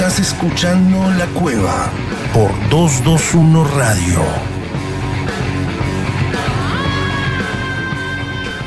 Estás 0.00 0.18
escuchando 0.18 1.10
La 1.18 1.26
Cueva 1.26 1.90
por 2.32 2.50
221 2.70 3.64
Radio. 3.76 4.24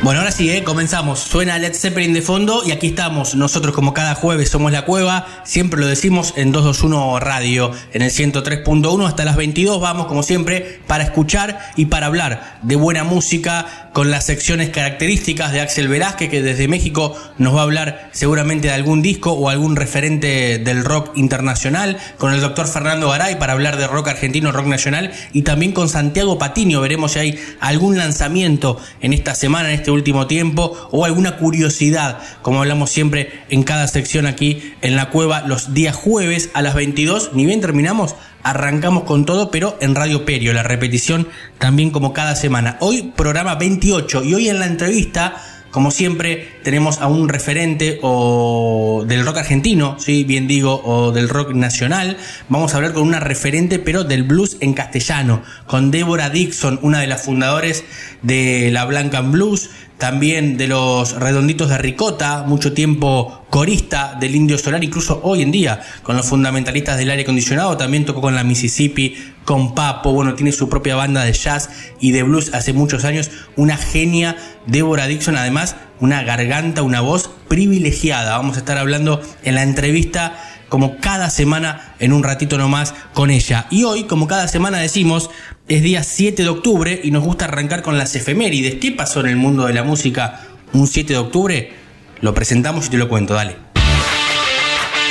Bueno, 0.03 0.19
ahora 0.19 0.31
sí, 0.31 0.51
¿eh? 0.51 0.63
comenzamos. 0.63 1.19
Suena 1.19 1.57
Led 1.57 1.73
Zeppelin 1.73 2.13
de 2.13 2.21
fondo 2.21 2.61
y 2.63 2.71
aquí 2.71 2.87
estamos. 2.87 3.35
Nosotros, 3.35 3.73
como 3.73 3.93
cada 3.93 4.13
jueves, 4.13 4.49
somos 4.49 4.71
La 4.73 4.85
Cueva. 4.85 5.25
Siempre 5.43 5.79
lo 5.79 5.87
decimos 5.87 6.33
en 6.35 6.51
221 6.51 7.19
Radio, 7.21 7.71
en 7.93 8.01
el 8.01 8.11
103.1. 8.11 9.07
Hasta 9.07 9.25
las 9.25 9.37
22 9.37 9.79
vamos, 9.79 10.07
como 10.07 10.21
siempre, 10.21 10.81
para 10.87 11.05
escuchar 11.05 11.57
y 11.77 11.85
para 11.85 12.07
hablar 12.07 12.59
de 12.61 12.75
buena 12.75 13.05
música 13.05 13.82
con 13.93 14.11
las 14.11 14.25
secciones 14.25 14.69
características 14.69 15.51
de 15.51 15.61
Axel 15.61 15.87
Velázquez, 15.87 16.29
que 16.29 16.41
desde 16.41 16.67
México 16.67 17.15
nos 17.37 17.55
va 17.55 17.59
a 17.59 17.63
hablar 17.63 18.09
seguramente 18.11 18.67
de 18.67 18.73
algún 18.73 19.01
disco 19.01 19.31
o 19.31 19.49
algún 19.49 19.75
referente 19.75 20.57
del 20.57 20.83
rock 20.83 21.11
internacional. 21.15 21.97
Con 22.17 22.33
el 22.33 22.41
doctor 22.41 22.67
Fernando 22.67 23.09
Garay 23.09 23.37
para 23.37 23.53
hablar 23.53 23.77
de 23.77 23.87
rock 23.87 24.09
argentino, 24.09 24.51
rock 24.51 24.65
nacional. 24.65 25.11
Y 25.31 25.43
también 25.43 25.71
con 25.71 25.89
Santiago 25.89 26.37
Patiño. 26.39 26.81
Veremos 26.81 27.13
si 27.13 27.19
hay 27.19 27.39
algún 27.59 27.97
lanzamiento 27.97 28.79
en 29.01 29.13
esta 29.13 29.35
semana, 29.35 29.69
en 29.69 29.75
este 29.75 29.91
último 29.91 30.27
tiempo 30.27 30.75
o 30.91 31.05
alguna 31.05 31.37
curiosidad, 31.37 32.19
como 32.41 32.59
hablamos 32.59 32.89
siempre 32.89 33.31
en 33.49 33.63
cada 33.63 33.87
sección 33.87 34.25
aquí 34.25 34.73
en 34.81 34.95
la 34.95 35.09
cueva 35.09 35.41
los 35.41 35.73
días 35.73 35.95
jueves 35.95 36.49
a 36.53 36.61
las 36.61 36.73
22, 36.73 37.31
ni 37.33 37.45
bien 37.45 37.61
terminamos, 37.61 38.15
arrancamos 38.43 39.03
con 39.03 39.25
todo, 39.25 39.49
pero 39.49 39.77
en 39.81 39.95
Radio 39.95 40.25
Perio, 40.25 40.53
la 40.53 40.63
repetición 40.63 41.27
también 41.57 41.89
como 41.91 42.13
cada 42.13 42.35
semana. 42.35 42.77
Hoy 42.81 43.13
programa 43.15 43.55
28 43.55 44.23
y 44.23 44.33
hoy 44.33 44.49
en 44.49 44.59
la 44.59 44.67
entrevista 44.67 45.41
como 45.73 45.89
siempre, 45.89 46.59
tenemos 46.61 47.01
a 47.01 47.07
un 47.07 47.29
referente 47.29 47.97
o 48.03 49.05
del 49.07 49.25
rock 49.25 49.37
argentino, 49.37 49.97
¿sí? 49.97 50.23
bien 50.23 50.47
digo, 50.47 50.79
o 50.85 51.11
del 51.11 51.27
rock 51.27 51.55
nacional. 51.55 52.15
Vamos 52.47 52.73
a 52.73 52.77
hablar 52.77 52.93
con 52.93 53.01
una 53.01 53.19
referente, 53.19 53.79
pero 53.79 54.03
del 54.03 54.21
blues 54.21 54.57
en 54.59 54.75
castellano, 54.75 55.41
con 55.65 55.89
Débora 55.89 56.29
Dixon, 56.29 56.77
una 56.83 56.99
de 56.99 57.07
las 57.07 57.23
fundadoras 57.23 57.83
de 58.21 58.69
la 58.71 58.85
Blanca 58.85 59.21
Blues, 59.21 59.71
también 60.03 60.57
de 60.57 60.67
los 60.67 61.17
Redonditos 61.17 61.69
de 61.69 61.77
Ricota, 61.77 62.43
mucho 62.45 62.73
tiempo 62.73 63.45
corista 63.49 64.17
del 64.19 64.35
Indio 64.35 64.57
Solar, 64.57 64.83
incluso 64.83 65.21
hoy 65.23 65.41
en 65.41 65.49
día 65.49 65.79
con 66.01 66.17
los 66.17 66.25
fundamentalistas 66.25 66.97
del 66.97 67.09
aire 67.09 67.23
acondicionado, 67.23 67.77
también 67.77 68.03
tocó 68.03 68.19
con 68.19 68.35
la 68.35 68.43
Mississippi, 68.43 69.15
con 69.45 69.73
Papo, 69.73 70.11
bueno, 70.11 70.35
tiene 70.35 70.51
su 70.51 70.67
propia 70.67 70.97
banda 70.97 71.23
de 71.23 71.31
jazz 71.31 71.69
y 72.01 72.11
de 72.11 72.23
blues 72.23 72.53
hace 72.53 72.73
muchos 72.73 73.05
años, 73.05 73.31
una 73.55 73.77
genia, 73.77 74.35
Débora 74.67 75.07
Dixon, 75.07 75.37
además 75.37 75.77
una 76.01 76.21
garganta, 76.21 76.81
una 76.81 76.99
voz 76.99 77.29
privilegiada. 77.47 78.37
Vamos 78.37 78.57
a 78.57 78.59
estar 78.59 78.77
hablando 78.77 79.21
en 79.45 79.55
la 79.55 79.63
entrevista 79.63 80.37
como 80.73 80.97
cada 80.97 81.29
semana 81.29 81.93
en 81.99 82.13
un 82.13 82.23
ratito 82.23 82.57
nomás 82.57 82.95
con 83.13 83.29
ella. 83.29 83.67
Y 83.69 83.83
hoy, 83.83 84.05
como 84.05 84.25
cada 84.25 84.47
semana 84.47 84.79
decimos, 84.79 85.29
es 85.67 85.83
día 85.83 86.01
7 86.01 86.41
de 86.41 86.49
octubre 86.49 86.99
y 87.03 87.11
nos 87.11 87.23
gusta 87.23 87.45
arrancar 87.45 87.83
con 87.83 87.99
las 87.99 88.15
efemérides. 88.15 88.79
¿Qué 88.81 88.91
pasó 88.91 89.19
en 89.19 89.27
el 89.27 89.35
mundo 89.35 89.67
de 89.67 89.73
la 89.73 89.83
música 89.83 90.41
un 90.73 90.87
7 90.87 91.13
de 91.13 91.19
octubre? 91.19 91.73
Lo 92.21 92.33
presentamos 92.33 92.87
y 92.87 92.89
te 92.89 92.97
lo 92.97 93.07
cuento, 93.07 93.35
dale. 93.35 93.55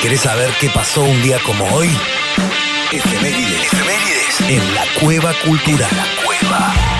¿Querés 0.03 0.23
saber 0.23 0.51
qué 0.61 0.69
pasó 0.69 1.05
un 1.05 1.23
día 1.23 1.39
como 1.47 1.65
hoy? 1.67 1.89
Efemérides, 2.91 3.73
efemérides 3.73 4.41
en 4.41 4.75
la 4.75 4.83
Cueva 5.01 5.33
Cultural. 5.45 5.91
La 5.93 6.25
Cueva. 6.25 6.92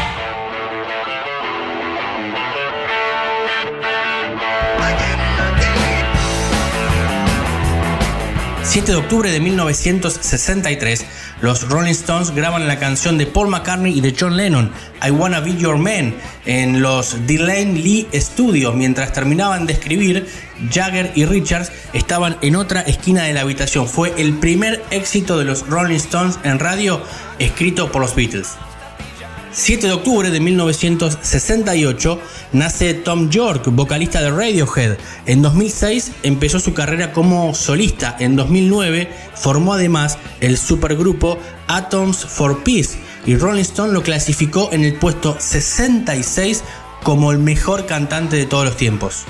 7 8.73 8.91
de 8.91 8.97
octubre 8.97 9.31
de 9.31 9.39
1963, 9.39 11.05
los 11.43 11.69
Rolling 11.69 11.91
Stones 11.91 12.31
graban 12.31 12.67
la 12.67 12.79
canción 12.79 13.19
de 13.19 13.27
Paul 13.27 13.49
McCartney 13.49 13.99
y 13.99 14.01
de 14.01 14.17
John 14.19 14.35
Lennon, 14.35 14.73
I 15.07 15.11
Wanna 15.11 15.41
Be 15.41 15.55
Your 15.59 15.77
Man, 15.77 16.15
en 16.47 16.81
los 16.81 17.27
Delane 17.27 17.75
Lee 17.75 18.09
Studios. 18.15 18.75
Mientras 18.75 19.13
terminaban 19.13 19.67
de 19.67 19.75
escribir, 19.75 20.27
Jagger 20.71 21.13
y 21.15 21.27
Richards 21.27 21.71
estaban 21.93 22.39
en 22.41 22.57
otra 22.57 22.81
esquina 22.81 23.25
de 23.25 23.35
la 23.35 23.43
habitación. 23.43 23.87
Fue 23.87 24.15
el 24.17 24.39
primer 24.39 24.83
éxito 24.91 25.39
de 25.39 25.45
los 25.45 25.69
Rolling 25.69 25.97
Stones 25.97 26.39
en 26.43 26.59
radio 26.59 27.03
escrito 27.39 27.93
por 27.93 28.01
los 28.01 28.15
Beatles. 28.15 28.57
7 29.55 29.87
de 29.87 29.93
octubre 29.93 30.31
de 30.31 30.41
1968 30.41 32.19
nace 32.53 32.95
Tom 32.95 33.29
York, 33.29 33.65
vocalista 33.67 34.23
de 34.23 34.31
Radiohead. 34.31 34.97
En 35.27 35.43
2006 35.43 36.13
empezó 36.23 36.59
su 36.59 36.73
carrera 36.73 37.13
como 37.13 37.55
solista. 37.55 38.17
En 38.19 38.35
2009 38.35 39.11
formó 39.35 39.75
además 39.75 40.17
el 40.41 40.57
supergrupo 40.57 41.39
Atoms 41.67 42.25
for 42.25 42.65
Peace 42.65 42.99
y 43.27 43.37
Rolling 43.37 43.61
Stone 43.61 43.93
lo 43.93 44.03
clasificó 44.03 44.71
en 44.73 44.85
el 44.85 44.95
puesto 44.95 45.37
66 45.39 46.65
como 47.03 47.31
el 47.31 47.39
mejor 47.39 47.85
cantante 47.85 48.37
de 48.37 48.47
todos 48.47 48.65
los 48.65 48.77
tiempos. 48.79 49.27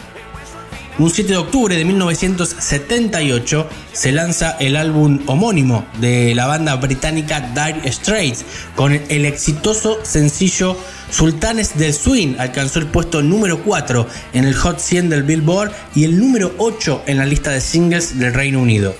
Un 0.98 1.10
7 1.10 1.32
de 1.32 1.38
octubre 1.38 1.74
de 1.74 1.84
1978 1.86 3.68
se 3.92 4.12
lanza 4.12 4.56
el 4.60 4.76
álbum 4.76 5.20
homónimo 5.26 5.86
de 6.00 6.34
la 6.34 6.46
banda 6.46 6.76
británica 6.76 7.40
Dire 7.40 7.90
Straits 7.90 8.44
con 8.76 8.92
el 8.92 9.24
exitoso 9.24 10.04
sencillo 10.04 10.76
Sultanes 11.10 11.78
del 11.78 11.94
Swing 11.94 12.36
alcanzó 12.38 12.78
el 12.78 12.86
puesto 12.86 13.22
número 13.22 13.62
4 13.62 14.06
en 14.34 14.44
el 14.44 14.54
Hot 14.54 14.78
100 14.78 15.08
del 15.08 15.22
Billboard 15.22 15.72
y 15.94 16.04
el 16.04 16.18
número 16.18 16.54
8 16.58 17.04
en 17.06 17.16
la 17.18 17.26
lista 17.26 17.50
de 17.50 17.60
singles 17.62 18.18
del 18.18 18.34
Reino 18.34 18.60
Unido. 18.60 18.94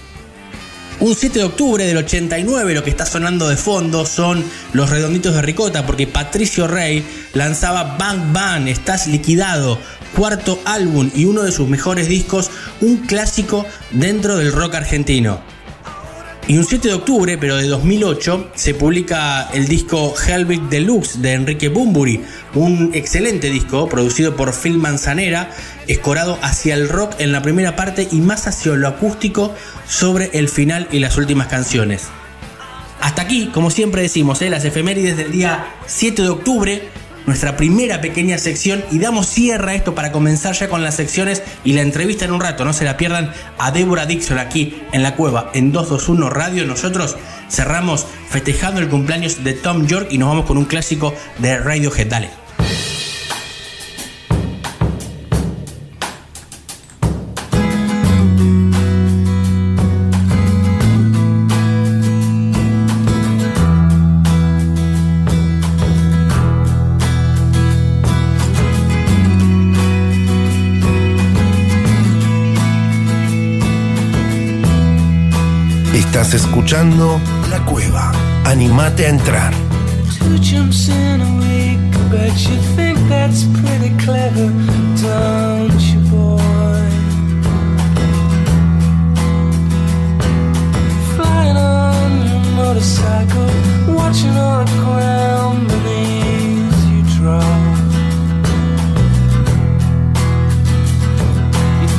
Un 1.03 1.17
7 1.17 1.41
de 1.41 1.45
octubre 1.45 1.85
del 1.85 1.97
89 1.97 2.75
lo 2.75 2.85
que 2.85 2.91
está 2.91 3.05
sonando 3.05 3.49
de 3.49 3.57
fondo 3.57 4.07
son 4.07 4.45
los 4.73 4.89
redonditos 4.89 5.35
de 5.35 5.43
ricota 5.43 5.85
porque 5.85 6.07
Patricio 6.07 6.69
Rey 6.69 7.05
lanzaba 7.33 7.97
Bang 7.99 8.33
Bang, 8.33 8.69
Estás 8.69 9.09
liquidado, 9.09 9.81
cuarto 10.17 10.61
álbum 10.65 11.11
y 11.13 11.25
uno 11.25 11.43
de 11.43 11.51
sus 11.51 11.69
mejores 11.69 12.07
discos, 12.07 12.53
un 12.81 12.99
clásico 12.99 13.67
dentro 13.91 14.37
del 14.37 14.53
rock 14.53 14.77
argentino. 14.77 15.52
Y 16.49 16.59
un 16.59 16.65
7 16.65 16.89
de 16.89 16.95
octubre, 16.95 17.39
pero 17.39 17.57
de 17.57 17.69
2008, 17.69 18.51
se 18.55 18.75
publica 18.75 19.49
el 19.53 19.69
disco 19.69 20.13
Hellbeat 20.27 20.63
Deluxe 20.63 21.23
de 21.23 21.35
Enrique 21.35 21.69
Bumburi, 21.69 22.21
un 22.55 22.91
excelente 22.95 23.49
disco 23.49 23.89
producido 23.89 24.35
por 24.35 24.53
Phil 24.53 24.77
Manzanera, 24.77 25.51
escorado 25.87 26.39
hacia 26.43 26.75
el 26.75 26.89
rock 26.89 27.15
en 27.19 27.31
la 27.31 27.43
primera 27.43 27.77
parte 27.77 28.09
y 28.11 28.21
más 28.21 28.49
hacia 28.49 28.75
lo 28.75 28.89
acústico 28.89 29.55
sobre 29.87 30.31
el 30.33 30.49
final 30.49 30.89
y 30.91 30.99
las 30.99 31.17
últimas 31.17 31.47
canciones. 31.47 32.09
Hasta 33.01 33.23
aquí, 33.23 33.51
como 33.55 33.71
siempre 33.71 34.03
decimos, 34.03 34.43
¿eh? 34.43 34.51
las 34.51 34.65
efemérides 34.65 35.17
del 35.17 35.31
día 35.31 35.75
7 35.87 36.23
de 36.23 36.29
octubre, 36.29 36.89
nuestra 37.27 37.57
primera 37.57 38.01
pequeña 38.01 38.39
sección 38.39 38.85
y 38.91 38.99
damos 38.99 39.29
cierre 39.29 39.73
a 39.73 39.75
esto 39.75 39.95
para 39.95 40.13
comenzar 40.13 40.55
ya 40.55 40.69
con 40.69 40.83
las 40.83 40.97
secciones 40.97 41.43
y 41.65 41.73
la 41.73 41.83
entrevista 41.83 42.25
en 42.25 42.33
un 42.33 42.41
rato. 42.41 42.65
No 42.65 42.73
se 42.73 42.85
la 42.85 42.97
pierdan 42.97 43.33
a 43.59 43.71
Débora 43.71 44.07
Dixon 44.07 44.39
aquí 44.39 44.83
en 44.93 45.03
la 45.03 45.15
cueva 45.15 45.51
en 45.55 45.73
221 45.73 46.31
Radio. 46.31 46.67
Nosotros 46.67 47.17
cerramos 47.49 48.07
festejando 48.29 48.81
el 48.81 48.89
cumpleaños 48.89 49.45
de 49.45 49.53
Tom 49.53 49.87
York 49.87 50.09
y 50.11 50.19
nos 50.19 50.29
vamos 50.29 50.47
con 50.47 50.59
un 50.59 50.65
clásico 50.65 51.15
de 51.39 51.59
Radiohead. 51.59 52.09
Dale. 52.09 52.42
Estás 76.23 76.45
escuchando 76.45 77.21
La 77.51 77.59
Cueva. 77.65 78.13
Animate 78.45 79.07
a 79.07 79.09
entrar. 79.09 79.53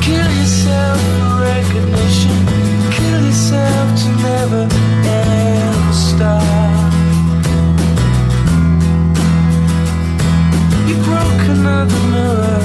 Kill 0.00 0.16
yourself 0.16 1.00
recognition, 1.40 2.73
another 11.54 12.00
mirror. 12.10 12.62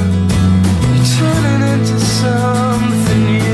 You're 0.93 1.05
turning 1.17 1.61
into 1.73 1.99
something 1.99 3.25
new. 3.25 3.48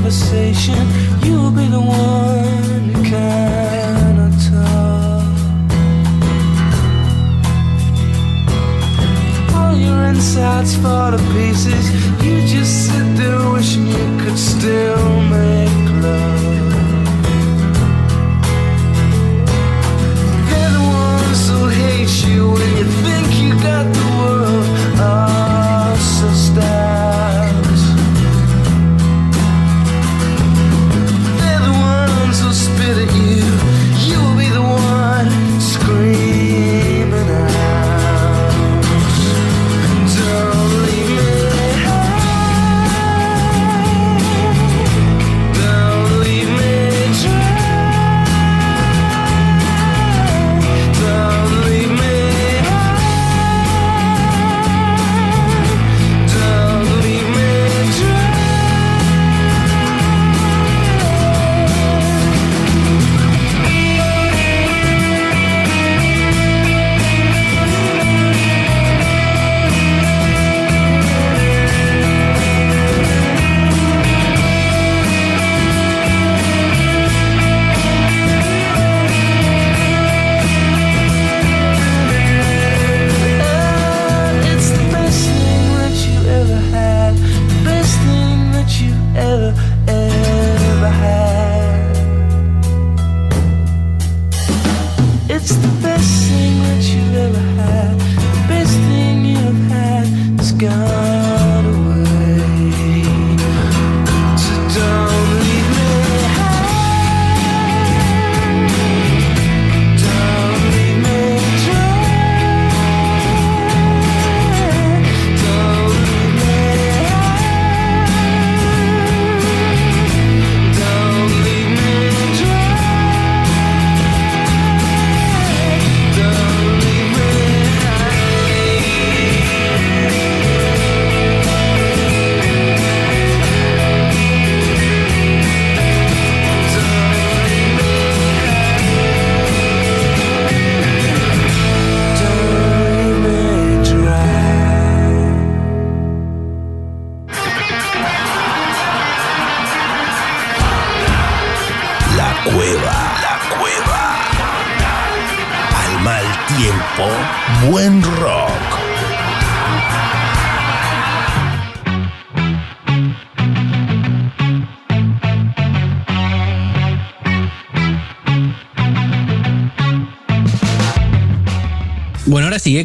Conversation. 0.00 0.78
You'll 1.22 1.50
be 1.50 1.66
the 1.66 1.80
one 1.80 2.88
who 2.88 3.02
cannot 3.04 4.32
talk. 4.48 5.26
All 9.54 9.76
your 9.76 10.04
insides 10.04 10.74
fall 10.76 11.10
to 11.10 11.18
pieces. 11.34 11.84
You 12.24 12.40
just 12.46 12.86
sit 12.86 13.16
there 13.18 13.52
wishing 13.52 13.88
you 13.88 14.18
could 14.22 14.38
still 14.38 15.20
make 15.36 15.88
love. 16.04 17.04
They're 20.48 20.72
the 20.78 20.84
ones 21.04 21.40
who 21.50 21.68
hate 21.68 22.14
you 22.26 22.52
when 22.52 22.70
you 22.78 22.86
think 23.04 23.28
you 23.42 23.50
got 23.62 23.84
the 23.92 24.06
world. 24.18 24.66
Oh, 24.96 25.94
so 26.18 26.28
stabbed. 26.32 26.89
Who 32.90 32.96
spit 32.96 33.08
at 33.08 33.14
you. 33.14 34.12
You'll 34.12 34.36
be 34.36 34.48
the 34.48 34.62
one 34.62 35.60
screaming 35.60 36.19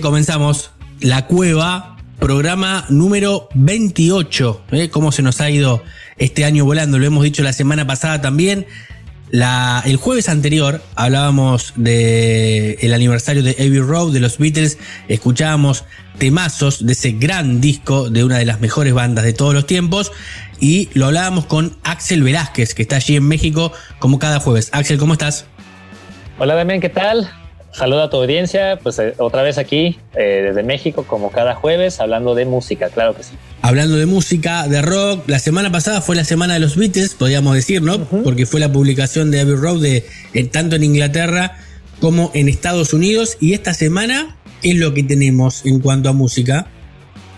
Comenzamos. 0.02 0.72
La 1.00 1.28
Cueva, 1.28 1.98
programa 2.20 2.86
número 2.90 3.50
28. 3.54 4.64
¿eh? 4.72 4.90
¿Cómo 4.90 5.12
se 5.12 5.22
nos 5.22 5.42
ha 5.42 5.50
ido 5.50 5.84
este 6.18 6.44
año 6.46 6.66
volando? 6.66 7.00
Lo 7.00 7.06
hemos 7.06 7.24
dicho 7.24 7.44
la 7.44 7.54
semana 7.54 7.88
pasada 7.88 8.22
también. 8.22 8.66
El 9.32 9.98
jueves 9.98 10.30
anterior 10.30 10.82
hablábamos 10.96 11.74
del 11.75 12.78
el 12.80 12.94
aniversario 12.94 13.44
de 13.44 13.52
Abbey 13.52 13.80
Road 13.80 14.14
de 14.14 14.20
los 14.20 14.38
Beatles. 14.38 14.78
Escuchábamos 15.08 15.86
temazos 16.18 16.86
de 16.86 16.94
ese 16.94 17.12
gran 17.12 17.62
disco 17.62 18.10
de 18.10 18.24
una 18.24 18.38
de 18.38 18.46
las 18.46 18.60
mejores 18.60 18.94
bandas 18.94 19.24
de 19.24 19.34
todos 19.34 19.54
los 19.54 19.66
tiempos. 19.66 20.12
Y 20.60 20.90
lo 20.94 21.06
hablábamos 21.08 21.46
con 21.46 21.78
Axel 21.84 22.24
Velázquez, 22.24 22.74
que 22.74 22.82
está 22.82 22.98
allí 22.98 23.16
en 23.16 23.28
México 23.28 23.72
como 24.00 24.20
cada 24.20 24.40
jueves. 24.40 24.70
Axel, 24.72 24.98
¿cómo 24.98 25.14
estás? 25.14 25.46
Hola 26.38 26.56
Damián, 26.56 26.82
¿qué 26.82 26.90
tal? 26.90 27.30
Saludo 27.75 28.03
a 28.03 28.10
tu 28.10 28.17
audiencia, 28.17 28.79
pues 28.82 28.98
eh, 29.00 29.13
otra 29.17 29.41
vez 29.44 29.58
aquí 29.58 29.98
eh, 30.15 30.44
desde 30.48 30.63
México 30.63 31.03
como 31.05 31.29
cada 31.29 31.55
jueves 31.55 32.00
hablando 32.00 32.34
de 32.34 32.46
música, 32.46 32.89
claro 32.89 33.15
que 33.15 33.24
sí. 33.24 33.34
Hablando 33.62 33.98
de 33.98 34.05
música, 34.05 34.65
de 34.67 34.82
rock, 34.82 35.27
la 35.27 35.39
semana 35.39 35.70
pasada 35.72 36.00
fue 36.01 36.15
la 36.15 36.24
semana 36.24 36.53
de 36.53 36.62
los 36.62 36.77
Beatles, 36.77 37.15
podríamos 37.15 37.53
decir, 37.53 37.82
¿no? 37.82 38.00
Porque 38.05 38.46
fue 38.46 38.60
la 38.62 38.72
publicación 38.72 39.29
de 39.29 39.41
Abbey 39.41 39.55
Road 39.55 39.82
de, 39.82 40.05
en- 40.34 40.50
tanto 40.50 40.77
en 40.77 40.84
Inglaterra 40.86 41.58
como 42.00 42.32
en 42.34 42.48
Estados 42.48 42.94
Unidos. 42.94 43.36
Y 43.41 43.53
esta 43.53 43.74
semana 43.74 44.38
es 44.63 44.75
lo 44.77 44.94
que 44.94 45.03
tenemos 45.03 45.65
en 45.65 45.79
cuanto 45.82 46.08
a 46.10 46.13
música. 46.13 46.67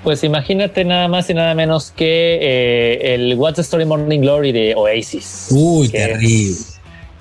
Pues 0.03 0.24
imagínate 0.24 0.86
nada 0.86 1.08
más 1.08 1.29
y 1.29 1.34
nada 1.34 1.56
menos 1.56 1.91
que 1.96 2.38
eh, 2.41 3.15
el 3.15 3.34
What's 3.36 3.56
the 3.56 3.62
Story 3.63 3.86
Morning 3.86 4.20
Glory 4.20 4.51
de 4.51 4.75
Oasis. 4.75 5.48
Uy, 5.50 5.89
terrible. 5.89 6.56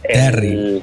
terrible. 0.03 0.83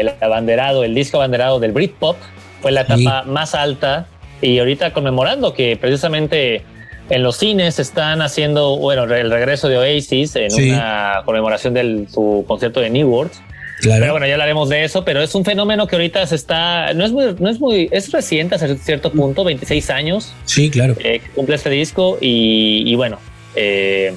El, 0.00 0.10
abanderado, 0.20 0.84
el 0.84 0.94
disco 0.94 1.18
abanderado 1.18 1.60
del 1.60 1.72
Britpop, 1.72 2.16
fue 2.60 2.72
la 2.72 2.82
etapa 2.82 3.22
más 3.24 3.54
alta 3.54 4.06
y 4.40 4.58
ahorita 4.58 4.92
conmemorando 4.92 5.52
que 5.54 5.76
precisamente 5.76 6.62
en 7.10 7.22
los 7.22 7.36
cines 7.36 7.78
están 7.78 8.22
haciendo, 8.22 8.78
bueno, 8.78 9.04
el 9.04 9.30
regreso 9.30 9.68
de 9.68 9.76
Oasis 9.78 10.36
en 10.36 10.50
Sí. 10.50 10.70
una 10.70 11.22
conmemoración 11.26 11.74
de 11.74 12.06
su 12.12 12.44
concierto 12.48 12.80
de 12.80 12.88
New 12.90 13.08
World. 13.08 13.32
Claro. 13.80 14.00
Pero 14.00 14.12
bueno, 14.12 14.26
ya 14.26 14.34
hablaremos 14.34 14.68
de 14.70 14.84
eso, 14.84 15.04
pero 15.04 15.20
es 15.20 15.34
un 15.34 15.44
fenómeno 15.44 15.86
que 15.86 15.96
ahorita 15.96 16.26
se 16.26 16.36
está, 16.36 16.94
no 16.94 17.04
es 17.04 17.12
muy, 17.12 17.34
no 17.38 17.50
es 17.50 17.60
muy, 17.60 17.88
es 17.92 18.10
reciente 18.12 18.54
hasta 18.54 18.74
cierto 18.76 19.10
punto, 19.12 19.44
26 19.44 19.90
años 19.90 20.32
sí, 20.46 20.70
claro. 20.70 20.94
eh, 21.04 21.20
cumple 21.34 21.56
este 21.56 21.68
disco 21.70 22.16
y, 22.20 22.84
y 22.86 22.94
bueno, 22.94 23.18
eh, 23.56 24.14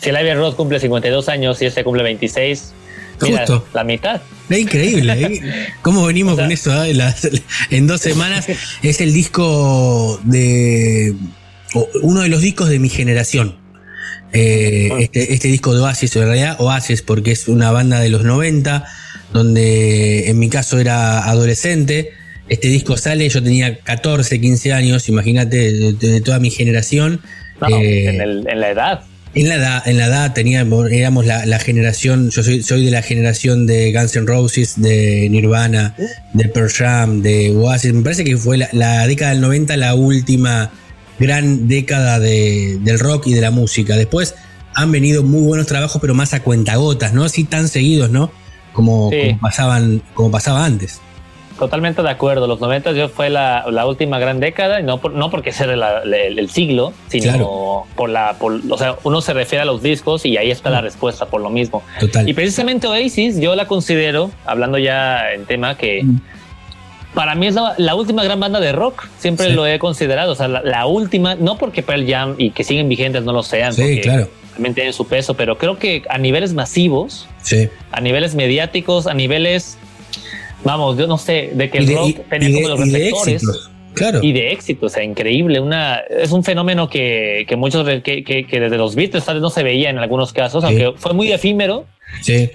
si 0.00 0.10
el 0.10 0.16
Abbey 0.16 0.34
Road 0.34 0.54
cumple 0.54 0.78
52 0.80 1.28
años 1.30 1.62
y 1.62 1.66
este 1.66 1.84
cumple 1.84 2.02
26, 2.02 2.74
mira, 3.22 3.38
Justo. 3.46 3.66
la 3.74 3.84
mitad. 3.84 4.20
Es 4.48 4.58
increíble, 4.58 5.12
¿eh? 5.12 5.40
¿Cómo 5.82 6.04
venimos 6.06 6.34
O 6.34 6.36
sea- 6.36 6.44
con 6.44 6.52
eso? 6.52 6.84
eh? 6.84 6.94
Las- 6.94 7.28
en 7.70 7.86
dos 7.86 8.00
semanas 8.00 8.46
es 8.82 9.00
el 9.00 9.12
disco 9.12 10.20
de. 10.24 11.14
uno 12.02 12.22
de 12.22 12.28
los 12.28 12.40
discos 12.40 12.68
de 12.68 12.78
mi 12.78 12.88
generación. 12.88 13.56
Eh, 14.32 14.90
Ah. 14.92 14.96
este, 15.00 15.32
este 15.34 15.48
disco 15.48 15.74
de 15.74 15.80
Oasis, 15.80 16.14
en 16.16 16.22
realidad 16.24 16.56
Oasis, 16.60 17.02
porque 17.02 17.32
es 17.32 17.48
una 17.48 17.70
banda 17.70 18.00
de 18.00 18.08
los 18.08 18.24
90, 18.24 18.84
donde 19.32 20.28
en 20.30 20.38
mi 20.38 20.48
caso 20.48 20.78
era 20.78 21.24
adolescente. 21.28 22.12
Este 22.48 22.68
disco 22.68 22.96
sale, 22.96 23.28
yo 23.28 23.42
tenía 23.42 23.78
14, 23.78 24.40
15 24.40 24.72
años, 24.72 25.08
imagínate, 25.08 25.72
de, 25.72 25.92
de 25.94 26.20
toda 26.20 26.38
mi 26.38 26.50
generación. 26.50 27.20
No, 27.60 27.68
Eh, 27.68 28.08
en, 28.08 28.20
el- 28.20 28.46
en 28.48 28.60
la 28.60 28.70
edad. 28.70 29.00
En 29.36 29.48
la 29.48 29.54
edad, 29.56 29.82
en 29.86 29.98
la 29.98 30.06
edad 30.06 30.32
teníamos, 30.32 30.90
éramos 30.90 31.26
la, 31.26 31.44
la 31.46 31.58
generación, 31.58 32.30
yo 32.30 32.42
soy, 32.42 32.62
soy 32.62 32.84
de 32.86 32.90
la 32.90 33.02
generación 33.02 33.66
de 33.66 33.92
Guns 33.92 34.16
N' 34.16 34.26
Roses, 34.26 34.74
de 34.80 35.28
Nirvana, 35.30 35.94
de 36.32 36.48
Pearl 36.48 36.70
Jam, 36.72 37.22
de 37.22 37.54
Oasis. 37.54 37.92
Me 37.92 38.02
parece 38.02 38.24
que 38.24 38.36
fue 38.36 38.56
la, 38.58 38.68
la 38.72 39.06
década 39.06 39.32
del 39.32 39.42
90 39.42 39.76
la 39.76 39.94
última 39.94 40.70
gran 41.18 41.68
década 41.68 42.18
de- 42.18 42.78
del 42.82 42.98
rock 42.98 43.26
y 43.28 43.34
de 43.34 43.40
la 43.42 43.50
música. 43.50 43.94
Después 43.96 44.34
han 44.74 44.90
venido 44.90 45.22
muy 45.22 45.42
buenos 45.46 45.66
trabajos, 45.66 46.00
pero 46.00 46.14
más 46.14 46.34
a 46.34 46.40
cuentagotas, 46.42 47.12
¿no? 47.14 47.24
Así 47.24 47.44
tan 47.44 47.68
seguidos, 47.68 48.10
¿no? 48.10 48.30
Como, 48.72 49.10
Sí. 49.10 49.18
como 49.28 49.40
pasaban, 49.40 50.02
como 50.14 50.30
pasaba 50.30 50.64
antes. 50.64 51.00
Totalmente 51.58 52.02
de 52.02 52.10
acuerdo. 52.10 52.46
Los 52.46 52.60
90 52.60 52.92
yo 52.92 53.08
fue 53.08 53.30
la, 53.30 53.64
la 53.70 53.86
última 53.86 54.18
gran 54.18 54.40
década, 54.40 54.80
y 54.80 54.82
no, 54.82 54.98
por, 55.00 55.12
no 55.12 55.30
porque 55.30 55.52
sea 55.52 55.66
la- 55.68 56.04
la- 56.04 56.16
el, 56.16 56.50
siglo, 56.50 56.92
sino 57.08 57.24
Claro. 57.24 57.84
por 57.96 58.10
la. 58.10 58.34
Por, 58.38 58.60
o 58.70 58.76
sea, 58.78 58.96
uno 59.04 59.20
se 59.20 59.32
refiere 59.32 59.62
a 59.62 59.64
los 59.64 59.82
discos 59.82 60.26
y 60.26 60.36
ahí 60.36 60.50
está 60.50 60.70
la 60.70 60.80
respuesta 60.82 61.26
por 61.26 61.40
lo 61.40 61.48
mismo. 61.50 61.82
Total. 62.00 62.28
Y 62.28 62.34
precisamente 62.34 62.86
Oasis, 62.86 63.40
yo 63.40 63.54
la 63.56 63.66
considero, 63.66 64.30
hablando 64.44 64.76
ya 64.78 65.32
en 65.32 65.46
tema, 65.46 65.76
que 65.78 66.02
Mm. 66.02 66.20
para 67.14 67.34
mí 67.34 67.46
es 67.46 67.54
la, 67.78 67.94
última 67.94 68.22
gran 68.24 68.38
banda 68.40 68.60
de 68.60 68.72
rock. 68.72 69.06
Siempre 69.18 69.46
Sí. 69.46 69.52
lo 69.52 69.66
he 69.66 69.78
considerado. 69.78 70.32
O 70.32 70.34
sea, 70.34 70.48
la, 70.48 70.62
la 70.62 70.86
última, 70.86 71.34
no 71.34 71.56
porque 71.56 71.82
Pearl 71.82 72.06
Jam 72.06 72.34
y 72.36 72.50
que 72.50 72.62
siguen 72.64 72.88
vigentes 72.88 73.22
no 73.24 73.32
lo 73.32 73.42
sean, 73.42 73.72
Sí, 73.72 73.80
porque 73.82 74.00
claro. 74.02 74.28
también 74.52 74.74
tienen 74.74 74.92
su 74.92 75.06
peso, 75.06 75.34
pero 75.34 75.56
creo 75.56 75.78
que 75.78 76.02
a 76.10 76.18
niveles 76.18 76.52
masivos, 76.52 77.26
Sí. 77.42 77.68
a 77.92 78.00
niveles 78.02 78.34
mediáticos, 78.34 79.06
a 79.06 79.14
niveles, 79.14 79.78
vamos, 80.66 80.98
yo 80.98 81.06
no 81.06 81.16
sé, 81.16 81.50
de 81.54 81.70
que 81.70 81.78
el 81.78 81.94
rock 81.94 82.08
y- 82.08 82.12
tenía 82.14 82.48
y 82.48 82.52
de- 82.52 82.62
como 82.62 82.76
los 82.76 82.86
y 82.86 82.90
de 82.90 82.98
reflectores. 82.98 83.42
Claro. 83.94 84.18
Y 84.22 84.32
de 84.32 84.52
éxito, 84.52 84.86
o 84.86 84.88
sea, 84.90 85.02
increíble. 85.02 85.58
Una, 85.58 86.00
es 86.10 86.30
un 86.30 86.44
fenómeno 86.44 86.90
que, 86.90 87.46
que 87.48 87.56
muchos, 87.56 87.86
que, 88.02 88.22
que, 88.22 88.46
que 88.46 88.60
desde 88.60 88.76
los 88.76 88.94
Beatles 88.94 89.24
tal 89.24 89.36
vez 89.36 89.42
no 89.42 89.48
se 89.48 89.62
veía 89.62 89.88
en 89.88 89.96
algunos 89.96 90.34
casos, 90.34 90.62
Sí. 90.62 90.68
aunque 90.82 91.00
fue 91.00 91.14
muy 91.14 91.32
efímero. 91.32 91.86
Sí. 92.20 92.50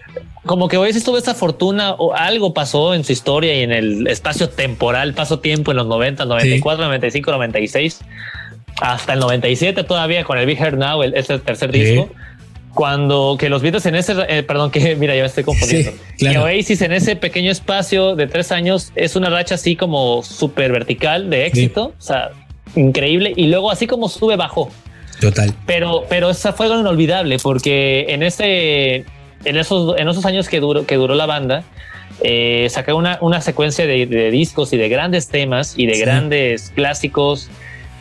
Como 0.45 0.67
que 0.67 0.77
Oasis 0.77 1.03
tuvo 1.03 1.17
esa 1.17 1.33
fortuna 1.33 1.93
o 1.93 2.13
algo 2.13 2.53
pasó 2.53 2.93
en 2.93 3.03
su 3.03 3.11
historia 3.11 3.55
y 3.55 3.63
en 3.63 3.71
el 3.71 4.05
espacio 4.07 4.49
temporal, 4.49 5.15
pasó 5.15 5.39
tiempo 5.39 5.71
en 5.71 5.77
los 5.77 5.87
90, 5.87 6.25
94, 6.25 6.83
95, 6.85 7.31
96, 7.31 8.01
hasta 8.79 9.13
el 9.13 9.19
97 9.19 9.83
todavía 9.83 10.23
con 10.23 10.37
el 10.37 10.45
Big 10.45 10.57
Heart 10.59 10.77
Now, 10.77 11.01
el, 11.03 11.15
ese 11.15 11.39
tercer 11.39 11.71
Sí. 11.71 11.79
disco. 11.79 12.09
Cuando 12.73 13.35
que 13.37 13.49
los 13.49 13.61
Beatles 13.61 13.85
en 13.85 13.95
ese, 13.95 14.13
eh, 14.29 14.43
perdón, 14.43 14.71
que 14.71 14.95
mira, 14.99 15.13
ya 15.15 15.21
me 15.21 15.27
estoy 15.27 15.43
confundiendo. 15.43 15.91
Sí, 15.91 15.97
claro. 16.19 16.45
Que 16.45 16.57
Oasis 16.57 16.81
en 16.81 16.93
ese 16.93 17.15
pequeño 17.15 17.51
espacio 17.51 18.15
de 18.15 18.27
tres 18.27 18.51
años 18.51 18.91
es 18.95 19.15
una 19.15 19.29
racha 19.29 19.55
así 19.55 19.75
como 19.75 20.23
súper 20.23 20.71
vertical 20.71 21.29
de 21.29 21.45
éxito, 21.47 21.93
o 21.97 22.01
sea, 22.01 22.29
increíble. 22.75 23.33
Y 23.35 23.47
luego 23.47 23.71
así 23.71 23.87
como 23.87 24.07
sube, 24.09 24.35
bajó. 24.37 24.69
Total. 25.19 25.53
Pero, 25.65 26.05
pero 26.09 26.29
esa 26.29 26.53
fue 26.53 26.65
algo 26.67 26.79
inolvidable 26.79 27.37
porque 27.37 28.05
en 28.09 28.23
ese, 28.23 29.05
en 29.45 29.57
esos, 29.57 29.97
en 29.99 30.07
esos 30.07 30.25
años 30.25 30.47
que 30.49 30.59
duró, 30.59 30.85
que 30.85 30.95
duró 30.95 31.13
la 31.13 31.25
banda, 31.27 31.63
eh, 32.23 32.67
sacaron 32.69 33.01
una, 33.01 33.17
una 33.21 33.41
secuencia 33.41 33.85
de, 33.85 34.05
de 34.05 34.31
discos 34.31 34.73
y 34.73 34.77
de 34.77 34.89
grandes 34.89 35.27
temas 35.27 35.73
y 35.77 35.85
de 35.87 35.95
Sí. 35.95 36.01
grandes 36.01 36.71
clásicos 36.73 37.49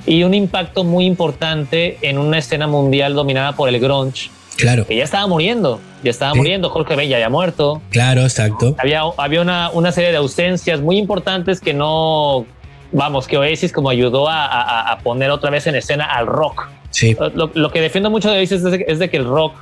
y 0.06 0.22
un 0.22 0.32
impacto 0.32 0.84
muy 0.84 1.04
importante 1.04 1.98
en 2.02 2.16
una 2.18 2.38
escena 2.38 2.66
mundial 2.66 3.14
dominada 3.14 3.52
por 3.52 3.68
el 3.68 3.78
grunge, 3.80 4.30
Claro. 4.60 4.86
que 4.86 4.96
ya 4.96 5.04
estaba 5.04 5.26
muriendo, 5.26 5.80
ya 6.02 6.10
estaba 6.10 6.32
Sí. 6.32 6.38
muriendo, 6.38 6.70
Jorge 6.70 6.96
Ben 6.96 7.08
ya 7.08 7.16
había 7.16 7.28
muerto, 7.28 7.80
Claro, 7.90 8.22
exacto. 8.22 8.74
había, 8.78 9.02
había 9.16 9.40
una, 9.40 9.70
una 9.70 9.92
serie 9.92 10.10
de 10.10 10.16
ausencias 10.18 10.80
muy 10.80 10.98
importantes 10.98 11.60
que 11.60 11.72
no, 11.74 12.46
vamos, 12.92 13.26
que 13.26 13.38
Oasis 13.38 13.72
como 13.72 13.90
ayudó 13.90 14.28
a, 14.28 14.44
a- 14.46 14.92
a 14.92 14.98
poner 15.00 15.30
otra 15.30 15.50
vez 15.50 15.66
en 15.66 15.74
escena 15.76 16.04
al 16.04 16.26
rock. 16.26 16.68
Sí. 16.90 17.16
Lo, 17.34 17.50
lo 17.54 17.70
que 17.70 17.80
defiendo 17.80 18.10
mucho 18.10 18.30
de 18.30 18.38
Oasis 18.38 18.62
es 18.64 18.70
de, 18.70 18.84
es 18.88 18.98
de 18.98 19.08
que 19.10 19.16
el 19.16 19.24
rock, 19.24 19.54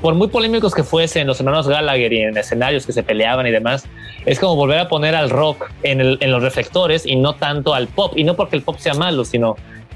por 0.00 0.14
muy 0.16 0.26
polémicos 0.26 0.74
que 0.74 0.82
fuesen 0.82 1.28
los 1.28 1.38
hermanos 1.38 1.68
Gallagher 1.68 2.12
y 2.12 2.22
en 2.22 2.36
escenarios 2.36 2.84
que 2.86 2.92
se 2.92 3.04
peleaban 3.04 3.46
y 3.46 3.52
demás, 3.52 3.84
es 4.26 4.40
como 4.40 4.56
volver 4.56 4.80
a 4.80 4.88
poner 4.88 5.14
al 5.14 5.30
rock 5.30 5.70
en, 5.84 6.00
el- 6.00 6.18
en 6.20 6.32
los 6.32 6.42
reflectores 6.42 7.06
y 7.06 7.14
no 7.14 7.34
tanto 7.34 7.72
al 7.72 7.86
pop. 7.86 8.14
Y 8.16 8.24
no 8.24 8.34
porque 8.34 8.56
el 8.56 8.62
pop 8.62 8.78
sea 8.78 8.94
malo, 8.94 9.24
sino 9.24 9.54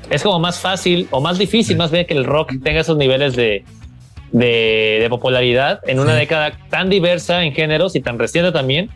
es 0.08 0.22
como 0.22 0.38
más 0.38 0.60
fácil 0.60 1.08
o 1.10 1.20
más 1.20 1.38
difícil 1.38 1.76
más 1.76 1.90
bien 1.90 2.06
que 2.06 2.14
el 2.14 2.25
rock 2.25 2.52
tenga 2.62 2.82
esos 2.82 2.96
niveles 2.96 3.34
de, 3.34 3.64
de, 4.38 4.99
de 5.00 5.09
popularidad 5.09 5.81
en 5.87 5.99
una 5.99 6.12
Sí. 6.12 6.19
década 6.21 6.52
tan 6.71 6.90
diversa 6.90 7.43
en 7.45 7.52
géneros 7.55 7.97
y 7.97 8.00
tan 8.00 8.19
reciente 8.19 8.52
también. 8.52 8.90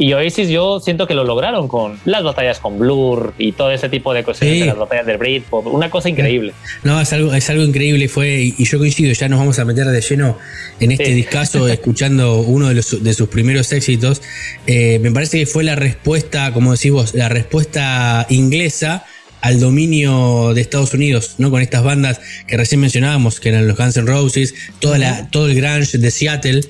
Y 0.00 0.12
Oasis 0.12 0.48
yo 0.48 0.78
siento 0.78 1.08
que 1.08 1.14
lo 1.14 1.24
lograron 1.24 1.66
con 1.66 1.98
las 2.04 2.22
batallas 2.22 2.60
con 2.60 2.78
Blur 2.78 3.34
y 3.36 3.50
todo 3.50 3.72
ese 3.72 3.88
tipo 3.88 4.14
de 4.14 4.22
cosas, 4.22 4.48
Sí. 4.48 4.60
las 4.64 4.78
batallas 4.78 5.04
del 5.06 5.16
Britpop, 5.18 5.66
una 5.66 5.90
cosa 5.90 6.08
increíble. 6.08 6.52
No, 6.84 7.00
es 7.00 7.12
algo, 7.12 7.34
es 7.34 7.50
algo 7.50 7.64
increíble 7.64 8.06
fue, 8.08 8.54
y 8.56 8.64
yo 8.64 8.78
coincido, 8.78 9.12
ya 9.12 9.28
nos 9.28 9.40
vamos 9.40 9.58
a 9.58 9.64
meter 9.64 9.86
de 9.86 10.00
lleno 10.00 10.38
en 10.78 10.92
este 10.92 11.06
Sí. 11.06 11.14
discazo 11.14 11.66
escuchando 11.68 12.36
uno 12.42 12.68
de, 12.68 12.74
los, 12.76 13.02
de 13.02 13.12
sus 13.12 13.28
primeros 13.28 13.72
éxitos. 13.72 14.22
Eh, 14.68 15.00
me 15.00 15.10
parece 15.10 15.40
que 15.40 15.46
fue 15.46 15.64
la 15.64 15.74
respuesta, 15.74 16.52
como 16.52 16.70
decís 16.72 16.92
vos, 16.92 17.14
la 17.14 17.28
respuesta 17.28 18.24
inglesa 18.30 19.04
al 19.40 19.60
dominio 19.60 20.52
de 20.54 20.60
Estados 20.60 20.94
Unidos, 20.94 21.34
¿no? 21.38 21.50
Con 21.50 21.62
estas 21.62 21.82
bandas 21.82 22.20
que 22.46 22.56
recién 22.56 22.80
mencionábamos, 22.80 23.40
que 23.40 23.50
eran 23.50 23.68
los 23.68 23.76
Guns 23.76 23.96
N' 23.96 24.06
Roses, 24.06 24.54
toda 24.78 24.98
la, 24.98 25.28
todo 25.30 25.48
el 25.48 25.54
grunge 25.54 25.98
de 25.98 26.10
Seattle. 26.10 26.60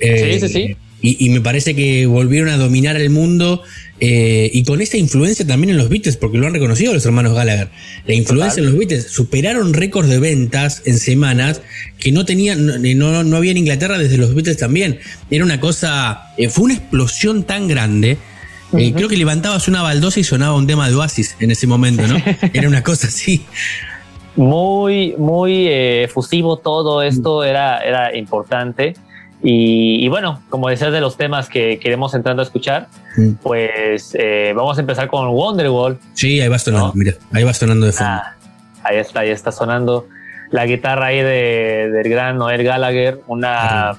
Eh, 0.00 0.38
Sí, 0.40 0.48
sí, 0.48 0.52
sí. 0.52 0.76
Y, 1.04 1.26
y 1.26 1.30
me 1.30 1.40
parece 1.40 1.74
que 1.74 2.06
volvieron 2.06 2.48
a 2.48 2.56
dominar 2.56 2.94
el 2.94 3.10
mundo 3.10 3.62
eh, 4.04 4.50
y 4.52 4.64
con 4.64 4.80
esa 4.80 4.96
influencia 4.96 5.46
también 5.46 5.70
en 5.70 5.76
los 5.76 5.88
Beatles, 5.88 6.16
porque 6.16 6.36
lo 6.36 6.48
han 6.48 6.54
reconocido 6.54 6.92
los 6.92 7.06
hermanos 7.06 7.34
Gallagher. 7.34 7.68
La 8.04 8.14
influencia 8.14 8.58
en 8.58 8.66
los 8.66 8.76
Beatles 8.76 9.06
superaron 9.08 9.74
récords 9.74 10.08
de 10.08 10.18
ventas 10.18 10.82
en 10.86 10.98
semanas 10.98 11.60
que 12.00 12.10
no 12.10 12.24
tenían, 12.24 12.66
no, 12.66 13.12
no, 13.12 13.22
no 13.22 13.36
había 13.36 13.52
en 13.52 13.58
Inglaterra 13.58 13.98
desde 13.98 14.16
los 14.16 14.34
Beatles 14.34 14.56
también. 14.56 14.98
Era 15.30 15.44
una 15.44 15.60
cosa, 15.60 16.32
eh, 16.36 16.48
fue 16.48 16.64
una 16.64 16.74
explosión 16.74 17.44
tan 17.44 17.68
grande. 17.68 18.18
Eh, 18.78 18.92
Creo 18.94 19.08
que 19.08 19.16
levantabas 19.16 19.68
una 19.68 19.82
baldosa 19.82 20.20
y 20.20 20.24
sonaba 20.24 20.54
un 20.56 20.66
tema 20.66 20.88
de 20.88 20.94
Oasis 20.96 21.36
en 21.40 21.50
ese 21.50 21.66
momento, 21.66 22.06
¿no? 22.06 22.16
Era 22.52 22.68
una 22.68 22.82
cosa 22.82 23.06
así. 23.08 23.44
muy, 24.36 25.14
muy 25.18 25.68
eh, 25.68 26.04
efusivo 26.04 26.56
todo 26.56 27.02
esto, 27.02 27.44
era, 27.44 27.78
era 27.80 28.16
importante. 28.16 28.94
Y, 29.44 30.04
y 30.04 30.08
bueno, 30.08 30.40
como 30.50 30.68
decías 30.68 30.92
de 30.92 31.00
los 31.00 31.16
temas 31.16 31.48
que 31.48 31.78
queremos 31.80 32.14
entrando 32.14 32.42
a 32.42 32.44
escuchar, 32.44 32.88
Mm. 33.14 33.32
pues 33.42 34.16
eh, 34.18 34.54
vamos 34.56 34.78
a 34.78 34.80
empezar 34.80 35.06
con 35.08 35.28
Wonderwall. 35.28 35.98
Sí, 36.14 36.40
ahí 36.40 36.48
va 36.48 36.58
sonando, 36.58 36.86
¿No? 36.88 36.92
mira, 36.94 37.12
ahí 37.32 37.44
va 37.44 37.52
sonando 37.52 37.84
de 37.84 37.92
fondo. 37.92 38.10
Ah, 38.10 38.36
ahí 38.84 38.96
está, 38.96 39.20
ahí 39.20 39.28
está 39.28 39.52
sonando 39.52 40.06
la 40.50 40.64
guitarra 40.64 41.06
ahí 41.08 41.18
de, 41.18 41.90
del 41.92 42.08
gran 42.08 42.38
Noel 42.38 42.62
Gallagher, 42.64 43.20
una, 43.26 43.96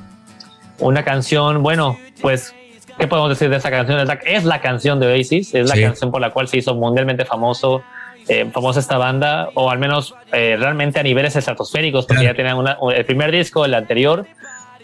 una 0.80 1.04
canción, 1.04 1.62
bueno, 1.62 1.96
pues, 2.22 2.56
¿qué 3.04 3.08
podemos 3.10 3.30
decir 3.32 3.50
de 3.50 3.58
esa 3.58 3.70
canción? 3.70 4.00
Es 4.00 4.08
la, 4.08 4.14
es 4.14 4.44
la 4.46 4.62
canción 4.62 4.98
de 5.02 5.08
Oasis, 5.08 5.54
es 5.54 5.68
la 5.68 5.76
Sí. 5.76 5.82
canción 5.82 6.10
por 6.10 6.22
la 6.22 6.30
cual 6.30 6.48
se 6.48 6.58
hizo 6.60 6.74
mundialmente 6.74 7.26
famoso, 7.26 7.84
eh, 8.30 8.46
famosa 8.54 8.80
esta 8.80 8.98
banda, 8.98 9.50
o 9.56 9.70
al 9.70 9.78
menos 9.78 10.16
eh, 10.32 10.56
realmente 10.58 11.02
a 11.02 11.04
niveles 11.04 11.36
estratosféricos, 11.36 12.06
porque 12.06 12.22
Claro. 12.22 12.34
ya 12.34 12.38
tenían 12.38 12.58
una- 12.58 12.78
el 12.96 13.04
primer 13.06 13.30
disco, 13.32 13.66
el 13.66 13.74
anterior, 13.74 14.26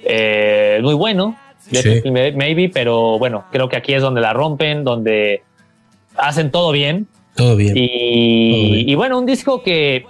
eh, 0.03 0.79
muy 0.83 0.95
bueno, 0.95 1.37
Sí. 1.71 2.01
Maybe, 2.11 2.69
pero 2.73 3.19
bueno, 3.19 3.45
creo 3.51 3.69
que 3.69 3.77
aquí 3.77 3.93
es 3.93 4.01
donde 4.01 4.21
la 4.21 4.33
rompen, 4.33 4.83
donde 4.83 5.43
hacen 6.17 6.49
todo 6.51 6.71
bien. 6.71 7.07
Todo 7.35 7.55
bien. 7.55 7.73
Todo 7.75 7.83
Y, 7.83 8.71
bien. 8.71 8.89
y 8.89 8.95
bueno, 8.95 9.19
un 9.19 9.25
disco 9.27 9.61
que 9.61 10.03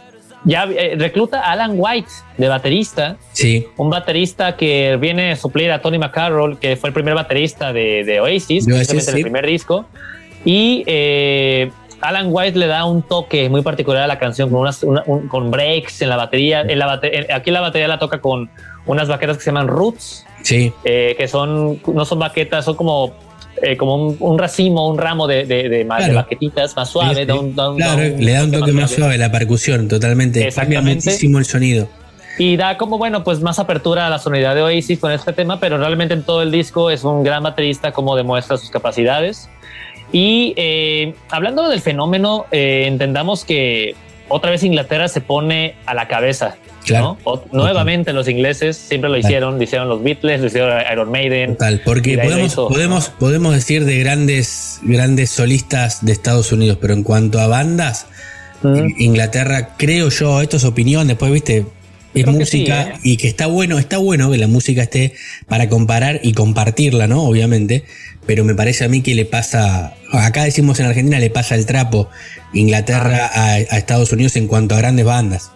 ya 0.45 0.63
eh, 0.65 0.95
recluta 0.97 1.41
a 1.41 1.51
Alan 1.51 1.73
White 1.75 2.09
de 2.37 2.47
baterista, 2.47 3.17
Sí, 3.33 3.67
un 3.77 3.89
baterista 3.89 4.55
que 4.55 4.97
viene 4.99 5.31
a 5.31 5.35
suplir 5.35 5.71
a 5.71 5.81
Tony 5.81 5.97
McCarroll, 5.97 6.57
que 6.59 6.75
fue 6.75 6.89
el 6.89 6.93
primer 6.93 7.13
baterista 7.15 7.73
de, 7.73 8.03
de 8.03 8.19
Oasis, 8.21 8.65
Oasis, 8.67 8.67
precisamente 8.67 9.11
en 9.11 9.13
sí. 9.15 9.17
el 9.17 9.23
primer 9.23 9.45
disco. 9.45 9.85
Y 10.45 10.83
eh, 10.87 11.71
Alan 12.01 12.27
White 12.29 12.57
le 12.57 12.67
da 12.67 12.85
un 12.85 13.01
toque 13.01 13.49
muy 13.49 13.61
particular 13.61 14.03
a 14.03 14.07
la 14.07 14.17
canción, 14.17 14.49
con, 14.49 14.59
unas, 14.61 14.83
una- 14.83 15.03
un- 15.05 15.27
con 15.27 15.51
breaks 15.51 16.01
en 16.01 16.09
la 16.09 16.15
batería. 16.15 16.61
En 16.61 16.79
la 16.79 16.87
bate- 16.87 17.13
en- 17.17 17.31
aquí 17.33 17.51
la 17.51 17.59
batería 17.61 17.87
la 17.89 17.99
toca 17.99 18.21
con 18.21 18.49
unas 18.85 19.07
baquetas 19.09 19.37
que 19.37 19.43
se 19.43 19.49
llaman 19.49 19.67
roots, 19.67 20.25
sí, 20.41 20.71
eh, 20.85 21.15
que 21.17 21.27
son 21.27 21.79
no 21.93 22.05
son 22.05 22.19
baquetas, 22.19 22.63
son 22.65 22.75
como, 22.75 23.13
eh, 23.61 23.77
como 23.77 23.95
un, 23.95 24.17
un 24.19 24.37
racimo, 24.39 24.87
un 24.89 24.97
ramo 24.97 25.27
de, 25.27 25.45
de, 25.45 25.69
de 25.69 25.85
ma- 25.85 25.97
de 25.97 26.05
Claro. 26.05 26.15
baquetitas 26.21 26.75
más 26.75 26.89
suave. 26.89 27.13
Sí, 27.15 27.21
sí. 27.21 27.25
da 27.25 27.35
un- 27.35 27.55
da 27.55 27.69
un- 27.71 27.77
Claro, 27.77 28.01
da 28.01 28.07
le 28.17 28.31
da 28.31 28.43
un 28.43 28.51
toque 28.51 28.71
más 28.73 28.89
suave. 28.91 29.01
suave 29.03 29.17
la 29.17 29.31
percusión, 29.31 29.87
totalmente. 29.87 30.49
Cambia 30.53 30.81
muchísimo 30.81 31.39
el 31.39 31.45
sonido. 31.45 31.87
Y 32.37 32.55
da 32.55 32.77
como, 32.77 32.97
bueno, 32.97 33.23
pues 33.25 33.41
más 33.41 33.59
apertura 33.59 34.07
a 34.07 34.09
la 34.09 34.17
sonoridad 34.17 34.55
de 34.55 34.61
Oasis 34.61 34.97
con 34.99 35.11
este 35.11 35.33
tema, 35.33 35.59
pero 35.59 35.77
realmente 35.77 36.13
en 36.13 36.23
todo 36.23 36.41
el 36.41 36.51
disco 36.51 36.89
es 36.89 37.03
un 37.03 37.21
gran 37.23 37.43
baterista 37.43 37.91
como 37.91 38.15
demuestra 38.15 38.55
sus 38.57 38.69
capacidades. 38.69 39.49
Y 40.13 40.53
eh, 40.55 41.13
hablando 41.29 41.67
del 41.69 41.81
fenómeno, 41.81 42.45
eh, 42.51 42.85
entendamos 42.87 43.43
que 43.43 43.93
otra 44.29 44.51
vez 44.51 44.63
Inglaterra 44.63 45.07
se 45.07 45.21
pone 45.21 45.75
a 45.85 45.93
la 45.93 46.07
cabeza. 46.07 46.55
Claro. 46.85 47.17
¿no? 47.25 47.31
O- 47.31 47.43
nuevamente 47.51 48.13
los 48.13 48.27
ingleses 48.27 48.77
siempre 48.77 49.09
lo 49.09 49.17
hicieron, 49.17 49.57
lo 49.57 49.63
hicieron 49.63 49.89
los 49.89 50.01
Beatles, 50.01 50.39
lo 50.41 50.47
hicieron 50.47 50.81
Iron 50.91 51.11
Maiden. 51.11 51.51
Total, 51.53 51.81
porque 51.83 52.17
podemos, 52.17 52.55
podemos, 52.55 53.09
podemos 53.09 53.53
decir 53.53 53.85
de 53.85 53.99
grandes, 53.99 54.79
grandes 54.83 55.29
solistas 55.29 56.03
de 56.05 56.13
Estados 56.13 56.51
Unidos, 56.51 56.77
pero 56.81 56.93
en 56.93 57.03
cuanto 57.03 57.39
a 57.39 57.47
bandas. 57.47 58.07
Inglaterra, 58.97 59.75
creo 59.77 60.09
yo, 60.09 60.41
esto 60.41 60.57
es 60.57 60.65
opinión, 60.65 61.07
después 61.07 61.31
viste, 61.31 61.65
es 62.13 62.23
Creo 62.23 62.33
que 62.33 62.39
música 62.39 62.83
sí, 62.83 62.89
¿eh? 62.91 62.99
y 63.03 63.17
que 63.17 63.27
está 63.27 63.47
bueno, 63.47 63.77
está 63.79 63.97
bueno 63.97 64.31
que 64.31 64.37
la 64.37 64.47
música 64.47 64.83
esté 64.83 65.13
para 65.47 65.69
comparar 65.69 66.19
y 66.23 66.33
compartirla, 66.33 67.07
¿no? 67.07 67.23
Obviamente, 67.23 67.83
pero 68.25 68.43
me 68.43 68.55
parece 68.55 68.83
a 68.85 68.87
mí 68.87 69.01
que 69.01 69.13
le 69.15 69.25
pasa, 69.25 69.95
acá 70.11 70.43
decimos 70.43 70.79
en 70.79 70.87
Argentina 70.87 71.19
le 71.19 71.29
pasa 71.29 71.55
el 71.55 71.65
trapo 71.65 72.09
Inglaterra 72.53 73.29
Ah. 73.33 73.51
a, 73.51 73.53
a 73.53 73.77
Estados 73.77 74.11
Unidos 74.11 74.35
en 74.35 74.47
cuanto 74.47 74.75
a 74.75 74.79
grandes 74.79 75.05
bandas. 75.05 75.51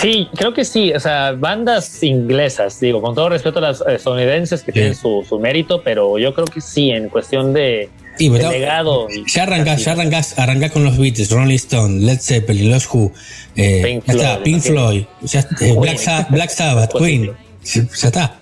Sí, 0.00 0.28
creo 0.36 0.52
que 0.54 0.64
sí. 0.64 0.92
O 0.92 1.00
sea, 1.00 1.32
bandas 1.32 2.02
inglesas, 2.02 2.80
digo, 2.80 3.00
con 3.00 3.14
todo 3.14 3.28
respeto 3.28 3.58
a 3.60 3.62
las 3.62 3.80
eh, 3.82 3.94
estadounidenses 3.94 4.62
que 4.62 4.72
Sí. 4.72 4.78
tienen 4.78 4.94
su, 4.94 5.24
su 5.28 5.38
mérito, 5.38 5.82
pero 5.82 6.18
yo 6.18 6.34
creo 6.34 6.46
que 6.46 6.60
sí, 6.60 6.90
en 6.90 7.08
cuestión 7.08 7.52
de, 7.52 7.88
Sí, 8.18 8.30
pero- 8.30 8.50
legado. 8.50 9.08
y- 9.10 9.24
Ya 9.30 9.42
arrancás, 9.42 9.84
ya 9.84 9.92
arrancás, 9.92 10.38
arrancás 10.38 10.70
con 10.72 10.84
los 10.84 10.96
Beatles, 10.98 11.30
Rolling 11.30 11.56
Stone, 11.56 12.00
Led 12.00 12.20
Zeppelin, 12.20 12.70
Los 12.70 12.86
Who, 12.92 13.12
eh, 13.56 13.82
Pink 13.84 14.04
ya 14.06 14.12
está, 14.12 14.28
Floyd, 14.34 14.42
Pink 14.44 14.56
imagino. 14.66 14.74
Floyd, 14.88 15.04
ya, 15.22 15.40
eh, 15.60 15.74
Black, 15.80 15.98
Sa- 15.98 16.26
Black 16.30 16.50
Sabbath. 16.50 16.92
Queen, 16.98 17.30
ya 17.64 17.82
está. 17.82 18.40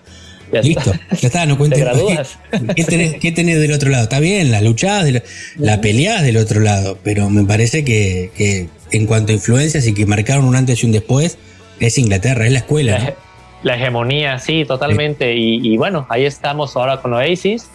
Ya 0.53 0.61
está. 0.61 0.69
Listo, 0.69 0.93
ya 1.19 1.27
está, 1.29 1.47
no 1.47 1.57
cuentes. 1.57 1.83
¿Qué 2.77 2.85
tenés, 2.85 3.15
qué 3.15 3.33
tenés 3.33 3.59
del 3.59 3.73
otro 3.73 3.89
lado? 3.89 4.05
Está 4.05 4.21
bien, 4.21 4.51
la 4.51 4.61
luchás, 4.61 5.11
lo- 5.11 5.23
la 5.57 5.81
peleás 5.81 6.23
del 6.23 6.37
otro 6.37 6.61
lado, 6.61 6.99
pero 7.03 7.31
me 7.31 7.45
parece 7.45 7.85
que, 7.85 8.31
que 8.37 8.69
en 8.91 9.07
cuanto 9.07 9.33
a 9.33 9.35
influencias 9.35 9.87
y 9.87 9.95
que 9.95 10.05
marcaron 10.05 10.45
un 10.45 10.55
antes 10.55 10.83
y 10.83 10.87
un 10.87 10.93
después, 10.93 11.39
es 11.81 11.97
Inglaterra, 11.97 12.45
es 12.45 12.53
la 12.53 12.59
escuela. 12.59 12.99
La, 12.99 13.05
¿no? 13.05 13.11
la 13.63 13.77
hegemonía, 13.77 14.39
sí, 14.39 14.67
totalmente. 14.67 15.35
Y, 15.35 15.67
y 15.73 15.79
bueno, 15.79 16.07
ahí 16.11 16.27
estamos 16.27 16.77
ahora 16.77 17.01
con 17.01 17.15
Oasis. 17.15 17.69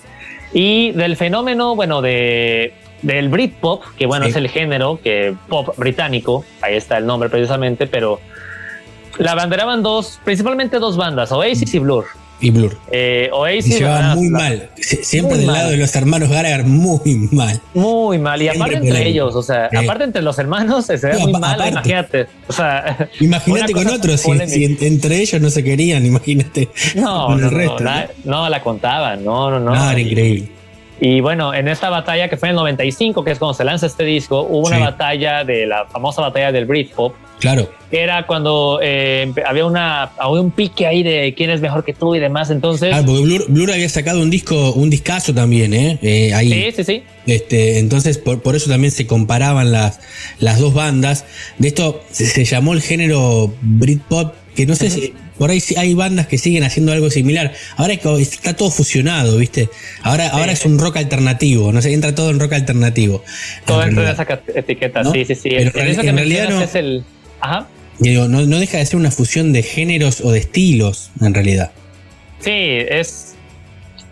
Y 0.53 0.91
del 0.91 1.15
fenómeno, 1.17 1.75
bueno, 1.75 2.01
de, 2.01 2.73
del 3.01 3.29
Britpop, 3.29 3.83
que 3.97 4.05
bueno, 4.05 4.25
Sí. 4.25 4.31
es 4.31 4.35
el 4.37 4.49
género 4.49 4.99
que 5.03 5.35
pop 5.49 5.69
británico, 5.77 6.45
ahí 6.61 6.75
está 6.75 6.97
el 6.97 7.05
nombre 7.05 7.29
precisamente, 7.29 7.87
pero 7.87 8.19
la 9.17 9.35
banderaban 9.35 9.83
dos, 9.83 10.19
principalmente 10.23 10.79
dos 10.79 10.95
bandas, 10.97 11.31
Oasis 11.31 11.73
y 11.73 11.79
Blur. 11.79 12.05
Y 12.39 12.51
Blur. 12.51 12.77
Eh, 12.91 13.29
Y 13.29 13.33
Oasis 13.35 13.73
se 13.73 13.79
llevaban 13.79 14.09
la- 14.09 14.15
muy 14.15 14.29
mal, 14.29 14.69
Sie- 14.77 15.03
siempre 15.03 15.31
Muy 15.35 15.37
del 15.39 15.47
mal. 15.47 15.55
lado 15.57 15.69
de 15.71 15.77
los 15.77 15.95
hermanos 15.95 16.29
Gallagher, 16.29 16.65
muy 16.65 17.27
mal. 17.31 17.59
Muy 17.73 18.19
mal. 18.19 18.39
Y 18.41 18.45
Siempre 18.45 18.61
aparte 18.75 18.87
entre 18.87 19.07
ellos, 19.07 19.35
o 19.35 19.41
sea, 19.41 19.69
aparte 19.75 20.03
entre 20.03 20.21
los 20.21 20.37
hermanos 20.37 20.85
se 20.85 20.97
ve 20.97 21.13
No, 21.13 21.19
muy 21.21 21.31
mal, 21.33 21.55
aparte. 21.55 21.69
imagínate. 21.71 22.27
O 22.47 22.53
sea, 22.53 23.09
Imagínate 23.19 23.73
con 23.73 23.87
otros, 23.87 24.21
si, 24.21 24.63
entre 24.81 25.17
ellos 25.17 25.41
no 25.41 25.49
se 25.49 25.63
querían, 25.63 26.05
imagínate. 26.05 26.69
No, 26.95 27.29
no, 27.29 27.35
el 27.37 27.41
no, 27.41 27.49
resto, 27.49 27.79
la, 27.79 28.07
no, 28.23 28.49
la 28.49 28.61
contaban, 28.61 29.23
no, 29.25 29.49
no, 29.49 29.59
no. 29.59 29.73
No, 29.73 29.91
era 29.91 29.99
increíble. 29.99 30.51
Y 30.99 31.21
bueno, 31.21 31.53
en 31.53 31.67
esta 31.67 31.89
batalla 31.89 32.27
que 32.27 32.37
fue 32.37 32.49
en 32.49 32.51
el 32.51 32.57
95, 32.57 33.23
que 33.23 33.31
es 33.31 33.39
cuando 33.39 33.53
se 33.53 33.63
lanza 33.63 33.85
este 33.85 34.03
disco, 34.03 34.41
hubo 34.41 34.67
una 34.67 34.79
batalla 34.79 35.43
de 35.43 35.67
la 35.67 35.85
famosa 35.85 36.21
batalla 36.21 36.51
del 36.51 36.65
Britpop, 36.65 37.13
Claro, 37.39 37.69
que 37.91 38.01
era 38.01 38.25
cuando 38.25 38.79
eh, 38.81 39.31
había, 39.45 39.65
una, 39.65 40.03
había 40.17 40.41
un 40.41 40.49
pique 40.49 40.87
ahí 40.87 41.03
de 41.03 41.35
quién 41.37 41.51
es 41.51 41.61
mejor 41.61 41.85
que 41.85 41.93
tú 41.93 42.15
y 42.15 42.19
demás. 42.19 42.49
Entonces, 42.49 42.91
Ah, 42.91 43.03
porque 43.05 43.21
Blur, 43.21 43.45
Blur 43.47 43.71
había 43.71 43.87
sacado 43.89 44.21
un 44.21 44.31
disco, 44.31 44.73
un 44.73 44.89
discazo 44.89 45.35
también, 45.35 45.71
¿eh? 45.75 45.99
Eh, 46.01 46.33
ahí. 46.33 46.51
sí, 46.51 46.71
sí, 46.77 46.83
sí. 46.83 47.03
Este, 47.27 47.77
entonces, 47.77 48.17
por, 48.17 48.41
por 48.41 48.55
eso 48.55 48.71
también 48.71 48.91
se 48.91 49.05
comparaban 49.05 49.71
las, 49.71 49.99
las 50.39 50.59
dos 50.59 50.73
bandas. 50.73 51.25
De 51.59 51.67
esto 51.67 52.01
se, 52.09 52.25
se 52.25 52.43
llamó 52.43 52.73
el 52.73 52.81
género 52.81 53.53
Britpop, 53.61 54.33
que 54.55 54.65
no 54.65 54.73
sé 54.73 54.89
si 54.89 55.13
por 55.37 55.49
ahí 55.51 55.59
sí 55.59 55.75
hay 55.77 55.93
bandas 55.93 56.27
que 56.27 56.37
siguen 56.37 56.63
haciendo 56.63 56.91
algo 56.91 57.09
similar. 57.09 57.53
Ahora 57.75 57.93
está 57.93 58.55
todo 58.55 58.71
fusionado, 58.71 59.37
¿viste? 59.37 59.69
Ahora, 60.03 60.27
ahora 60.29 60.51
es 60.51 60.65
un 60.65 60.79
rock 60.79 60.97
alternativo, 60.97 61.71
no 61.71 61.81
sé, 61.81 61.93
entra 61.93 62.13
todo 62.15 62.29
en 62.31 62.39
rock 62.39 62.53
alternativo. 62.53 63.23
Todo 63.65 63.81
En 63.81 63.87
dentro 63.89 64.05
de 64.05 64.11
esa 64.11 64.27
etiqueta, 64.55 65.03
¿No? 65.03 65.11
sí, 65.11 65.25
sí, 65.25 65.35
sí. 65.35 65.49
Pero 65.49 65.71
en 65.79 65.87
eso 65.87 66.01
que 66.01 66.07
en 66.09 66.17
realidad 66.17 66.49
no- 66.49 66.61
es 66.61 66.75
el. 66.75 67.03
Ajá. 67.39 67.67
Digo, 67.99 68.27
no, 68.27 68.45
no 68.45 68.59
deja 68.59 68.77
de 68.77 68.85
ser 68.85 68.97
una 68.99 69.09
fusión 69.11 69.53
de 69.53 69.63
géneros 69.63 70.21
o 70.21 70.31
de 70.31 70.39
estilos, 70.39 71.09
en 71.21 71.33
realidad. 71.33 71.71
Sí, 72.39 72.51
es. 72.51 73.33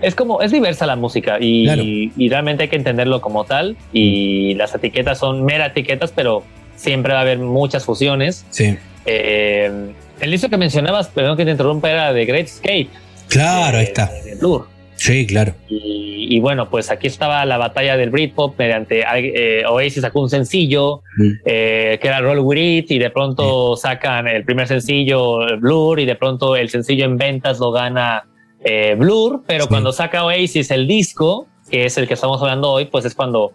Es 0.02 0.14
como, 0.14 0.42
es 0.42 0.52
diversa 0.52 0.86
la 0.86 0.96
música 0.98 1.38
y, 1.40 1.64
Claro. 1.66 1.82
y 1.84 2.30
realmente 2.30 2.64
hay 2.64 2.70
que 2.70 2.76
entenderlo 2.76 3.22
como 3.22 3.46
tal. 3.46 3.78
Y 3.94 4.54
las 4.56 4.76
etiquetas 4.76 5.20
son 5.20 5.46
mera 5.46 5.68
etiquetas, 5.68 6.12
pero 6.14 6.44
siempre 6.76 7.14
va 7.14 7.20
a 7.20 7.22
haber 7.22 7.40
muchas 7.40 7.86
fusiones. 7.86 8.46
Sí. 8.50 8.76
Eh, 9.06 9.72
el 10.20 10.32
disco 10.32 10.50
que 10.50 10.58
mencionabas, 10.58 11.08
perdón 11.10 11.38
que 11.38 11.46
te 11.46 11.52
interrumpa, 11.52 11.90
era 11.92 12.14
The 12.14 12.26
Great 12.26 12.46
Escape. 12.46 12.88
Claro, 13.30 13.78
ahí 13.78 13.84
de- 13.86 13.92
está. 13.92 14.12
de 14.24 14.36
Blur. 14.36 14.68
Sí, 14.98 15.28
claro. 15.28 15.54
Y, 15.68 16.28
y 16.38 16.40
bueno, 16.40 16.70
pues 16.70 16.90
aquí 16.90 17.08
estaba 17.08 17.44
la 17.46 17.58
batalla 17.58 17.98
del 17.98 18.12
Britpop 18.12 18.58
mediante 18.58 19.04
eh, 19.18 19.66
Oasis 19.68 20.02
sacó 20.02 20.22
un 20.22 20.30
sencillo 20.30 21.02
Mm. 21.18 21.32
eh, 21.46 22.00
que 22.02 22.08
era 22.08 22.20
Roll 22.22 22.40
With 22.40 22.58
It 22.58 22.92
y 22.92 23.00
de 23.00 23.10
pronto 23.10 23.76
sacan 23.76 24.28
el 24.28 24.44
primer 24.46 24.68
sencillo 24.68 25.46
eh, 25.48 25.56
Blur 25.58 26.00
y 26.00 26.06
de 26.06 26.16
pronto 26.16 26.56
el 26.56 26.70
sencillo 26.70 27.06
en 27.06 27.18
ventas 27.18 27.60
lo 27.60 27.72
gana 27.72 28.26
eh, 28.64 28.96
Blur, 28.98 29.44
pero 29.46 29.64
Sí. 29.64 29.70
cuando 29.70 29.92
saca 29.92 30.24
Oasis 30.26 30.72
el 30.72 30.88
disco, 30.88 31.46
que 31.70 31.86
es 31.86 31.98
el 31.98 32.08
que 32.08 32.14
estamos 32.16 32.42
hablando 32.42 32.72
hoy, 32.72 32.86
pues 32.86 33.04
es 33.06 33.14
cuando 33.16 33.52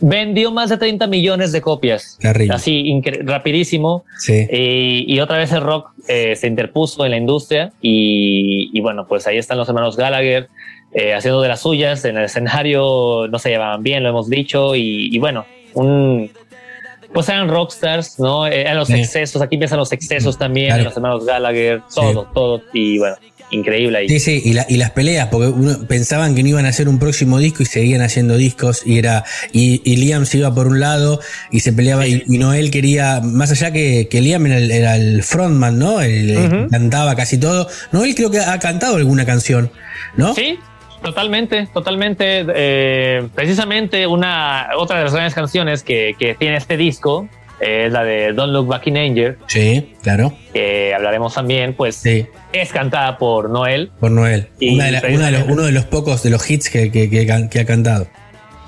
vendió 0.00 0.50
más 0.52 0.70
de 0.70 0.76
30 0.76 1.06
millones 1.06 1.52
de 1.52 1.60
copias. 1.60 2.18
Así, 2.50 3.02
rapidísimo. 3.24 4.04
Sí. 4.18 4.46
Y, 4.50 5.04
y 5.14 5.20
otra 5.20 5.38
vez 5.38 5.52
el 5.52 5.60
rock 5.62 5.90
eh, 6.08 6.36
se 6.36 6.46
interpuso 6.46 7.04
en 7.04 7.10
la 7.12 7.16
industria 7.16 7.72
y, 7.82 8.70
y 8.72 8.80
bueno, 8.80 9.06
pues 9.06 9.26
ahí 9.26 9.38
están 9.38 9.58
los 9.58 9.68
hermanos 9.68 9.96
Gallagher 9.96 10.48
eh, 10.94 11.14
haciendo 11.14 11.42
de 11.42 11.48
las 11.48 11.60
suyas 11.60 12.04
en 12.04 12.16
el 12.16 12.24
escenario, 12.24 13.26
no 13.28 13.38
se 13.38 13.50
llevaban 13.50 13.82
bien, 13.82 14.02
lo 14.02 14.08
hemos 14.08 14.30
dicho, 14.30 14.74
y, 14.74 15.14
y 15.14 15.18
bueno, 15.18 15.44
un... 15.74 16.30
Pues 17.12 17.26
eran 17.30 17.48
rockstars, 17.48 18.18
¿no? 18.20 18.46
Eran 18.46 18.76
los 18.76 18.88
Sí. 18.88 18.94
excesos, 18.94 19.40
aquí 19.40 19.54
empiezan 19.56 19.78
los 19.78 19.92
excesos 19.92 20.36
también, 20.36 20.68
Claro. 20.68 20.84
los 20.84 20.96
hermanos 20.96 21.24
Gallagher, 21.24 21.80
todo, 21.94 22.26
todo, 22.34 22.62
y 22.74 22.98
bueno, 22.98 23.16
increíble 23.50 23.98
ahí. 23.98 24.08
Sí, 24.08 24.20
sí, 24.20 24.42
y, 24.44 24.52
la- 24.52 24.66
y 24.68 24.76
las 24.76 24.90
peleas, 24.90 25.28
porque 25.28 25.48
uno, 25.48 25.78
pensaban 25.88 26.34
que 26.34 26.42
no 26.42 26.50
iban 26.50 26.66
a 26.66 26.68
hacer 26.68 26.88
un 26.88 26.98
próximo 26.98 27.38
disco 27.38 27.62
y 27.62 27.66
seguían 27.66 28.02
haciendo 28.02 28.36
discos, 28.36 28.82
y 28.84 28.98
era, 28.98 29.24
y, 29.52 29.80
y 29.90 29.96
Liam 29.96 30.26
se 30.26 30.38
iba 30.38 30.54
por 30.54 30.66
un 30.66 30.80
lado 30.80 31.20
y 31.50 31.60
se 31.60 31.72
peleaba, 31.72 32.06
y, 32.06 32.22
y 32.28 32.38
Noel 32.38 32.70
quería, 32.70 33.20
más 33.22 33.50
allá 33.50 33.70
que, 33.72 34.08
que 34.10 34.20
Liam 34.20 34.46
era 34.46 34.58
el, 34.58 34.70
era 34.70 34.96
el 34.96 35.22
frontman, 35.22 35.78
¿no? 35.78 35.94
Ujú. 35.96 36.68
cantaba 36.70 37.16
casi 37.16 37.38
todo. 37.38 37.68
Noel 37.92 38.14
creo 38.14 38.30
que 38.30 38.38
ha 38.40 38.58
cantado 38.58 38.96
alguna 38.96 39.24
canción, 39.24 39.70
¿no? 40.16 40.34
Sí, 40.34 40.58
totalmente, 41.02 41.68
totalmente. 41.72 42.44
eh, 42.54 43.28
precisamente 43.34 44.06
una 44.06 44.68
otra 44.76 44.98
de 44.98 45.04
las 45.04 45.12
grandes 45.12 45.34
canciones 45.34 45.82
que, 45.82 46.14
que 46.18 46.34
tiene 46.34 46.56
este 46.56 46.76
disco 46.76 47.28
es 47.60 47.92
la 47.92 48.04
de 48.04 48.32
Don't 48.32 48.52
Look 48.52 48.66
Back 48.68 48.86
in 48.86 48.96
Anger, 48.96 49.38
Sí, 49.46 49.94
claro. 50.02 50.32
que 50.52 50.94
hablaremos 50.94 51.34
también, 51.34 51.74
pues 51.74 51.96
Sí, 51.96 52.26
es 52.52 52.72
cantada 52.72 53.18
por 53.18 53.50
Noel. 53.50 53.90
por 54.00 54.10
Noel. 54.10 54.48
Y 54.60 54.74
Una 54.74 54.84
de 54.86 54.92
la- 54.92 55.02
una 55.08 55.26
de 55.26 55.32
los- 55.32 55.42
uno 55.48 55.62
de 55.64 55.72
los 55.72 55.84
pocos 55.84 56.22
de 56.22 56.30
los 56.30 56.48
hits 56.50 56.70
que, 56.70 56.90
que- 56.92 57.08
que 57.10 57.26
can- 57.26 57.48
que 57.48 57.60
ha 57.60 57.64
cantado. 57.64 58.06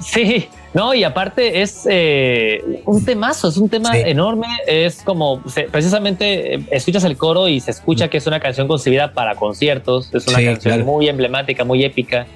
Sí, 0.01 0.49
no, 0.73 0.95
y 0.95 1.03
aparte 1.05 1.63
es 1.63 1.87
eh, 1.91 2.63
un 2.87 3.05
temazo, 3.05 3.49
es 3.49 3.57
un 3.57 3.69
tema 3.69 3.93
Sí. 3.93 4.03
enorme, 4.05 4.47
es 4.67 5.03
como 5.03 5.43
se- 5.49 5.65
precisamente 5.65 6.55
eh, 6.55 6.61
escuchas 6.71 7.03
el 7.05 7.17
coro 7.17 7.49
y 7.49 7.59
se 7.61 7.73
escucha 7.73 8.09
que 8.09 8.19
es 8.19 8.27
una 8.27 8.39
canción 8.41 8.69
concebida 8.69 9.13
para 9.13 9.35
conciertos, 9.35 10.15
es 10.15 10.27
una 10.29 10.39
Sí, 10.39 10.45
canción 10.45 10.75
claro. 10.77 10.85
muy 10.85 11.09
emblemática, 11.09 11.65
muy 11.65 11.85
épica. 11.85 12.27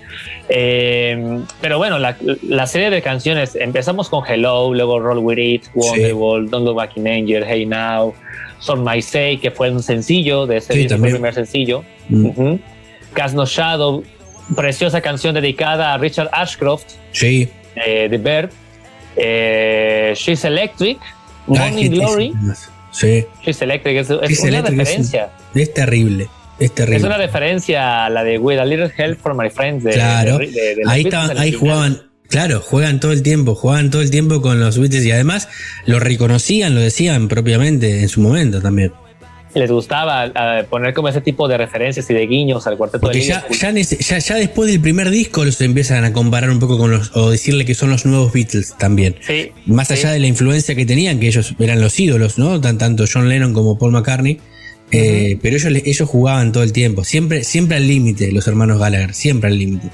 Eh, 0.48 1.40
pero 1.60 1.78
bueno, 1.78 1.98
la, 1.98 2.16
la 2.48 2.66
serie 2.66 2.90
de 2.90 3.02
canciones, 3.02 3.54
empezamos 3.56 4.08
con 4.08 4.24
Hello, 4.26 4.74
luego 4.74 5.00
Roll 5.00 5.18
With 5.18 5.38
It, 5.38 5.64
Wonderwall, 5.74 6.48
Don't 6.50 6.64
Look 6.66 6.76
Back 6.76 6.96
in 6.96 7.06
Anger, 7.08 7.44
Hey 7.46 7.66
Now, 7.66 8.14
Son 8.58 8.82
My 8.84 9.00
Say, 9.00 9.38
que 9.38 9.50
fue 9.50 9.70
un 9.70 9.82
sencillo 9.82 10.46
de 10.46 10.58
ese 10.58 10.72
Sí, 10.74 10.88
fue 10.88 11.08
el 11.08 11.12
primer 11.14 11.34
sencillo. 11.34 11.84
Mm. 12.08 12.54
Cast 13.12 13.34
No 13.34 13.46
Shadow, 13.46 14.02
preciosa 14.56 15.00
canción 15.00 15.34
dedicada 15.34 15.94
a 15.94 15.98
Richard 15.98 16.28
Ashcroft, 16.32 16.84
Sí. 17.12 17.48
Eh, 17.76 18.06
The 18.10 18.18
Bird, 18.18 18.50
eh, 19.16 20.12
She's 20.16 20.44
Electric, 20.44 20.98
Ah, 21.00 21.46
Morning 21.46 21.90
Glory, 21.90 22.32
Sí. 22.90 23.24
She's 23.44 23.60
Electric, 23.60 23.96
es, 23.98 24.10
es 24.10 24.20
She's 24.28 24.40
una 24.40 24.48
Electric 24.50 24.78
referencia. 24.78 25.28
Es 25.54 25.74
terrible. 25.74 26.28
Es 26.58 26.72
terrible. 26.72 26.96
Es 26.98 27.02
una 27.04 27.18
referencia 27.18 28.06
a 28.06 28.10
la 28.10 28.22
de 28.24 28.38
With 28.38 28.58
a 28.58 28.64
Little 28.64 28.90
Help 28.96 29.18
for 29.20 29.34
My 29.34 29.50
Friends. 29.50 29.82
De, 29.84 29.92
Claro. 29.92 30.38
de- 30.38 30.46
de- 30.50 30.74
de 30.76 30.82
ahí 30.87 31.02
estaban, 31.02 31.37
ahí 31.37 31.52
jugaban, 31.52 32.02
claro, 32.28 32.60
juegan 32.60 33.00
todo 33.00 33.12
el 33.12 33.22
tiempo, 33.22 33.54
jugaban 33.56 33.90
todo 33.90 34.00
el 34.02 34.10
tiempo 34.10 34.40
con 34.40 34.60
los 34.60 34.78
Beatles 34.78 35.04
y 35.04 35.10
además 35.10 35.48
lo 35.87 35.98
reconocían, 35.98 36.74
lo 36.74 36.80
decían 36.80 37.26
propiamente 37.28 38.00
en 38.02 38.08
su 38.08 38.20
momento 38.20 38.62
también. 38.62 38.92
Les 39.54 39.70
gustaba 39.70 40.26
eh, 40.26 40.64
poner 40.68 40.92
como 40.94 41.08
ese 41.08 41.20
tipo 41.20 41.46
de 41.46 41.56
referencias 41.56 42.08
y 42.10 42.14
de 42.14 42.26
guiños 42.26 42.66
al 42.66 42.76
cuarteto 42.76 43.00
Porque 43.00 43.18
de 43.18 43.24
ya, 43.24 43.44
ya, 43.50 43.70
ya, 43.72 44.18
ya 44.18 44.34
después 44.34 44.70
del 44.70 44.80
primer 44.80 45.10
disco 45.10 45.44
los 45.44 45.60
empiezan 45.60 46.04
a 46.04 46.12
comparar 46.12 46.50
un 46.50 46.58
poco 46.58 46.76
con 46.76 46.90
los, 46.90 47.16
o 47.16 47.30
decirle 47.30 47.64
que 47.64 47.74
son 47.74 47.90
los 47.90 48.04
nuevos 48.04 48.32
Beatles 48.32 48.74
también. 48.78 49.16
Sí, 49.20 49.52
Más 49.66 49.88
sí. 49.88 49.94
allá 49.94 50.10
de 50.10 50.18
la 50.18 50.26
influencia 50.26 50.74
que 50.74 50.84
tenían, 50.84 51.20
que 51.20 51.28
ellos 51.28 51.54
eran 51.58 51.80
los 51.80 51.98
ídolos, 52.00 52.38
¿no? 52.38 52.60
Tan, 52.60 52.78
tanto 52.78 53.04
John 53.12 53.28
Lennon 53.28 53.52
como 53.52 53.78
Paul 53.78 53.92
McCartney. 53.92 54.40
Eh, 54.90 55.38
pero 55.42 55.56
ellos, 55.56 55.72
ellos 55.84 56.08
jugaban 56.08 56.52
todo 56.52 56.62
el 56.62 56.72
tiempo, 56.72 57.04
siempre, 57.04 57.42
siempre 57.42 57.76
al 57.78 57.86
límite, 57.88 58.30
los 58.30 58.46
hermanos 58.46 58.78
Gallagher, 58.78 59.14
siempre 59.14 59.50
al 59.50 59.58
límite. 59.58 59.88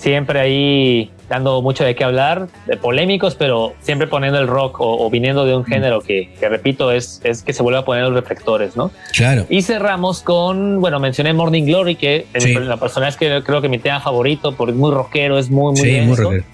siempre 0.00 0.40
ahí 0.40 1.10
dando 1.32 1.62
mucho 1.62 1.82
de 1.82 1.94
qué 1.94 2.04
hablar, 2.04 2.48
de 2.66 2.76
polémicos, 2.76 3.34
pero 3.36 3.72
siempre 3.80 4.06
poniendo 4.06 4.38
el 4.38 4.46
rock 4.46 4.80
o, 4.80 5.02
o 5.06 5.08
viniendo 5.08 5.46
de 5.46 5.56
un 5.56 5.64
género 5.64 6.02
que, 6.02 6.30
que 6.38 6.46
repito, 6.50 6.92
es, 6.92 7.22
es 7.24 7.42
que 7.42 7.54
se 7.54 7.62
vuelve 7.62 7.78
a 7.78 7.84
poner 7.86 8.04
los 8.04 8.12
reflectores, 8.12 8.76
¿no? 8.76 8.90
Claro. 9.14 9.46
Y 9.48 9.62
cerramos 9.62 10.20
con, 10.20 10.82
bueno, 10.82 11.00
mencioné 11.00 11.32
Morning 11.32 11.64
Glory, 11.64 11.94
que 11.96 12.26
Sí. 12.36 12.52
la 12.54 12.76
persona 12.76 13.08
es 13.08 13.16
que 13.16 13.42
creo 13.42 13.62
que 13.62 13.70
mi 13.70 13.78
tema 13.78 13.98
favorito, 14.00 14.54
porque 14.54 14.72
es 14.72 14.76
muy 14.78 14.90
rockero, 14.90 15.38
es 15.38 15.48
muy, 15.50 15.72
muy 15.72 15.76
sí, 15.88 16.00
muy 16.02 16.16
rockero. 16.16 16.44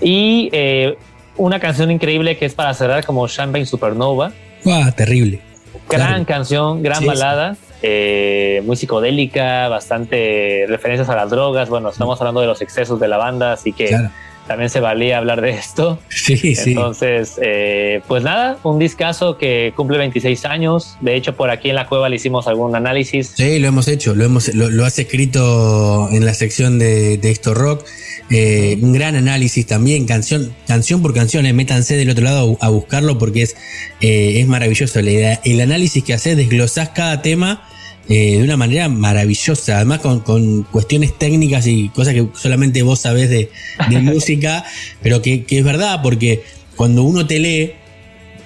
Y 0.00 0.48
eh, 0.52 0.96
una 1.36 1.60
canción 1.60 1.90
increíble 1.90 2.38
que 2.38 2.46
es 2.46 2.54
para 2.54 2.72
cerrar 2.72 3.04
como 3.04 3.28
Champagne 3.28 3.66
Supernova. 3.66 4.32
Ah, 4.66 4.90
terrible. 4.96 5.40
Gran 5.88 6.08
Claro. 6.08 6.24
canción, 6.26 6.82
gran 6.82 6.98
Sí, 7.00 7.06
balada, 7.06 7.56
eh, 7.82 8.62
muy 8.66 8.76
psicodélica, 8.76 9.68
bastante 9.68 10.64
referencias 10.68 11.08
a 11.08 11.16
las 11.16 11.30
drogas. 11.30 11.68
Bueno, 11.68 11.88
estamos 11.90 12.20
hablando 12.20 12.40
de 12.40 12.46
los 12.46 12.60
excesos 12.60 13.00
de 13.00 13.08
la 13.08 13.16
banda, 13.16 13.52
así 13.52 13.72
que 13.72 13.86
Claro. 13.88 14.10
También 14.48 14.70
se 14.70 14.80
valía 14.80 15.18
hablar 15.18 15.40
de 15.40 15.50
esto. 15.50 16.00
Sí, 16.28 16.54
sí. 16.56 16.72
Entonces, 16.72 17.38
eh, 17.42 18.02
pues 18.06 18.22
nada, 18.22 18.58
un 18.64 18.78
discazo 18.78 19.38
que 19.38 19.72
cumple 19.76 19.96
26 19.96 20.44
años. 20.44 20.96
De 21.00 21.14
hecho, 21.14 21.34
por 21.36 21.48
aquí 21.50 21.70
en 21.70 21.76
la 21.76 21.86
cueva 21.86 22.08
le 22.08 22.16
hicimos 22.16 22.46
algún 22.48 22.74
análisis. 22.76 23.32
Sí, 23.34 23.58
lo 23.60 23.68
hemos 23.68 23.88
hecho, 23.88 24.14
lo, 24.14 24.24
hemos, 24.24 24.52
lo, 24.54 24.68
lo 24.68 24.84
has 24.84 24.98
escrito 24.98 26.08
en 26.10 26.26
la 26.26 26.34
sección 26.34 26.78
de, 26.78 27.16
de 27.16 27.30
esto 27.30 27.54
rock. 27.54 27.84
Eh, 28.30 28.78
un 28.82 28.92
gran 28.92 29.16
análisis 29.16 29.66
también, 29.66 30.04
canción, 30.06 30.54
canción 30.66 31.00
por 31.00 31.14
canción. 31.14 31.46
eh, 31.46 31.52
métanse 31.52 31.96
del 31.96 32.10
otro 32.10 32.24
lado 32.24 32.58
a, 32.60 32.68
buscarlo 32.68 33.16
porque 33.16 33.42
es, 33.42 33.56
eh, 34.00 34.40
es 34.40 34.46
maravilloso. 34.46 35.00
La 35.00 35.10
idea, 35.10 35.40
el 35.44 35.60
análisis 35.60 36.04
que 36.04 36.12
haces, 36.12 36.36
desglosás 36.36 36.90
cada 36.90 37.22
tema 37.22 37.66
eh, 38.08 38.38
de 38.38 38.42
una 38.42 38.56
manera 38.56 38.88
maravillosa. 38.88 39.76
Además, 39.76 40.00
con, 40.00 40.20
con 40.20 40.62
cuestiones 40.64 41.18
técnicas 41.18 41.66
y 41.66 41.90
cosas 41.90 42.14
que 42.14 42.26
solamente 42.34 42.82
vos 42.82 43.00
sabés 43.00 43.28
de, 43.30 43.50
de 43.90 43.98
música, 44.00 44.64
pero 45.02 45.22
que, 45.22 45.44
que 45.44 45.58
es 45.58 45.64
verdad 45.64 46.00
porque 46.02 46.42
cuando 46.76 47.02
uno 47.02 47.26
te 47.26 47.38
lee, 47.38 47.72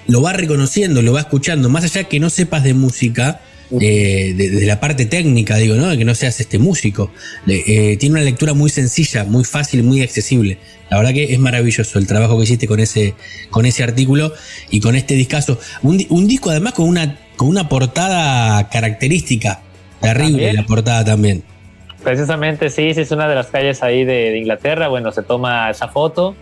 lo 0.07 0.21
va 0.21 0.33
reconociendo, 0.33 1.01
lo 1.01 1.13
va 1.13 1.21
escuchando, 1.21 1.69
más 1.69 1.83
allá 1.83 2.03
que 2.05 2.19
no 2.19 2.29
sepas 2.29 2.63
de 2.63 2.73
música, 2.73 3.41
eh, 3.79 4.33
de, 4.35 4.49
de 4.49 4.65
la 4.65 4.79
parte 4.79 5.05
técnica, 5.05 5.57
digo, 5.57 5.75
¿no? 5.75 5.87
De 5.87 5.97
que 5.97 6.05
no 6.05 6.13
seas 6.13 6.39
este 6.39 6.59
músico. 6.59 7.11
Eh, 7.47 7.97
tiene 7.99 8.15
una 8.15 8.23
lectura 8.23 8.53
muy 8.53 8.69
sencilla, 8.69 9.23
muy 9.23 9.43
fácil, 9.45 9.83
muy 9.83 10.01
accesible. 10.01 10.57
La 10.89 10.97
verdad 10.97 11.13
que 11.13 11.33
es 11.33 11.39
maravilloso 11.39 11.97
el 11.97 12.05
trabajo 12.05 12.37
que 12.37 12.43
hiciste 12.43 12.67
con 12.67 12.79
ese, 12.79 13.15
con 13.49 13.65
ese 13.65 13.81
artículo 13.81 14.33
y 14.69 14.79
con 14.79 14.95
este 14.95 15.15
discazo. 15.15 15.59
Un, 15.81 16.05
un 16.09 16.27
disco 16.27 16.51
además 16.51 16.73
con 16.73 16.87
una, 16.87 17.17
con 17.43 17.49
una 17.49 17.67
portada 17.67 18.69
característica. 18.69 19.59
Terrible 20.01 20.31
También. 20.31 20.55
la 20.55 20.63
portada 20.63 21.03
también. 21.05 21.43
Precisamente, 22.03 22.69
sí, 22.69 22.93
sí, 22.93 23.01
es 23.01 23.11
una 23.11 23.27
de 23.27 23.35
las 23.35 23.47
calles 23.47 23.81
ahí 23.83 24.03
de, 24.05 24.31
de 24.31 24.37
Inglaterra. 24.39 24.87
Bueno, 24.87 25.11
se 25.11 25.23
toma 25.23 25.69
esa 25.69 25.87
foto 25.89 26.35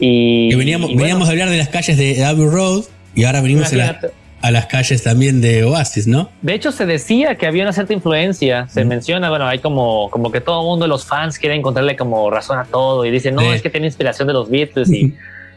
y. 0.00 0.48
Que 0.50 0.56
veníamos, 0.56 0.90
y 0.90 0.94
bueno, 0.94 1.02
veníamos 1.04 1.28
a 1.28 1.32
hablar 1.32 1.48
de 1.50 1.56
las 1.58 1.68
calles 1.68 1.96
de 1.98 2.24
Abbey 2.24 2.46
Road 2.46 2.84
y 3.14 3.24
ahora 3.24 3.40
venimos 3.40 3.72
a, 3.72 3.76
la- 3.76 4.00
a 4.42 4.50
las 4.50 4.66
calles 4.66 5.02
también 5.02 5.40
de 5.40 5.64
Oasis, 5.64 6.06
¿no? 6.06 6.30
De 6.42 6.54
hecho, 6.54 6.70
se 6.72 6.84
decía 6.86 7.34
que 7.36 7.46
había 7.46 7.62
una 7.62 7.72
cierta 7.72 7.92
influencia. 7.94 8.66
Se 8.68 8.84
Mm. 8.84 8.88
menciona, 8.88 9.30
bueno, 9.30 9.46
hay 9.46 9.58
como, 9.60 10.10
como 10.10 10.30
que 10.30 10.40
todo 10.42 10.60
el 10.60 10.66
mundo, 10.66 10.86
los 10.86 11.06
fans, 11.06 11.38
quieren 11.38 11.58
encontrarle 11.60 11.96
como 11.96 12.30
razón 12.30 12.58
a 12.58 12.64
todo 12.64 13.04
y 13.06 13.10
dicen, 13.10 13.34
no, 13.34 13.42
Sí. 13.42 13.48
es 13.48 13.62
que 13.62 13.70
tiene 13.70 13.86
inspiración 13.86 14.28
de 14.28 14.34
los 14.34 14.50
Beatles 14.50 14.90
y 14.92 15.14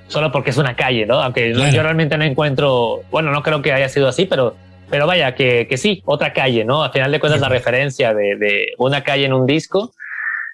solo 0.07 0.31
porque 0.31 0.51
es 0.51 0.57
una 0.57 0.75
calle, 0.77 1.05
¿no? 1.05 1.21
Aunque 1.21 1.51
Claro. 1.51 1.71
yo 1.73 1.83
realmente 1.83 2.17
no 2.17 2.23
encuentro, 2.23 3.01
bueno, 3.12 3.31
no 3.31 3.43
creo 3.43 3.62
que 3.62 3.73
haya 3.73 3.89
sido 3.89 4.07
así, 4.07 4.25
pero, 4.25 4.55
pero 4.89 5.06
vaya, 5.08 5.36
que, 5.36 5.67
que 5.67 5.78
sí, 5.78 6.02
otra 6.06 6.34
calle, 6.34 6.65
¿no? 6.65 6.84
Al 6.84 6.91
final 6.91 7.12
de 7.12 7.19
cuentas, 7.19 7.41
la 7.41 7.49
referencia 7.49 8.13
de, 8.13 8.36
de 8.36 8.67
una 8.78 9.04
calle 9.04 9.25
en 9.25 9.34
un 9.34 9.45
disco. 9.45 9.91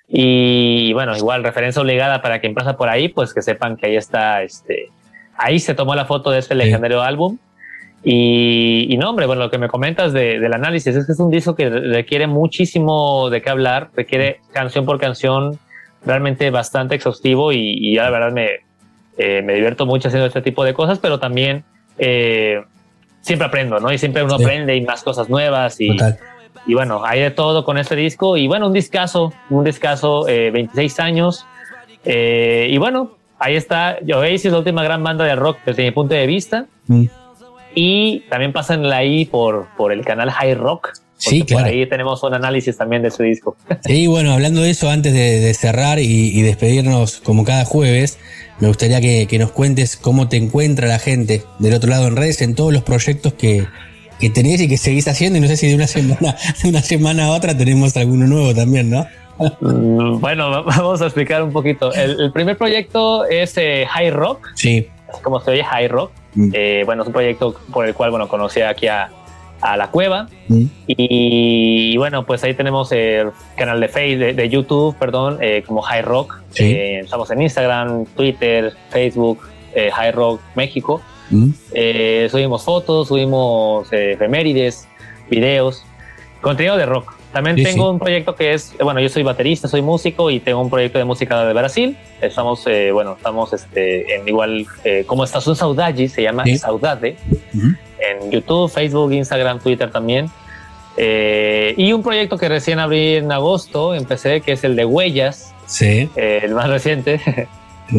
Y 0.07 0.93
bueno, 0.93 1.15
igual 1.17 1.43
referencia 1.43 1.81
obligada 1.81 2.21
para 2.21 2.39
quien 2.39 2.53
pasa 2.53 2.77
por 2.77 2.89
ahí, 2.89 3.07
pues 3.09 3.33
que 3.33 3.41
sepan 3.41 3.75
que 3.75 3.87
ahí 3.87 3.95
está, 3.95 4.43
este, 4.43 4.89
ahí 5.37 5.59
se 5.59 5.73
tomó 5.73 5.95
la 5.95 6.05
foto 6.05 6.29
de 6.31 6.39
este 6.39 6.53
Sí. 6.53 6.59
legendario 6.59 7.01
álbum. 7.01 7.37
Y, 8.03 8.85
y 8.87 8.97
no, 8.97 9.09
hombre, 9.09 9.25
bueno, 9.25 9.41
lo 9.41 9.49
que 9.49 9.57
me 9.57 9.67
comentas 9.67 10.13
de- 10.13 10.39
del 10.39 10.53
análisis 10.53 10.95
es 10.95 11.05
que 11.07 11.11
es 11.13 11.19
un 11.19 11.31
disco 11.31 11.55
que 11.55 11.69
requiere 11.69 12.27
muchísimo 12.27 13.31
de 13.31 13.41
qué 13.41 13.49
hablar, 13.49 13.89
requiere 13.95 14.41
canción 14.53 14.85
por 14.85 14.99
canción, 14.99 15.57
realmente 16.05 16.51
bastante 16.51 16.93
exhaustivo 16.93 17.51
y, 17.51 17.57
y 17.79 17.95
ya 17.95 18.03
la 18.03 18.09
verdad 18.11 18.31
me, 18.31 18.47
eh, 19.17 19.41
me 19.41 19.55
divierto 19.55 19.87
mucho 19.87 20.09
haciendo 20.09 20.27
este 20.27 20.43
tipo 20.43 20.63
de 20.63 20.75
cosas, 20.75 20.99
pero 20.99 21.19
también 21.19 21.63
eh, 21.97 22.61
siempre 23.25 23.47
aprendo, 23.47 23.79
¿no? 23.79 23.91
Y 23.91 23.97
siempre 23.97 24.23
uno 24.23 24.37
Sí. 24.37 24.43
aprende 24.43 24.75
y 24.75 24.81
más 24.81 25.03
cosas 25.03 25.29
nuevas 25.29 25.79
y, 25.81 25.97
y 26.67 26.73
bueno, 26.73 27.03
hay 27.03 27.19
de 27.21 27.31
todo 27.31 27.65
con 27.65 27.77
este 27.77 27.95
disco. 27.95 28.37
Y 28.37 28.47
bueno, 28.47 28.67
un 28.67 28.73
discazo, 28.73 29.33
un 29.49 29.63
discazo, 29.63 30.27
eh, 30.27 30.51
26 30.51 30.99
años. 30.99 31.45
Eh, 32.03 32.67
y 32.69 32.77
bueno, 32.77 33.17
ahí 33.39 33.55
está 33.55 33.97
Oasis, 34.13 34.51
la 34.51 34.59
última 34.59 34.83
gran 34.83 35.03
banda 35.03 35.25
de 35.25 35.35
rock 35.35 35.57
desde 35.65 35.83
mi 35.83 35.91
punto 35.91 36.13
de 36.13 36.27
vista. 36.27 36.65
Mm. 36.87 37.05
Y 37.73 38.19
también 38.29 38.53
pásenla 38.53 38.97
ahí 38.97 39.25
por, 39.25 39.67
por 39.75 39.91
el 39.91 40.05
canal 40.05 40.31
High 40.31 40.55
Rock. 40.55 40.93
Sí, 41.17 41.39
porque 41.39 41.53
por 41.55 41.63
claro. 41.63 41.75
ahí 41.75 41.85
tenemos 41.87 42.23
un 42.23 42.33
análisis 42.33 42.77
también 42.77 43.01
de 43.01 43.07
ese 43.07 43.23
disco. 43.23 43.55
Sí, 43.85 44.05
bueno, 44.07 44.31
hablando 44.33 44.61
de 44.61 44.69
eso, 44.69 44.89
antes 44.89 45.13
de, 45.13 45.39
de 45.39 45.53
cerrar 45.53 45.97
y, 45.99 46.05
y 46.37 46.41
despedirnos 46.41 47.21
como 47.21 47.43
cada 47.45 47.65
jueves, 47.65 48.19
me 48.59 48.67
gustaría 48.67 49.01
que, 49.01 49.27
que 49.27 49.37
nos 49.39 49.51
cuentes 49.51 49.97
cómo 49.97 50.27
te 50.29 50.37
encuentra 50.37 50.87
la 50.87 50.99
gente 50.99 51.43
del 51.59 51.73
otro 51.73 51.89
lado 51.89 52.07
en 52.07 52.15
redes, 52.15 52.41
en 52.41 52.55
todos 52.55 52.71
los 52.73 52.83
proyectos 52.83 53.33
que, 53.33 53.67
que 54.19 54.29
tenés 54.29 54.61
y 54.61 54.67
que 54.69 54.77
seguís 54.77 55.07
haciendo. 55.07 55.37
Y 55.37 55.41
no 55.41 55.47
sé 55.47 55.57
si 55.57 55.67
de 55.67 55.75
una 55.75 55.87
semana, 55.87 56.35
de 56.63 56.69
una 56.69 56.81
semana 56.81 57.25
a 57.25 57.31
otra 57.31 57.57
tenemos 57.57 57.95
alguno 57.97 58.27
nuevo 58.27 58.53
también, 58.55 58.89
¿no? 58.89 59.05
Mm, 59.59 60.19
bueno, 60.21 60.63
vamos 60.65 61.01
a 61.01 61.05
explicar 61.05 61.43
un 61.43 61.51
poquito. 61.51 61.93
El, 61.93 62.19
el 62.21 62.31
primer 62.31 62.57
proyecto 62.57 63.25
es 63.25 63.57
eh, 63.57 63.85
High 63.89 64.11
Rock, 64.11 64.47
Sí. 64.55 64.87
así 65.11 65.21
como 65.21 65.41
se 65.41 65.51
oye 65.51 65.63
High 65.63 65.87
Rock. 65.89 66.11
Mm. 66.35 66.49
Eh, 66.53 66.83
bueno, 66.85 67.01
es 67.03 67.07
un 67.07 67.13
proyecto 67.13 67.55
por 67.73 67.85
el 67.85 67.93
cual, 67.93 68.11
bueno, 68.11 68.27
conocí 68.29 68.61
aquí 68.61 68.87
a, 68.87 69.09
a 69.65 69.77
La 69.77 69.89
Cueva. 69.89 70.27
Mm. 70.47 70.63
Y, 70.87 71.97
bueno, 71.97 72.25
pues 72.25 72.43
ahí 72.43 72.53
tenemos 72.53 72.91
el 72.91 73.31
canal 73.57 73.79
de 73.79 73.87
Facebook, 73.87 74.19
de, 74.25 74.33
de 74.33 74.49
YouTube, 74.49 74.95
perdón, 74.97 75.39
eh, 75.41 75.63
como 75.65 75.81
High 75.81 76.03
Rock. 76.03 76.35
Sí. 76.51 76.63
Eh, 76.65 76.99
estamos 76.99 77.29
en 77.31 77.41
Instagram, 77.41 78.05
Twitter, 78.15 78.73
Facebook, 78.89 79.39
eh, 79.73 79.89
High 79.91 80.11
Rock 80.11 80.41
México. 80.55 81.01
Mm. 81.31 81.49
Eh, 81.73 82.27
subimos 82.29 82.63
fotos, 82.63 83.07
subimos 83.07 83.91
eh, 83.91 84.13
efemérides, 84.13 84.87
videos, 85.29 85.83
contenido 86.41 86.77
de 86.77 86.85
rock. 86.85 87.13
También 87.33 87.57
Sí, 87.57 87.63
tengo 87.63 87.85
sí. 87.85 87.89
un 87.89 87.99
proyecto 87.99 88.33
que 88.35 88.53
es, 88.53 88.73
bueno, 88.81 89.01
yo 89.01 89.09
soy 89.09 89.23
baterista, 89.23 89.67
soy 89.67 89.81
músico 89.81 90.29
y 90.31 90.39
tengo 90.39 90.61
un 90.61 90.69
proyecto 90.69 90.99
de 90.99 91.03
música 91.03 91.43
de 91.43 91.53
Brasil. 91.53 91.97
Estamos, 92.21 92.65
eh, 92.67 92.91
bueno, 92.93 93.15
estamos 93.17 93.51
este, 93.51 94.15
en 94.15 94.27
igual, 94.29 94.65
como 95.05 95.25
Estación 95.25 95.55
Saudade, 95.55 96.07
se 96.07 96.21
llama 96.21 96.45
Sí. 96.45 96.57
Saudade. 96.57 97.17
En 98.11 98.31
YouTube, 98.31 98.69
Facebook, 98.69 99.11
Instagram, 99.13 99.59
Twitter 99.59 99.91
también. 99.91 100.29
Eh, 100.97 101.73
y 101.77 101.91
un 101.93 102.03
proyecto 102.03 102.37
que 102.37 102.47
recién 102.47 102.79
abrí 102.79 103.15
en 103.15 103.31
agosto, 103.31 103.93
empecé, 103.93 104.41
que 104.41 104.53
es 104.53 104.63
el 104.63 104.75
de 104.75 104.85
Huellas, 104.85 105.53
Sí. 105.65 106.09
eh, 106.15 106.41
el 106.43 106.53
más 106.53 106.69
reciente, 106.69 107.19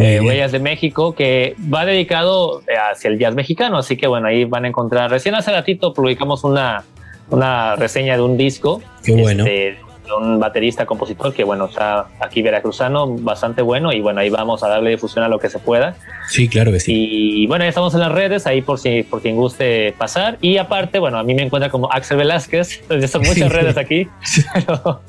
eh. 0.00 0.20
Huellas 0.20 0.52
de 0.52 0.58
México, 0.60 1.14
que 1.14 1.56
va 1.72 1.84
dedicado 1.84 2.62
eh, 2.66 2.72
hacia 2.90 3.08
el 3.08 3.18
jazz 3.18 3.34
mexicano. 3.34 3.76
Así 3.78 3.96
que 3.96 4.06
bueno, 4.06 4.28
ahí 4.28 4.44
van 4.44 4.64
a 4.64 4.68
encontrar. 4.68 5.10
Recién 5.10 5.34
hace 5.34 5.52
ratito 5.52 5.92
publicamos 5.92 6.42
una, 6.44 6.84
una 7.30 7.76
reseña 7.76 8.16
de 8.16 8.22
un 8.22 8.36
disco. 8.36 8.80
Qué 9.04 9.12
bueno. 9.14 9.44
este, 9.44 9.78
un 10.12 10.38
baterista 10.38 10.86
compositor 10.86 11.32
que 11.32 11.44
bueno 11.44 11.66
está 11.66 12.06
aquí 12.20 12.42
veracruzano 12.42 13.16
bastante 13.18 13.62
bueno 13.62 13.92
y 13.92 14.00
bueno 14.00 14.20
ahí 14.20 14.30
vamos 14.30 14.62
a 14.62 14.68
darle 14.68 14.90
difusión 14.90 15.24
a 15.24 15.28
lo 15.28 15.38
que 15.38 15.48
se 15.48 15.58
pueda. 15.58 15.96
Sí, 16.28 16.48
claro 16.48 16.72
que 16.72 16.80
sí. 16.80 16.92
y 16.92 17.46
bueno 17.46 17.64
ya 17.64 17.68
estamos 17.68 17.94
en 17.94 18.00
las 18.00 18.12
redes 18.12 18.46
ahí 18.46 18.62
por 18.62 18.78
si 18.78 19.02
por 19.02 19.22
quien 19.22 19.36
guste 19.36 19.94
pasar. 19.98 20.38
Y 20.40 20.58
aparte 20.58 20.98
bueno 20.98 21.18
a 21.18 21.22
mí 21.22 21.34
me 21.34 21.42
encuentra 21.42 21.70
como 21.70 21.90
Axel 21.92 22.18
Velázquez 22.18 22.80
entonces 22.82 23.10
son 23.10 23.22
muchas 23.22 23.52
redes 23.52 23.76
aquí 23.76 24.08
pero 24.54 25.00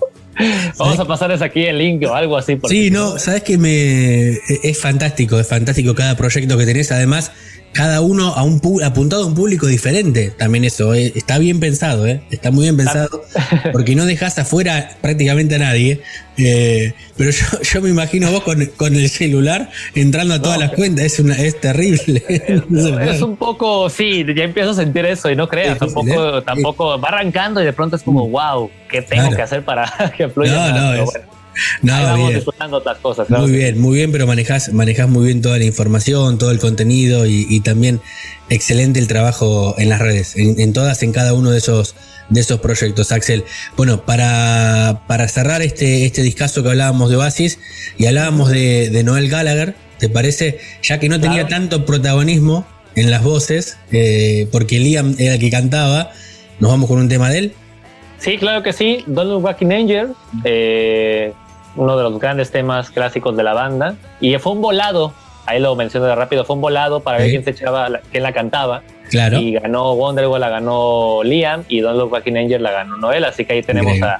vamos 0.77 0.99
a 0.99 1.05
pasarles 1.05 1.41
aquí 1.41 1.65
el 1.65 1.77
link 1.77 2.03
o 2.07 2.13
algo 2.13 2.37
así 2.37 2.57
Sí, 2.67 2.91
no, 2.91 3.17
sabes 3.17 3.43
que 3.43 3.57
me 3.57 4.31
es 4.47 4.79
fantástico, 4.79 5.39
es 5.39 5.47
fantástico 5.47 5.95
cada 5.95 6.15
proyecto 6.15 6.57
que 6.57 6.65
tenés, 6.65 6.91
además 6.91 7.31
cada 7.73 8.01
uno 8.01 8.33
a 8.33 8.43
un 8.43 8.59
pu- 8.59 8.83
apuntado 8.83 9.23
a 9.23 9.27
un 9.27 9.35
público 9.35 9.67
diferente, 9.67 10.31
también 10.31 10.63
eso, 10.65 10.93
eh, 10.95 11.11
está 11.15 11.37
bien 11.37 11.59
pensado, 11.59 12.07
eh, 12.07 12.21
está 12.31 12.49
muy 12.49 12.63
bien 12.63 12.75
pensado, 12.77 13.23
porque 13.71 13.95
no 13.95 14.05
dejas 14.05 14.37
afuera 14.39 14.97
prácticamente 15.01 15.55
a 15.55 15.59
nadie, 15.59 16.01
eh, 16.37 16.93
pero 17.15 17.29
yo, 17.29 17.45
yo 17.61 17.81
me 17.81 17.89
imagino 17.89 18.31
vos 18.31 18.41
con, 18.43 18.65
con 18.77 18.95
el 18.95 19.09
celular 19.09 19.69
entrando 19.93 20.33
a 20.33 20.41
todas 20.41 20.57
No, 20.59 20.65
las 20.65 20.73
cuentas, 20.73 21.05
es 21.05 21.19
una 21.19 21.35
es 21.35 21.59
terrible. 21.61 22.23
No. 22.69 22.99
Es 22.99 23.21
un 23.21 23.35
poco, 23.37 23.89
sí, 23.89 24.25
ya 24.35 24.43
empiezo 24.43 24.71
a 24.71 24.73
sentir 24.75 25.05
eso 25.05 25.29
y 25.29 25.35
no 25.35 25.47
creas, 25.47 25.77
tampoco, 25.77 26.41
tampoco 26.43 26.99
va 26.99 27.07
arrancando 27.09 27.61
y 27.61 27.65
de 27.65 27.73
pronto 27.73 27.95
es 27.95 28.01
como, 28.03 28.27
wow, 28.27 28.69
¿qué 28.89 29.01
tengo 29.03 29.23
Claro. 29.23 29.35
que 29.37 29.41
hacer 29.43 29.63
para 29.65 30.13
que 30.17 30.27
fluya? 30.29 30.71
No, 30.71 30.77
no, 30.81 30.93
es- 30.95 31.05
bueno, 31.05 31.25
No, 31.81 32.15
bien. 32.17 32.35
disfrutando 32.35 32.77
otras 32.77 32.97
cosas. 32.97 33.27
claro 33.27 33.43
Muy 33.43 33.51
bien, 33.51 33.79
muy 33.79 33.95
bien, 33.95 34.11
pero 34.11 34.27
manejás, 34.27 34.73
manejás 34.73 35.09
muy 35.09 35.25
bien 35.25 35.41
toda 35.41 35.57
la 35.57 35.65
información, 35.65 36.37
todo 36.37 36.51
el 36.51 36.59
contenido 36.59 37.25
y, 37.25 37.45
y 37.49 37.59
también 37.61 38.01
excelente 38.49 38.99
el 38.99 39.07
trabajo 39.07 39.75
en 39.77 39.89
las 39.89 39.99
redes, 39.99 40.35
en, 40.35 40.59
en 40.59 40.73
todas, 40.73 41.03
en 41.03 41.11
cada 41.11 41.33
uno 41.33 41.51
de 41.51 41.57
esos, 41.57 41.95
de 42.29 42.41
esos 42.41 42.59
proyectos, 42.59 43.11
Axel. 43.11 43.43
Bueno, 43.75 44.05
para, 44.05 45.03
para 45.07 45.27
cerrar 45.27 45.61
este, 45.61 46.05
este 46.05 46.21
discazo 46.21 46.63
que 46.63 46.69
hablábamos 46.69 47.09
de 47.09 47.17
Oasis 47.17 47.59
y 47.97 48.05
hablábamos 48.05 48.49
de, 48.49 48.89
de 48.89 49.03
Noel 49.03 49.29
Gallagher, 49.29 49.75
¿te 49.99 50.09
parece? 50.09 50.59
Ya 50.83 50.99
que 50.99 51.09
no 51.09 51.19
tenía 51.19 51.47
tanto 51.47 51.85
protagonismo 51.85 52.65
en 52.95 53.11
las 53.11 53.23
voces, 53.23 53.77
eh, 53.91 54.47
porque 54.51 54.79
Liam 54.79 55.15
era 55.19 55.35
el 55.35 55.39
que 55.39 55.51
cantaba, 55.51 56.11
nos 56.59 56.71
vamos 56.71 56.89
con 56.89 56.99
un 56.99 57.09
tema 57.09 57.29
de 57.29 57.37
él. 57.39 57.53
Sí, 58.17 58.37
claro 58.37 58.63
que 58.63 58.73
sí. 58.73 59.03
Don't 59.05 59.29
Look 59.29 59.43
Back 59.43 59.61
in 59.61 59.71
Anger, 59.71 60.07
eh, 60.43 61.31
uno 61.77 61.95
de 61.95 62.03
los 62.03 62.19
grandes 62.19 62.51
temas 62.51 62.89
clásicos 62.89 63.37
de 63.37 63.43
la 63.43 63.53
banda. 63.53 63.95
Y 64.19 64.37
fue 64.37 64.51
un 64.51 64.61
volado 64.61 65.13
ahí 65.45 65.61
lo 65.61 65.73
menciono 65.77 66.05
de 66.07 66.13
rápido, 66.15 66.43
fue 66.43 66.57
un 66.57 66.61
volado 66.61 66.99
para 66.99 67.19
ver 67.19 67.29
quién 67.29 67.43
se 67.45 67.51
echaba, 67.51 67.87
la- 67.87 68.01
quién 68.11 68.21
la 68.21 68.33
cantaba. 68.33 68.81
Claro. 69.09 69.39
Y 69.39 69.53
ganó 69.53 69.93
Wonderwall, 69.93 70.41
la 70.41 70.49
ganó 70.49 71.21
Liam 71.23 71.63
y 71.69 71.79
Don't 71.79 71.97
Look 71.97 72.09
Back 72.09 72.27
in 72.27 72.35
Anger 72.37 72.59
la 72.59 72.71
ganó 72.71 72.97
Noel. 72.97 73.23
Así 73.23 73.45
que 73.45 73.53
ahí 73.53 73.63
tenemos 73.63 73.93
Increíble. 73.95 74.17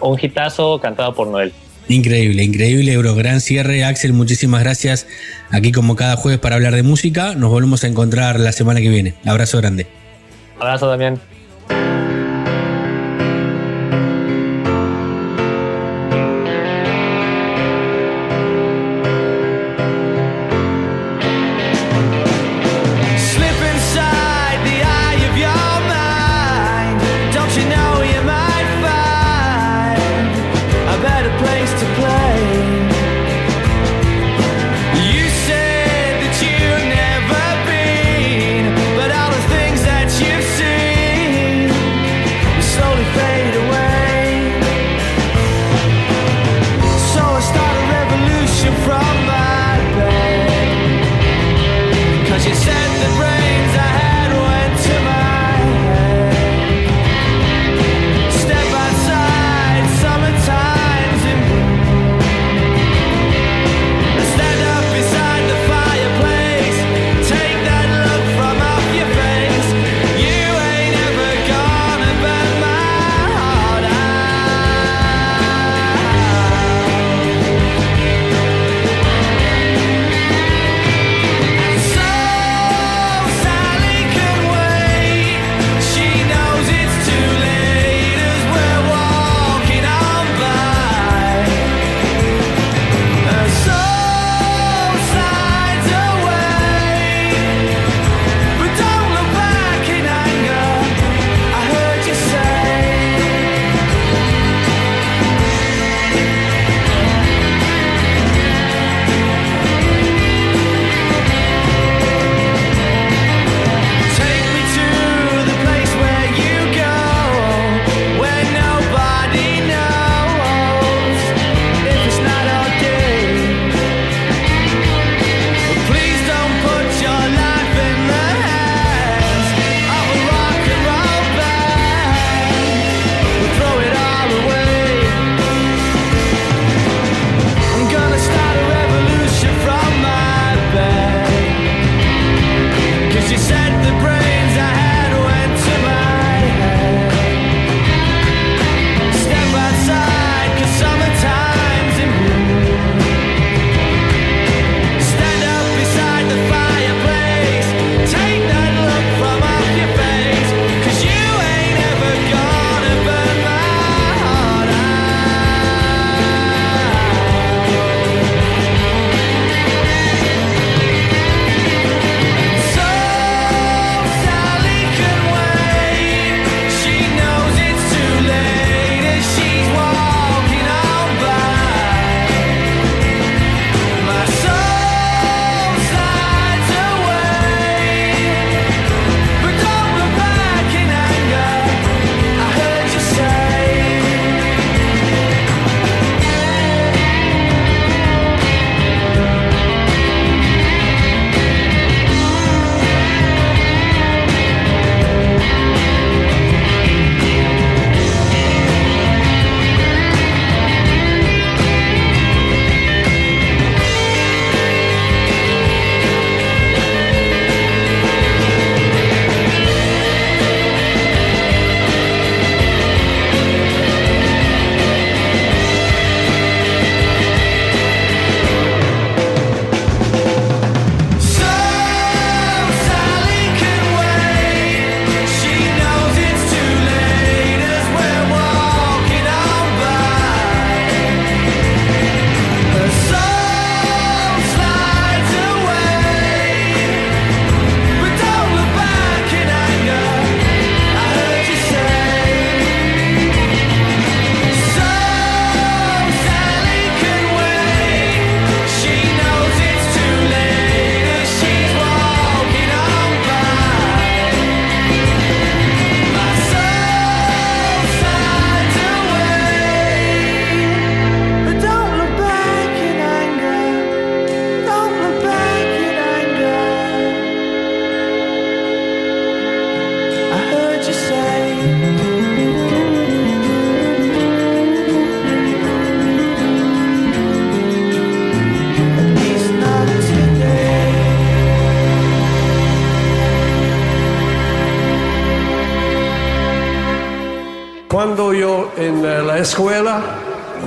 a 0.00 0.06
un 0.06 0.16
hitazo 0.22 0.78
cantado 0.80 1.12
por 1.12 1.26
Noel. 1.26 1.52
Increíble, 1.88 2.44
increíble, 2.44 2.92
Euro. 2.92 3.16
Gran 3.16 3.40
cierre, 3.40 3.82
Axel. 3.82 4.12
Muchísimas 4.12 4.62
gracias. 4.62 5.08
Aquí 5.50 5.72
como 5.72 5.96
cada 5.96 6.14
jueves 6.14 6.38
para 6.38 6.54
hablar 6.54 6.76
de 6.76 6.84
música. 6.84 7.34
Nos 7.34 7.50
volvemos 7.50 7.82
a 7.82 7.88
encontrar 7.88 8.38
la 8.38 8.52
semana 8.52 8.80
que 8.80 8.90
viene. 8.90 9.14
Abrazo 9.26 9.58
grande. 9.58 9.88
Abrazo 10.60 10.88
también. 10.88 11.18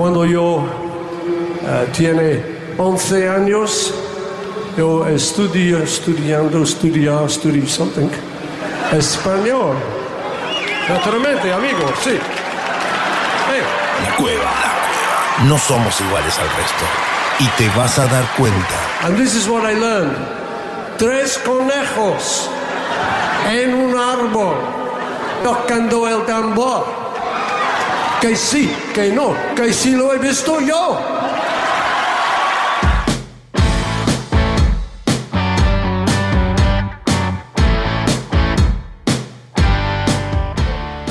Cuando 0.04 0.26
yo 0.26 0.66
eh, 1.66 1.88
tiene 1.96 2.44
11 2.78 3.30
años. 3.30 3.94
Yo 4.78 5.08
estudio, 5.08 5.78
estudiando, 5.78 6.62
estudiar, 6.62 7.24
estudio 7.24 7.66
something. 7.66 8.10
Español. 8.92 9.78
Naturalmente, 10.90 11.54
amigo, 11.54 11.88
sí. 12.04 12.20
Hey. 13.48 13.62
La 14.04 14.16
cueva. 14.18 14.52
No 15.48 15.58
somos 15.58 16.02
iguales 16.02 16.38
al 16.38 16.50
resto. 16.50 16.84
Y 17.40 17.48
te 17.58 17.70
vas 17.78 17.98
a 17.98 18.06
dar 18.08 18.26
cuenta. 18.36 19.06
And 19.06 19.18
this 19.18 19.34
is 19.36 19.48
what 19.48 19.64
I 19.64 19.74
learned. 19.74 20.18
Tres 20.98 21.40
conejos 21.46 22.50
en 23.50 23.74
un 23.74 23.98
árbol 23.98 24.56
tocando 25.46 26.10
el 26.10 26.26
tambor. 26.26 27.03
Que 28.24 28.38
sí, 28.38 28.70
que 28.94 29.10
no, 29.10 29.36
que 29.54 29.74
sí 29.74 29.92
lo 29.92 30.14
he 30.14 30.18
visto 30.18 30.62
yo. 30.62 30.98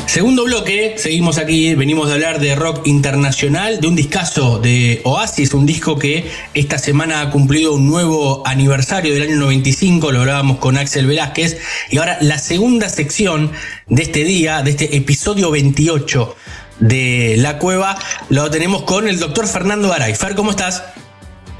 Segundo 0.06 0.44
bloque, 0.44 0.94
seguimos 0.96 1.36
aquí, 1.36 1.74
venimos 1.74 2.08
de 2.08 2.14
hablar 2.14 2.40
de 2.40 2.54
rock 2.54 2.86
internacional, 2.86 3.80
de 3.82 3.88
un 3.88 3.96
discazo 3.96 4.58
de 4.58 5.02
Oasis, 5.04 5.52
un 5.52 5.66
disco 5.66 5.98
que 5.98 6.30
esta 6.54 6.78
semana 6.78 7.20
ha 7.20 7.30
cumplido 7.30 7.74
un 7.74 7.88
nuevo 7.88 8.42
aniversario 8.46 9.12
del 9.12 9.24
año 9.24 9.36
95, 9.36 10.12
lo 10.12 10.20
hablábamos 10.20 10.58
con 10.58 10.78
Axel 10.78 11.06
Velázquez, 11.06 11.58
y 11.90 11.98
ahora 11.98 12.16
la 12.22 12.38
segunda 12.38 12.88
sección 12.88 13.52
de 13.88 14.02
este 14.02 14.24
día, 14.24 14.62
de 14.62 14.70
este 14.70 14.96
episodio 14.96 15.50
28 15.50 16.36
de 16.82 17.36
La 17.38 17.58
Cueva, 17.58 17.96
lo 18.28 18.50
tenemos 18.50 18.82
con 18.82 19.08
el 19.08 19.18
doctor 19.18 19.46
Fernando 19.46 19.88
Garay. 19.88 20.14
Fer, 20.14 20.34
¿cómo 20.34 20.50
estás? 20.50 20.82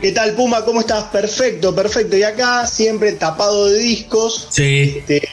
¿Qué 0.01 0.11
tal, 0.11 0.33
Puma? 0.33 0.65
¿Cómo 0.65 0.81
estás? 0.81 1.05
Perfecto, 1.05 1.73
perfecto. 1.75 2.17
Y 2.17 2.25
acá 2.25 2.67
siempre 2.67 3.13
tapado 3.13 3.69
de 3.69 3.79
discos. 3.79 4.49
Sí. 4.51 4.97
Este, 4.99 5.29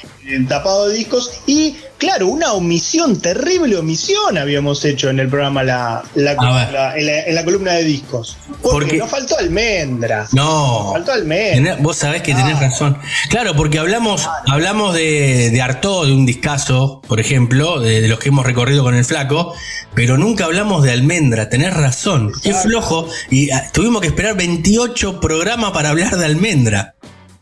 tapado 0.47 0.89
de 0.89 0.97
discos. 0.97 1.31
Y 1.47 1.77
claro, 1.99 2.27
una 2.27 2.53
omisión, 2.53 3.19
terrible 3.21 3.77
omisión 3.77 4.37
habíamos 4.37 4.83
hecho 4.85 5.09
en 5.09 5.19
el 5.19 5.29
programa 5.29 5.63
la, 5.63 6.03
en, 6.15 6.25
la, 6.25 6.95
en 6.95 7.35
la 7.35 7.43
columna 7.45 7.73
de 7.73 7.83
discos. 7.83 8.37
Porque 8.61 8.85
Porque- 8.85 8.97
nos 8.97 9.09
faltó 9.11 9.37
almendra. 9.37 10.27
No. 10.31 10.83
Nos 10.85 10.93
faltó 10.93 11.11
almendra. 11.11 11.77
Vos 11.79 11.97
sabés 11.97 12.23
que 12.23 12.33
tenés 12.33 12.59
razón. 12.59 12.97
Claro, 13.29 13.55
porque 13.55 13.77
hablamos, 13.77 14.27
hablamos 14.47 14.95
de, 14.95 15.49
de 15.51 15.61
Artaud, 15.61 16.07
de 16.07 16.13
un 16.13 16.25
discazo, 16.25 17.01
por 17.07 17.19
ejemplo, 17.19 17.79
de, 17.79 18.01
de 18.01 18.07
los 18.07 18.17
que 18.19 18.29
hemos 18.29 18.45
recorrido 18.45 18.83
con 18.83 18.95
el 18.95 19.05
flaco, 19.05 19.53
pero 19.93 20.17
nunca 20.17 20.45
hablamos 20.45 20.83
de 20.83 20.91
almendra. 20.91 21.49
Tenés 21.49 21.73
razón. 21.73 22.31
Qué 22.41 22.53
flojo. 22.53 23.07
Y 23.29 23.51
ah, 23.51 23.69
tuvimos 23.71 24.01
que 24.01 24.07
esperar 24.07 24.35
28 24.35 25.19
programas 25.19 25.71
para 25.71 25.89
hablar 25.89 26.17
de 26.17 26.25
almendra. 26.25 26.95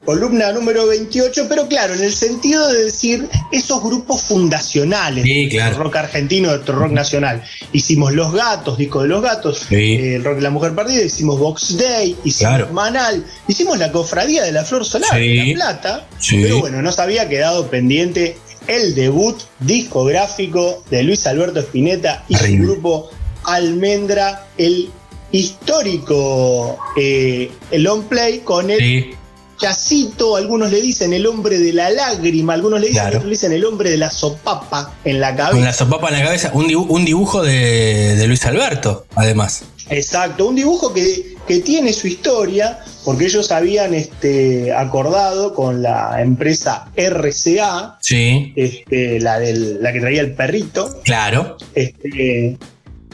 Columna 0.08 0.54
número 0.54 0.88
28, 0.88 1.48
pero 1.50 1.67
claro, 1.67 1.93
en 1.93 2.02
el 2.02 2.13
sentido 2.13 2.65
de 2.72 2.86
decir 2.86 3.28
esos 3.52 3.84
grupos 3.84 4.22
fundacionales 4.22 5.26
Sí, 5.26 5.50
claro. 5.50 5.72
del 5.76 5.84
rock 5.84 5.98
argentino, 5.98 6.50
del 6.58 6.65
rock 6.65 6.91
nacional. 6.93 7.43
Hicimos 7.74 8.13
Los 8.13 8.32
Gatos, 8.34 8.78
disco 8.78 9.02
de 9.02 9.10
Los 9.10 9.22
Gatos, 9.22 9.65
Sí. 9.67 9.76
eh, 9.76 10.15
el 10.15 10.24
rock 10.24 10.36
de 10.38 10.43
la 10.43 10.50
mujer 10.50 10.74
perdida, 10.74 11.04
hicimos 11.04 11.38
Box 11.38 11.76
Day, 11.78 12.15
hicimos 12.24 12.54
Claro. 12.56 12.70
Manal, 12.72 13.26
hicimos 13.50 13.78
la 13.80 13.91
cofradía 13.91 14.43
de 14.43 14.54
la 14.54 14.63
Flor 14.63 14.86
Solar 14.86 15.10
Sí. 15.13 15.28
de 15.28 15.46
La 15.48 15.54
Plata, 15.56 16.08
pero 16.30 16.60
bueno, 16.62 16.82
nos 16.82 17.00
había 17.00 17.28
quedado 17.28 17.67
pendiente 17.67 18.38
el 18.67 18.96
debut 18.96 19.38
discográfico 19.60 20.86
de 20.89 21.04
Luis 21.04 21.28
Alberto 21.28 21.60
Spinetta 21.60 22.24
y 22.30 22.36
su 22.38 22.54
grupo 22.60 23.10
Almendra, 23.43 24.48
el 24.58 24.89
histórico 25.34 26.78
eh, 26.96 27.52
el 27.72 27.84
long 27.84 28.04
play 28.04 28.39
con 28.39 28.72
el. 28.72 29.13
Chacito, 29.58 30.36
algunos 30.36 30.72
le 30.72 30.82
dicen 30.82 31.13
el 31.13 31.26
hombre 31.26 31.58
de 31.60 31.74
la 31.74 31.89
lágrima, 31.89 32.54
algunos 32.54 32.80
le 32.80 32.88
dicen, 32.88 33.02
Claro. 33.04 33.17
otros 33.17 33.26
le 33.26 33.32
dicen 33.32 33.52
el 33.54 33.65
hombre 33.65 33.89
de 33.89 33.98
la 33.98 34.12
sopapa 34.12 34.93
en 35.04 35.20
la 35.20 35.30
Con 35.30 35.38
cabeza. 35.38 35.65
la 35.65 35.74
sopapa 35.74 36.10
en 36.10 36.13
la 36.20 36.24
cabeza. 36.26 36.52
Un 36.54 36.67
dibujo, 36.67 36.93
un 36.93 37.06
dibujo 37.06 37.41
de, 37.43 38.15
de 38.15 38.28
Luis 38.28 38.46
Alberto, 38.46 39.06
además. 39.15 39.63
Exacto, 39.89 40.48
un 40.48 40.56
dibujo 40.56 40.93
que, 40.93 41.36
que 41.48 41.60
tiene 41.60 41.93
su 41.93 42.08
historia, 42.08 42.80
porque 43.06 43.26
ellos 43.26 43.52
habían 43.52 43.93
este, 43.93 44.74
acordado 44.74 45.54
con 45.54 45.82
la 45.82 46.22
empresa 46.22 46.89
RCA, 46.96 47.98
Sí. 48.02 48.52
este, 48.56 49.20
la, 49.22 49.39
del, 49.39 49.82
la 49.82 49.93
que 49.93 50.00
traía 50.02 50.22
el 50.22 50.34
perrito, 50.36 51.00
Claro. 51.04 51.58
este, 51.74 52.58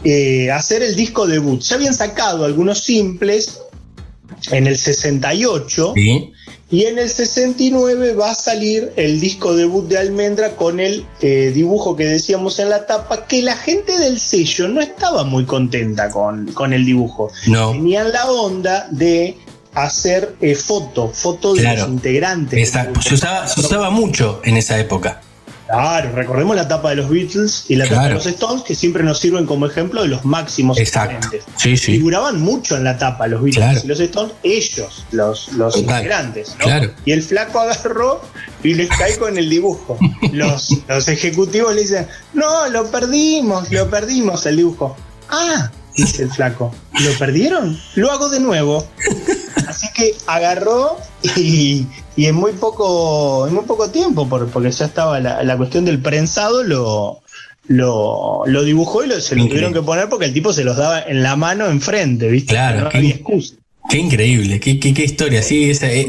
eh, 0.03 0.51
hacer 0.51 0.81
el 0.83 0.95
disco 0.95 1.27
debut. 1.27 1.61
Ya 1.61 1.75
habían 1.75 1.93
sacado 1.93 2.43
algunos 2.43 2.79
simples 2.79 3.59
en 4.51 4.67
el 4.67 4.77
68. 4.77 5.93
Sí. 5.95 6.31
Y 6.71 6.85
en 6.85 6.97
el 6.97 7.07
69 7.09 8.15
va 8.15 8.31
a 8.31 8.35
salir 8.35 8.93
el 8.95 9.19
disco 9.19 9.55
debut 9.55 9.87
de 9.87 9.99
Almendra 9.99 10.55
con 10.55 10.79
el 10.79 11.05
eh, 11.21 11.51
dibujo 11.53 11.95
que 11.95 12.05
decíamos 12.05 12.57
en 12.57 12.69
la 12.69 12.87
tapa, 12.87 13.27
que 13.27 13.43
la 13.43 13.55
gente 13.55 13.95
del 13.99 14.19
sello 14.19 14.67
no 14.69 14.81
estaba 14.81 15.23
muy 15.23 15.45
contenta 15.45 16.09
con, 16.09 16.47
con 16.53 16.73
el 16.73 16.83
dibujo. 16.83 17.31
No. 17.45 17.71
Tenían 17.73 18.11
la 18.11 18.25
onda 18.31 18.87
de 18.89 19.37
hacer 19.75 20.35
eh, 20.41 20.55
foto, 20.55 21.09
foto 21.09 21.53
de 21.53 21.61
Claro. 21.61 21.81
los 21.81 21.89
integrantes. 21.89 22.59
Exacto. 22.59 23.01
Se 23.03 23.13
usaba, 23.15 23.47
se 23.47 23.59
usaba 23.59 23.89
mucho 23.91 24.41
en 24.43 24.57
esa 24.57 24.79
época. 24.79 25.21
Claro, 25.73 26.11
recordemos 26.13 26.55
la 26.55 26.67
tapa 26.67 26.91
de 26.91 26.97
los 26.97 27.09
Beatles 27.09 27.65
y 27.67 27.75
la 27.75 27.87
tapa 27.87 28.07
de 28.07 28.13
los 28.15 28.25
Stones, 28.25 28.63
que 28.63 28.75
siempre 28.75 29.03
nos 29.03 29.19
sirven 29.19 29.45
como 29.45 29.65
ejemplo 29.65 30.03
de 30.03 30.07
los 30.07 30.23
máximos 30.23 30.77
Exacto. 30.77 31.29
Sí, 31.57 31.75
sí. 31.77 31.93
Figuraban 31.93 32.41
mucho 32.41 32.77
en 32.77 32.83
la 32.83 32.97
tapa 32.97 33.27
los 33.27 33.41
Beatles 33.41 33.63
Claro. 33.65 33.81
y 33.83 33.87
los 33.87 33.99
Stones, 33.99 34.33
ellos, 34.43 35.05
los, 35.11 35.51
los 35.53 35.77
integrantes. 35.77 36.55
¿no? 36.59 36.65
Claro. 36.65 36.91
Y 37.05 37.11
el 37.11 37.23
flaco 37.23 37.59
agarró 37.59 38.21
y 38.63 38.75
les 38.75 38.89
cae 38.89 39.17
con 39.17 39.37
el 39.37 39.49
dibujo. 39.49 39.97
Los, 40.31 40.69
los 40.87 41.07
ejecutivos 41.07 41.75
le 41.75 41.81
dicen, 41.81 42.07
no, 42.33 42.67
lo 42.69 42.89
perdimos, 42.89 43.71
lo 43.71 43.89
perdimos 43.89 44.45
el 44.45 44.57
dibujo. 44.57 44.95
Ah, 45.29 45.69
dice 45.95 46.23
el 46.23 46.31
flaco, 46.31 46.73
¿lo 46.99 47.11
perdieron? 47.19 47.79
Lo 47.95 48.11
hago 48.11 48.29
de 48.29 48.39
nuevo. 48.39 48.87
Así 49.67 49.87
que 49.95 50.13
agarró 50.27 50.97
y, 51.37 51.85
y 52.15 52.25
en 52.25 52.35
muy 52.35 52.51
poco, 52.53 53.47
en 53.47 53.53
muy 53.53 53.63
poco 53.65 53.89
tiempo, 53.89 54.27
por- 54.27 54.47
porque 54.49 54.71
ya 54.71 54.85
estaba 54.85 55.19
la, 55.19 55.43
la 55.43 55.57
cuestión 55.57 55.85
del 55.85 55.99
prensado, 55.99 56.63
lo, 56.63 57.21
lo, 57.67 58.43
lo 58.45 58.63
dibujó 58.63 59.03
y 59.03 59.07
lo, 59.07 59.19
se 59.21 59.35
lo 59.35 59.41
Increíble. 59.43 59.49
tuvieron 59.67 59.73
que 59.73 59.85
poner 59.85 60.09
porque 60.09 60.25
el 60.25 60.33
tipo 60.33 60.51
se 60.53 60.63
los 60.63 60.77
daba 60.77 61.01
en 61.01 61.23
la 61.23 61.35
mano 61.35 61.67
enfrente, 61.67 62.27
¿viste? 62.29 62.53
Claro, 62.53 62.81
No 62.81 62.89
qué- 62.89 62.97
había 62.97 63.15
excusa. 63.15 63.55
Qué 63.89 63.97
increíble, 63.97 64.59
qué, 64.59 64.79
qué, 64.79 64.93
qué 64.93 65.03
historia, 65.03 65.43
sí, 65.43 65.69
esa, 65.69 65.91
eh, 65.91 66.07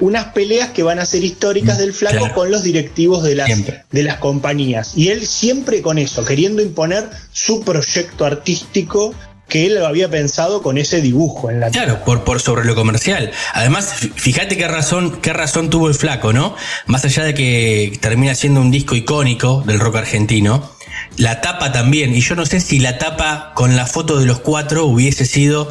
unas 0.00 0.26
peleas 0.26 0.70
que 0.70 0.82
van 0.82 0.98
a 0.98 1.06
ser 1.06 1.22
históricas 1.24 1.78
del 1.78 1.92
flaco 1.92 2.18
Claro. 2.18 2.34
con 2.34 2.50
los 2.50 2.62
directivos 2.62 3.22
de 3.22 3.34
las, 3.36 3.46
Siempre. 3.46 3.84
de 3.90 4.02
las 4.02 4.18
compañías. 4.18 4.92
Y 4.96 5.08
él 5.08 5.26
siempre 5.26 5.82
con 5.82 5.98
eso, 5.98 6.24
queriendo 6.24 6.62
imponer 6.62 7.08
su 7.32 7.62
proyecto 7.62 8.24
artístico 8.24 9.14
que 9.48 9.66
él 9.66 9.84
había 9.84 10.08
pensado 10.08 10.62
con 10.62 10.78
ese 10.78 11.00
dibujo 11.02 11.50
en 11.50 11.60
la 11.60 11.70
Claro, 11.70 12.02
por, 12.04 12.24
por 12.24 12.40
sobre 12.40 12.64
lo 12.64 12.74
comercial. 12.74 13.30
Además, 13.52 13.92
fíjate 14.16 14.56
qué 14.56 14.66
razón, 14.66 15.20
qué 15.20 15.32
razón 15.34 15.68
tuvo 15.70 15.88
el 15.88 15.94
flaco, 15.94 16.32
¿no? 16.32 16.56
Más 16.86 17.04
allá 17.04 17.24
de 17.24 17.34
que 17.34 17.96
termina 18.00 18.34
siendo 18.34 18.60
un 18.62 18.70
disco 18.70 18.96
icónico 18.96 19.62
del 19.66 19.78
rock 19.80 19.96
argentino, 19.96 20.70
la 21.18 21.40
tapa 21.42 21.72
también. 21.72 22.14
Y 22.14 22.20
yo 22.20 22.34
no 22.36 22.46
sé 22.46 22.58
si 22.60 22.78
la 22.80 22.96
tapa 22.98 23.52
con 23.54 23.76
la 23.76 23.86
foto 23.86 24.18
de 24.18 24.24
los 24.26 24.40
cuatro 24.40 24.86
hubiese 24.86 25.26
sido 25.26 25.68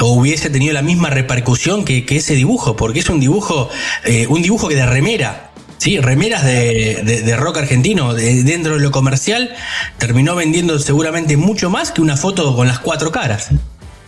hubiese 0.00 0.50
tenido 0.50 0.72
la 0.72 0.82
misma 0.82 1.10
repercusión 1.10 1.84
que, 1.84 2.04
que 2.04 2.16
ese 2.16 2.34
dibujo, 2.34 2.76
porque 2.76 3.00
es 3.00 3.08
un 3.08 3.20
dibujo, 3.20 3.68
eh, 4.04 4.26
un 4.28 4.42
dibujo 4.42 4.68
que 4.68 4.74
de 4.76 4.86
remera. 4.86 5.50
Sí, 5.78 5.98
remeras 5.98 6.44
de, 6.44 7.02
de- 7.04 7.22
de 7.22 7.36
rock 7.36 7.58
argentino 7.58 8.14
de- 8.14 8.42
dentro 8.44 8.74
de 8.74 8.80
lo 8.80 8.90
comercial 8.90 9.54
terminó 9.98 10.34
vendiendo 10.34 10.78
seguramente 10.78 11.36
mucho 11.36 11.68
más 11.68 11.90
que 11.90 12.00
una 12.00 12.16
foto 12.16 12.54
con 12.56 12.66
las 12.68 12.78
cuatro 12.78 13.12
caras. 13.12 13.48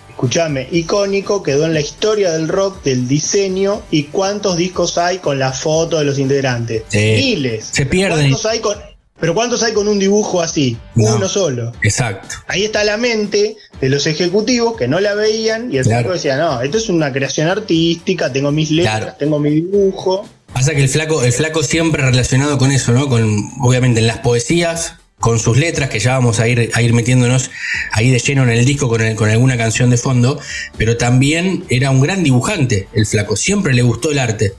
Escuchame, 0.08 0.66
icónico, 0.72 1.42
quedó 1.42 1.66
en 1.66 1.74
la 1.74 1.80
historia 1.80 2.32
del 2.32 2.48
rock, 2.48 2.82
del 2.82 3.06
diseño. 3.06 3.82
¿Y 3.90 4.04
cuántos 4.04 4.56
discos 4.56 4.96
hay 4.96 5.18
con 5.18 5.38
la 5.38 5.52
foto 5.52 5.98
de 5.98 6.04
los 6.06 6.18
integrantes? 6.18 6.84
Sí. 6.88 6.98
Miles. 7.18 7.68
Se 7.72 7.84
pierden. 7.84 8.30
¿Cuántos 8.30 8.46
hay 8.46 8.60
con, 8.60 8.76
pero 9.20 9.34
¿cuántos 9.34 9.62
hay 9.62 9.72
con 9.72 9.88
un 9.88 9.98
dibujo 9.98 10.40
así? 10.42 10.76
No. 10.94 11.16
Uno 11.16 11.28
solo. 11.28 11.72
Exacto. 11.82 12.36
Ahí 12.48 12.64
está 12.64 12.84
la 12.84 12.96
mente 12.96 13.56
de 13.80 13.88
los 13.88 14.06
ejecutivos 14.06 14.76
que 14.76 14.88
no 14.88 15.00
la 15.00 15.14
veían 15.14 15.72
y 15.72 15.78
el 15.78 15.84
Claro. 15.84 16.00
flaco 16.02 16.14
decía, 16.14 16.36
no, 16.36 16.60
esto 16.62 16.78
es 16.78 16.88
una 16.88 17.12
creación 17.12 17.48
artística, 17.48 18.32
tengo 18.32 18.52
mis 18.52 18.70
letras, 18.70 18.96
Claro. 18.98 19.16
tengo 19.18 19.38
mi 19.38 19.50
dibujo. 19.50 20.28
Pasa 20.52 20.74
que 20.74 20.82
el 20.82 20.88
flaco, 20.88 21.22
el 21.22 21.32
flaco 21.32 21.62
siempre 21.62 22.02
relacionado 22.02 22.56
con 22.58 22.70
eso, 22.72 22.92
¿no? 22.92 23.08
Con, 23.08 23.50
obviamente 23.60 24.00
en 24.00 24.06
las 24.06 24.18
poesías, 24.18 24.94
con 25.18 25.38
sus 25.38 25.56
letras, 25.56 25.88
que 25.88 25.98
ya 25.98 26.12
vamos 26.12 26.40
a 26.40 26.48
ir, 26.48 26.70
a 26.74 26.82
ir 26.82 26.92
metiéndonos 26.92 27.50
ahí 27.92 28.10
de 28.10 28.18
lleno 28.18 28.42
en 28.42 28.50
el 28.50 28.64
disco 28.66 28.88
con, 28.88 29.00
el- 29.00 29.16
con 29.16 29.30
alguna 29.30 29.56
canción 29.56 29.88
de 29.90 29.96
fondo, 29.96 30.38
pero 30.76 30.96
también 30.98 31.64
era 31.70 31.90
un 31.90 32.00
gran 32.02 32.22
dibujante, 32.22 32.88
el 32.92 33.06
flaco, 33.06 33.34
siempre 33.36 33.72
le 33.74 33.80
gustó 33.82 34.10
el 34.12 34.18
arte. 34.18 34.52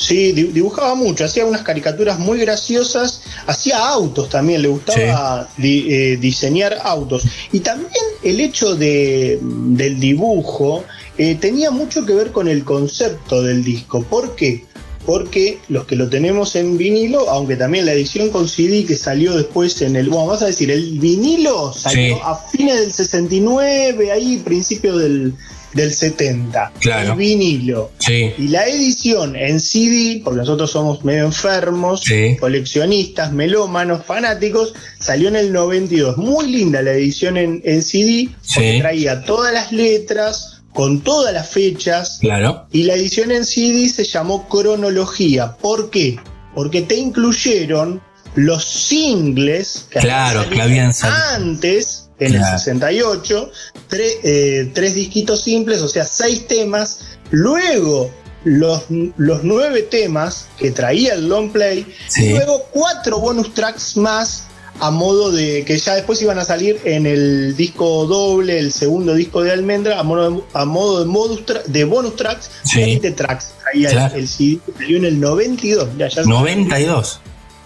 Sí, 0.00 0.30
di- 0.30 0.44
dibujaba 0.44 0.94
mucho, 0.94 1.24
hacía 1.24 1.44
unas 1.44 1.62
caricaturas 1.62 2.20
muy 2.20 2.38
graciosas, 2.38 3.20
hacía 3.48 3.84
autos 3.88 4.28
también, 4.28 4.62
le 4.62 4.68
gustaba 4.68 5.48
di- 5.56 5.86
eh, 5.92 6.16
diseñar 6.18 6.78
autos. 6.84 7.24
Y 7.50 7.58
también 7.60 7.90
el 8.22 8.38
hecho 8.38 8.76
de, 8.76 9.40
del 9.42 9.98
dibujo 9.98 10.84
eh, 11.18 11.34
tenía 11.34 11.72
mucho 11.72 12.06
que 12.06 12.14
ver 12.14 12.30
con 12.30 12.46
el 12.46 12.62
concepto 12.62 13.42
del 13.42 13.64
disco. 13.64 14.04
¿Por 14.04 14.36
qué? 14.36 14.64
Porque 15.04 15.58
los 15.68 15.84
que 15.86 15.96
lo 15.96 16.08
tenemos 16.08 16.54
en 16.54 16.78
vinilo, 16.78 17.28
aunque 17.30 17.56
también 17.56 17.84
la 17.84 17.92
edición 17.92 18.28
con 18.30 18.46
CD 18.46 18.84
que 18.84 18.94
salió 18.94 19.34
después 19.34 19.82
en 19.82 19.96
el. 19.96 20.10
Bueno, 20.10 20.26
vamos 20.26 20.42
a 20.42 20.46
decir, 20.46 20.70
el 20.70 20.98
vinilo 21.00 21.72
salió 21.72 22.14
Sí. 22.16 22.20
a 22.24 22.36
fines 22.36 22.78
del 22.80 22.92
69, 22.92 24.12
ahí 24.12 24.36
principio 24.44 24.96
del, 24.96 25.34
del 25.78 25.94
70. 25.94 26.72
Claro. 26.80 27.12
El 27.12 27.18
vinilo. 27.18 27.90
Sí. 27.98 28.32
Y 28.36 28.48
la 28.48 28.66
edición 28.66 29.34
en 29.36 29.58
CD, 29.60 30.20
porque 30.22 30.40
nosotros 30.40 30.70
somos 30.70 31.02
medio 31.04 31.24
enfermos, 31.24 32.02
Sí. 32.04 32.36
coleccionistas, 32.38 33.32
melómanos, 33.32 34.04
fanáticos, 34.04 34.74
salió 35.00 35.28
en 35.28 35.36
el 35.36 35.52
92. 35.52 36.18
Muy 36.18 36.46
linda 36.50 36.82
la 36.82 36.92
edición 36.92 37.36
en, 37.38 37.62
en 37.64 37.82
CD, 37.82 38.28
porque 38.54 38.72
Sí. 38.74 38.80
traía 38.80 39.24
todas 39.24 39.54
las 39.54 39.72
letras, 39.72 40.54
con 40.74 41.00
todas 41.00 41.32
las 41.32 41.48
fechas, 41.48 42.18
Claro. 42.20 42.66
y 42.70 42.82
la 42.84 42.94
edición 42.94 43.30
en 43.32 43.44
CD 43.44 43.88
se 43.88 44.04
llamó 44.04 44.46
Cronología. 44.48 45.56
¿Por 45.56 45.90
qué? 45.90 46.18
Porque 46.54 46.82
te 46.82 46.96
incluyeron 46.96 48.00
los 48.34 48.64
singles 48.64 49.86
que 49.90 50.00
Claro, 50.00 50.48
que 50.48 50.60
habían 50.60 50.92
salido. 50.92 51.18
antes, 51.34 52.07
en 52.20 52.32
Claro. 52.32 52.54
el 52.54 52.58
68, 52.60 53.50
tre- 53.88 54.18
eh, 54.22 54.70
tres 54.74 54.94
disquitos 54.94 55.42
simples, 55.42 55.80
o 55.82 55.88
sea, 55.88 56.04
seis 56.04 56.46
temas. 56.46 57.00
Luego, 57.30 58.10
los, 58.44 58.84
los 59.16 59.44
nueve 59.44 59.82
temas 59.82 60.46
que 60.58 60.70
traía 60.70 61.14
el 61.14 61.28
long 61.28 61.50
play. 61.50 61.86
Sí. 62.08 62.26
Y 62.26 62.30
luego, 62.30 62.62
cuatro 62.72 63.18
bonus 63.20 63.52
tracks 63.54 63.96
más 63.96 64.44
a 64.80 64.92
modo 64.92 65.32
de 65.32 65.64
que 65.64 65.76
ya 65.76 65.96
después 65.96 66.22
iban 66.22 66.38
a 66.38 66.44
salir 66.44 66.80
en 66.84 67.04
el 67.04 67.56
disco 67.56 68.06
doble, 68.06 68.60
el 68.60 68.72
segundo 68.72 69.12
disco 69.14 69.42
de 69.42 69.50
Almendra, 69.50 69.98
a 69.98 70.04
modo 70.04 70.30
de, 70.30 70.42
a 70.52 70.64
modo 70.64 71.00
de, 71.00 71.06
modus 71.06 71.42
de 71.66 71.84
bonus 71.84 72.14
tracks, 72.14 72.48
Sí. 72.62 72.78
20 72.80 73.10
tracks. 73.10 73.46
Traía 73.64 73.88
el- 73.88 73.94
Claro. 73.94 74.14
el, 74.14 74.28
CD, 74.28 74.60
salió 74.78 74.96
en 74.98 75.04
el 75.06 75.18
92. 75.20 75.88
Ya, 75.98 76.06
ya 76.08 76.22
92. 76.22 77.20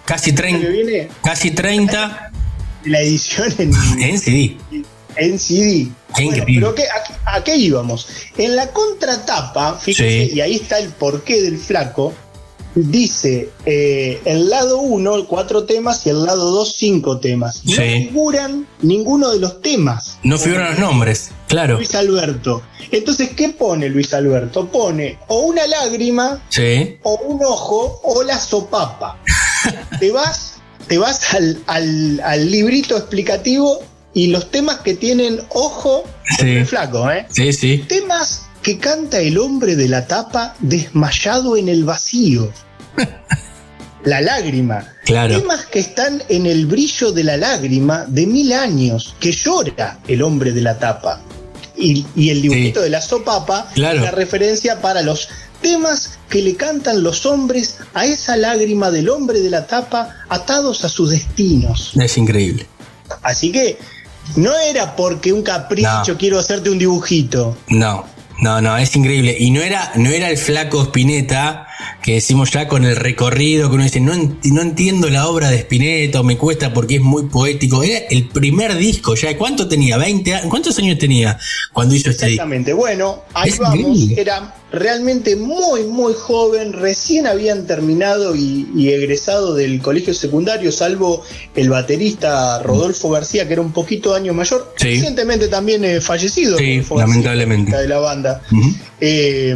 Casi 0.07 0.31
que 0.31 0.37
30. 0.37 0.69
viene 0.69 1.09
Casi 1.23 1.51
30 1.53 2.32
la 2.85 3.01
edición 3.01 3.53
en, 3.59 3.73
en 4.01 4.19
CD. 4.19 4.57
en 5.17 5.39
CD. 5.39 5.89
Bueno, 6.15 6.45
pero 6.47 6.75
¿qué- 6.75 6.85
a, 7.27 7.37
a 7.37 7.45
qué 7.45 7.57
íbamos? 7.57 8.07
En 8.37 8.57
la 8.57 8.71
contratapa, 8.73 9.79
fíjense, 9.79 10.29
Sí. 10.31 10.37
y 10.37 10.41
ahí 10.41 10.57
está 10.57 10.79
el 10.79 10.89
porqué 10.91 11.41
del 11.43 11.59
flaco, 11.59 12.13
dice 12.75 13.51
eh, 13.67 14.21
el 14.25 14.49
lado 14.49 14.79
1, 14.79 15.27
cuatro 15.27 15.65
temas, 15.65 16.07
y 16.07 16.11
el 16.11 16.25
lado 16.25 16.51
2, 16.51 16.75
cinco 16.77 17.19
temas. 17.19 17.63
No 17.65 17.73
Sí. 17.77 17.83
figuran 18.09 18.67
ninguno 18.81 19.31
de 19.31 19.39
los 19.41 19.61
temas. 19.61 20.19
No 20.23 20.39
figuran 20.39 20.71
los 20.71 20.79
nombres. 20.79 21.31
Claro. 21.49 21.77
Luis 21.77 21.95
Alberto. 21.95 22.63
Entonces, 22.91 23.31
¿qué 23.37 23.51
pone 23.51 23.89
Luis 23.91 24.15
Alberto? 24.15 24.69
Pone 24.69 25.19
o 25.29 25.41
una 25.41 25.67
lágrima, 25.67 26.43
Sí. 26.49 26.97
o 27.03 27.15
un 27.27 27.45
ojo, 27.45 28.01
o 28.05 28.23
la 28.23 28.39
sopapa. 28.41 29.19
te 30.01 30.11
vas, 30.11 30.52
te 30.89 30.99
vas 30.99 31.35
al, 31.35 31.59
al- 31.67 32.21
al 32.25 32.51
librito 32.51 32.97
explicativo 32.97 33.81
y 34.15 34.27
los 34.29 34.51
temas 34.51 34.79
que 34.79 34.95
tienen 34.95 35.41
ojo, 35.51 36.05
Sí. 36.39 36.65
flaco, 36.65 37.11
¿eh? 37.11 37.27
Sí, 37.31 37.53
sí. 37.53 37.85
Temas 37.89 38.43
que 38.63 38.79
canta 38.79 39.19
el 39.21 39.39
hombre 39.39 39.75
de 39.77 39.89
la 39.89 40.07
tapa 40.07 40.55
desmayado 40.61 41.57
en 41.57 41.69
el 41.69 41.85
vacío. 41.85 42.51
La 44.05 44.21
lágrima. 44.21 44.85
Claro. 45.05 45.39
Temas 45.41 45.67
que 45.67 45.79
están 45.79 46.23
en 46.29 46.47
el 46.47 46.67
brillo 46.67 47.13
de 47.13 47.23
la 47.23 47.37
lágrima 47.37 48.05
de 48.09 48.27
mil 48.27 48.53
años, 48.53 49.15
que 49.21 49.31
llora 49.31 49.99
el 50.09 50.23
hombre 50.23 50.51
de 50.53 50.61
la 50.61 50.77
tapa. 50.79 51.21
Y, 51.77 52.05
y 52.17 52.31
el 52.31 52.43
dibujito 52.43 52.81
Sí. 52.81 52.85
de 52.85 52.91
la 52.91 53.01
sopapa 53.01 53.69
Claro. 53.75 53.99
es 53.99 54.03
la 54.03 54.11
referencia 54.11 54.81
para 54.81 55.03
los 55.03 55.29
temas 55.63 56.19
que 56.29 56.43
le 56.43 56.55
cantan 56.57 57.03
los 57.03 57.25
hombres 57.25 57.77
a 57.95 58.05
esa 58.05 58.37
lágrima 58.37 58.91
del 58.91 59.09
hombre 59.09 59.41
de 59.41 59.49
la 59.51 59.67
tapa 59.67 60.17
atados 60.29 60.85
a 60.85 60.89
sus 60.89 61.11
destinos. 61.11 61.93
Es 62.01 62.19
increíble. 62.19 62.67
Así 63.23 63.51
que 63.53 63.79
no 64.37 64.53
era 64.59 64.95
porque 64.97 65.33
un 65.33 65.43
capricho 65.43 65.89
No. 66.09 66.19
quiero 66.19 66.39
hacerte 66.39 66.71
un 66.71 66.79
dibujito. 66.79 67.57
No, 67.69 68.05
no, 68.41 68.61
no, 68.61 68.77
es 68.77 68.95
increíble. 68.97 69.37
Y 69.39 69.51
no 69.51 69.61
era, 69.63 69.93
no 69.97 70.11
era 70.11 70.29
el 70.31 70.37
flaco 70.39 70.83
Spinetta 70.83 71.67
que 72.03 72.15
decimos 72.15 72.51
ya 72.51 72.67
con 72.69 72.85
el 72.85 72.97
recorrido, 72.97 73.69
que 73.69 73.75
uno 73.77 73.85
dice, 73.85 74.01
no, 74.01 74.13
no 74.17 74.63
entiendo 74.63 75.09
la 75.11 75.29
obra 75.29 75.51
de 75.51 75.59
Spinetta, 75.59 76.21
o 76.21 76.25
me 76.25 76.37
cuesta 76.37 76.73
porque 76.73 76.97
es 76.97 77.01
muy 77.01 77.25
poético. 77.27 77.83
Era 77.83 77.99
el 78.11 78.29
primer 78.29 78.77
disco, 78.77 79.15
ya. 79.15 79.37
¿Cuánto 79.37 79.69
tenía? 79.69 79.99
¿20 79.99 80.35
a- 80.35 80.49
¿Cuántos 80.49 80.77
años 80.79 80.99
tenía 80.99 81.39
cuando 81.73 81.95
hizo 81.95 82.11
este 82.11 82.27
disco? 82.27 82.43
Exactamente. 82.43 82.73
Bueno, 82.73 83.23
ahí 83.35 83.51
Es 83.51 83.59
vamos. 83.59 83.79
increíble. 83.79 84.21
Era 84.21 84.55
realmente 84.73 85.37
muy, 85.37 85.85
muy 85.85 86.15
joven. 86.15 86.73
Recién 86.73 87.27
habían 87.27 87.67
terminado 87.67 88.35
y, 88.35 88.69
y 88.75 88.89
egresado 88.91 89.55
del 89.55 89.81
colegio 89.83 90.15
secundario, 90.15 90.73
salvo 90.73 91.23
el 91.55 91.69
baterista 91.69 92.61
Rodolfo 92.63 93.11
García, 93.11 93.47
que 93.47 93.53
era 93.53 93.63
un 93.63 93.73
poquito 93.73 94.15
año 94.15 94.33
mayor. 94.33 94.73
Sí. 94.77 94.89
Recientemente 94.95 95.49
también 95.49 95.85
eh, 95.85 96.01
fallecido. 96.01 96.57
Sí, 96.59 96.77
Rodolfo 96.81 96.97
García, 96.97 97.15
lamentablemente. 97.15 97.77
de 97.77 97.89
la 97.89 97.99
banda. 97.99 98.43
Eh, 99.01 99.55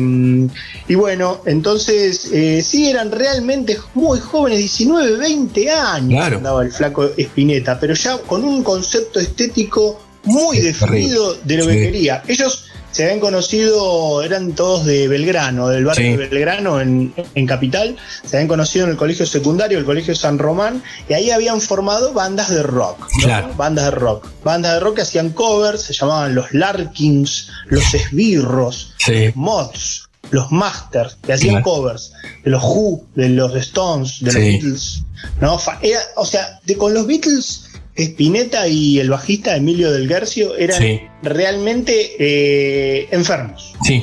y 0.89 0.95
bueno, 0.97 1.41
entonces 1.47 2.31
eh, 2.33 2.63
sí 2.63 2.89
eran 2.89 3.11
realmente 3.13 3.79
muy 3.95 4.19
jóvenes, 4.19 4.59
19, 4.59 5.17
20 5.19 5.71
años 5.71 6.21
Claro. 6.21 6.37
andaba 6.39 6.63
el 6.65 6.73
flaco 6.73 7.11
Espineta, 7.17 7.79
pero 7.79 7.95
ya 7.95 8.19
con 8.19 8.45
un 8.45 8.63
concepto 8.63 9.21
estético 9.21 10.01
muy 10.25 10.59
definido 10.59 11.35
de 11.45 11.57
lo 11.57 11.65
Sí. 11.65 11.71
que 11.71 11.81
quería. 11.83 12.23
Ellos 12.27 12.65
se 12.97 13.03
habían 13.05 13.21
conocido, 13.21 14.23
eran 14.23 14.53
todos 14.53 14.87
de 14.87 15.07
Belgrano, 15.07 15.69
del 15.69 15.85
barrio 15.85 16.05
Sí. 16.05 16.11
de 16.17 16.29
Belgrano 16.29 16.81
en, 16.81 17.13
en 17.35 17.47
Capital, 17.47 17.95
se 18.25 18.37
habían 18.39 18.49
conocido 18.49 18.87
en 18.87 18.93
el 18.93 18.97
colegio 18.97 19.27
secundario, 19.27 19.79
el 19.79 19.85
colegio 19.85 20.15
San 20.15 20.39
Román, 20.39 20.83
y 21.07 21.13
ahí 21.13 21.31
habían 21.31 21.61
formado 21.61 22.15
bandas 22.15 22.49
de 22.49 22.63
rock. 22.63 22.99
¿no? 23.01 23.25
Claro. 23.27 23.53
Bandas 23.55 23.85
de 23.85 23.91
rock. 23.91 24.27
Bandas 24.43 24.73
de 24.73 24.81
rock 24.81 24.97
que 24.97 25.03
hacían 25.03 25.29
covers, 25.31 25.83
se 25.83 25.93
llamaban 25.93 26.35
los 26.35 26.51
Larkins, 26.55 27.49
los 27.67 27.93
Esbirros, 27.93 28.95
Sí. 28.99 29.31
Mods, 29.35 30.09
los 30.31 30.51
Masters, 30.51 31.19
que 31.23 31.35
hacían 31.35 31.57
Claro. 31.63 31.65
covers 31.65 32.13
de 32.45 32.51
los 32.51 32.63
Who, 32.63 33.05
de 33.15 33.29
los 33.29 33.55
Stones, 33.57 34.21
de 34.21 34.27
los. 34.33 34.35
Beatles. 34.35 35.03
¿no? 35.41 35.59
Era- 35.83 36.01
o 36.17 36.25
sea, 36.27 36.61
de, 36.65 36.77
con 36.77 36.95
los 36.95 37.07
Beatles, 37.07 37.66
Spinetta 37.97 38.69
y 38.69 38.99
el 39.01 39.11
bajista 39.11 39.57
Emilio 39.57 39.91
del 39.91 40.07
Guercio 40.09 40.55
eran 40.57 40.81
Sí. 40.81 41.01
realmente 41.23 42.13
eh, 42.19 43.09
enfermos. 43.11 43.75
Sí, 43.85 44.03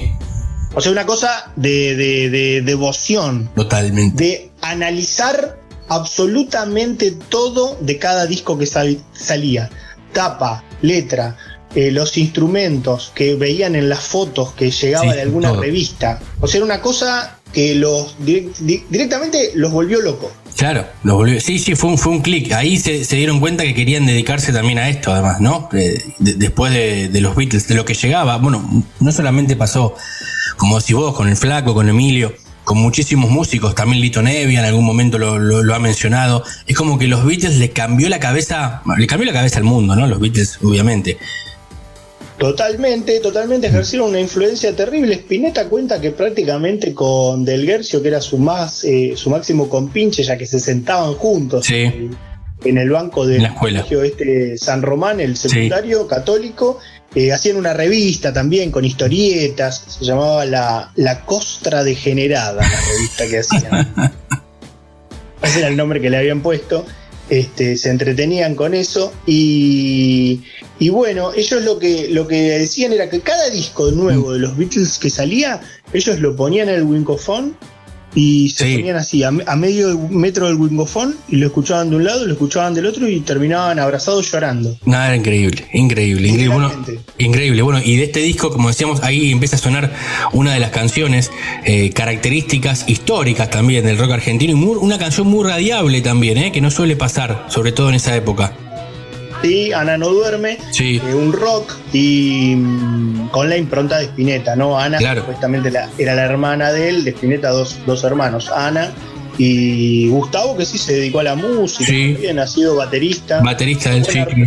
O 0.76 0.82
sea, 0.82 0.92
una 0.92 1.06
cosa 1.06 1.52
de, 1.56 1.96
de- 1.96 2.30
de 2.32 2.62
devoción, 2.64 3.50
totalmente. 3.56 4.24
de 4.24 4.52
analizar 4.62 5.60
absolutamente 5.88 7.12
todo 7.30 7.78
de 7.82 7.98
cada 8.00 8.26
disco 8.26 8.58
que 8.58 8.66
sal- 8.66 9.04
salía. 9.14 9.70
Tapa, 10.14 10.64
letra, 10.82 11.38
eh, 11.76 11.92
los 11.92 12.18
instrumentos 12.18 13.12
que 13.16 13.36
veían 13.36 13.76
en 13.76 13.90
las 13.90 14.00
fotos 14.02 14.54
que 14.54 14.70
llegaba 14.72 15.10
Sí, 15.12 15.16
de 15.16 15.22
alguna 15.22 15.50
todo. 15.50 15.62
revista. 15.62 16.20
O 16.40 16.48
sea, 16.48 16.58
era 16.58 16.66
una 16.66 16.82
cosa 16.82 17.40
que 17.54 17.76
los 17.76 18.18
direct- 18.20 18.58
di- 18.60 18.84
directamente 18.90 19.52
los 19.56 19.72
volvió 19.72 20.02
locos. 20.02 20.32
Claro, 20.58 20.86
lo 21.04 21.16
volvió. 21.16 21.40
Sí, 21.40 21.58
sí, 21.60 21.76
fue 21.76 21.92
un, 21.92 21.98
fue 21.98 22.12
un 22.12 22.22
clic. 22.22 22.52
Ahí 22.52 22.78
se, 22.78 23.04
dieron 23.16 23.40
cuenta 23.40 23.64
que 23.64 23.74
querían 23.74 24.06
dedicarse 24.06 24.52
también 24.52 24.78
a 24.80 24.90
esto, 24.90 25.12
además, 25.14 25.40
¿no? 25.40 25.70
Eh, 25.74 26.02
de- 26.20 26.34
después 26.36 26.74
de, 26.74 27.10
los 27.22 27.36
Beatles, 27.36 27.68
de 27.68 27.76
lo 27.76 27.86
que 27.86 27.94
llegaba. 27.94 28.38
Bueno, 28.38 28.86
no 29.00 29.12
solamente 29.12 29.56
pasó, 29.56 29.96
como 30.58 30.80
decís 30.80 30.96
vos, 30.96 31.16
con 31.16 31.28
el 31.30 31.36
Flaco, 31.38 31.74
con 31.74 31.90
Emilio, 31.90 32.34
con 32.64 32.78
muchísimos 32.78 33.30
músicos, 33.30 33.76
también 33.76 34.02
Lito 34.02 34.22
Nevia 34.22 34.60
en 34.60 34.66
algún 34.66 34.86
momento 34.86 35.18
lo, 35.18 35.38
lo- 35.40 35.74
ha 35.76 35.80
mencionado. 35.80 36.44
Es 36.68 36.76
como 36.78 36.98
que 37.00 37.08
los 37.08 37.26
Beatles 37.26 37.58
le 37.58 37.72
cambió 37.72 38.08
la 38.10 38.20
cabeza, 38.20 38.82
le 38.98 39.08
cambió 39.08 39.26
la 39.26 39.34
cabeza 39.34 39.58
al 39.58 39.64
mundo, 39.66 39.96
¿no? 39.96 40.08
Los 40.08 40.20
Beatles, 40.20 40.60
obviamente. 40.64 41.18
Totalmente, 42.38 43.20
totalmente 43.20 43.68
ejercieron 43.68 44.10
una 44.10 44.20
influencia 44.20 44.76
terrible. 44.76 45.14
Spinetta 45.16 45.70
cuenta 45.70 46.02
que 46.02 46.12
prácticamente 46.12 46.94
con 46.94 47.46
Del 47.46 47.66
Guercio, 47.66 48.02
que 48.02 48.08
era 48.10 48.22
su 48.22 48.38
más 48.38 48.84
eh, 48.84 49.14
su 49.16 49.30
máximo 49.30 49.70
compinche, 49.70 50.24
ya 50.24 50.38
que 50.38 50.46
se 50.46 50.60
sentaban 50.60 51.14
juntos 51.14 51.66
Sí. 51.66 51.76
en, 51.84 52.18
en 52.66 52.78
el 52.78 52.90
banco 52.90 53.26
del 53.26 53.46
escuela. 53.46 53.82
colegio 53.82 54.04
este 54.04 54.58
San 54.58 54.82
Román, 54.82 55.20
el 55.20 55.38
secundario 55.38 56.08
católico, 56.08 56.80
eh, 57.16 57.32
hacían 57.32 57.58
una 57.58 57.74
revista 57.74 58.34
también 58.34 58.72
con 58.72 58.84
historietas, 58.84 59.84
se 59.88 60.04
llamaba 60.04 60.44
La, 60.46 60.92
la 60.96 61.22
Costra 61.26 61.84
Degenerada, 61.84 62.62
la 62.64 62.82
revista 62.96 63.28
que 63.28 63.40
hacían. 63.40 63.94
Ese 65.44 65.60
era 65.60 65.68
el 65.68 65.78
nombre 65.78 66.02
que 66.02 66.10
le 66.10 66.18
habían 66.18 66.42
puesto. 66.42 66.86
Este, 67.30 67.78
se 67.78 67.90
entretenían 67.90 68.54
con 68.54 68.74
eso 68.74 69.14
y, 69.26 70.42
y 70.78 70.90
bueno, 70.90 71.32
ellos 71.34 71.64
lo 71.64 71.80
que, 71.80 72.10
lo 72.10 72.28
que 72.28 72.60
decían 72.60 72.92
era 72.92 73.10
que 73.10 73.22
cada 73.22 73.50
disco 73.50 73.92
nuevo 73.92 74.34
de 74.34 74.40
los 74.40 74.58
Beatles 74.58 75.00
que 75.00 75.10
salía, 75.10 75.62
ellos 75.94 76.20
lo 76.20 76.36
ponían 76.36 76.68
en 76.68 76.76
el 76.76 76.84
Wincofone 76.84 77.54
y 78.16 78.50
se 78.50 78.66
Sí. 78.66 78.76
ponían 78.78 78.96
así, 78.98 79.24
a, 79.24 79.32
me- 79.32 79.44
a 79.48 79.56
medio 79.56 79.98
metro 80.10 80.48
del 80.48 80.56
wingofón, 80.56 81.16
y 81.30 81.38
lo 81.38 81.48
escuchaban 81.48 81.90
de 81.90 81.96
un 81.96 82.04
lado, 82.04 82.26
lo 82.26 82.34
escuchaban 82.34 82.74
del 82.74 82.86
otro 82.86 83.08
y 83.08 83.20
terminaban 83.22 83.80
abrazados 83.80 84.32
llorando. 84.32 84.78
Nada, 84.86 85.08
era 85.08 85.16
increíble, 85.18 85.66
increíble, 85.74 86.28
increíble. 86.28 86.54
Bueno, 86.54 86.72
increíble. 87.18 87.62
Bueno, 87.62 87.82
y 87.84 87.96
de 87.98 88.04
este 88.04 88.20
disco, 88.20 88.50
como 88.52 88.68
decíamos, 88.70 89.02
ahí 89.04 89.32
empieza 89.32 89.56
a 89.56 89.60
sonar 89.60 89.92
una 90.34 90.54
de 90.54 90.60
las 90.60 90.72
canciones 90.72 91.32
eh, 91.66 91.90
características 91.92 92.86
históricas 92.88 93.50
también 93.50 93.86
del 93.86 93.98
rock 93.98 94.12
argentino 94.12 94.54
y 94.54 94.56
muy- 94.56 94.78
una 94.78 94.98
canción 94.98 95.28
muy 95.28 95.48
radiable 95.48 96.02
también, 96.02 96.38
eh, 96.38 96.52
que 96.52 96.62
no 96.62 96.72
suele 96.72 96.96
pasar, 96.96 97.46
sobre 97.50 97.72
todo 97.72 97.90
en 97.90 97.96
esa 97.96 98.16
época. 98.16 98.54
Sí, 99.44 99.74
Ana 99.74 99.98
no 99.98 100.10
duerme, 100.10 100.58
Sí. 100.72 101.02
eh, 101.06 101.14
un 101.14 101.34
rock 101.34 101.74
y 101.92 102.56
mm, 102.56 103.28
con 103.30 103.50
la 103.50 103.58
impronta 103.58 103.98
de 104.00 104.06
Spinetta, 104.06 104.56
¿no? 104.56 104.80
Ana 104.80 104.98
Claro. 105.00 105.22
supuestamente 105.22 105.70
la- 105.70 105.90
era 105.98 106.16
la 106.16 106.24
hermana 106.24 106.72
de 106.72 106.90
él, 106.90 107.04
de 107.04 107.12
Spinetta 107.12 107.50
dos, 107.50 107.78
dos 107.86 108.04
hermanos, 108.06 108.50
Ana 108.56 108.92
y 109.38 110.08
Gustavo, 110.10 110.56
que 110.56 110.66
sí 110.66 110.78
se 110.78 110.94
dedicó 110.94 111.20
a 111.20 111.24
la 111.24 111.36
música, 111.36 111.86
Sí. 111.86 112.14
también 112.14 112.40
ha 112.40 112.48
sido 112.48 112.76
baterista. 112.78 113.42
Baterista 113.42 113.90
del 113.90 114.06
ciclo. 114.06 114.46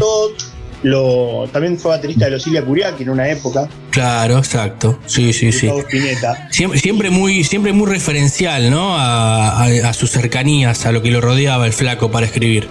Lo, 0.82 1.48
también 1.52 1.78
fue 1.78 1.92
baterista 1.92 2.26
de 2.26 2.32
los 2.32 2.46
Ilia 2.46 2.62
Curiaki 2.64 3.02
en 3.02 3.10
una 3.10 3.28
época, 3.28 3.68
Claro, 3.90 4.36
exacto. 4.38 4.98
Sí, 5.06 5.32
sí, 5.32 5.50
sí. 5.50 5.66
Gustavo 5.68 5.80
Spinetta. 5.88 6.48
Siempre, 6.52 6.78
siempre 6.78 7.10
muy, 7.10 7.44
siempre 7.44 7.72
muy 7.72 7.86
referencial, 7.90 8.70
¿no? 8.70 8.94
A, 8.96 9.64
a- 9.64 9.88
a 9.88 9.92
sus 9.94 10.10
cercanías, 10.10 10.84
a 10.84 10.92
lo 10.92 11.02
que 11.02 11.10
lo 11.10 11.20
rodeaba 11.22 11.66
el 11.66 11.72
flaco 11.72 12.10
para 12.10 12.26
escribir. 12.26 12.68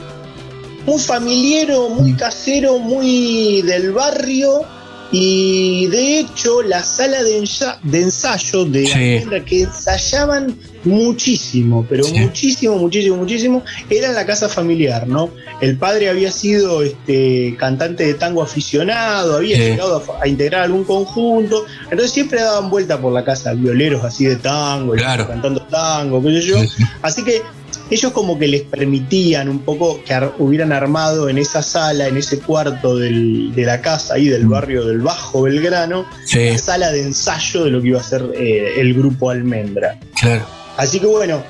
Muy 0.86 1.00
familiero, 1.00 1.90
muy 1.90 2.14
casero, 2.14 2.80
muy 2.80 3.62
del 3.64 3.92
barrio. 3.92 4.62
Y 5.12 5.86
de 5.88 6.20
hecho, 6.20 6.62
la 6.64 6.84
sala 6.84 7.24
de, 7.24 7.40
ensa- 7.40 7.78
de 7.84 8.02
ensayo 8.02 8.66
de 8.66 8.86
Sí. 8.88 9.42
Que 9.46 9.62
ensayaban 9.62 10.58
muchísimo, 10.84 11.86
pero 11.88 12.04
Sí. 12.04 12.20
muchísimo, 12.20 12.76
muchísimo, 12.78 13.16
muchísimo, 13.16 13.64
era 13.90 14.12
la 14.12 14.26
casa 14.26 14.50
familiar, 14.50 15.08
¿no? 15.08 15.30
El 15.62 15.78
padre 15.78 16.10
había 16.10 16.32
sido 16.32 16.82
este, 16.82 17.56
cantante 17.58 18.06
de 18.06 18.16
tango 18.16 18.42
aficionado, 18.42 19.38
había 19.38 19.56
Sí. 19.58 19.62
llegado 19.64 20.04
a, 20.20 20.24
a 20.24 20.28
integrar 20.28 20.64
algún 20.64 20.84
conjunto, 20.84 21.66
entonces 21.84 22.12
siempre 22.12 22.42
daban 22.42 22.70
vuelta 22.70 23.00
por 23.00 23.14
la 23.14 23.24
casa 23.24 23.54
violeros 23.54 24.04
así 24.04 24.26
de 24.26 24.36
tango, 24.38 24.94
Claro. 24.94 25.28
cantando 25.28 25.62
tango, 25.62 26.22
qué 26.22 26.42
sé 26.42 26.48
yo. 26.48 26.60
Sí, 26.62 26.68
sí. 26.78 26.84
Así 27.02 27.24
que 27.24 27.42
ellos 27.90 28.12
como 28.14 28.38
que 28.40 28.48
les 28.48 28.64
permitían 28.64 29.48
un 29.50 29.60
poco 29.60 30.04
que 30.04 30.14
ar- 30.14 30.34
hubieran 30.40 30.72
armado 30.74 31.30
en 31.30 31.38
esa 31.38 31.62
sala, 31.62 32.08
en 32.08 32.18
ese 32.18 32.40
cuarto 32.40 32.98
del- 32.98 33.54
de 33.54 33.64
la 33.66 33.82
casa 33.82 34.16
ahí 34.16 34.28
del 34.28 34.48
barrio 34.48 34.86
del 34.86 35.00
Bajo 35.02 35.44
Belgrano. 35.44 36.06
Sí, 36.26 36.50
la 36.52 36.58
sala 36.58 36.92
de 36.92 37.02
ensayo 37.04 37.64
de 37.66 37.72
lo 37.72 37.82
que 37.82 37.90
iba 37.90 38.00
a 38.00 38.04
ser 38.04 38.24
eh, 38.36 38.74
el 38.80 38.94
grupo 38.94 39.30
Almendra. 39.30 40.00
claro. 40.20 40.46
Así 40.78 41.00
que 41.00 41.06
bueno, 41.06 41.42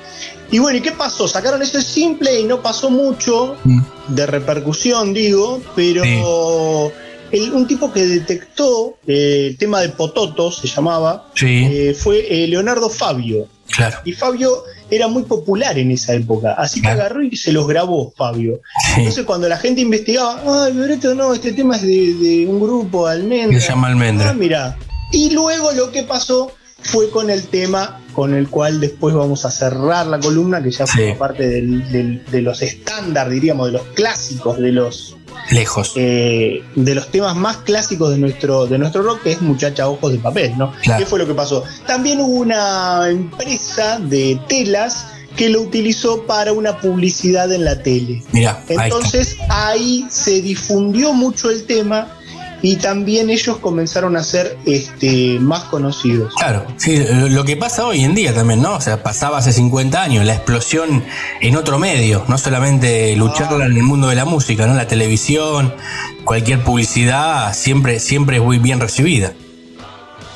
y 0.52 0.60
bueno, 0.60 0.78
¿y 0.78 0.80
qué 0.82 0.92
pasó? 0.92 1.26
Sacaron 1.26 1.60
ese 1.60 1.82
simple 1.82 2.38
y 2.38 2.44
no 2.44 2.62
pasó 2.62 2.90
mucho 2.90 3.56
Mm. 3.64 3.80
de 4.08 4.26
repercusión, 4.26 5.12
digo, 5.12 5.60
pero 5.74 6.92
el- 7.32 7.52
un 7.52 7.66
tipo 7.66 7.92
que 7.92 8.06
detectó 8.06 8.98
eh, 9.06 9.48
el 9.50 9.56
tema 9.58 9.80
de 9.80 9.88
Pototo, 9.88 10.52
se 10.52 10.68
llamaba, 10.68 11.28
Sí, 11.34 11.66
eh, 11.68 11.94
fue 11.98 12.24
eh, 12.30 12.46
Leonardo 12.46 12.88
Fabio. 12.88 13.48
claro. 13.68 13.98
Y 14.04 14.12
Fabio 14.12 14.62
era 14.90 15.08
muy 15.08 15.24
popular 15.24 15.78
en 15.78 15.90
esa 15.90 16.14
época, 16.14 16.52
así 16.52 16.80
que 16.80 16.88
agarró 16.88 17.22
y 17.22 17.36
se 17.36 17.52
los 17.52 17.66
grabó 17.66 18.12
Fabio. 18.16 18.60
Sí. 18.84 19.00
Entonces 19.00 19.24
cuando 19.24 19.48
la 19.48 19.56
gente 19.56 19.80
investigaba, 19.80 20.64
ay, 20.64 20.74
esto 20.90 21.14
no, 21.14 21.34
este 21.34 21.52
tema 21.52 21.76
es 21.76 21.82
de, 21.82 22.14
de 22.14 22.46
un 22.46 22.60
grupo 22.60 23.06
almendra. 23.06 23.60
Se 23.60 23.68
llama 23.68 23.88
Almendra. 23.88 24.30
Ah, 24.30 24.34
mira. 24.34 24.76
Y 25.12 25.30
luego 25.30 25.72
lo 25.72 25.90
que 25.90 26.02
pasó 26.02 26.52
fue 26.86 27.10
con 27.10 27.30
el 27.30 27.44
tema 27.44 28.00
con 28.12 28.34
el 28.34 28.48
cual 28.48 28.80
después 28.80 29.14
vamos 29.14 29.44
a 29.44 29.50
cerrar 29.50 30.06
la 30.06 30.18
columna, 30.18 30.62
que 30.62 30.70
ya 30.70 30.86
fue 30.86 31.12
Sí. 31.12 31.18
parte 31.18 31.46
del- 31.48 31.90
del- 31.92 32.24
de 32.30 32.40
los 32.40 32.62
estándar, 32.62 33.28
diríamos, 33.28 33.66
de 33.66 33.72
los 33.74 33.82
clásicos, 33.94 34.58
de 34.58 34.72
los 34.72 35.16
Lejos. 35.50 35.92
eh, 35.96 36.62
de 36.74 36.94
los 36.94 37.08
temas 37.10 37.36
más 37.36 37.58
clásicos 37.58 38.10
de 38.10 38.16
nuestro, 38.18 38.66
de 38.66 38.78
nuestro 38.78 39.02
rock, 39.02 39.22
que 39.22 39.32
es 39.32 39.42
Muchacha 39.42 39.86
Ojos 39.86 40.12
de 40.12 40.18
Papel, 40.18 40.56
¿no? 40.56 40.72
Claro. 40.82 40.98
¿Qué 40.98 41.06
fue 41.06 41.18
lo 41.18 41.26
que 41.26 41.34
pasó? 41.34 41.62
También 41.86 42.20
hubo 42.22 42.36
una 42.40 43.10
empresa 43.10 43.98
de 43.98 44.40
telas 44.48 45.08
que 45.36 45.50
lo 45.50 45.60
utilizó 45.60 46.22
para 46.24 46.54
una 46.54 46.78
publicidad 46.80 47.52
en 47.52 47.66
la 47.66 47.82
tele. 47.82 48.22
Ahí 48.32 48.44
está. 48.44 48.84
Entonces 48.84 49.36
ahí 49.50 50.06
se 50.08 50.40
difundió 50.40 51.12
mucho 51.12 51.50
el 51.50 51.64
tema 51.66 52.15
y 52.66 52.74
también 52.74 53.30
ellos 53.30 53.58
comenzaron 53.58 54.16
a 54.16 54.24
ser 54.24 54.58
este, 54.66 55.38
más 55.38 55.62
conocidos. 55.64 56.34
Claro, 56.34 56.66
sí, 56.78 56.98
lo 56.98 57.28
lo 57.28 57.44
que 57.44 57.56
pasa 57.56 57.86
hoy 57.86 58.02
en 58.02 58.12
día 58.12 58.34
también, 58.34 58.60
¿no? 58.60 58.74
O 58.74 58.80
sea, 58.80 59.04
pasaba 59.04 59.38
hace 59.38 59.52
50 59.52 60.02
años, 60.02 60.24
la 60.24 60.34
explosión 60.34 61.04
en 61.40 61.54
otro 61.54 61.78
medio, 61.78 62.24
no 62.26 62.38
solamente 62.38 63.14
lucharla 63.14 63.66
en 63.66 63.76
el 63.76 63.84
mundo 63.84 64.08
de 64.08 64.16
la 64.16 64.24
música, 64.24 64.66
¿no? 64.66 64.74
La 64.74 64.88
televisión, 64.88 65.72
cualquier 66.24 66.64
publicidad 66.64 67.54
siempre, 67.54 68.00
siempre 68.00 68.38
es 68.38 68.42
muy 68.42 68.58
bien 68.58 68.80
recibida. 68.80 69.32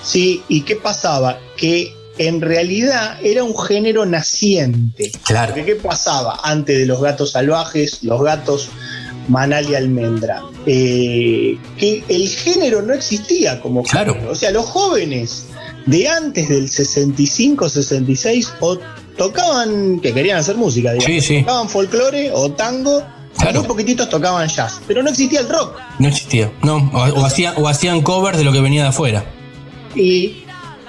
Sí, 0.04 0.44
¿y 0.46 0.60
qué 0.60 0.76
pasaba? 0.76 1.40
Que 1.56 1.92
en 2.18 2.40
realidad 2.42 3.18
era 3.24 3.42
un 3.42 3.58
género 3.58 4.06
naciente. 4.06 5.10
Claro. 5.24 5.54
Porque 5.54 5.64
¿qué 5.64 5.74
pasaba 5.74 6.38
antes 6.44 6.78
de 6.78 6.86
los 6.86 7.00
gatos 7.00 7.32
salvajes, 7.32 8.04
los 8.04 8.22
gatos 8.22 8.68
Manal 9.30 9.70
y 9.70 9.74
Almendra? 9.74 10.42
Eh, 10.66 11.56
que 11.78 12.04
el 12.08 12.28
género 12.28 12.82
no 12.82 12.92
existía 12.92 13.60
como 13.60 13.82
Claro. 13.84 14.12
género. 14.14 14.32
O 14.32 14.34
sea, 14.34 14.50
los 14.50 14.66
jóvenes 14.66 15.46
de 15.86 16.06
antes 16.08 16.48
del 16.48 16.68
65, 16.68 17.68
66 17.68 18.52
o 18.60 18.78
tocaban, 19.16 20.00
que 20.00 20.12
querían 20.12 20.38
hacer 20.38 20.56
música, 20.56 20.92
digamos, 20.92 21.22
Sí, 21.24 21.34
sí. 21.36 21.40
tocaban 21.40 21.68
folclore 21.68 22.30
o 22.32 22.50
tango, 22.52 23.02
Claro. 23.38 23.60
muy 23.60 23.68
poquititos 23.68 24.08
tocaban 24.10 24.48
jazz, 24.48 24.80
pero 24.86 25.02
no 25.02 25.10
existía 25.10 25.40
el 25.40 25.48
rock. 25.48 25.76
No 25.98 26.08
existía, 26.08 26.50
no, 26.62 26.90
o, 26.92 27.20
o 27.20 27.24
hacían, 27.24 27.54
o 27.56 27.68
hacían 27.68 28.02
covers 28.02 28.36
de 28.38 28.44
lo 28.44 28.52
que 28.52 28.60
venía 28.60 28.82
de 28.82 28.88
afuera. 28.88 29.24
y 29.94 30.39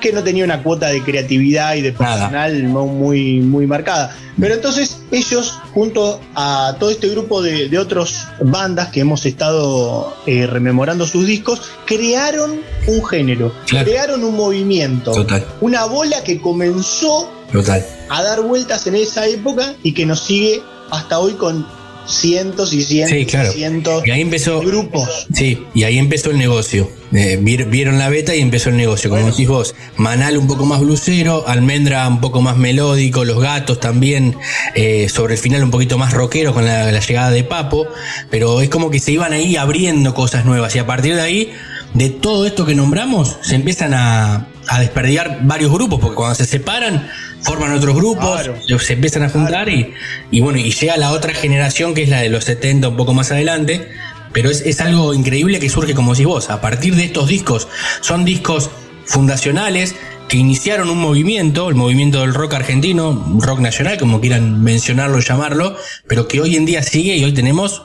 que 0.01 0.11
no 0.11 0.21
tenía 0.23 0.43
una 0.43 0.61
cuota 0.63 0.87
de 0.89 1.01
creatividad 1.01 1.75
y 1.75 1.81
de 1.81 1.93
Nada. 1.93 2.15
personal 2.15 2.73
no 2.73 2.85
muy, 2.87 3.39
muy 3.39 3.65
marcada. 3.67 4.13
Pero 4.39 4.55
entonces 4.55 4.97
ellos, 5.11 5.59
junto 5.73 6.19
a 6.35 6.75
todo 6.79 6.89
este 6.89 7.07
grupo 7.09 7.41
de, 7.41 7.69
de 7.69 7.77
otras 7.77 8.27
bandas 8.41 8.89
que 8.89 9.01
hemos 9.01 9.25
estado 9.25 10.13
eh, 10.25 10.47
rememorando 10.47 11.05
sus 11.05 11.25
discos, 11.27 11.61
crearon 11.85 12.59
un 12.87 13.05
género, 13.05 13.53
Claro. 13.67 13.85
crearon 13.89 14.23
un 14.23 14.35
movimiento, 14.35 15.11
Total. 15.11 15.45
una 15.61 15.85
bola 15.85 16.23
que 16.23 16.41
comenzó 16.41 17.29
Total. 17.51 17.85
a 18.09 18.23
dar 18.23 18.41
vueltas 18.41 18.87
en 18.87 18.95
esa 18.95 19.27
época 19.27 19.75
y 19.83 19.93
que 19.93 20.05
nos 20.05 20.21
sigue 20.21 20.61
hasta 20.89 21.19
hoy 21.19 21.33
con 21.33 21.65
cientos 22.07 22.73
y 22.73 22.83
cientos 22.83 23.17
Sí, 23.17 23.25
claro. 23.25 23.51
y 23.51 23.53
cientos 23.53 24.07
Y 24.07 24.11
ahí 24.11 24.21
empezó. 24.21 24.59
de 24.59 24.65
grupos. 24.65 25.27
Sí, 25.33 25.65
y 25.73 25.83
ahí 25.83 25.97
empezó 25.97 26.31
el 26.31 26.37
negocio. 26.37 26.89
Eh, 27.13 27.37
vier- 27.41 27.69
vieron 27.69 27.99
la 27.99 28.07
beta 28.09 28.33
y 28.35 28.39
empezó 28.41 28.69
el 28.69 28.77
negocio. 28.77 29.09
Como 29.09 29.21
Bueno. 29.21 29.35
decís 29.35 29.47
vos, 29.49 29.75
Manal 29.97 30.37
un 30.37 30.47
poco 30.47 30.65
más 30.65 30.79
blusero, 30.79 31.45
Almendra 31.47 32.07
un 32.07 32.21
poco 32.21 32.41
más 32.41 32.55
melódico, 32.57 33.25
Los 33.25 33.41
Gatos 33.41 33.79
también, 33.79 34.35
eh, 34.75 35.09
sobre 35.09 35.33
el 35.35 35.39
final 35.39 35.63
un 35.63 35.71
poquito 35.71 35.97
más 35.97 36.13
rockero 36.13 36.53
con 36.53 36.65
la, 36.65 36.91
la 36.91 36.99
llegada 37.01 37.31
de 37.31 37.43
Papo, 37.43 37.87
pero 38.29 38.61
es 38.61 38.69
como 38.69 38.89
que 38.89 38.99
se 38.99 39.11
iban 39.11 39.33
ahí 39.33 39.55
abriendo 39.57 40.13
cosas 40.13 40.45
nuevas 40.45 40.73
y 40.75 40.79
a 40.79 40.85
partir 40.85 41.15
de 41.15 41.21
ahí, 41.21 41.51
de 41.93 42.09
todo 42.09 42.45
esto 42.45 42.65
que 42.65 42.75
nombramos, 42.75 43.35
se 43.41 43.55
empiezan 43.55 43.93
a, 43.93 44.47
a 44.67 44.79
desperdigar 44.79 45.39
varios 45.43 45.71
grupos, 45.71 45.99
porque 45.99 46.15
cuando 46.15 46.35
se 46.35 46.45
separan, 46.45 47.07
forman 47.41 47.73
otros 47.73 47.95
grupos, 47.95 48.41
Claro. 48.43 48.79
se- 48.79 48.93
empiezan 48.93 49.23
a 49.23 49.29
juntar 49.29 49.67
y, 49.69 49.93
y 50.29 50.41
bueno, 50.41 50.59
y 50.59 50.71
llega 50.71 50.97
la 50.97 51.11
otra 51.11 51.33
generación 51.33 51.93
que 51.93 52.03
es 52.03 52.09
la 52.09 52.21
de 52.21 52.29
los 52.29 52.43
70, 52.45 52.89
un 52.89 52.95
poco 52.97 53.13
más 53.13 53.31
adelante, 53.31 53.87
pero 54.33 54.49
es, 54.49 54.61
es 54.61 54.79
algo 54.79 55.13
increíble 55.13 55.59
que 55.59 55.69
surge, 55.69 55.93
como 55.93 56.11
decís 56.13 56.25
vos, 56.27 56.49
a 56.49 56.61
partir 56.61 56.95
de 56.95 57.03
estos 57.05 57.27
discos. 57.27 57.67
Son 58.01 58.23
discos 58.23 58.69
fundacionales 59.05 59.95
que 60.29 60.37
iniciaron 60.37 60.89
un 60.89 60.97
movimiento, 60.99 61.67
el 61.67 61.75
movimiento 61.75 62.21
del 62.21 62.33
rock 62.33 62.53
argentino, 62.53 63.35
rock 63.39 63.59
nacional, 63.59 63.97
como 63.97 64.21
quieran 64.21 64.63
mencionarlo, 64.63 65.19
llamarlo, 65.19 65.75
pero 66.07 66.27
que 66.29 66.39
hoy 66.39 66.55
en 66.55 66.65
día 66.65 66.81
sigue 66.83 67.17
y 67.17 67.23
hoy 67.25 67.33
tenemos, 67.33 67.81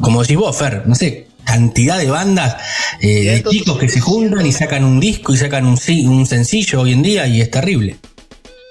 como 0.00 0.22
decís 0.22 0.38
vos, 0.38 0.56
Fer, 0.56 0.84
no 0.86 0.94
sé, 0.94 1.26
cantidad 1.44 1.98
de 1.98 2.10
bandas 2.10 2.56
eh, 3.00 3.42
de 3.42 3.42
chicos 3.42 3.78
que 3.78 3.88
se 3.88 4.00
juntan 4.00 4.46
y 4.46 4.52
sacan 4.52 4.84
un 4.84 5.00
disco 5.00 5.32
y 5.32 5.36
sacan 5.36 5.66
un 5.66 6.26
sencillo 6.26 6.80
hoy 6.80 6.92
en 6.92 7.02
día 7.02 7.26
y 7.26 7.40
es 7.40 7.50
terrible. 7.50 7.98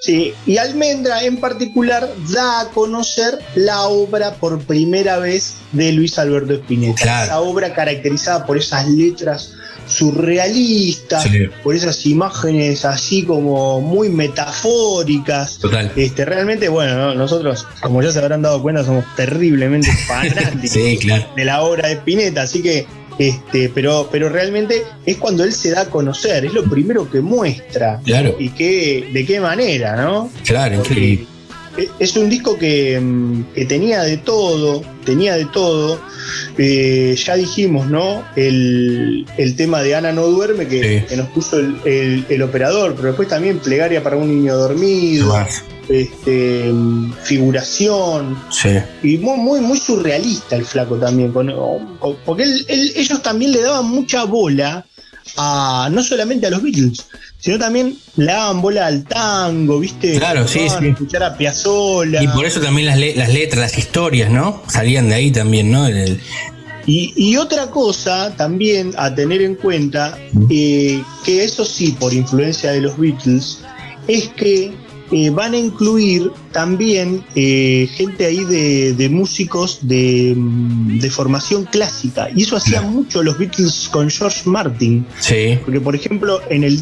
Sí, 0.02 0.34
y 0.48 0.58
Almendra 0.58 1.24
en 1.24 1.38
particular 1.38 2.12
da 2.34 2.62
a 2.62 2.70
conocer 2.70 3.38
la 3.54 3.84
obra 3.84 4.34
por 4.34 4.60
primera 4.64 5.20
vez 5.20 5.58
de 5.74 5.92
Luis 5.92 6.18
Alberto 6.18 6.54
Spinetta. 6.54 7.04
Claro. 7.04 7.26
Esa 7.26 7.42
obra 7.42 7.74
caracterizada 7.76 8.48
por 8.48 8.58
esas 8.58 8.88
letras 8.90 9.54
surrealistas, 9.88 11.24
Sí. 11.24 11.46
por 11.64 11.76
esas 11.76 12.06
imágenes 12.06 12.86
así 12.86 13.24
como 13.24 13.82
muy 13.82 14.10
metafóricas. 14.10 15.58
Total. 15.60 15.92
Este, 15.96 16.26
realmente, 16.26 16.70
bueno, 16.70 16.96
¿no? 16.96 17.16
nosotros, 17.16 17.66
como 17.82 18.02
ya 18.02 18.12
se 18.12 18.20
habrán 18.20 18.42
dado 18.42 18.62
cuenta, 18.62 18.84
somos 18.84 19.06
terriblemente 19.16 19.90
fanáticos 20.08 20.70
Sí, 20.72 20.98
claro. 20.98 21.26
de 21.36 21.46
la 21.46 21.62
obra 21.62 21.88
de 21.90 21.96
Spinetta, 21.96 22.44
así 22.44 22.62
que 22.62 22.86
Este, 23.20 23.70
pero, 23.70 24.08
pero 24.12 24.30
realmente 24.30 24.84
es 25.06 25.18
cuando 25.18 25.44
él 25.44 25.54
se 25.54 25.70
da 25.70 25.82
a 25.82 25.86
conocer, 25.90 26.46
es 26.46 26.54
lo 26.54 26.64
primero 26.64 27.08
que 27.12 27.20
muestra. 27.20 28.00
Claro. 28.04 28.36
Y 28.40 28.50
qué, 28.50 29.10
de 29.14 29.26
qué 29.26 29.40
manera, 29.40 29.96
¿no? 30.02 30.32
Claro, 30.46 30.78
Porque 30.78 30.94
increíble. 30.94 31.28
Es 32.00 32.16
un 32.18 32.30
disco 32.30 32.58
que, 32.58 33.00
mm, 33.00 33.54
que 33.56 33.66
tenía 33.66 34.02
de 34.04 34.18
todo, 34.18 34.84
tenía 35.06 35.36
de 35.36 35.46
todo. 35.46 36.00
Eh, 36.58 37.16
ya 37.24 37.36
dijimos, 37.36 37.88
¿no? 37.88 38.24
El, 38.36 39.26
el 39.38 39.56
tema 39.56 39.82
de 39.82 39.96
Ana 39.96 40.12
no 40.12 40.28
duerme 40.28 40.68
que, 40.68 41.00
Sí. 41.02 41.06
que 41.08 41.18
nos 41.18 41.28
puso 41.30 41.58
el, 41.60 41.76
el- 41.86 42.26
el 42.30 42.42
operador, 42.44 42.94
pero 42.96 43.08
después 43.10 43.28
también 43.28 43.60
Plegaria 43.60 44.04
para 44.04 44.18
un 44.18 44.28
niño 44.30 44.56
dormido, 44.58 45.34
este, 45.90 46.70
mm, 46.72 47.14
figuración, 47.24 48.38
Sí. 48.52 48.70
y 49.04 49.18
muy, 49.18 49.38
muy, 49.38 49.60
muy 49.62 49.78
surrealista 49.78 50.56
el 50.56 50.66
flaco 50.66 50.96
también, 50.98 51.32
con- 51.32 51.52
con- 52.00 52.16
porque 52.26 52.44
él- 52.44 52.66
él- 52.68 52.94
ellos 52.96 53.22
también 53.22 53.52
le 53.52 53.62
daban 53.62 53.86
mucha 53.88 54.24
bola 54.26 54.86
a 55.38 55.90
no 55.92 56.04
solamente 56.04 56.48
a 56.48 56.50
los 56.50 56.62
Beatles, 56.62 57.06
sino 57.42 57.60
también 57.60 57.98
le 58.16 58.26
daban 58.26 58.62
bola 58.62 58.86
al 58.88 59.04
tango, 59.04 59.80
¿viste? 59.80 60.18
Claro, 60.18 60.48
sí, 60.48 60.62
sí. 60.80 60.88
escuchar 60.88 61.24
a 61.24 61.36
Piazzolla. 61.38 62.24
Y 62.24 62.28
por 62.30 62.46
eso 62.46 62.62
también 62.62 62.88
las, 62.88 62.98
le- 62.98 63.16
las 63.18 63.34
letras, 63.34 63.60
las 63.60 63.78
historias, 63.78 64.30
¿no? 64.32 64.64
Salían 64.70 65.10
de 65.10 65.16
ahí 65.16 65.32
también, 65.32 65.70
¿no? 65.72 65.86
El- 65.88 66.20
Y, 66.88 67.14
y 67.16 67.38
otra 67.38 67.70
cosa 67.70 68.34
también 68.36 68.94
a 68.98 69.14
tener 69.14 69.42
en 69.42 69.56
cuenta, 69.56 70.18
eh, 70.50 71.04
que 71.26 71.44
eso 71.44 71.66
sí, 71.66 71.96
por 72.00 72.14
influencia 72.14 72.72
de 72.72 72.82
los 72.82 72.98
Beatles, 72.98 73.60
es 74.08 74.30
que 74.30 74.74
eh, 75.12 75.30
van 75.30 75.54
a 75.54 75.58
incluir 75.58 76.32
también 76.54 77.24
eh, 77.36 77.88
gente 77.94 78.26
ahí 78.26 78.44
de, 78.46 78.94
de 78.94 79.10
músicos 79.10 79.80
de, 79.82 80.34
de 80.38 81.10
formación 81.12 81.66
clásica. 81.66 82.30
Y 82.36 82.44
eso 82.44 82.56
hacían 82.56 82.92
mucho 82.94 83.22
los 83.22 83.38
Beatles 83.38 83.90
con 83.92 84.10
George 84.10 84.42
Martin. 84.46 85.06
sí. 85.20 85.60
Porque, 85.66 85.82
por 85.82 85.96
ejemplo, 85.96 86.40
en 86.50 86.64
el 86.64 86.80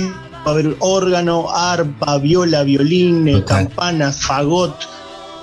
va 0.49 0.57
a 0.57 0.59
haber 0.59 0.75
órgano, 0.79 1.49
arpa, 1.49 2.17
viola, 2.17 2.63
violín, 2.63 3.27
eh, 3.27 3.31
Total. 3.33 3.65
campanas, 3.67 4.17
fagot, 4.21 4.75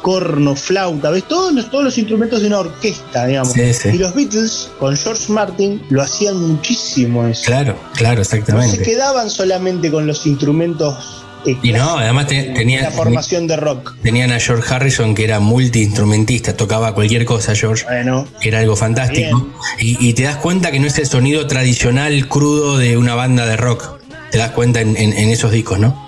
corno, 0.03 0.55
flauta, 0.55 1.11
¿ves? 1.11 1.25
Todos 1.25 1.53
los, 1.53 1.69
todos 1.71 1.85
los 1.85 1.99
instrumentos 1.99 2.41
de 2.41 2.47
una 2.47 2.61
orquesta, 2.61 3.27
digamos. 3.27 3.53
Sí, 3.53 3.73
sí. 3.75 3.89
Y 3.95 3.99
los 3.99 4.15
Beatles, 4.15 4.71
con 4.79 4.97
George 4.97 5.33
Martin, 5.33 5.83
lo 5.91 6.03
hacían 6.03 6.37
muchísimo 6.41 7.27
eso. 7.27 7.43
Claro, 7.47 7.77
claro, 7.95 8.19
No 8.19 8.25
se 8.25 8.37
exactamente. 8.37 8.83
quedaban 8.85 9.31
solamente 9.31 9.91
con 9.91 10.07
los 10.07 10.25
instrumentos 10.27 11.23
eh, 11.45 11.57
Y 11.63 11.73
no, 11.73 11.99
además 11.99 12.27
te- 12.27 12.43
de 12.43 12.55
tenía, 12.55 12.83
la 12.83 12.91
formación 12.91 13.47
de 13.47 13.57
rock. 13.57 13.95
tenían 14.03 14.33
a 14.33 14.39
George 14.41 14.73
Harrison 14.75 15.15
que 15.15 15.23
era 15.25 15.39
multiinstrumentista, 15.41 16.57
tocaba 16.57 16.93
cualquier 16.95 17.25
cosa, 17.25 17.55
George. 17.55 17.85
Bueno, 17.85 18.27
Era 18.43 18.61
algo 18.61 18.75
fantástico. 18.77 19.47
Y, 19.81 20.09
y 20.09 20.13
te 20.15 20.25
das 20.25 20.37
cuenta 20.37 20.71
que 20.73 20.81
no 20.81 20.87
es 20.89 20.99
el 20.99 21.07
sonido 21.07 21.47
tradicional 21.47 22.27
crudo 22.29 22.79
de 22.79 22.97
una 22.97 23.15
banda 23.15 23.47
de 23.47 23.57
rock. 23.57 23.96
Te 24.37 24.41
das 24.43 24.51
cuenta 24.51 24.83
en, 24.83 24.95
en- 24.99 25.15
en 25.15 25.31
esos 25.31 25.51
discos, 25.51 25.79
¿no? 25.79 26.05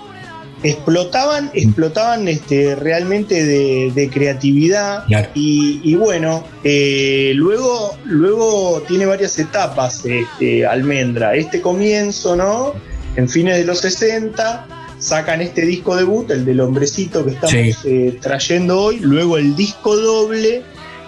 explotaban, 0.61 1.49
explotaban 1.55 2.27
este, 2.27 2.75
realmente 2.75 3.43
de, 3.43 3.91
de 3.95 4.09
creatividad 4.11 5.05
Claro. 5.07 5.29
y, 5.33 5.81
y 5.83 5.95
bueno, 5.95 6.43
eh, 6.63 7.31
luego, 7.35 7.97
luego 8.05 8.83
tiene 8.87 9.07
varias 9.07 9.39
etapas 9.39 10.03
este, 10.05 10.67
Almendra. 10.67 11.33
Este 11.33 11.59
comienzo, 11.59 12.35
¿no? 12.35 12.73
En 13.15 13.27
fines 13.29 13.57
de 13.57 13.65
los 13.65 13.79
60 13.79 14.67
sacan 14.99 15.41
este 15.41 15.61
disco 15.65 15.95
debut, 15.95 16.29
el 16.29 16.45
del 16.45 16.59
hombrecito 16.59 17.25
que 17.25 17.31
estamos 17.31 17.51
Sí. 17.51 17.73
eh, 17.85 18.19
trayendo 18.21 18.79
hoy, 18.79 18.99
luego 18.99 19.37
el 19.37 19.55
disco 19.55 19.95
doble 19.95 20.61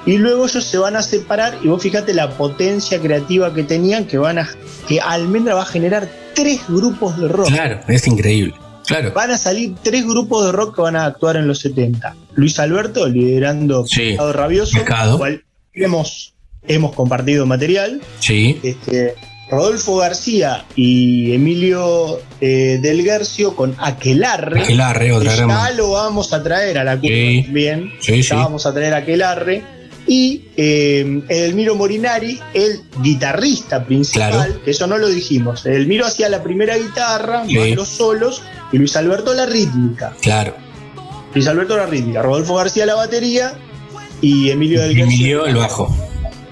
y 0.05 0.17
luego 0.17 0.45
ellos 0.47 0.63
se 0.63 0.77
van 0.77 0.95
a 0.95 1.01
separar 1.03 1.57
y 1.63 1.67
vos 1.67 1.81
fíjate 1.81 2.13
la 2.13 2.29
potencia 2.31 2.99
creativa 2.99 3.53
que 3.53 3.63
tenían 3.63 4.05
que 4.05 4.17
van 4.17 4.39
a 4.39 4.49
que 4.87 4.99
Almendra 4.99 5.55
va 5.55 5.61
a 5.63 5.65
generar 5.65 6.09
tres 6.33 6.61
grupos 6.67 7.17
de 7.19 7.27
rock. 7.27 7.47
Claro, 7.49 7.79
es 7.87 8.07
increíble. 8.07 8.53
Claro. 8.85 9.13
Van 9.13 9.31
a 9.31 9.37
salir 9.37 9.75
tres 9.83 10.05
grupos 10.05 10.45
de 10.45 10.51
rock 10.51 10.75
que 10.75 10.81
van 10.81 10.95
a 10.95 11.05
actuar 11.05 11.37
en 11.37 11.47
los 11.47 11.59
70. 11.59 12.15
Luis 12.35 12.59
Alberto 12.59 13.07
liderando 13.07 13.85
Sí. 13.85 14.17
Rabioso, 14.17 14.79
cual 15.17 15.43
hemos, 15.73 16.33
hemos 16.67 16.93
compartido 16.93 17.45
material. 17.45 18.01
Sí. 18.19 18.59
Este, 18.63 19.15
Rodolfo 19.49 19.97
García 19.97 20.65
y 20.75 21.33
Emilio 21.33 22.19
eh, 22.39 22.79
Del 22.81 23.03
Guercio 23.03 23.55
con 23.55 23.75
Aquelarre. 23.77 24.61
Aquelarre, 24.61 25.11
otra 25.11 25.35
ya 25.35 25.71
lo 25.71 25.91
vamos 25.91 26.33
a 26.33 26.41
traer 26.41 26.77
a 26.77 26.83
la 26.83 26.99
Sí. 26.99 27.43
también. 27.43 27.91
Sí, 27.99 28.21
ya 28.21 28.29
sí. 28.29 28.35
vamos 28.35 28.65
a 28.65 28.73
traer 28.73 28.93
a 28.93 28.97
Aquelarre. 28.97 29.80
Y 30.13 30.43
eh, 30.57 31.23
Edelmiro 31.29 31.73
Morinari, 31.75 32.37
el 32.53 32.81
guitarrista 33.01 33.85
principal, 33.85 34.31
Claro. 34.33 34.61
que 34.65 34.71
eso 34.71 34.85
no 34.85 34.97
lo 34.97 35.07
dijimos. 35.07 35.65
Edelmiro 35.65 36.05
hacía 36.05 36.27
la 36.27 36.43
primera 36.43 36.75
guitarra, 36.77 37.45
Sí. 37.47 37.73
los 37.75 37.87
solos, 37.87 38.41
y 38.73 38.77
Luis 38.77 38.93
Alberto 38.97 39.33
la 39.33 39.45
rítmica. 39.45 40.13
Claro. 40.21 40.53
Luis 41.33 41.47
Alberto 41.47 41.77
la 41.77 41.85
rítmica, 41.85 42.21
Rodolfo 42.21 42.55
García 42.55 42.85
la 42.85 42.95
batería 42.95 43.53
y 44.19 44.49
Emilio 44.49 44.81
Del. 44.81 44.99
Emilio 44.99 45.45
el 45.45 45.55
bajo. 45.55 45.95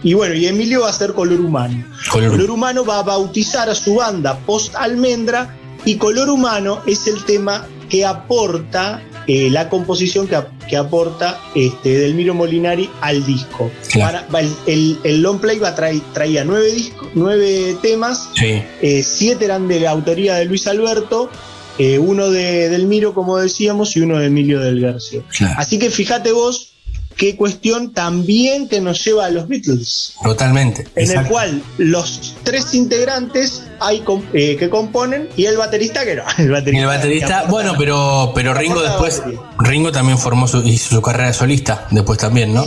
Y 0.03 0.13
bueno, 0.13 0.35
y 0.35 0.45
Emilio 0.47 0.83
va 0.83 0.89
a 0.91 0.93
ser 0.93 1.11
color 1.11 1.41
humano. 1.41 1.83
Color- 2.09 2.31
Color 2.31 2.51
Humano 2.51 2.85
va 2.85 2.99
a 2.99 3.03
bautizar 3.03 3.69
a 3.69 3.75
su 3.75 3.95
banda 3.95 4.37
post 4.45 4.73
Almendra 4.77 5.53
y 5.83 5.97
Color 5.97 6.29
Humano 6.29 6.81
es 6.87 7.07
el 7.07 7.25
tema 7.25 7.67
que 7.89 8.05
aporta 8.05 9.01
eh, 9.31 9.49
la 9.51 9.69
composición 9.69 10.27
que, 10.27 10.37
que 10.67 10.75
aporta 10.75 11.39
este, 11.55 11.97
Delmiro 11.99 12.33
Molinari 12.33 12.89
al 12.99 13.23
disco. 13.25 13.69
Claro. 13.91 14.25
Para- 14.25 14.27
va 14.33 14.39
el, 14.41 14.51
el- 14.65 14.99
el 15.03 15.21
long 15.21 15.39
play 15.39 15.59
va 15.59 15.69
a 15.69 15.75
traer, 15.75 16.01
traía 16.13 16.43
nueve, 16.43 16.71
discos, 16.73 17.07
nueve 17.13 17.77
temas, 17.81 18.29
Sí. 18.35 18.61
eh, 18.81 19.03
siete 19.05 19.45
eran 19.45 19.67
de 19.67 19.79
la 19.81 19.91
autoría 19.91 20.35
de 20.35 20.45
Luis 20.45 20.65
Alberto, 20.65 21.29
eh, 21.77 21.99
uno 21.99 22.29
de 22.31 22.69
Delmiro, 22.69 23.13
como 23.13 23.37
decíamos, 23.37 23.95
y 23.95 24.01
uno 24.01 24.17
de 24.17 24.25
Emilio 24.25 24.59
del 24.59 24.81
Garcio. 24.81 25.23
Claro. 25.37 25.53
Así 25.57 25.77
que 25.79 25.89
fíjate 25.91 26.31
vos 26.31 26.73
qué 27.15 27.35
cuestión 27.35 27.93
también 27.93 28.67
que 28.67 28.81
nos 28.81 29.03
lleva 29.05 29.25
a 29.25 29.29
los 29.29 29.47
Beatles 29.47 30.13
Totalmente. 30.23 30.87
en 30.95 31.11
el 31.11 31.25
cual 31.27 31.61
los 31.77 32.33
tres 32.43 32.73
integrantes 32.73 33.63
hay 33.79 34.01
com- 34.01 34.23
eh, 34.33 34.55
que 34.57 34.69
componen 34.69 35.29
y 35.35 35.45
el 35.45 35.57
baterista 35.57 36.03
que 36.05 36.15
no. 36.15 36.23
El 36.37 36.51
baterista, 36.51 37.41
el 37.43 37.49
bueno, 37.49 37.73
pero, 37.77 38.31
pero 38.35 38.53
Ringo 38.53 38.81
después. 38.81 39.21
Ringo 39.59 39.91
también 39.91 40.17
formó 40.17 40.47
su, 40.47 40.61
hizo 40.63 40.95
su 40.95 41.01
carrera 41.01 41.33
solista, 41.33 41.87
después 41.91 42.19
también, 42.19 42.53
¿no? 42.53 42.65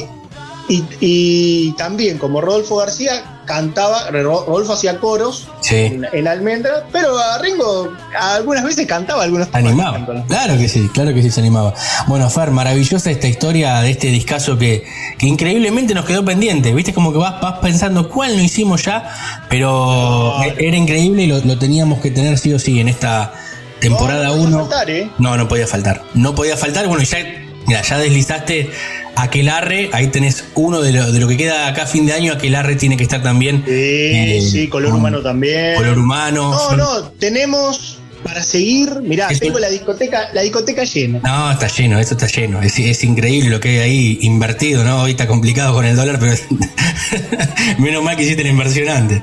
Y, 0.68 0.84
y 1.00 1.72
también, 1.72 2.18
como 2.18 2.40
Rodolfo 2.40 2.76
García, 2.76 3.31
cantaba, 3.46 4.10
Ro- 4.10 4.44
Rodolfo 4.46 4.72
hacía 4.74 4.98
coros 4.98 5.48
Sí. 5.60 5.76
en, 5.76 6.06
en 6.12 6.28
Almendra, 6.28 6.84
pero 6.92 7.16
a 7.18 7.38
Ringo 7.38 7.92
algunas 8.18 8.64
veces 8.64 8.86
cantaba 8.86 9.24
algunos 9.24 9.48
Animaba, 9.52 10.04
claro 10.28 10.56
que 10.58 10.68
sí, 10.68 10.88
claro 10.92 11.12
que 11.14 11.22
sí 11.22 11.30
se 11.30 11.40
animaba. 11.40 11.74
Bueno, 12.06 12.28
Fer, 12.30 12.50
maravillosa 12.50 13.10
esta 13.10 13.26
historia 13.28 13.80
de 13.80 13.90
este 13.90 14.08
discazo 14.08 14.58
que, 14.58 14.84
que 15.18 15.26
increíblemente 15.26 15.94
nos 15.94 16.04
quedó 16.04 16.24
pendiente. 16.24 16.72
Viste 16.74 16.92
como 16.94 17.12
que 17.12 17.18
vas, 17.18 17.40
vas 17.40 17.58
pensando 17.60 18.08
cuál 18.08 18.36
no 18.36 18.42
hicimos 18.42 18.84
ya, 18.84 19.12
pero 19.48 20.42
e- 20.42 20.66
era 20.68 20.76
increíble 20.76 21.22
y 21.24 21.26
lo, 21.26 21.38
lo 21.40 21.58
teníamos 21.58 22.00
que 22.00 22.10
tener 22.10 22.38
sí 22.38 22.52
o 22.52 22.58
sí 22.58 22.80
en 22.80 22.88
esta 22.88 23.32
temporada 23.80 24.28
No, 24.28 24.34
no 24.36 24.40
podía 24.42 24.48
1. 24.56 24.58
faltar, 24.68 24.90
¿eh? 24.90 25.10
No, 25.18 25.36
no 25.36 25.48
podía 25.48 25.66
faltar. 25.66 26.02
No 26.14 26.34
podía 26.34 26.56
faltar. 26.56 26.86
Bueno, 26.86 27.02
ya, 27.02 27.18
mira, 27.66 27.82
ya 27.82 27.98
deslizaste 27.98 28.70
Aquelarre, 29.14 29.90
ahí 29.92 30.08
tenés 30.08 30.44
uno 30.54 30.80
de 30.80 30.92
lo, 30.92 31.12
de 31.12 31.20
lo 31.20 31.28
que 31.28 31.36
queda 31.36 31.66
acá 31.68 31.82
a 31.82 31.86
fin 31.86 32.06
de 32.06 32.14
año, 32.14 32.32
Aquelarre 32.32 32.76
tiene 32.76 32.96
que 32.96 33.02
estar 33.02 33.22
también. 33.22 33.62
Sí, 33.66 33.72
eh, 33.72 34.40
sí, 34.40 34.68
color 34.68 34.94
humano 34.94 35.20
también. 35.20 35.76
Color 35.76 35.98
humano. 35.98 36.50
No, 36.50 36.58
Son- 36.58 36.78
no, 36.78 37.02
tenemos 37.18 37.98
para 38.22 38.42
seguir, 38.42 39.00
mirá, 39.02 39.28
tengo 39.28 39.58
la 39.58 39.68
discoteca, 39.68 40.28
la 40.32 40.42
discoteca 40.42 40.84
llena. 40.84 41.20
No, 41.24 41.50
está 41.50 41.66
lleno, 41.66 41.98
eso 41.98 42.14
está 42.14 42.26
lleno. 42.28 42.62
Es, 42.62 42.78
es 42.78 43.02
increíble 43.04 43.50
lo 43.50 43.60
que 43.60 43.68
hay 43.70 43.78
ahí 43.78 44.18
invertido, 44.22 44.84
¿no? 44.84 45.02
Hoy 45.02 45.10
está 45.12 45.26
complicado 45.26 45.74
con 45.74 45.84
el 45.84 45.96
dólar, 45.96 46.18
pero 46.20 46.34
menos 47.78 48.02
mal 48.02 48.16
que 48.16 48.22
hiciste 48.22 48.44
la 48.44 48.50
inversión 48.50 48.88
antes. 48.88 49.22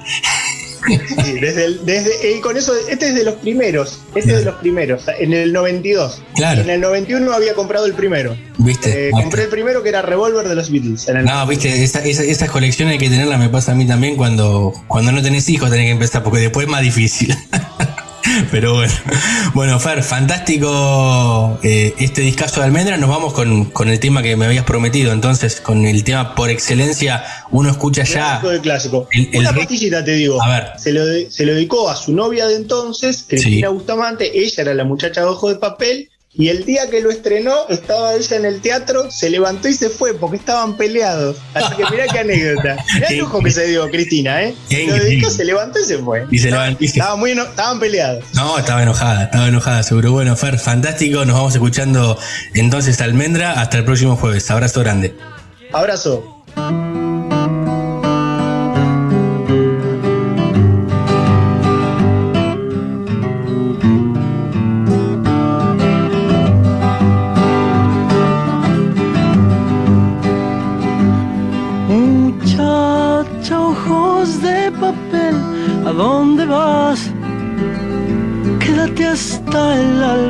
Sí, 0.87 1.33
desde 1.39 1.65
el- 1.65 1.85
desde, 1.85 2.31
eh, 2.31 2.41
con 2.41 2.57
eso, 2.57 2.73
este 2.89 3.09
es 3.09 3.15
de 3.15 3.23
los 3.23 3.35
primeros, 3.35 3.99
este 4.15 4.31
es 4.31 4.37
de 4.39 4.45
los 4.45 4.55
primeros, 4.55 5.03
en 5.19 5.33
el 5.33 5.51
92. 5.53 6.21
Claro. 6.35 6.61
En 6.61 6.69
el 6.69 6.81
91 6.81 7.31
había 7.33 7.53
comprado 7.53 7.85
el 7.85 7.93
primero. 7.93 8.35
¿Viste? 8.57 9.09
Eh, 9.09 9.11
compré 9.11 9.43
el 9.43 9.49
primero 9.49 9.83
que 9.83 9.89
era 9.89 10.01
Revolver 10.01 10.47
de 10.47 10.55
los 10.55 10.69
Beatles. 10.71 11.07
En 11.07 11.17
el 11.17 11.25
No, 11.25 11.45
viste, 11.47 11.83
esa, 11.83 12.03
esa, 12.03 12.23
esas 12.23 12.49
colecciones 12.49 12.93
hay 12.93 12.97
que 12.99 13.09
tenerlas, 13.09 13.39
me 13.39 13.49
pasa 13.49 13.71
a 13.71 13.75
mí 13.75 13.85
también 13.87 14.15
cuando, 14.15 14.73
cuando 14.87 15.11
no 15.11 15.21
tenés 15.21 15.47
hijos 15.49 15.69
tenés 15.69 15.85
que 15.85 15.91
empezar, 15.91 16.23
porque 16.23 16.39
después 16.39 16.65
es 16.65 16.71
más 16.71 16.81
difícil. 16.81 17.35
Pero 18.51 18.73
bueno, 18.75 18.93
bueno, 19.53 19.79
Fer, 19.79 20.03
fantástico 20.03 21.59
eh, 21.63 21.93
este 21.99 22.21
discazo 22.21 22.59
de 22.59 22.65
Almendra. 22.67 22.97
Nos 22.97 23.09
vamos 23.09 23.33
con, 23.33 23.65
con 23.65 23.89
el 23.89 23.99
tema 23.99 24.21
que 24.23 24.35
me 24.35 24.45
habías 24.45 24.65
prometido. 24.65 25.11
Entonces, 25.11 25.59
con 25.61 25.85
el 25.85 26.03
tema 26.03 26.35
por 26.35 26.49
excelencia, 26.49 27.23
uno 27.51 27.69
escucha 27.69 28.03
ya. 28.03 28.41
Clásico 28.61 29.07
el- 29.11 29.29
el 29.33 29.39
Una 29.41 29.53
pastillita 29.53 30.03
te 30.03 30.11
digo. 30.13 30.41
A 30.41 30.49
ver. 30.49 30.67
Se 30.77 30.91
lo, 30.91 31.05
de- 31.05 31.29
se 31.31 31.45
lo 31.45 31.53
dedicó 31.53 31.89
a 31.89 31.95
su 31.95 32.13
novia 32.13 32.47
de 32.47 32.55
entonces, 32.55 33.25
Cristina 33.27 33.69
Bustamante. 33.69 34.31
Ella 34.39 34.63
era 34.63 34.73
la 34.73 34.83
muchacha 34.83 35.21
de 35.21 35.27
ojo 35.27 35.49
de 35.49 35.55
papel 35.55 36.09
Y 36.31 36.49
el 36.49 36.63
día 36.63 36.89
que 36.89 37.01
lo 37.01 37.09
estrenó, 37.09 37.67
estaba 37.69 38.13
ella 38.13 38.37
en 38.37 38.45
el 38.45 38.61
teatro, 38.61 39.09
se 39.09 39.29
levantó 39.31 39.67
y 39.67 39.73
se 39.73 39.89
fue 39.89 40.13
porque 40.13 40.37
estaban 40.37 40.77
peleados. 40.77 41.37
Así 41.55 41.75
que 41.75 41.83
mirá 41.89 42.05
qué 42.07 42.19
anécdota. 42.19 42.77
Mirá 42.93 43.07
el 43.07 43.17
lujo 43.17 43.41
que 43.41 43.49
se 43.51 43.65
dio 43.67 43.89
Cristina, 43.89 44.43
¿eh? 44.43 44.55
Lo 44.87 44.93
dedicó, 44.93 45.29
se 45.31 45.43
levantó 45.43 45.79
y 45.79 45.85
se 45.85 45.97
fue. 45.97 46.25
Y 46.29 46.37
se 46.37 46.51
levantó 46.51 46.83
y 46.83 46.87
se- 46.87 46.99
Estaba 46.99 47.15
muy 47.15 47.31
eno- 47.31 47.43
estaban 47.45 47.79
peleados. 47.79 48.23
No, 48.35 48.57
estaba 48.59 48.83
enojada, 48.83 49.23
estaba 49.25 49.47
enojada, 49.47 49.81
seguro. 49.83 50.11
Bueno, 50.11 50.35
Fer, 50.35 50.59
fantástico. 50.59 51.25
Nos 51.25 51.35
vamos 51.35 51.53
escuchando 51.55 52.17
entonces 52.53 53.01
Almendra. 53.01 53.53
Hasta 53.59 53.77
el 53.79 53.85
próximo 53.85 54.15
jueves. 54.15 54.49
Abrazo 54.51 54.79
grande. 54.81 55.15
Abrazo. 55.73 56.45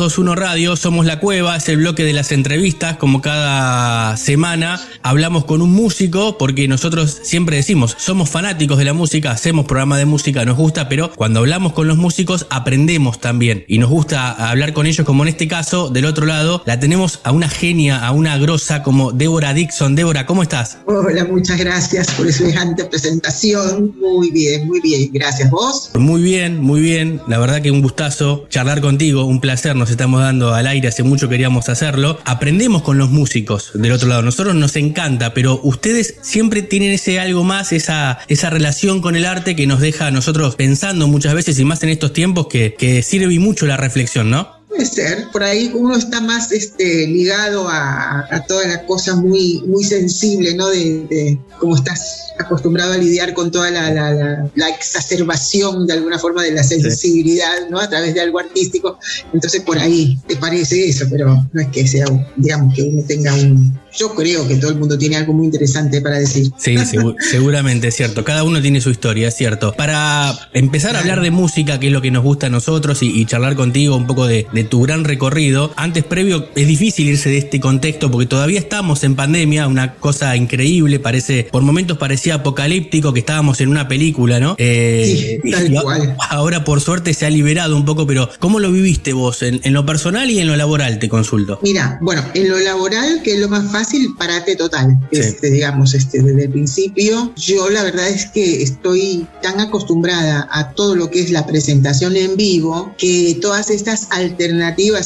221 0.00 0.34
Radio, 0.34 0.76
somos 0.76 1.04
La 1.04 1.20
Cueva, 1.20 1.56
es 1.56 1.68
el 1.68 1.76
bloque 1.76 2.04
de 2.04 2.14
las 2.14 2.32
entrevistas, 2.32 2.96
como 2.96 3.20
cada 3.20 4.16
semana 4.16 4.80
hablamos 5.02 5.44
con 5.44 5.60
un 5.60 5.72
músico, 5.72 6.38
porque 6.38 6.68
nosotros 6.68 7.18
siempre 7.22 7.56
decimos, 7.56 7.96
somos 7.98 8.30
fanáticos 8.30 8.78
de 8.78 8.86
la 8.86 8.94
música, 8.94 9.30
hacemos 9.30 9.66
programa 9.66 9.98
de 9.98 10.06
música, 10.06 10.42
nos 10.46 10.56
gusta, 10.56 10.88
pero 10.88 11.12
cuando 11.12 11.40
hablamos 11.40 11.74
con 11.74 11.86
los 11.86 11.98
músicos 11.98 12.46
aprendemos 12.48 13.20
también 13.20 13.66
y 13.68 13.76
nos 13.76 13.90
gusta 13.90 14.30
hablar 14.30 14.72
con 14.72 14.86
ellos, 14.86 15.04
como 15.04 15.22
en 15.24 15.28
este 15.28 15.46
caso, 15.48 15.90
del 15.90 16.06
otro 16.06 16.24
lado, 16.24 16.62
la 16.64 16.80
tenemos 16.80 17.20
a 17.22 17.32
una 17.32 17.50
genia, 17.50 17.98
a 17.98 18.12
una 18.12 18.38
grosa 18.38 18.82
como 18.82 19.12
Débora 19.12 19.52
Dixon. 19.52 19.96
Débora, 19.96 20.24
¿cómo 20.24 20.42
estás? 20.42 20.78
Hola, 20.86 21.26
muchas 21.26 21.58
gracias 21.58 22.10
por 22.12 22.32
semejante 22.32 22.86
presentación. 22.86 23.94
Muy 24.00 24.30
bien, 24.30 24.66
muy 24.66 24.80
bien. 24.80 25.10
Gracias. 25.12 25.50
¿Vos? 25.50 25.90
Muy 25.94 26.22
bien, 26.22 26.58
muy 26.58 26.80
bien. 26.80 27.20
La 27.28 27.38
verdad 27.38 27.60
que 27.60 27.70
un 27.70 27.82
gustazo 27.82 28.46
charlar 28.48 28.80
contigo, 28.80 29.24
un 29.24 29.42
placer. 29.42 29.76
Nos 29.76 29.89
estamos 29.90 30.20
dando 30.20 30.54
al 30.54 30.66
aire, 30.66 30.88
hace 30.88 31.02
mucho 31.02 31.28
queríamos 31.28 31.68
hacerlo. 31.68 32.18
Aprendemos 32.24 32.82
con 32.82 32.98
los 32.98 33.10
músicos 33.10 33.72
del 33.74 33.92
otro 33.92 34.08
lado. 34.08 34.22
Nosotros 34.22 34.54
nos 34.54 34.76
encanta, 34.76 35.34
pero 35.34 35.60
ustedes 35.62 36.16
siempre 36.22 36.62
tienen 36.62 36.92
ese 36.92 37.18
algo 37.18 37.44
más, 37.44 37.72
esa, 37.72 38.18
esa 38.28 38.50
relación 38.50 39.00
con 39.00 39.16
el 39.16 39.24
arte 39.24 39.56
que 39.56 39.66
nos 39.66 39.80
deja 39.80 40.06
a 40.06 40.10
nosotros 40.10 40.56
pensando 40.56 41.08
muchas 41.08 41.34
veces 41.34 41.58
y 41.58 41.64
más 41.64 41.82
en 41.82 41.88
estos 41.88 42.12
tiempos 42.12 42.46
que, 42.46 42.74
que 42.74 43.02
sirve 43.02 43.38
mucho 43.38 43.66
la 43.66 43.76
reflexión, 43.76 44.30
¿no? 44.30 44.59
Puede 44.70 44.86
ser. 44.86 45.26
Por 45.32 45.42
ahí 45.42 45.70
uno 45.74 45.96
está 45.96 46.20
más 46.22 46.50
este, 46.52 47.06
ligado 47.06 47.68
a, 47.68 48.20
a 48.30 48.46
toda 48.46 48.66
la 48.66 48.86
cosa 48.86 49.14
muy, 49.16 49.62
muy 49.66 49.84
sensible, 49.84 50.54
¿no? 50.54 50.68
De, 50.68 51.06
de 51.10 51.38
cómo 51.58 51.76
estás 51.76 52.28
acostumbrado 52.38 52.94
a 52.94 52.96
lidiar 52.96 53.34
con 53.34 53.50
toda 53.50 53.70
la, 53.70 53.90
la, 53.92 54.12
la, 54.12 54.50
la 54.54 54.68
exacerbación 54.70 55.86
de 55.86 55.92
alguna 55.94 56.18
forma 56.18 56.42
de 56.42 56.52
la 56.52 56.62
sensibilidad, 56.62 57.68
¿no? 57.70 57.78
A 57.80 57.88
través 57.88 58.14
de 58.14 58.20
algo 58.20 58.38
artístico. 58.38 58.98
Entonces 59.34 59.60
por 59.62 59.78
ahí 59.78 60.18
te 60.26 60.36
parece 60.36 60.88
eso, 60.88 61.06
pero 61.10 61.46
no 61.52 61.60
es 61.60 61.68
que 61.68 61.86
sea, 61.86 62.06
digamos, 62.36 62.74
que 62.74 62.82
uno 62.82 63.02
tenga 63.06 63.34
un... 63.34 63.78
Yo 63.92 64.14
creo 64.14 64.46
que 64.46 64.54
todo 64.54 64.70
el 64.70 64.78
mundo 64.78 64.96
tiene 64.96 65.16
algo 65.16 65.32
muy 65.32 65.46
interesante 65.46 66.00
para 66.00 66.18
decir. 66.20 66.50
Sí, 66.56 66.74
segu- 66.76 67.16
seguramente 67.28 67.88
es 67.88 67.96
cierto. 67.96 68.24
Cada 68.24 68.44
uno 68.44 68.62
tiene 68.62 68.80
su 68.80 68.90
historia, 68.90 69.28
es 69.28 69.34
cierto. 69.36 69.72
Para 69.76 70.32
empezar 70.52 70.94
a 70.94 71.00
hablar 71.00 71.20
de 71.20 71.30
música, 71.32 71.80
que 71.80 71.88
es 71.88 71.92
lo 71.92 72.00
que 72.00 72.10
nos 72.12 72.22
gusta 72.22 72.46
a 72.46 72.50
nosotros, 72.50 73.02
y, 73.02 73.08
y 73.20 73.26
charlar 73.26 73.56
contigo 73.56 73.96
un 73.96 74.06
poco 74.06 74.26
de, 74.28 74.46
de 74.52 74.59
tu 74.64 74.82
gran 74.82 75.04
recorrido, 75.04 75.72
antes 75.76 76.04
previo 76.04 76.48
es 76.54 76.66
difícil 76.66 77.08
irse 77.08 77.28
de 77.30 77.38
este 77.38 77.60
contexto 77.60 78.10
porque 78.10 78.26
todavía 78.26 78.58
estamos 78.58 79.04
en 79.04 79.16
pandemia, 79.16 79.66
una 79.66 79.94
cosa 79.94 80.36
increíble, 80.36 80.98
parece, 80.98 81.48
por 81.50 81.62
momentos 81.62 81.98
parecía 81.98 82.36
apocalíptico 82.36 83.12
que 83.12 83.20
estábamos 83.20 83.60
en 83.60 83.68
una 83.68 83.88
película, 83.88 84.40
¿no? 84.40 84.54
Eh, 84.58 85.38
Sí, 85.42 85.50
tal 85.50 85.72
y 85.72 85.76
cual. 85.76 86.16
ahora 86.30 86.64
por 86.64 86.80
suerte 86.80 87.14
se 87.14 87.26
ha 87.26 87.30
liberado 87.30 87.76
un 87.76 87.84
poco, 87.84 88.06
pero 88.06 88.28
¿cómo 88.38 88.58
lo 88.60 88.70
viviste 88.70 89.12
vos 89.12 89.42
en, 89.42 89.60
en 89.64 89.72
lo 89.72 89.84
personal 89.86 90.30
y 90.30 90.38
en 90.38 90.46
lo 90.46 90.56
laboral? 90.56 90.98
Te 90.98 91.08
consulto. 91.08 91.58
Mira, 91.62 91.98
bueno, 92.00 92.22
en 92.34 92.48
lo 92.48 92.58
laboral, 92.58 93.22
que 93.22 93.34
es 93.34 93.40
lo 93.40 93.48
más 93.48 93.70
fácil, 93.70 94.14
parate 94.18 94.56
total. 94.56 94.98
Sí. 95.12 95.20
Este, 95.20 95.50
digamos, 95.50 95.94
este, 95.94 96.22
desde 96.22 96.44
el 96.44 96.50
principio, 96.50 97.32
yo 97.36 97.70
la 97.70 97.82
verdad 97.82 98.08
es 98.08 98.26
que 98.26 98.62
estoy 98.62 99.26
tan 99.42 99.60
acostumbrada 99.60 100.48
a 100.50 100.70
todo 100.72 100.94
lo 100.94 101.10
que 101.10 101.20
es 101.22 101.30
la 101.30 101.46
presentación 101.46 102.16
en 102.16 102.36
vivo, 102.36 102.94
que 102.98 103.38
todas 103.40 103.70
estas 103.70 104.08
alternativas 104.10 104.49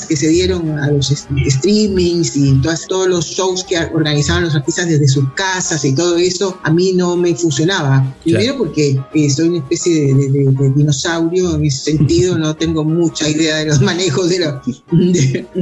que 0.09 0.17
se 0.17 0.29
dieron 0.29 0.79
a 0.79 0.91
los 0.91 1.13
streamings 1.49 2.37
y 2.37 2.61
todas, 2.63 2.87
todos 2.87 3.09
los 3.09 3.27
shows 3.27 3.65
que 3.65 3.77
organizaban 3.79 4.45
los 4.45 4.55
artistas 4.55 4.89
desde 4.89 5.09
sus 5.09 5.25
casas 5.35 5.85
y 5.85 5.95
todo 5.95 6.17
eso, 6.17 6.59
a 6.63 6.71
mí 6.71 6.93
no 6.95 7.17
me 7.17 7.35
funcionaba. 7.35 8.15
Primero 8.25 8.59
porque 8.59 8.99
eh, 9.15 9.31
soy 9.31 9.49
una 9.49 9.59
especie 9.59 9.95
de, 10.07 10.15
de- 10.15 10.29
de- 10.31 10.45
de 10.53 10.71
dinosaurio, 10.75 11.55
en 11.57 11.65
ese 11.65 11.93
sentido 11.93 12.37
no 12.45 12.55
tengo 12.55 12.85
mucha 12.85 13.29
idea 13.29 13.57
de 13.59 13.67
los 13.67 13.81
manejos 13.81 14.29
de, 14.29 14.39
lo- 14.41 14.61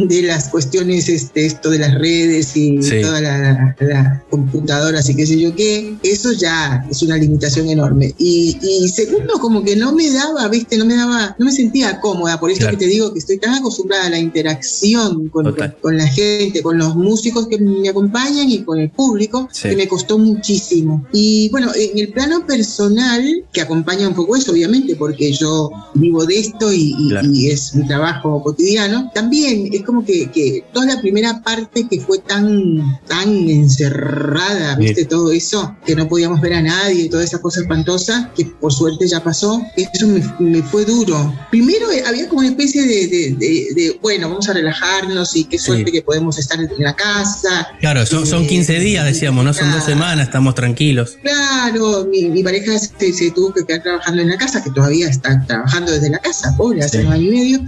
de, 0.09 0.23
las 0.23 0.49
cuestiones, 0.49 1.09
este, 1.09 1.47
esto 1.47 1.71
de 1.71 1.79
las 1.79 1.95
redes 1.99 2.57
y 2.57 2.83
Sí. 2.83 3.01
todas 3.03 3.21
las 3.23 3.77
las 3.81 4.23
computadoras 4.31 5.09
y 5.09 5.15
qué 5.15 5.27
sé 5.27 5.39
yo 5.39 5.55
qué. 5.55 5.95
Eso 6.03 6.33
ya 6.33 6.85
es 6.91 7.03
una 7.03 7.17
limitación 7.17 7.69
enorme. 7.69 8.15
Y, 8.19 8.57
y 8.63 8.89
segundo, 8.89 9.35
como 9.41 9.63
que 9.63 9.77
no 9.77 9.93
me 9.93 10.11
daba, 10.11 10.49
viste, 10.49 10.77
no 10.77 10.85
me 10.85 10.95
daba, 10.97 11.35
no 11.39 11.47
me 11.47 11.53
sentía 11.53 12.01
cómoda. 12.01 12.39
Por 12.41 12.51
eso 12.51 12.61
Claro. 12.61 12.79
que 12.79 12.85
te 12.85 12.91
digo 12.91 13.13
que 13.13 13.19
estoy 13.19 13.39
tan 13.39 13.55
acostumbrada 13.55 13.72
a 14.05 14.11
la 14.11 14.19
interacción 14.19 15.29
con, 15.29 15.45
con- 15.55 15.75
con 15.81 15.97
la 15.97 16.07
gente, 16.07 16.63
con 16.63 16.79
los 16.79 16.95
músicos 16.97 17.47
que 17.49 17.59
me 17.59 17.89
acompañan 17.89 18.49
y 18.51 18.63
con 18.63 18.79
el 18.79 18.91
público, 18.91 19.49
Sí. 19.53 19.69
que 19.71 19.77
me 19.77 19.89
costó 19.89 20.19
muchísimo. 20.19 21.07
Y 21.13 21.49
bueno, 21.51 21.71
en 21.75 21.99
el 21.99 22.09
plano 22.13 22.47
personal, 22.47 23.45
que 23.53 23.61
acompaña 23.61 24.09
un 24.09 24.15
poco 24.15 24.37
eso, 24.37 24.53
obviamente, 24.53 24.97
porque 24.97 25.33
yo 25.33 25.71
vivo 25.95 26.25
de 26.25 26.39
esto 26.39 26.73
y, 26.73 26.95
y- 26.99 27.09
Claro. 27.11 27.29
y 27.33 27.51
es 27.51 27.75
mi 27.75 27.87
trabajo 27.87 28.43
cotidiano, 28.43 29.11
también 29.15 29.69
es 29.73 29.83
como 29.83 30.05
que, 30.05 30.31
que 30.31 30.65
toda 30.73 30.87
la 30.87 31.01
primera 31.01 31.43
parte 31.43 31.87
que 31.89 32.01
fue 32.01 32.19
tan, 32.19 32.99
tan 33.07 33.29
encerrada, 33.49 34.77
viste, 34.77 35.05
todo 35.05 35.31
eso, 35.33 35.77
que 35.85 35.95
no 35.95 36.09
podíamos 36.09 36.41
ver 36.41 36.55
a 36.55 36.63
nadie, 36.63 37.09
toda 37.09 37.25
esa 37.25 37.41
cosa 37.41 37.61
espantosa, 37.61 38.31
que 38.37 38.45
por 38.47 38.73
suerte 38.73 39.07
ya 39.07 39.23
pasó, 39.23 39.61
eso 39.77 40.07
me, 40.07 40.23
me 40.41 40.63
fue 40.63 40.85
duro. 40.85 41.33
Primero 41.51 41.91
eh, 41.91 42.03
había 42.07 42.29
como 42.29 42.41
una 42.41 42.49
especie 42.51 42.83
de, 42.83 43.07
de- 43.09 43.37
de- 43.39 43.62
de, 43.75 43.99
bueno, 44.03 44.29
vamos 44.29 44.49
a 44.49 44.53
relajarnos 44.53 45.37
y 45.37 45.45
qué 45.45 45.59
suerte 45.59 45.87
Sí. 45.87 45.93
que 45.93 46.03
podemos 46.03 46.39
estar 46.39 46.59
en 46.61 46.69
la 46.79 46.95
casa, 46.95 47.69
Claro, 47.81 48.05
son, 48.07 48.27
son 48.27 48.47
15 48.47 48.79
días, 48.79 49.05
decíamos, 49.05 49.45
no 49.45 49.53
son 49.55 49.71
dos 49.73 49.85
semanas, 49.85 50.27
estamos 50.27 50.55
tranquilos. 50.55 51.19
Claro, 51.23 52.07
mi, 52.11 52.25
mi 52.29 52.43
pareja 52.43 52.79
se, 52.79 53.13
se 53.13 53.31
tuvo 53.31 53.53
que 53.53 53.65
quedar 53.65 53.83
trabajando 53.83 54.23
en 54.23 54.29
la 54.29 54.37
casa, 54.37 54.63
que 54.63 54.71
todavía 54.71 55.09
está 55.09 55.45
trabajando 55.47 55.93
desde 55.93 56.11
la 56.11 56.19
casa, 56.19 56.55
pobre, 56.57 56.83
hace 56.83 57.01
Sí. 57.01 57.07
un 57.07 57.13
año 57.13 57.33
y 57.33 57.37
medio. 57.37 57.61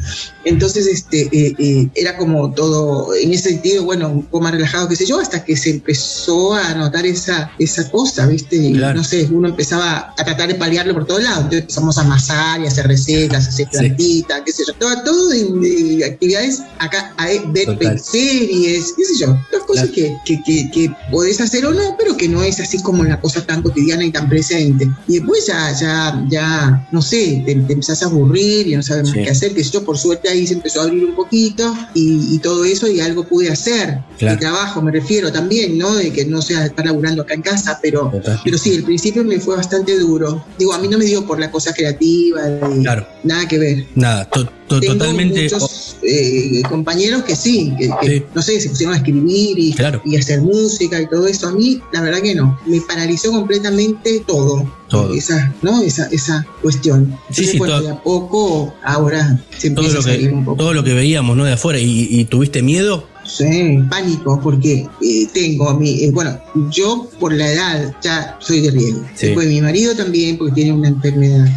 Entonces, 0.45 0.87
este, 0.87 1.23
eh, 1.33 1.55
eh, 1.59 1.89
era 1.95 2.17
como 2.17 2.53
todo, 2.53 3.15
en 3.15 3.33
ese 3.33 3.51
sentido, 3.51 3.85
bueno, 3.85 4.09
un 4.09 4.23
poco 4.25 4.43
más 4.43 4.53
relajado, 4.53 4.89
qué 4.89 4.97
sé 4.97 5.07
yo, 5.07 5.19
hasta 5.21 5.45
que 5.45 5.57
se 5.57 5.71
empezó 5.71 6.55
a 6.55 6.75
notar 6.75 7.07
esa, 7.07 7.51
esa 7.59 7.91
cosa, 7.91 8.27
¿viste? 8.27 8.57
Y 8.57 8.73
Claro. 8.75 8.99
no 8.99 9.05
sé, 9.05 9.27
uno 9.31 9.49
empezaba 9.49 10.13
a 10.17 10.25
tratar 10.25 10.49
de 10.49 10.55
paliarlo 10.57 10.95
por 10.95 11.07
todos 11.07 11.23
lados. 11.23 11.39
Entonces 11.45 11.61
empezamos 11.63 11.99
a 11.99 12.03
amasar 12.03 12.61
y 12.61 12.67
a 12.67 12.69
hacer 12.69 12.87
recetas, 12.87 13.47
a 13.47 13.49
hacer 13.49 13.67
Sí. 13.71 13.79
plantitas, 13.79 14.43
qué 14.45 14.53
sé 14.53 14.63
yo. 14.67 14.75
Todo, 14.75 15.03
todo 15.03 15.29
de, 15.31 15.45
de 15.85 16.05
actividades 16.05 16.63
acá, 16.79 17.13
a 17.17 17.27
ver 17.27 17.65
Total. 17.67 17.99
series, 17.99 18.95
qué 18.97 19.05
sé 19.05 19.19
yo. 19.21 19.39
Las 19.53 19.63
cosas 19.67 19.91
que, 19.91 20.17
que, 20.25 20.43
que, 20.43 20.71
que 20.73 20.91
podés 21.11 21.41
hacer 21.41 21.65
o 21.67 21.73
no, 21.73 21.97
pero 21.99 22.17
que 22.17 22.29
no 22.29 22.43
es 22.43 22.61
así 22.61 22.81
como 22.83 23.05
la 23.05 23.21
cosa 23.21 23.45
tan 23.45 23.63
cotidiana 23.63 24.05
y 24.05 24.11
tan 24.11 24.29
presente. 24.29 24.89
Y 25.09 25.15
después 25.19 25.47
ya, 25.47 25.73
ya, 25.79 26.25
ya, 26.31 26.89
no 26.93 27.03
sé, 27.03 27.43
te, 27.47 27.55
te 27.55 27.73
empezás 27.73 28.03
a 28.03 28.07
aburrir 28.07 28.67
y 28.69 28.77
no 28.77 28.83
sabes 28.83 29.05
más 29.05 29.13
Sí. 29.15 29.23
qué 29.23 29.31
hacer, 29.31 29.55
que 29.55 29.63
yo, 29.63 29.85
por 29.85 29.97
suerte 29.99 30.29
ahí 30.29 30.47
se 30.47 30.55
empezó 30.55 30.81
a 30.81 30.85
abrir 30.85 31.05
un 31.05 31.15
poquito 31.15 31.73
y, 31.95 32.35
y 32.35 32.39
todo 32.39 32.65
eso 32.65 32.89
y 32.89 33.01
algo 33.01 33.25
pude 33.29 33.51
hacer. 33.51 33.99
Claro. 34.19 34.35
Mi 34.37 34.41
trabajo 34.41 34.83
me 34.83 34.91
refiero 34.91 35.31
también, 35.33 35.79
¿no? 35.79 35.95
De 35.95 36.13
que 36.13 36.25
no 36.25 36.43
sea 36.43 36.67
estar 36.67 36.85
laburando 36.87 37.23
acá 37.23 37.35
en 37.35 37.43
casa, 37.43 37.79
pero, 37.83 38.11
Total. 38.11 38.41
pero 38.45 38.59
sí, 38.59 38.75
el 38.75 38.83
principio 38.85 39.25
me 39.25 39.39
fue 39.41 39.57
bastante 39.57 39.99
duro. 39.99 40.45
Digo, 40.59 40.73
a 40.73 40.79
mí 40.79 40.89
no 40.89 40.99
me 40.99 41.05
dio 41.05 41.25
por 41.27 41.39
la 41.39 41.51
cosa 41.51 41.73
creativa, 41.73 42.43
de- 42.43 42.83
Claro. 42.83 43.07
nada 43.23 43.47
que 43.47 43.59
ver. 43.59 43.87
Nada, 43.95 44.29
Tengo 44.81 44.95
totalmente. 44.95 45.43
muchos 45.45 45.97
eh, 46.03 46.63
compañeros 46.69 47.23
que 47.25 47.35
sí, 47.37 47.73
que, 47.79 47.91
que, 48.01 48.09
Sí. 48.19 48.23
no 48.35 48.43
sé, 48.43 48.61
se 48.61 48.69
pusieron 48.69 48.95
a 48.95 48.99
escribir 48.99 49.59
y, 49.59 49.73
Claro. 49.73 50.01
y 50.05 50.17
hacer 50.17 50.41
música 50.43 51.01
y 51.01 51.09
todo 51.09 51.27
eso. 51.27 51.49
A 51.49 51.53
mí, 51.53 51.81
la 51.93 52.01
verdad 52.03 52.21
que 52.21 52.35
no. 52.35 52.59
Me 52.67 52.81
paralizó 52.83 53.31
completamente 53.33 54.21
todo. 54.27 54.71
Todo. 54.89 55.15
Esa, 55.15 55.53
¿no? 55.63 55.83
esa, 55.83 56.07
esa 56.07 56.47
cuestión. 56.63 57.07
Sí, 57.31 57.45
Entonces, 57.47 57.51
sí, 57.53 57.59
todo- 57.59 57.81
de 57.83 57.91
a 57.91 58.03
poco 58.03 58.75
ahora 58.85 59.41
se 59.59 59.71
todo 59.71 59.87
empieza 59.87 59.95
lo 59.95 60.01
a 60.01 60.03
salir 60.03 60.29
que 60.29 60.35
un 60.35 60.45
poco. 60.45 60.57
todo 60.59 60.75
lo 60.75 60.85
que 60.85 60.95
veíamos 60.95 61.37
no 61.37 61.45
de 61.45 61.53
afuera 61.53 61.79
y, 61.81 62.07
y 62.11 62.25
tuviste 62.27 62.63
miedo 62.63 63.07
Sí, 63.27 63.79
pánico, 63.89 64.39
porque 64.43 64.87
eh, 65.01 65.27
tengo 65.33 65.71
a 65.71 65.79
mí, 65.79 66.05
eh, 66.05 66.11
bueno, 66.13 66.39
yo 66.71 67.09
por 67.19 67.33
la 67.33 67.51
edad 67.51 67.97
ya 68.03 68.37
soy 68.39 68.61
de 68.61 68.71
riesgo. 68.71 69.01
Sí. 69.15 69.29
Después 69.29 69.49
mi 69.49 69.63
marido 69.63 69.97
también, 69.97 70.37
porque 70.37 70.53
tiene 70.53 70.73
una 70.75 70.89
enfermedad. 70.89 71.49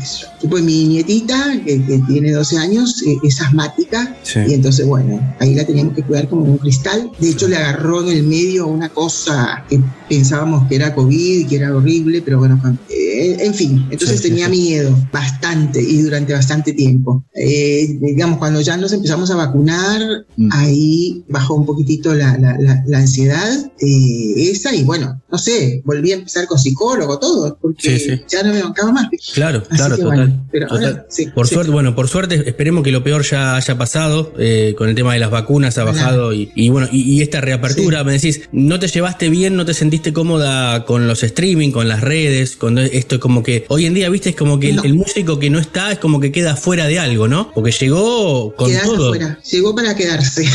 Después 0.41 0.63
mi 0.63 0.85
nietita, 0.85 1.53
que, 1.65 1.83
que 1.85 1.99
tiene 2.07 2.31
12 2.31 2.57
años, 2.57 3.01
eh, 3.07 3.17
es 3.23 3.41
asmática. 3.41 4.15
Sí. 4.23 4.39
Y 4.47 4.53
entonces, 4.53 4.85
bueno, 4.85 5.19
ahí 5.39 5.55
la 5.55 5.65
teníamos 5.65 5.95
que 5.95 6.03
cuidar 6.03 6.29
como 6.29 6.43
un 6.43 6.57
cristal. 6.57 7.11
De 7.19 7.29
hecho, 7.29 7.47
le 7.47 7.57
agarró 7.57 8.01
en 8.03 8.15
el 8.17 8.23
medio 8.23 8.67
una 8.67 8.89
cosa 8.89 9.63
que 9.69 9.79
pensábamos 10.07 10.67
que 10.67 10.75
era 10.75 10.93
COVID, 10.95 11.47
que 11.47 11.55
era 11.55 11.75
horrible, 11.75 12.21
pero 12.21 12.39
bueno, 12.39 12.61
eh, 12.89 13.37
en 13.39 13.53
fin. 13.53 13.85
Entonces 13.89 14.21
sí, 14.21 14.29
tenía 14.29 14.45
sí. 14.45 14.51
miedo 14.51 14.95
bastante 15.11 15.81
y 15.81 16.01
durante 16.01 16.33
bastante 16.33 16.73
tiempo. 16.73 17.25
Eh, 17.33 17.97
digamos, 18.01 18.37
cuando 18.37 18.61
ya 18.61 18.77
nos 18.77 18.93
empezamos 18.93 19.31
a 19.31 19.35
vacunar, 19.35 20.01
Mm. 20.37 20.49
ahí 20.51 21.23
bajó 21.29 21.55
un 21.55 21.65
poquitito 21.65 22.13
la, 22.13 22.37
la- 22.37 22.57
la- 22.59 22.83
la 22.85 22.97
ansiedad 22.99 23.71
eh, 23.79 24.33
esa 24.51 24.73
y 24.75 24.83
bueno, 24.83 25.19
no 25.29 25.37
sé, 25.37 25.81
volví 25.83 26.11
a 26.11 26.15
empezar 26.15 26.47
con 26.47 26.57
psicólogo, 26.57 27.19
todo, 27.19 27.57
porque 27.61 27.99
Sí, 27.99 27.99
sí. 27.99 28.21
ya 28.29 28.43
no 28.43 28.53
me 28.53 28.61
bancaba 28.63 28.91
más. 28.91 29.07
claro 29.33 29.59
Así 29.69 29.75
claro 29.77 29.97
total, 29.97 30.17
bueno, 30.17 30.47
pero 30.51 30.67
total. 30.67 30.85
ahora 30.85 31.05
sí, 31.09 31.27
por 31.27 31.47
suerte 31.47 31.71
bueno 31.71 31.95
por 31.95 32.07
suerte 32.07 32.43
esperemos 32.47 32.83
que 32.83 32.91
lo 32.91 33.03
peor 33.03 33.23
ya 33.23 33.55
haya 33.55 33.77
pasado 33.77 34.33
eh, 34.39 34.73
con 34.77 34.89
el 34.89 34.95
tema 34.95 35.13
de 35.13 35.19
las 35.19 35.29
vacunas 35.31 35.77
ha 35.77 35.83
bajado 35.83 36.33
y, 36.33 36.51
y 36.55 36.69
bueno 36.69 36.87
y, 36.91 37.01
y 37.01 37.21
esta 37.21 37.41
reapertura 37.41 38.03
me 38.03 38.13
decís 38.13 38.41
no 38.51 38.79
te 38.79 38.87
llevaste 38.87 39.29
bien 39.29 39.55
no 39.55 39.65
te 39.65 39.73
sentiste 39.73 40.13
cómoda 40.13 40.85
con 40.85 41.07
los 41.07 41.23
streaming 41.23 41.71
con 41.71 41.87
las 41.87 42.01
redes 42.01 42.55
con 42.55 42.77
esto 42.77 43.15
es 43.15 43.21
como 43.21 43.43
que 43.43 43.65
hoy 43.69 43.85
en 43.85 43.93
día 43.93 44.09
viste 44.09 44.29
es 44.29 44.35
como 44.35 44.59
que 44.59 44.69
el, 44.69 44.75
No. 44.77 44.83
el 44.83 44.93
músico 44.93 45.39
que 45.39 45.49
no 45.49 45.59
está 45.59 45.91
es 45.91 45.99
como 45.99 46.19
que 46.19 46.31
queda 46.31 46.55
fuera 46.55 46.85
de 46.87 46.99
algo 46.99 47.27
no 47.27 47.51
porque 47.53 47.71
llegó 47.71 48.53
con 48.55 48.69
Quedaste 48.69 48.87
todo 48.87 49.05
afuera. 49.07 49.39
Llegó 49.51 49.75
para 49.75 49.95
quedarse. 49.95 50.45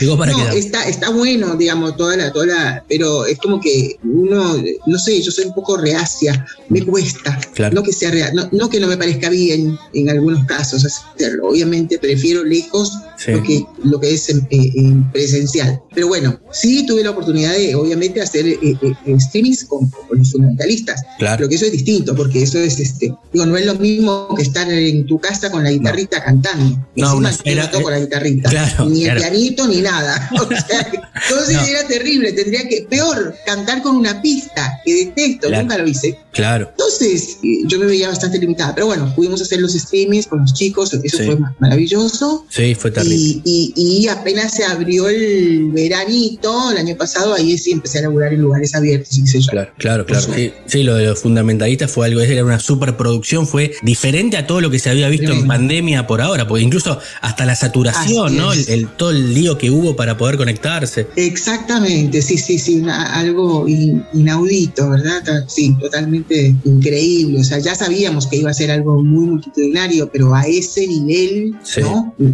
Llegó 0.00 0.16
para 0.16 0.32
no, 0.32 0.38
quedarse. 0.38 0.58
Está, 0.58 0.88
está 0.88 1.10
bueno, 1.10 1.56
digamos, 1.56 1.96
toda 1.96 2.16
la, 2.16 2.32
toda 2.32 2.46
la, 2.46 2.84
pero 2.88 3.26
es 3.26 3.38
como 3.38 3.60
que 3.60 3.96
uno, 4.16 4.62
no 4.86 4.98
sé, 4.98 5.20
yo 5.20 5.30
soy 5.30 5.44
un 5.44 5.54
poco 5.54 5.76
reacia, 5.76 6.46
me 6.68 6.84
cuesta. 6.84 7.38
Claro. 7.54 7.74
No 7.74 7.82
que 7.82 7.92
sea 7.92 8.10
real, 8.10 8.34
no, 8.34 8.48
no 8.52 8.68
que 8.68 8.80
no 8.80 8.86
me 8.86 8.96
parezca 8.96 9.28
bien 9.28 9.78
en 9.92 10.10
algunos 10.10 10.44
casos 10.46 10.84
hacerlo. 10.84 11.48
Obviamente 11.48 11.98
prefiero 11.98 12.42
lejos 12.42 12.92
Sí. 13.26 13.32
lo, 13.32 13.42
que, 13.42 13.64
lo 13.84 14.00
que 14.00 14.14
es 14.14 14.28
en, 14.30 14.46
en 14.50 15.10
presencial. 15.12 15.82
Pero 15.94 16.08
bueno, 16.08 16.38
sí 16.52 16.86
tuve 16.86 17.02
la 17.04 17.10
oportunidad 17.10 17.52
de, 17.52 17.74
obviamente, 17.74 18.20
hacer 18.22 18.46
eh, 18.46 18.58
eh, 18.62 19.16
streamings 19.20 19.64
con, 19.64 19.88
con 19.90 20.18
los 20.18 20.30
fundamentalistas. 20.32 21.02
Claro. 21.18 21.36
Pero 21.38 21.48
que 21.48 21.54
eso 21.56 21.64
es 21.66 21.72
distinto, 21.72 22.14
porque 22.14 22.42
eso 22.42 22.58
es, 22.58 22.78
este, 22.78 23.12
digo, 23.32 23.46
no 23.46 23.56
es 23.56 23.66
lo 23.66 23.74
mismo 23.74 24.28
que 24.36 24.42
estar 24.42 24.70
en 24.72 25.06
tu 25.06 25.18
casa 25.18 25.50
con 25.50 25.64
la 25.64 25.70
guitarrita 25.70 26.22
cantando. 26.22 26.78
No, 26.96 27.16
una- 27.16 27.30
yo 27.32 27.38
era- 27.44 27.64
no 27.64 27.70
toco 27.70 27.90
la 27.90 27.98
guitarrita, 28.00 28.48
Claro, 28.50 28.86
ni 28.86 29.04
el 29.04 29.16
claro. 29.16 29.20
pianito 29.20 29.66
ni 29.68 29.80
nada. 29.82 30.30
O 30.40 30.48
sea, 30.48 30.84
que- 30.90 30.98
entonces 31.28 31.54
No. 31.56 31.64
era 31.66 31.86
terrible, 31.86 32.32
tendría 32.32 32.68
que, 32.68 32.86
peor, 32.88 33.34
cantar 33.44 33.82
con 33.82 33.96
una 33.96 34.22
pista, 34.22 34.80
que 34.84 35.06
detesto, 35.06 35.48
Claro. 35.48 35.62
nunca 35.64 35.78
lo 35.78 35.88
hice. 35.88 36.18
claro 36.32 36.68
Entonces, 36.70 37.38
eh, 37.42 37.62
yo 37.66 37.78
me 37.78 37.86
veía 37.86 38.08
bastante 38.08 38.38
limitada, 38.38 38.74
pero 38.74 38.86
bueno, 38.86 39.12
pudimos 39.16 39.40
hacer 39.42 39.60
los 39.60 39.72
streamings 39.72 40.26
con 40.26 40.40
los 40.40 40.52
chicos, 40.54 40.92
eso 40.94 41.16
Sí. 41.18 41.24
fue 41.24 41.36
ma- 41.36 41.54
maravilloso. 41.58 42.44
sí 42.50 42.74
fue 42.74 42.90
terrible 42.90 43.15
Y, 43.16 43.42
y- 43.44 43.72
y 43.76 44.08
apenas 44.08 44.52
se 44.54 44.64
abrió 44.64 45.08
el 45.08 45.70
veranito, 45.72 46.70
el 46.70 46.78
año 46.78 46.96
pasado, 46.96 47.34
ahí 47.34 47.56
sí 47.58 47.72
empecé 47.72 47.98
a 47.98 48.02
laburar 48.02 48.32
en 48.32 48.42
lugares 48.42 48.74
abiertos 48.74 49.16
y. 49.18 49.46
Claro, 49.48 49.70
claro, 49.78 50.06
claro. 50.06 50.26
Sí, 50.34 50.52
sí, 50.66 50.82
lo 50.82 50.94
de 50.94 51.06
los 51.06 51.18
fundamentalistas 51.20 51.90
fue 51.90 52.06
algo, 52.06 52.20
era 52.20 52.44
una 52.44 52.58
superproducción, 52.60 53.46
fue 53.46 53.72
diferente 53.82 54.36
a 54.36 54.46
todo 54.46 54.60
lo 54.60 54.70
que 54.70 54.78
se 54.78 54.90
había 54.90 55.08
visto 55.08 55.32
en 55.32 55.46
pandemia 55.46 56.06
por 56.06 56.20
ahora, 56.20 56.46
porque 56.48 56.64
incluso 56.64 56.98
hasta 57.20 57.44
la 57.46 57.54
saturación, 57.54 58.26
Así 58.28 58.36
¿no? 58.36 58.52
El, 58.52 58.88
todo 58.96 59.10
el 59.10 59.34
lío 59.34 59.58
que 59.58 59.70
hubo 59.70 59.94
para 59.96 60.16
poder 60.16 60.36
conectarse. 60.36 61.06
Exactamente, 61.16 62.22
sí, 62.22 62.38
sí, 62.38 62.58
sí, 62.58 62.80
una- 62.80 63.14
algo 63.14 63.66
in- 63.68 64.02
inaudito, 64.14 64.88
¿verdad? 64.90 65.22
Sí, 65.48 65.74
totalmente 65.80 66.54
increíble. 66.64 67.40
O 67.40 67.44
sea, 67.44 67.58
ya 67.58 67.74
sabíamos 67.74 68.26
que 68.26 68.36
iba 68.36 68.50
a 68.50 68.54
ser 68.54 68.70
algo 68.70 69.02
muy 69.02 69.26
multitudinario, 69.26 70.10
pero 70.12 70.34
a 70.34 70.42
ese 70.46 70.86
nivel, 70.86 71.54
Sí. 71.62 71.80
¿no? 71.80 72.14
Y 72.18 72.24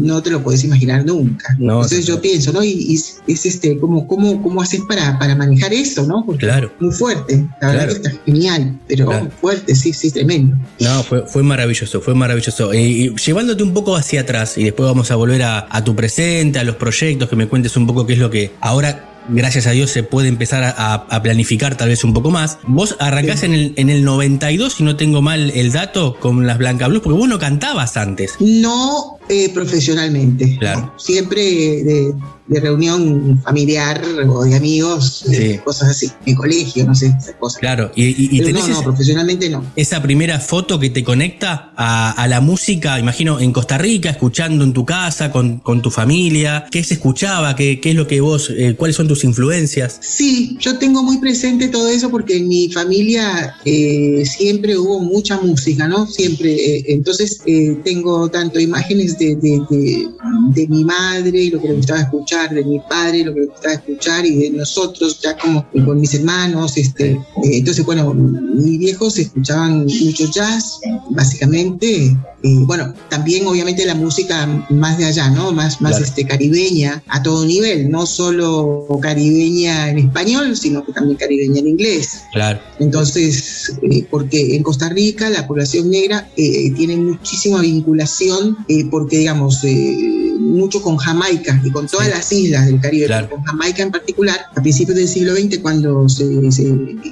no 0.00 0.22
te 0.22 0.30
lo 0.30 0.42
puedes 0.42 0.64
imaginar 0.64 1.04
nunca. 1.04 1.54
No, 1.58 1.74
Entonces 1.74 2.06
yo 2.06 2.20
pienso, 2.20 2.52
¿no? 2.52 2.62
Y, 2.62 2.70
y 2.72 2.94
es, 2.94 3.20
es, 3.26 3.46
este, 3.46 3.78
¿cómo, 3.78 4.06
cómo, 4.06 4.42
cómo 4.42 4.60
haces 4.62 4.80
para, 4.88 5.18
para 5.18 5.34
manejar 5.34 5.72
eso, 5.72 6.06
¿no? 6.06 6.24
Porque 6.26 6.46
Claro. 6.46 6.72
muy 6.80 6.92
fuerte, 6.92 7.46
la 7.60 7.68
verdad 7.68 7.86
que 7.88 7.92
está 7.94 8.12
genial, 8.26 8.78
pero 8.86 9.06
Claro. 9.06 9.30
fuerte, 9.40 9.74
sí, 9.74 9.92
sí, 9.92 10.10
tremendo. 10.10 10.56
No, 10.80 11.02
fue, 11.02 11.26
fue 11.26 11.42
maravilloso, 11.42 12.00
fue 12.00 12.14
maravilloso. 12.14 12.72
Y, 12.74 12.78
y 12.78 13.14
llevándote 13.16 13.62
un 13.62 13.72
poco 13.74 13.96
hacia 13.96 14.22
atrás, 14.22 14.58
y 14.58 14.64
después 14.64 14.86
vamos 14.86 15.10
a 15.10 15.16
volver 15.16 15.42
a, 15.42 15.66
a 15.70 15.82
tu 15.84 15.94
presente, 15.94 16.58
a 16.58 16.64
los 16.64 16.76
proyectos, 16.76 17.28
que 17.28 17.36
me 17.36 17.46
cuentes 17.48 17.76
un 17.76 17.86
poco 17.86 18.06
qué 18.06 18.14
es 18.14 18.18
lo 18.18 18.30
que 18.30 18.52
ahora. 18.60 19.10
Gracias 19.28 19.66
a 19.66 19.70
Dios 19.70 19.90
se 19.90 20.02
puede 20.02 20.28
empezar 20.28 20.74
a, 20.76 21.22
planificar 21.22 21.76
tal 21.76 21.88
vez 21.88 22.04
un 22.04 22.12
poco 22.12 22.30
más. 22.30 22.58
Vos 22.66 22.96
arrancás 22.98 23.42
en, 23.42 23.54
el, 23.54 23.72
en 23.76 23.88
el 23.90 24.04
92, 24.04 24.74
si 24.74 24.82
no 24.84 24.96
tengo 24.96 25.22
mal 25.22 25.50
el 25.50 25.72
dato, 25.72 26.16
con 26.20 26.46
las 26.46 26.58
Blanca 26.58 26.88
Blues, 26.88 27.02
porque 27.02 27.18
vos 27.18 27.28
no 27.28 27.38
cantabas 27.38 27.96
antes. 27.96 28.34
No 28.40 29.18
eh, 29.28 29.50
profesionalmente. 29.54 30.56
Claro. 30.58 30.80
¿no? 30.80 30.94
Siempre 30.98 31.40
de, 31.40 32.14
de 32.46 32.60
reunión 32.60 33.40
familiar 33.42 34.02
o 34.28 34.44
de 34.44 34.54
amigos, 34.56 35.24
de 35.26 35.60
cosas 35.64 35.90
así, 35.90 36.10
en 36.26 36.34
colegio, 36.34 36.84
no 36.84 36.94
sé, 36.94 37.06
esas 37.06 37.34
cosas. 37.36 37.58
Claro, 37.60 37.90
y, 37.94 38.04
y- 38.04 38.28
y 38.32 38.38
Pero 38.38 38.46
tenés 38.48 38.68
no, 38.68 38.74
no, 38.74 38.82
profesionalmente 38.82 39.48
no. 39.48 39.64
esa 39.76 40.02
primera 40.02 40.38
foto 40.40 40.78
que 40.78 40.90
te 40.90 41.02
conecta 41.02 41.72
a, 41.76 42.10
a 42.10 42.28
la 42.28 42.40
música, 42.42 42.98
imagino, 42.98 43.40
en 43.40 43.52
Costa 43.52 43.78
Rica, 43.78 44.10
escuchando 44.10 44.62
en 44.64 44.74
tu 44.74 44.84
casa, 44.84 45.30
con, 45.32 45.58
con 45.60 45.80
tu 45.80 45.90
familia. 45.90 46.66
¿Qué 46.70 46.84
se 46.84 46.94
escuchaba? 46.94 47.56
¿Qué, 47.56 47.80
qué 47.80 47.90
es 47.90 47.96
lo 47.96 48.06
que 48.06 48.20
vos, 48.20 48.50
eh, 48.54 48.74
cuáles 48.76 48.96
son 48.96 49.08
tus 49.08 49.13
influencias? 49.22 49.98
Sí, 50.00 50.56
yo 50.58 50.78
tengo 50.78 51.02
muy 51.02 51.18
presente 51.18 51.68
todo 51.68 51.88
eso 51.88 52.10
porque 52.10 52.38
en 52.38 52.48
mi 52.48 52.68
familia 52.70 53.54
eh, 53.64 54.24
siempre 54.26 54.76
hubo 54.76 54.98
mucha 55.00 55.38
música, 55.40 55.86
¿no? 55.86 56.06
Siempre. 56.08 56.54
eh, 56.54 56.84
entonces 56.88 57.40
eh, 57.46 57.78
tengo 57.84 58.28
tanto 58.30 58.58
imágenes 58.58 59.16
de, 59.18 59.36
de- 59.36 59.60
de- 59.70 60.08
de 60.54 60.68
mi 60.68 60.84
madre 60.84 61.38
y 61.42 61.50
lo 61.50 61.60
que 61.60 61.68
le 61.68 61.74
gustaba 61.74 62.00
escuchar, 62.00 62.52
de 62.54 62.64
mi 62.64 62.80
padre 62.88 63.18
y 63.18 63.24
lo 63.24 63.34
que 63.34 63.40
le 63.40 63.46
gustaba 63.46 63.74
escuchar 63.74 64.24
y 64.26 64.34
de 64.36 64.50
nosotros 64.50 65.20
ya 65.22 65.36
como 65.36 65.66
con 65.84 66.00
mis 66.00 66.14
hermanos. 66.14 66.76
Este, 66.76 67.18
entonces, 67.44 67.84
bueno, 67.84 68.12
mis 68.14 68.78
viejos 68.78 69.18
escuchaban 69.18 69.84
mucho 69.86 70.30
jazz, 70.32 70.80
básicamente. 71.10 72.16
bueno, 72.42 72.92
también 73.08 73.46
obviamente 73.46 73.86
la 73.86 73.94
música 73.94 74.46
más 74.70 74.98
de 74.98 75.06
allá, 75.06 75.30
¿no? 75.30 75.50
Más, 75.52 75.80
más 75.80 75.92
Claro. 75.92 76.04
este, 76.04 76.26
caribeña 76.26 77.02
a 77.08 77.22
todo 77.22 77.44
nivel, 77.46 77.90
no 77.90 78.04
solo 78.06 78.86
caribeña 79.08 79.90
en 79.90 79.98
español, 79.98 80.56
sino 80.56 80.84
que 80.84 80.92
también 80.92 81.16
caribeña 81.16 81.60
en 81.60 81.68
inglés. 81.68 82.22
Claro, 82.32 82.58
Entonces, 82.80 83.72
eh, 83.90 84.06
porque 84.10 84.56
en 84.56 84.62
Costa 84.62 84.88
Rica 84.88 85.28
la 85.30 85.46
población 85.46 85.90
negra 85.90 86.28
eh, 86.36 86.72
tiene 86.76 86.96
muchísima 86.96 87.60
vinculación, 87.60 88.56
eh, 88.68 88.84
porque 88.90 89.18
digamos, 89.18 89.62
eh, 89.64 90.32
mucho 90.38 90.80
con 90.82 90.96
Jamaica 90.96 91.60
y 91.64 91.70
con 91.70 91.86
todas 91.86 92.06
Sí. 92.06 92.12
las 92.14 92.32
islas 92.32 92.66
del 92.66 92.80
Caribe, 92.80 93.06
Claro. 93.06 93.30
con 93.30 93.42
Jamaica 93.42 93.82
en 93.82 93.90
particular, 93.90 94.38
a 94.56 94.62
principios 94.62 94.96
del 94.96 95.08
siglo 95.08 95.34
XX, 95.34 95.58
cuando 95.58 96.08
se, 96.08 96.50
se 96.50 96.64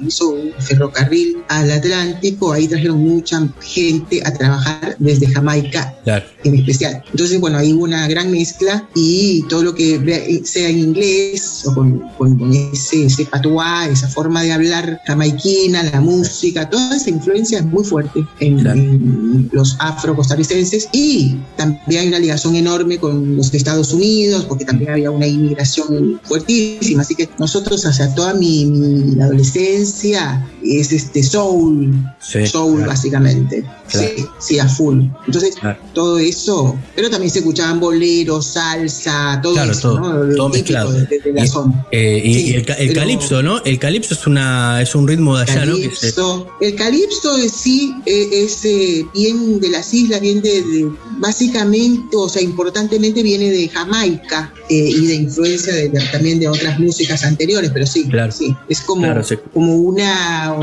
hizo 0.05 0.29
un 0.29 0.51
ferrocarril 0.59 1.37
al 1.49 1.71
Atlántico, 1.71 2.51
ahí 2.53 2.67
trajeron 2.67 2.99
mucha 2.99 3.47
gente 3.61 4.21
a 4.25 4.33
trabajar 4.33 4.95
desde 4.99 5.27
Jamaica 5.27 5.95
claro. 6.03 6.25
en 6.43 6.55
especial. 6.55 7.03
Entonces, 7.11 7.39
bueno, 7.39 7.57
hay 7.57 7.71
una 7.73 8.07
gran 8.07 8.31
mezcla 8.31 8.87
y 8.95 9.43
todo 9.49 9.63
lo 9.63 9.75
que 9.75 10.41
sea 10.45 10.69
en 10.69 10.79
inglés 10.79 11.63
o 11.65 11.82
con, 11.83 11.99
con- 12.17 12.37
con 12.39 12.53
ese, 12.53 13.05
ese 13.05 13.25
patuá, 13.25 13.87
esa 13.87 14.07
forma 14.07 14.41
de 14.43 14.51
hablar 14.53 15.01
jamaiquina, 15.05 15.83
la 15.83 16.01
música, 16.01 16.69
toda 16.69 16.95
esa 16.95 17.09
influencia 17.09 17.59
es 17.59 17.65
muy 17.65 17.83
fuerte 17.83 18.25
en, 18.39 18.59
Claro. 18.59 18.79
en 18.79 19.49
los 19.51 19.75
afro-costarricenses 19.79 20.87
y 20.91 21.37
también 21.57 22.01
hay 22.01 22.07
una 22.07 22.19
ligación 22.19 22.55
enorme 22.55 22.97
con 22.97 23.35
los 23.37 23.53
Estados 23.53 23.93
Unidos 23.93 24.45
porque 24.45 24.65
también 24.65 24.91
había 24.91 25.11
una 25.11 25.27
inmigración 25.27 26.19
fuertísima. 26.23 27.01
Así 27.01 27.15
que 27.15 27.29
nosotros, 27.39 27.85
hacia 27.85 28.13
toda 28.15 28.33
mi, 28.33 28.65
mi 28.65 29.21
adolescencia, 29.21 30.45
es 30.63 30.91
este 30.91 31.23
soul, 31.23 31.93
Sí, 32.19 32.45
soul 32.47 32.75
claro. 32.77 32.89
básicamente. 32.91 33.65
Claro. 33.89 34.07
Sí, 34.15 34.25
sí, 34.39 34.59
a 34.59 34.67
full. 34.67 35.01
Entonces, 35.27 35.55
Claro. 35.55 35.77
todo 35.93 36.17
eso, 36.17 36.75
pero 36.95 37.09
también 37.09 37.31
se 37.31 37.39
escuchaban 37.39 37.79
boleros, 37.79 38.45
salsa, 38.47 39.39
todo 39.43 39.61
eso, 39.63 39.81
todo, 39.95 39.99
¿no? 39.99 40.23
Lo 40.23 40.35
todo 40.35 40.49
mezclado. 40.49 40.91
de, 40.91 41.05
de- 41.05 41.33
la 41.33 41.43
Y- 41.45 41.47
zona. 41.47 41.72
Eh, 41.91 42.21
y, 42.23 42.33
Sí, 42.33 42.49
y 42.51 42.53
el, 42.55 42.93
calipso, 42.93 43.41
¿no? 43.43 43.63
El 43.63 43.77
calipso 43.79 44.13
es 44.13 44.25
una 44.27 44.81
es 44.81 44.95
un 44.95 45.07
ritmo 45.07 45.37
de 45.37 45.43
allá, 45.43 45.65
¿no? 45.65 45.75
El 46.61 46.75
calipso 46.75 47.37
es, 47.37 47.51
sí 47.51 47.93
eh, 48.05 48.29
es 48.31 48.65
eh, 48.65 49.05
bien 49.13 49.59
de 49.59 49.69
las 49.69 49.93
islas, 49.93 50.21
bien 50.21 50.41
de, 50.41 50.61
de- 50.61 50.91
básicamente, 51.19 52.15
o 52.15 52.29
sea, 52.29 52.41
importantemente 52.41 53.21
viene 53.23 53.49
de 53.51 53.67
Jamaica 53.69 54.53
eh, 54.69 54.75
y 54.75 55.05
de 55.07 55.15
influencia 55.15 55.73
de- 55.73 55.89
de- 55.89 55.99
también 56.11 56.39
de 56.39 56.47
otras 56.47 56.79
músicas 56.79 57.23
anteriores, 57.23 57.71
pero 57.73 57.85
sí, 57.85 58.05
Claro. 58.09 58.31
sí, 58.31 58.55
es 58.69 58.81
como, 58.81 59.03
Claro, 59.03 59.23
sí. 59.23 59.35
como 59.53 59.75
una, 59.75 60.53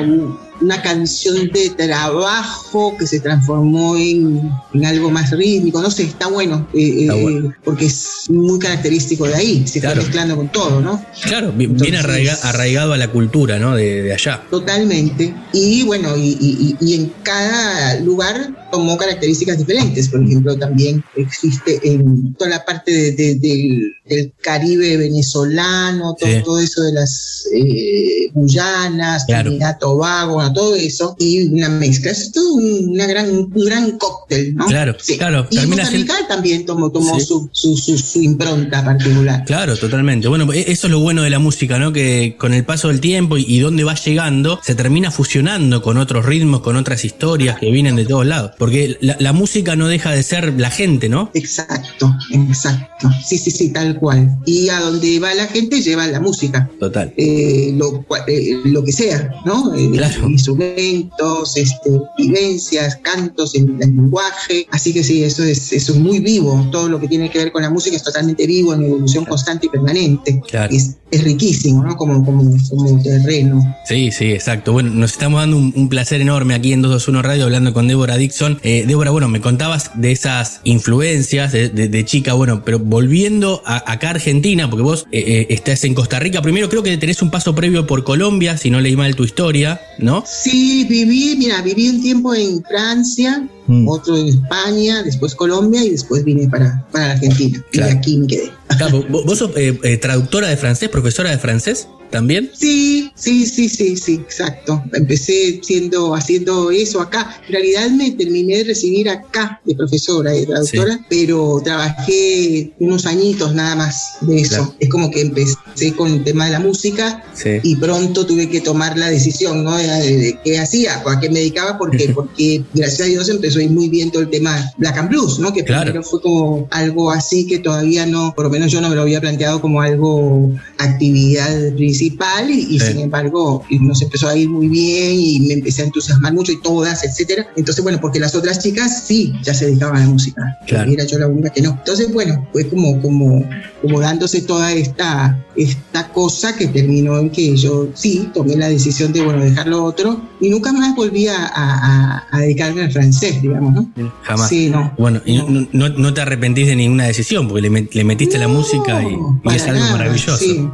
una 0.60 0.82
canción 0.82 1.48
de 1.52 1.70
trabajo 1.70 2.96
que 2.98 3.06
se 3.06 3.20
transformó 3.20 3.96
en, 3.96 4.50
en 4.74 4.84
algo 4.84 5.10
más 5.10 5.30
rítmico, 5.30 5.80
no 5.80 5.90
sé, 5.90 6.04
está 6.04 6.26
bueno, 6.28 6.66
eh, 6.74 7.02
Está 7.02 7.16
eh, 7.16 7.50
porque 7.64 7.86
es 7.86 8.26
muy 8.28 8.58
característico 8.58 9.26
de 9.26 9.34
ahí, 9.34 9.66
se 9.66 9.80
Claro. 9.80 9.94
está 10.00 10.06
mezclando 10.06 10.36
con 10.36 10.48
todo, 10.50 10.80
¿no? 10.80 11.04
claro, 11.22 11.48
bi- 11.52 11.66
bien 11.66 11.70
Entonces- 11.94 12.00
arraiga- 12.04 12.38
arraigado 12.42 12.92
a 12.92 12.96
la 12.98 13.08
cultura, 13.08 13.58
¿no? 13.58 13.74
De, 13.74 14.02
de 14.02 14.12
allá. 14.12 14.42
Totalmente. 14.50 15.34
Y 15.52 15.82
bueno, 15.84 16.16
y- 16.16 16.76
y 16.80 16.94
en 16.94 17.12
cada 17.22 17.98
lugar 18.00 18.59
tomó 18.70 18.96
características 18.96 19.58
diferentes. 19.58 20.08
Por 20.08 20.22
ejemplo, 20.24 20.56
también 20.56 21.02
existe 21.16 21.80
en 21.82 22.34
toda 22.34 22.50
la 22.50 22.64
parte 22.64 22.90
de- 22.92 23.12
de- 23.12 23.34
del, 23.36 23.92
del 24.08 24.32
Caribe 24.40 24.96
venezolano, 24.96 26.14
todo, 26.18 26.30
Sí. 26.30 26.36
todo 26.44 26.60
eso 26.60 26.82
de 26.82 26.92
las 26.92 27.44
eh, 27.54 28.30
Guyanas, 28.32 29.24
Claro. 29.26 29.50
Trinidad, 29.50 29.78
Tobago, 29.78 30.52
todo 30.52 30.74
eso, 30.74 31.16
y 31.18 31.48
una 31.48 31.68
mezcla. 31.68 32.10
Es 32.10 32.32
todo 32.32 32.54
una 32.54 33.06
gran, 33.06 33.30
un 33.30 33.50
gran 33.64 33.98
cóctel, 33.98 34.54
¿no? 34.54 34.66
Claro, 34.66 34.96
claro, 35.18 35.46
Y 35.50 35.56
Costa 35.56 35.86
siendo- 35.86 35.90
Rica 36.14 36.14
también 36.28 36.64
tomó, 36.66 36.90
tomó 36.90 37.18
Sí. 37.18 37.26
su, 37.26 37.48
su, 37.52 37.76
su- 37.76 37.98
su 37.98 38.22
impronta 38.22 38.84
particular. 38.84 39.44
Claro, 39.44 39.76
totalmente. 39.76 40.28
Bueno, 40.28 40.52
e- 40.52 40.70
eso 40.70 40.86
es 40.86 40.90
lo 40.90 41.00
bueno 41.00 41.22
de 41.22 41.30
la 41.30 41.38
música, 41.38 41.78
¿no? 41.78 41.92
Que 41.92 42.36
con 42.38 42.54
el 42.54 42.64
paso 42.64 42.88
del 42.88 43.00
tiempo 43.00 43.36
y, 43.38 43.44
y 43.46 43.60
donde 43.60 43.84
va 43.84 43.94
llegando, 43.94 44.60
se 44.64 44.74
termina 44.74 45.10
fusionando 45.10 45.82
con 45.82 45.96
otros 45.98 46.24
ritmos, 46.26 46.60
con 46.60 46.76
otras 46.76 47.04
historias 47.04 47.58
que 47.58 47.70
vienen 47.70 47.96
de 47.96 48.04
todos 48.04 48.26
lados. 48.26 48.52
Porque 48.60 48.98
la, 49.00 49.16
la 49.18 49.32
música 49.32 49.74
no 49.74 49.88
deja 49.88 50.12
de 50.12 50.22
ser 50.22 50.52
la 50.60 50.70
gente, 50.70 51.08
¿no? 51.08 51.30
Exacto, 51.32 52.14
exacto. 52.30 53.08
Sí, 53.26 53.38
sí, 53.38 53.50
sí, 53.50 53.70
tal 53.70 53.98
cual. 53.98 54.36
Y 54.44 54.68
a 54.68 54.78
donde 54.80 55.18
va 55.18 55.32
la 55.34 55.46
gente 55.46 55.80
lleva 55.80 56.06
la 56.06 56.20
música. 56.20 56.70
Total. 56.78 57.12
eh, 57.16 57.72
lo, 57.74 58.04
eh, 58.28 58.60
lo 58.66 58.84
que 58.84 58.92
sea, 58.92 59.30
¿no? 59.46 59.74
Eh, 59.74 59.90
Claro. 59.92 60.28
Instrumentos, 60.28 61.56
este, 61.56 61.90
vivencias, 62.18 62.96
cantos, 63.02 63.54
el, 63.54 63.64
el 63.80 63.96
lenguaje. 63.96 64.66
Así 64.70 64.92
que 64.92 65.02
sí, 65.02 65.24
eso 65.24 65.42
es, 65.42 65.72
eso 65.72 65.92
es 65.92 65.98
muy 65.98 66.20
vivo. 66.20 66.68
Todo 66.70 66.88
lo 66.88 67.00
que 67.00 67.08
tiene 67.08 67.30
que 67.30 67.38
ver 67.38 67.52
con 67.52 67.62
la 67.62 67.70
música 67.70 67.96
es 67.96 68.02
totalmente 68.02 68.46
vivo, 68.46 68.74
en 68.74 68.82
evolución 68.84 69.24
constante 69.24 69.66
y 69.66 69.70
permanente. 69.70 70.40
Claro. 70.48 70.74
Es, 70.74 70.96
es 71.10 71.24
riquísimo, 71.24 71.82
¿no? 71.82 71.96
Como, 71.96 72.24
como, 72.24 72.44
como 72.68 73.02
terreno. 73.02 73.76
Sí, 73.86 74.10
sí, 74.12 74.26
exacto. 74.32 74.72
Bueno, 74.72 74.90
nos 74.90 75.12
estamos 75.12 75.40
dando 75.40 75.56
un, 75.56 75.72
un 75.74 75.88
placer 75.88 76.20
enorme 76.20 76.54
aquí 76.54 76.72
en 76.72 76.82
221 76.82 77.22
Radio 77.22 77.44
hablando 77.44 77.72
con 77.72 77.88
Débora 77.88 78.16
Dixon. 78.16 78.49
Eh, 78.62 78.84
Débora, 78.86 79.10
bueno, 79.10 79.28
me 79.28 79.40
contabas 79.40 79.90
de 79.94 80.12
esas 80.12 80.60
influencias 80.64 81.52
de, 81.52 81.68
de- 81.68 81.88
de 81.88 82.04
chica, 82.04 82.32
bueno, 82.34 82.62
pero 82.64 82.78
volviendo 82.78 83.62
a, 83.64 83.90
acá 83.92 84.08
a 84.08 84.10
Argentina, 84.12 84.68
porque 84.68 84.82
vos 84.82 85.06
eh, 85.12 85.20
eh, 85.26 85.46
estás 85.50 85.84
en 85.84 85.94
Costa 85.94 86.18
Rica, 86.18 86.42
primero 86.42 86.68
creo 86.68 86.82
que 86.82 86.96
tenés 86.96 87.22
un 87.22 87.30
paso 87.30 87.54
previo 87.54 87.86
por 87.86 88.04
Colombia, 88.04 88.56
si 88.56 88.70
no 88.70 88.80
leí 88.80 88.96
mal 88.96 89.14
tu 89.16 89.24
historia, 89.24 89.80
¿no? 89.98 90.24
Sí, 90.26 90.86
viví, 90.88 91.36
mira, 91.38 91.60
viví 91.62 91.88
un 91.88 92.02
tiempo 92.02 92.34
en 92.34 92.62
Francia, 92.64 93.46
Mm. 93.66 93.86
otro 93.86 94.16
en 94.18 94.26
España, 94.26 95.02
después 95.04 95.34
Colombia 95.36 95.84
y 95.84 95.90
después 95.90 96.24
vine 96.24 96.48
para, 96.48 96.84
para 96.90 97.12
Argentina. 97.12 97.64
Claro. 97.70 97.92
Y 97.92 97.96
aquí 97.98 98.16
me 98.16 98.26
quedé. 98.26 98.50
Claro, 98.76 99.04
vos, 99.08 99.38
sos 99.38 99.50
eh, 99.54 99.96
traductora 99.98 100.48
de 100.48 100.56
francés, 100.56 100.88
profesora 100.88 101.30
de 101.30 101.38
francés. 101.38 101.86
También. 102.10 102.50
Sí, 102.54 103.10
sí, 103.14 103.46
sí, 103.46 103.68
sí, 103.68 103.96
sí, 103.96 104.14
exacto. 104.14 104.82
Empecé 104.92 105.60
siendo, 105.62 106.14
haciendo 106.14 106.70
eso 106.70 107.00
acá. 107.00 107.40
En 107.46 107.52
realidad 107.52 107.90
me 107.90 108.10
terminé 108.12 108.58
de 108.58 108.64
recibir 108.64 109.08
acá 109.08 109.60
de 109.64 109.74
profesora 109.74 110.36
y 110.36 110.46
traductora, 110.46 111.04
pero 111.08 111.60
trabajé 111.64 112.72
unos 112.78 113.06
añitos 113.06 113.54
nada 113.54 113.76
más 113.76 114.16
de 114.22 114.40
eso. 114.40 114.56
Claro. 114.56 114.74
Es 114.80 114.88
como 114.88 115.10
que 115.10 115.20
empecé 115.20 115.54
con 115.96 116.12
el 116.12 116.24
tema 116.24 116.46
de 116.46 116.52
la 116.52 116.60
música 116.60 117.22
Sí. 117.34 117.50
y 117.62 117.76
pronto 117.76 118.26
tuve 118.26 118.48
que 118.50 118.60
tomar 118.60 118.98
la 118.98 119.08
decisión, 119.08 119.64
¿no? 119.64 119.76
De, 119.76 119.86
de 119.86 120.38
qué 120.44 120.58
hacía, 120.58 121.02
a 121.06 121.20
qué 121.20 121.28
me 121.30 121.38
dedicaba, 121.40 121.78
porque, 121.78 122.08
porque 122.14 122.62
gracias 122.74 123.00
a 123.00 123.04
Dios 123.04 123.28
empezó 123.28 123.58
a 123.58 123.62
ir 123.62 123.70
muy 123.70 123.88
bien 123.88 124.10
todo 124.10 124.22
el 124.22 124.30
tema 124.30 124.62
Black 124.78 124.98
and 124.98 125.08
Blues, 125.08 125.38
¿no? 125.38 125.52
Que 125.52 125.64
Claro. 125.64 125.84
primero 125.84 126.02
fue 126.02 126.20
como 126.20 126.68
algo 126.70 127.10
así 127.10 127.46
que 127.46 127.58
todavía 127.58 128.04
no, 128.06 128.32
por 128.34 128.44
lo 128.46 128.50
menos 128.50 128.70
yo 128.72 128.80
no 128.80 128.88
me 128.88 128.94
lo 128.96 129.02
había 129.02 129.20
planteado 129.20 129.60
como 129.60 129.80
algo 129.80 130.50
actividad 130.78 131.72
principal 131.76 132.50
y, 132.50 132.66
y 132.74 132.80
Sí. 132.80 132.86
sin 132.88 133.00
embargo 133.00 133.64
nos 133.80 134.02
empezó 134.02 134.28
a 134.28 134.36
ir 134.36 134.48
muy 134.48 134.68
bien 134.68 135.12
y 135.18 135.40
me 135.40 135.54
empecé 135.54 135.82
a 135.82 135.84
entusiasmar 135.86 136.32
mucho 136.32 136.52
y 136.52 136.60
todas, 136.60 137.04
etcétera. 137.04 137.46
Entonces, 137.56 137.82
bueno, 137.82 137.98
porque 138.00 138.18
las 138.20 138.34
otras 138.34 138.58
chicas 138.62 139.04
sí, 139.06 139.32
ya 139.42 139.54
se 139.54 139.66
dedicaban 139.66 139.96
a 139.96 140.00
la 140.00 140.10
música. 140.10 140.58
Claro. 140.66 140.90
Y 140.90 140.94
era 140.94 141.04
yo 141.04 141.18
la 141.18 141.26
única 141.28 141.50
que 141.50 141.62
no. 141.62 141.70
Entonces, 141.70 142.12
bueno, 142.12 142.48
fue 142.52 142.68
como, 142.68 143.00
como, 143.00 143.44
como 143.82 144.00
dándose 144.00 144.42
toda 144.42 144.72
esta, 144.72 145.38
esta 145.62 146.08
cosa 146.12 146.56
que 146.56 146.66
terminó 146.68 147.18
en 147.18 147.30
que 147.30 147.56
yo 147.56 147.88
sí 147.94 148.28
tomé 148.32 148.56
la 148.56 148.68
decisión 148.68 149.12
de, 149.12 149.22
bueno, 149.22 149.44
dejar 149.44 149.66
lo 149.68 149.84
otro 149.84 150.20
y 150.40 150.48
nunca 150.48 150.72
más 150.72 150.94
volví 150.96 151.28
a, 151.28 151.36
a- 151.54 152.26
a 152.30 152.38
dedicarme 152.40 152.82
al 152.82 152.92
francés, 152.92 153.42
digamos, 153.42 153.74
¿no? 153.74 153.92
Jamás. 154.22 154.48
Sí, 154.48 154.68
no. 154.70 154.92
Bueno, 154.98 155.20
y 155.26 155.36
no, 155.36 155.66
no- 155.72 155.88
no 155.90 156.14
te 156.14 156.20
arrepentís 156.22 156.66
de 156.66 156.76
ninguna 156.76 157.04
decisión 157.06 157.46
porque 157.48 157.68
le, 157.68 157.88
le 157.92 158.04
metiste 158.04 158.38
la 158.38 158.48
música 158.48 159.02
y, 159.02 159.54
es 159.54 159.62
algo 159.66 159.80
nada, 159.80 159.92
maravilloso. 159.92 160.38
Sí, 160.38 160.66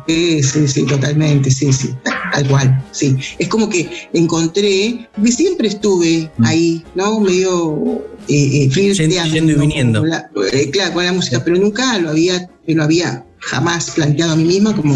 sí, 0.43 0.68
sí, 0.68 0.82
totalmente, 0.87 1.51
sí, 1.51 1.72
sí, 1.72 1.91
tal 2.32 2.49
cual, 2.49 2.84
sí. 2.93 3.16
Es 3.39 3.49
como 3.49 3.68
que 3.68 3.89
encontré, 4.12 5.09
porque 5.14 5.32
siempre 5.32 5.68
estuve 5.68 6.30
Mm. 6.39 6.45
ahí, 6.45 6.84
¿no? 6.95 7.20
Medio 7.20 8.03
eh, 8.28 8.64
eh, 8.64 8.70
flirteando, 8.70 9.34
Yendo 9.34 9.53
y 9.53 9.55
viniendo. 9.57 10.01
Con 10.01 10.11
la- 10.11 10.30
eh, 10.53 10.70
claro, 10.70 10.95
con 10.95 11.05
la 11.05 11.12
música, 11.12 11.43
pero 11.45 11.57
nunca 11.59 11.99
lo 11.99 12.11
había, 12.11 12.49
lo 12.66 12.82
había 12.82 13.24
jamás 13.47 13.90
planteado 13.90 14.32
a 14.32 14.36
mí 14.36 14.44
misma 14.44 14.74
como 14.74 14.94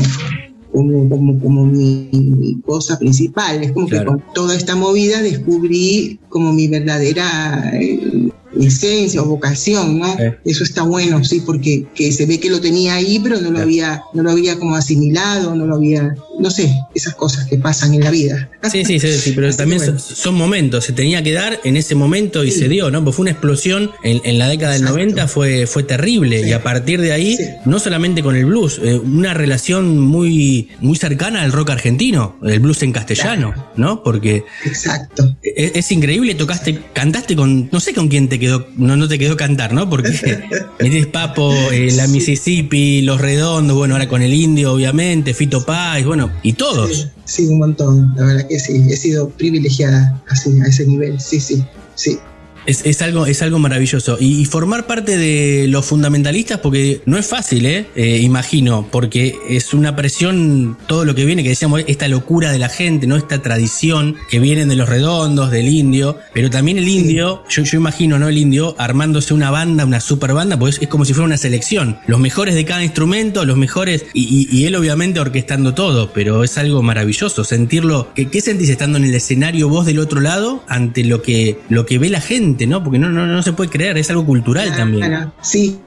como, 0.72 1.08
como, 1.08 1.40
como 1.40 1.66
mi, 1.66 2.08
mi 2.12 2.60
cosa 2.60 2.98
principal. 2.98 3.62
Es 3.62 3.72
como 3.72 3.88
Claro. 3.88 4.04
que 4.04 4.22
con 4.22 4.34
toda 4.34 4.54
esta 4.54 4.76
movida 4.76 5.20
descubrí 5.22 6.18
como 6.28 6.52
mi 6.52 6.68
verdadera 6.68 7.72
eh, 7.74 8.30
esencia 8.58 9.22
o 9.22 9.26
vocación, 9.26 9.98
¿no? 9.98 10.14
Eso 10.44 10.64
está 10.64 10.82
bueno, 10.82 11.24
sí, 11.24 11.42
porque 11.44 11.86
que 11.94 12.12
se 12.12 12.26
ve 12.26 12.38
que 12.38 12.50
lo 12.50 12.60
tenía 12.60 12.94
ahí, 12.94 13.18
pero 13.22 13.40
no 13.40 13.50
lo 13.50 13.60
había, 13.60 14.02
no 14.14 14.22
lo 14.22 14.30
había 14.30 14.58
como 14.58 14.76
asimilado, 14.76 15.54
no 15.54 15.66
lo 15.66 15.76
había, 15.76 16.14
no 16.40 16.50
sé, 16.50 16.74
esas 16.94 17.14
cosas 17.14 17.46
que 17.46 17.58
pasan 17.58 17.92
en 17.94 18.00
la 18.02 18.10
vida. 18.10 18.50
Sí, 18.70 18.84
sí, 18.84 18.98
sí, 18.98 19.12
sí, 19.12 19.32
pero 19.34 19.48
Así 19.48 19.58
también 19.58 19.78
bueno. 19.82 19.98
son, 19.98 20.16
son 20.16 20.34
momentos, 20.34 20.84
se 20.84 20.92
tenía 20.92 21.22
que 21.22 21.32
dar 21.32 21.60
en 21.64 21.76
ese 21.76 21.94
momento 21.94 22.42
y 22.44 22.50
Sí. 22.50 22.60
se 22.60 22.68
dio, 22.68 22.90
¿no? 22.90 23.04
Pues 23.04 23.14
fue 23.16 23.24
una 23.24 23.30
explosión 23.32 23.90
en, 24.02 24.20
en 24.24 24.38
la 24.38 24.48
década 24.48 24.72
del 24.72 24.82
Exacto. 24.82 24.98
90, 24.98 25.28
fue, 25.28 25.66
fue 25.66 25.82
terrible 25.82 26.42
Sí. 26.42 26.48
y 26.48 26.52
a 26.52 26.62
partir 26.62 27.00
de 27.00 27.12
ahí, 27.12 27.38
no 27.66 27.78
solamente 27.78 28.22
con 28.22 28.34
el 28.36 28.46
blues, 28.46 28.80
eh, 28.82 28.94
una 28.98 29.34
relación 29.34 29.98
muy, 30.00 30.68
muy 30.80 30.96
cercana 30.96 31.42
al 31.42 31.52
rock 31.52 31.70
argentino, 31.70 32.38
el 32.42 32.58
blues 32.60 32.82
en 32.82 32.92
castellano, 32.92 33.54
¿no? 33.76 34.02
Porque 34.02 34.44
Exacto. 34.64 35.36
es, 35.42 35.72
es 35.74 35.92
increíble, 35.92 36.34
tocaste, 36.34 36.78
cantaste 36.94 37.36
con, 37.36 37.68
no 37.70 37.80
sé 37.80 37.92
con 37.92 38.08
quién 38.08 38.28
te 38.28 38.38
quedó, 38.38 38.66
no, 38.76 38.96
no 38.96 39.08
te 39.08 39.18
quedó 39.18 39.36
cantar, 39.36 39.72
¿no? 39.74 39.90
Porque 39.90 40.10
metés 40.80 41.06
Papo, 41.06 41.54
eh, 41.72 41.90
la 41.92 42.06
Mississippi, 42.06 43.02
Los 43.02 43.20
Redondos, 43.20 43.76
bueno, 43.76 43.94
ahora 43.94 44.08
con 44.08 44.22
el 44.22 44.32
Indio, 44.32 44.72
obviamente, 44.72 45.34
Fito 45.34 45.64
Páez, 45.64 46.06
bueno, 46.06 46.29
y 46.42 46.52
todos. 46.52 46.90
Sí, 46.90 47.10
sí, 47.24 47.46
un 47.46 47.58
montón, 47.58 48.14
la 48.16 48.24
verdad 48.24 48.48
que 48.48 48.58
sí, 48.58 48.84
he 48.88 48.96
sido 48.96 49.28
privilegiada 49.30 50.20
así, 50.28 50.58
a 50.60 50.66
ese 50.66 50.86
nivel, 50.86 51.20
sí, 51.20 51.40
sí, 51.40 51.64
sí. 51.94 52.18
Es, 52.66 52.84
es 52.84 53.00
algo, 53.02 53.26
es 53.26 53.42
algo 53.42 53.58
maravilloso. 53.58 54.16
Y, 54.20 54.40
y 54.40 54.44
formar 54.44 54.86
parte 54.86 55.16
de 55.16 55.66
los 55.68 55.86
fundamentalistas, 55.86 56.58
porque 56.58 57.00
no 57.06 57.18
es 57.18 57.26
fácil, 57.26 57.66
¿eh? 57.66 57.86
Eh, 57.96 58.18
imagino, 58.22 58.86
porque 58.90 59.36
es 59.48 59.72
una 59.74 59.96
presión, 59.96 60.76
todo 60.86 61.04
lo 61.04 61.14
que 61.14 61.24
viene, 61.24 61.42
que 61.42 61.48
decíamos, 61.50 61.82
esta 61.86 62.06
locura 62.08 62.52
de 62.52 62.58
la 62.58 62.68
gente, 62.68 63.06
¿no? 63.06 63.16
Esta 63.16 63.40
tradición 63.42 64.16
que 64.28 64.38
vienen 64.40 64.68
de 64.68 64.76
los 64.76 64.88
redondos, 64.88 65.50
del 65.50 65.68
indio, 65.68 66.18
pero 66.34 66.50
también 66.50 66.78
el 66.78 66.88
indio, 66.88 67.42
yo, 67.48 67.62
yo 67.62 67.78
imagino, 67.78 68.18
¿no? 68.18 68.28
El 68.28 68.38
indio 68.38 68.74
armándose 68.78 69.34
una 69.34 69.50
banda, 69.50 69.84
una 69.84 70.00
super 70.00 70.32
banda, 70.34 70.58
pues 70.58 70.78
es 70.80 70.88
como 70.88 71.04
si 71.04 71.12
fuera 71.14 71.26
una 71.26 71.36
selección. 71.38 71.98
Los 72.06 72.20
mejores 72.20 72.54
de 72.54 72.64
cada 72.64 72.84
instrumento, 72.84 73.44
los 73.44 73.56
mejores, 73.56 74.04
y, 74.14 74.48
y- 74.50 74.60
y 74.60 74.66
él 74.66 74.76
obviamente 74.76 75.20
orquestando 75.20 75.74
todo, 75.74 76.12
pero 76.12 76.44
es 76.44 76.58
algo 76.58 76.82
maravilloso 76.82 77.44
sentirlo. 77.44 78.08
¿Qué, 78.14 78.28
qué 78.28 78.40
sentís 78.40 78.68
estando 78.68 78.98
en 78.98 79.04
el 79.04 79.14
escenario 79.14 79.68
vos 79.68 79.86
del 79.86 79.98
otro 79.98 80.20
lado 80.20 80.62
ante 80.68 81.04
lo 81.04 81.22
que, 81.22 81.58
lo 81.68 81.86
que 81.86 81.98
ve 81.98 82.10
la 82.10 82.20
gente, 82.20 82.49
¿no? 82.66 82.82
Porque 82.82 82.98
no, 82.98 83.08
no, 83.08 83.26
no 83.26 83.42
se 83.42 83.52
puede 83.52 83.70
creer, 83.70 83.98
es 83.98 84.10
algo 84.10 84.24
cultural 84.24 84.74
también. 84.76 85.06
Claro, 85.06 85.32
sí, 85.40 85.78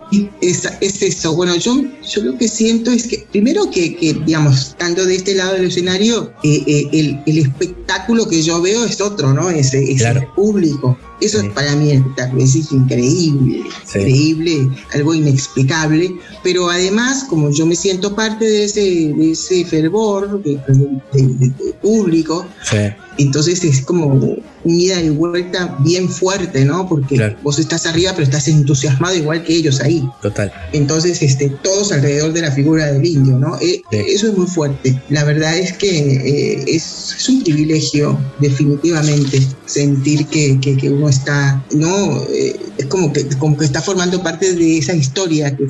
es, 0.41 0.68
es 0.82 1.01
eso. 1.01 1.36
Bueno, 1.36 1.55
yo, 1.55 1.84
yo 2.07 2.22
lo 2.24 2.38
que 2.38 2.47
siento 2.47 2.91
es 2.91 3.07
que, 3.07 3.26
primero 3.32 3.70
que, 3.72 3.95
que, 3.95 4.14
digamos, 4.26 4.70
estando 4.70 5.05
de 5.05 5.16
este 5.16 5.36
lado 5.36 5.53
del 5.53 5.66
escenario, 5.66 6.32
eh, 6.43 6.64
eh, 6.68 6.88
el, 6.93 7.20
el 7.26 7.38
espectáculo 7.39 8.28
que 8.28 8.41
yo 8.43 8.61
veo 8.61 8.84
es 8.86 8.99
otro, 9.01 9.34
¿no? 9.34 9.49
Es, 9.49 9.74
es 9.74 9.99
Claro. 9.99 10.22
el 10.22 10.28
público. 10.36 10.97
Eso 11.22 11.39
Sí. 11.39 11.47
es 11.47 11.53
para 11.53 11.74
mí 11.76 11.91
el 11.91 11.97
espectáculo, 11.99 12.43
es 12.43 12.55
increíble, 12.72 13.61
Sí. 13.86 13.99
increíble, 13.99 14.70
algo 14.93 15.14
inexplicable. 15.14 16.11
Pero 16.43 16.70
además, 16.70 17.26
como 17.30 17.49
yo 17.51 17.66
me 17.66 17.76
siento 17.76 18.14
parte 18.16 18.43
de 18.45 18.66
ese, 18.66 18.82
de 19.16 19.32
ese 19.32 19.64
fervor 19.66 20.43
de, 20.43 20.59
de- 20.68 20.99
de- 21.14 21.53
de 21.66 21.74
público, 21.82 22.45
Sí. 22.70 22.78
entonces 23.18 23.64
es 23.64 23.82
como 23.82 24.36
ida 24.66 25.01
y 25.01 25.09
vuelta 25.11 25.78
bien 25.80 26.09
fuerte, 26.09 26.66
¿no? 26.66 26.88
Porque 26.89 27.16
Claro. 27.16 27.38
vos 27.43 27.57
estás 27.59 27.86
arriba, 27.86 28.12
pero 28.13 28.24
estás 28.24 28.47
entusiasmado 28.50 29.16
igual 29.16 29.43
que 29.43 29.55
ellos 29.55 29.79
ahí. 29.79 30.03
Total. 30.21 30.51
Entonces, 30.74 31.21
este, 31.21 31.50
todos 31.50 31.92
alrededor 31.92 32.34
de 32.34 32.42
la 32.42 32.51
figura 32.51 32.92
del 32.92 33.05
indio, 33.05 33.38
¿no? 33.39 33.58
Eh, 33.59 33.82
Sí. 33.92 33.97
Eso 34.08 34.28
es 34.30 34.38
muy 34.38 34.47
fuerte. 34.47 35.00
La 35.09 35.24
verdad 35.24 35.58
es 35.58 35.74
que 35.74 35.89
eh, 36.00 36.63
es, 36.67 37.16
es 37.17 37.30
un 37.30 37.43
privilegio, 37.43 38.17
definitivamente, 38.39 39.39
sentir 39.66 40.25
que, 40.28 40.59
que- 40.59 40.78
que 40.78 40.89
uno 40.89 41.09
está, 41.09 41.63
¿no? 41.74 42.24
Eh, 42.30 42.55
es 42.78 42.86
como 42.88 43.12
que, 43.13 43.25
como 43.39 43.58
que 43.58 43.66
está 43.66 43.82
formando 43.82 44.21
parte 44.24 44.54
de 44.54 44.78
esa 44.78 44.96
historia 44.96 45.55
que. 45.55 45.66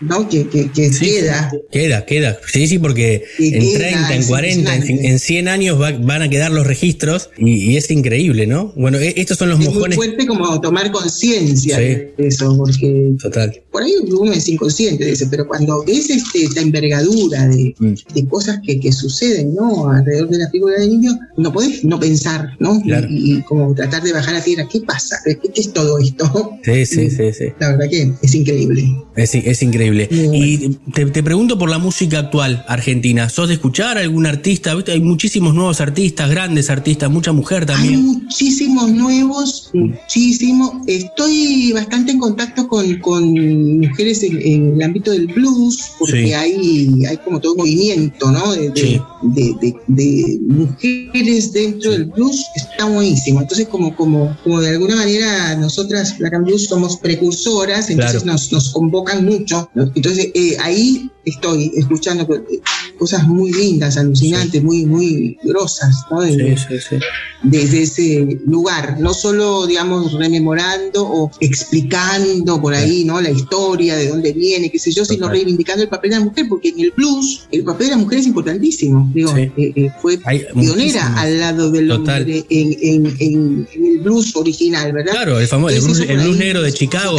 ¿no? 0.00 0.28
que, 0.28 0.48
que- 0.48 0.92
Sí, 0.92 1.06
queda. 1.20 1.50
Queda, 1.70 2.06
queda. 2.06 2.38
Sí, 2.52 2.66
sí, 2.66 2.78
porque 2.78 3.24
Que 3.36 3.48
en 3.48 3.60
queda, 3.60 3.78
30, 3.78 4.14
en 4.14 4.20
es 4.20 4.26
40, 4.26 4.74
en, 4.76 5.04
en 5.04 5.18
100 5.18 5.48
años 5.48 5.80
va- 5.80 5.92
van 5.92 6.22
a 6.22 6.28
quedar 6.28 6.50
los 6.50 6.66
registros 6.66 7.30
y, 7.38 7.72
y 7.72 7.76
es 7.76 7.90
increíble, 7.90 8.46
¿no? 8.46 8.72
Bueno, 8.76 8.98
e- 8.98 9.14
estos 9.16 9.38
son 9.38 9.50
los 9.50 9.58
Es 9.60 9.66
muy 9.66 9.74
mojones. 9.74 9.96
fuerte 9.96 10.26
como 10.26 10.60
tomar 10.60 10.90
conciencia 10.92 11.78
de 11.78 12.14
eso, 12.18 12.56
porque 12.56 13.12
Total. 13.20 13.60
Por 13.76 13.82
ahí 13.82 13.92
uno 14.08 14.32
es 14.32 14.48
inconsciente 14.48 15.04
de 15.04 15.12
eso, 15.12 15.26
pero 15.30 15.46
cuando 15.46 15.84
ves 15.84 16.08
este, 16.08 16.44
esta 16.44 16.62
envergadura 16.62 17.46
de, 17.46 17.74
Mm. 17.78 17.92
de 18.14 18.26
cosas 18.26 18.58
que, 18.64 18.80
que 18.80 18.90
suceden 18.90 19.54
¿no? 19.54 19.90
alrededor 19.90 20.30
de 20.30 20.38
la 20.38 20.48
figura 20.48 20.78
del 20.80 20.88
niño, 20.88 21.12
no 21.36 21.52
podés 21.52 21.84
no 21.84 22.00
pensar, 22.00 22.48
¿no? 22.58 22.80
Claro. 22.80 23.06
Y, 23.10 23.34
y 23.34 23.42
como 23.42 23.74
tratar 23.74 24.02
de 24.02 24.14
bajar 24.14 24.34
a 24.36 24.42
tierra, 24.42 24.66
¿qué 24.72 24.80
pasa? 24.80 25.18
¿Qué, 25.26 25.36
qué 25.36 25.60
es 25.60 25.74
todo 25.74 25.98
esto? 25.98 26.52
Sí, 26.64 26.86
sí, 26.86 27.10
sí, 27.10 27.32
sí. 27.38 27.44
La 27.60 27.72
verdad 27.72 27.90
que 27.90 28.12
es 28.22 28.34
increíble. 28.34 28.82
Es, 29.14 29.34
es 29.34 29.62
increíble. 29.62 30.08
Bueno. 30.10 30.32
Y 30.34 30.78
te, 30.94 31.04
te 31.06 31.22
pregunto 31.22 31.58
por 31.58 31.68
la 31.68 31.78
música 31.78 32.18
actual 32.20 32.64
argentina. 32.68 33.28
¿Sos 33.28 33.48
de 33.48 33.54
escuchar 33.54 33.98
a 33.98 34.00
algún 34.00 34.24
artista? 34.26 34.74
¿Viste? 34.74 34.92
Hay 34.92 35.00
muchísimos 35.00 35.54
nuevos 35.54 35.80
artistas, 35.82 36.30
grandes 36.30 36.70
artistas, 36.70 37.10
mucha 37.10 37.32
mujer 37.32 37.60
Hay 37.62 37.66
también. 37.66 38.00
muchísimos 38.04 38.90
nuevos, 38.90 39.70
muchísimo. 39.74 40.82
Estoy 40.86 41.72
bastante 41.72 42.12
en 42.12 42.18
contacto 42.18 42.66
con, 42.68 42.98
con 43.00 43.34
mujeres 43.66 44.22
en, 44.22 44.40
en 44.40 44.74
el 44.74 44.82
ámbito 44.82 45.10
del 45.10 45.26
blues, 45.26 45.78
porque 45.98 46.26
Sí. 46.26 46.32
hay, 46.32 47.04
hay 47.08 47.16
como 47.18 47.40
todo 47.40 47.52
un 47.52 47.58
movimiento, 47.58 48.30
¿no? 48.30 48.52
De, 48.52 48.70
de- 48.70 48.80
Sí. 48.80 49.00
de- 49.22 49.54
de- 49.60 49.76
de 49.88 50.38
mujeres 50.46 51.52
dentro 51.52 51.90
del 51.92 52.06
blues, 52.06 52.44
está 52.54 52.86
buenísimo. 52.86 53.40
Entonces, 53.40 53.66
como, 53.68 53.94
como, 53.96 54.36
como 54.44 54.60
de 54.60 54.70
alguna 54.70 54.96
manera 54.96 55.54
nosotras, 55.56 56.16
Black 56.18 56.34
and 56.34 56.46
Blues, 56.46 56.66
somos 56.66 56.96
precursoras, 56.98 57.90
entonces 57.90 58.22
Claro. 58.22 58.32
nos, 58.32 58.52
nos 58.52 58.70
convocan 58.72 59.24
mucho. 59.24 59.68
¿no? 59.74 59.90
Entonces, 59.94 60.30
eh, 60.34 60.56
ahí 60.60 61.10
estoy 61.26 61.72
escuchando 61.76 62.22
eh, 62.34 62.60
cosas 62.98 63.26
muy 63.28 63.52
lindas, 63.52 63.96
alucinantes, 63.98 64.62
muy, 64.62 64.86
muy 64.86 65.36
grosas, 65.42 65.94
¿no? 66.10 66.20
De- 66.22 66.56
Sí, 66.56 66.64
sí, 66.68 66.78
sí. 66.88 66.96
desde 67.42 67.82
ese 67.82 68.38
lugar, 68.46 68.96
no 69.00 69.12
solo, 69.12 69.66
digamos, 69.66 70.12
rememorando 70.14 71.04
o 71.06 71.30
explicando 71.40 72.60
por 72.60 72.74
ahí, 72.74 73.04
¿no? 73.04 73.20
La 73.20 73.30
historia, 73.30 73.96
de 73.96 74.08
dónde 74.08 74.32
viene, 74.32 74.70
qué 74.70 74.78
sé 74.78 74.92
yo, 74.92 75.04
sino 75.04 75.28
reivindicando 75.28 75.82
el 75.82 75.88
papel 75.88 76.10
de 76.12 76.18
la 76.18 76.24
mujer, 76.24 76.46
porque 76.48 76.68
en 76.70 76.80
el 76.80 76.92
blues 76.96 77.46
el 77.52 77.64
papel 77.64 77.88
de 77.88 77.90
la 77.92 77.98
mujer 77.98 78.18
es 78.20 78.26
importantísimo, 78.26 79.10
digo, 79.14 79.36
eh, 79.36 79.52
eh, 79.56 79.90
fue 80.00 80.18
Hay 80.24 80.44
pionera 80.58 81.14
al 81.18 81.38
lado 81.38 81.70
del 81.70 81.88
Total. 81.88 82.22
hombre 82.22 82.44
en, 82.48 82.72
en- 82.80 83.16
en- 83.18 83.68
en 83.74 83.86
el 83.86 83.98
blues 84.00 84.34
original, 84.36 84.92
¿verdad? 84.92 85.12
Claro, 85.12 85.38
el 85.40 85.46
famoso 85.48 85.74
el 85.74 85.82
blues, 85.82 86.00
el 86.00 86.18
blues 86.18 86.36
negro 86.38 86.62
de 86.62 86.72
Chicago. 86.72 87.16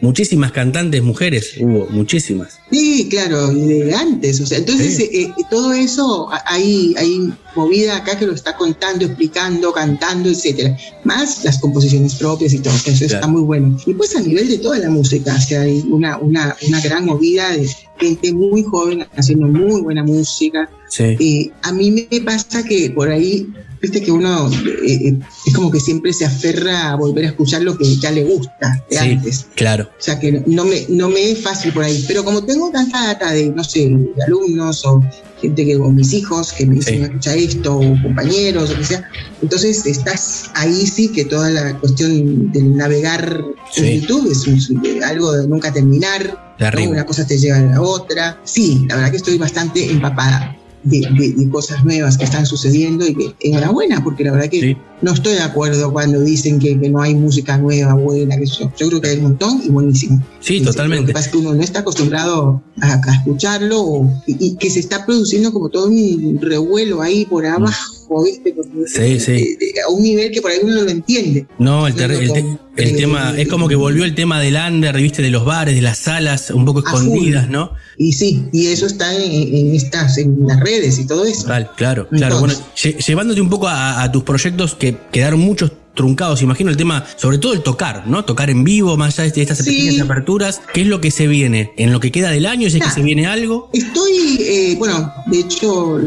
Muchísimas 0.00 0.52
cantantes 0.52 1.02
mujeres, 1.02 1.54
hubo, 1.60 1.86
muchísimas. 1.90 2.58
Sí, 2.70 3.06
claro, 3.08 3.43
Claro, 3.52 3.58
y 3.58 3.66
de 3.84 3.94
antes, 3.94 4.40
o 4.40 4.46
sea, 4.46 4.58
entonces 4.58 4.96
Sí. 4.96 5.02
eh, 5.04 5.32
eh, 5.36 5.42
todo 5.50 5.72
eso 5.72 6.28
hay, 6.46 6.94
hay 6.98 7.32
movida 7.54 7.96
acá 7.96 8.18
que 8.18 8.26
lo 8.26 8.32
está 8.34 8.56
contando, 8.56 9.04
explicando, 9.04 9.72
cantando, 9.72 10.28
etcétera. 10.28 10.76
Más 11.04 11.44
las 11.44 11.58
composiciones 11.58 12.14
propias 12.16 12.52
y 12.52 12.58
todo, 12.58 12.74
eso 12.74 12.90
está 13.04 13.18
Claro. 13.18 13.28
muy 13.32 13.42
bueno. 13.42 13.76
Y 13.86 13.94
pues 13.94 14.14
a 14.16 14.20
nivel 14.20 14.48
de 14.48 14.58
toda 14.58 14.78
la 14.78 14.90
música, 14.90 15.34
o 15.36 15.40
sea, 15.40 15.62
hay 15.62 15.84
una, 15.88 16.18
una, 16.18 16.56
una 16.66 16.80
gran 16.80 17.04
movida 17.06 17.50
de 17.50 17.68
gente 17.98 18.32
muy 18.32 18.62
joven 18.64 19.06
haciendo 19.16 19.46
muy 19.46 19.80
buena 19.82 20.02
música. 20.02 20.68
Sí. 20.88 21.02
Eh, 21.20 21.50
a 21.62 21.72
mí 21.72 21.90
me 22.10 22.20
pasa 22.20 22.62
que 22.64 22.90
por 22.90 23.08
ahí, 23.08 23.46
viste 23.84 24.02
que 24.02 24.10
uno 24.10 24.48
eh, 24.50 25.08
eh, 25.08 25.18
es 25.46 25.54
como 25.54 25.70
que 25.70 25.78
siempre 25.80 26.12
se 26.12 26.24
aferra 26.24 26.90
a 26.90 26.96
volver 26.96 27.24
a 27.24 27.28
escuchar 27.28 27.62
lo 27.62 27.76
que 27.76 27.96
ya 27.96 28.10
le 28.10 28.24
gusta 28.24 28.84
de 28.90 28.96
Sí, 28.98 29.10
antes. 29.12 29.46
claro. 29.54 29.84
O 29.84 30.02
sea 30.02 30.18
que 30.18 30.42
no 30.46 30.64
me, 30.64 30.84
no 30.88 31.08
me 31.08 31.30
es 31.30 31.40
fácil 31.42 31.72
por 31.72 31.84
ahí. 31.84 32.04
Pero 32.08 32.24
como 32.24 32.44
tengo 32.44 32.70
tanta 32.70 33.06
data 33.06 33.32
de, 33.32 33.50
no 33.50 33.62
sé, 33.64 33.88
de 33.88 34.22
alumnos 34.26 34.84
o 34.86 35.02
gente 35.40 35.64
que, 35.64 35.76
o 35.76 35.90
mis 35.90 36.12
hijos 36.12 36.52
que 36.52 36.64
me 36.66 36.76
dicen, 36.76 36.94
Sí. 36.98 37.02
escucha 37.02 37.34
esto, 37.34 37.76
o 37.76 38.02
compañeros, 38.02 38.70
o 38.70 38.76
que 38.78 38.84
sea, 38.84 39.08
entonces 39.42 39.84
estás 39.86 40.50
ahí 40.54 40.86
sí 40.86 41.08
que 41.08 41.24
toda 41.26 41.50
la 41.50 41.78
cuestión 41.80 42.50
del 42.52 42.76
navegar 42.76 43.44
Sí. 43.72 43.86
en 43.86 44.00
YouTube 44.00 44.30
es 44.30 44.46
un- 44.46 45.02
algo 45.04 45.32
de 45.32 45.46
nunca 45.46 45.72
terminar. 45.72 46.54
¿no? 46.58 46.90
Una 46.90 47.04
cosa 47.04 47.26
te 47.26 47.36
lleva 47.36 47.58
a 47.58 47.62
la 47.62 47.82
otra. 47.82 48.40
Sí, 48.44 48.86
la 48.88 48.94
verdad 48.96 49.10
que 49.10 49.16
estoy 49.16 49.36
bastante 49.38 49.90
empapada. 49.90 50.56
De, 50.84 51.00
de- 51.00 51.32
de 51.32 51.48
cosas 51.48 51.82
nuevas 51.84 52.18
que 52.18 52.24
están 52.24 52.44
sucediendo 52.44 53.06
y 53.06 53.14
que 53.14 53.34
enhorabuena, 53.40 54.04
porque 54.04 54.22
la 54.22 54.32
verdad 54.32 54.50
que 54.50 54.60
Sí. 54.60 54.76
no 55.00 55.12
estoy 55.14 55.32
de 55.32 55.40
acuerdo 55.40 55.90
cuando 55.92 56.20
dicen 56.20 56.58
que, 56.58 56.78
que 56.78 56.90
no 56.90 57.00
hay 57.00 57.14
música 57.14 57.56
nueva, 57.56 57.94
buena, 57.94 58.36
que 58.36 58.44
eso. 58.44 58.70
Yo 58.76 58.88
creo 58.88 59.00
que 59.00 59.08
hay 59.08 59.16
un 59.16 59.22
montón 59.24 59.62
y 59.64 59.70
buenísimo. 59.70 60.22
Sí, 60.40 60.56
Y 60.56 60.60
Lo 60.60 60.70
totalmente. 60.72 61.06
que 61.06 61.12
pasa 61.14 61.26
es 61.26 61.32
que 61.32 61.38
uno 61.38 61.54
no 61.54 61.62
está 61.62 61.80
acostumbrado 61.80 62.62
a, 62.82 63.00
a 63.02 63.14
escucharlo 63.14 63.80
o- 63.82 64.22
y, 64.26 64.36
y 64.48 64.56
que 64.56 64.68
se 64.68 64.80
está 64.80 65.06
produciendo 65.06 65.52
como 65.54 65.70
todo 65.70 65.86
un 65.88 66.38
revuelo 66.40 67.00
ahí 67.00 67.24
por 67.24 67.46
abajo, 67.46 67.93
¿viste? 68.24 68.52
Porque-. 68.52 68.86
Sí, 68.86 69.20
sí. 69.20 69.56
a 69.86 69.90
un 69.90 70.02
nivel 70.02 70.30
que 70.30 70.40
por 70.42 70.50
ahí 70.50 70.58
uno 70.62 70.74
no 70.74 70.82
lo 70.82 70.90
entiende. 70.90 71.46
No, 71.58 71.86
el, 71.86 71.98
el 71.98 72.32
te- 72.32 72.58
el 72.76 72.96
tema, 72.96 73.34
es 73.38 73.46
como 73.48 73.68
que 73.68 73.76
volvió 73.76 74.04
el 74.04 74.14
tema 74.16 74.40
del 74.40 74.56
under, 74.56 74.96
viste, 74.96 75.22
de 75.22 75.30
los 75.30 75.44
bares, 75.44 75.74
de 75.76 75.80
las 75.82 75.98
salas, 75.98 76.50
un 76.50 76.64
poco 76.64 76.80
A 76.80 76.90
full. 76.90 77.02
escondidas, 77.02 77.48
¿no? 77.48 77.70
Y 77.98 78.12
sí, 78.14 78.46
y 78.52 78.66
eso 78.66 78.86
está 78.86 79.14
en, 79.14 79.54
en 79.56 79.74
estas, 79.74 80.18
en 80.18 80.44
las 80.46 80.58
redes 80.60 80.98
y 80.98 81.06
todo 81.06 81.24
eso. 81.24 81.44
Claro, 81.44 81.70
claro. 81.76 82.08
Bueno, 82.40 82.54
lle- 82.76 82.96
llevándote 83.04 83.40
un 83.40 83.48
poco 83.50 83.68
a, 83.68 84.02
a 84.02 84.10
tus 84.10 84.24
proyectos 84.24 84.74
que 84.74 84.96
quedaron 85.12 85.38
muchos 85.40 85.70
truncados, 85.94 86.42
imagino 86.42 86.70
el 86.70 86.76
tema, 86.76 87.06
sobre 87.14 87.38
todo 87.38 87.52
el 87.52 87.62
tocar, 87.62 88.08
¿no? 88.08 88.24
Tocar 88.24 88.50
en 88.50 88.64
vivo, 88.64 88.96
más 88.96 89.16
allá 89.20 89.30
de 89.32 89.42
estas 89.42 89.58
Sí. 89.58 89.66
pequeñas 89.70 90.00
aperturas. 90.00 90.60
¿Qué 90.72 90.80
es 90.80 90.88
lo 90.88 91.00
que 91.00 91.12
se 91.12 91.28
viene? 91.28 91.70
¿En 91.76 91.92
lo 91.92 92.00
que 92.00 92.10
queda 92.10 92.30
del 92.32 92.46
año? 92.46 92.68
¿Si 92.68 92.78
es 92.78 92.84
que 92.84 92.90
se 92.90 93.02
viene 93.02 93.28
algo? 93.28 93.70
Estoy, 93.72 94.38
eh, 94.40 94.74
bueno, 94.76 95.12
de 95.26 95.38
hecho, 95.38 96.00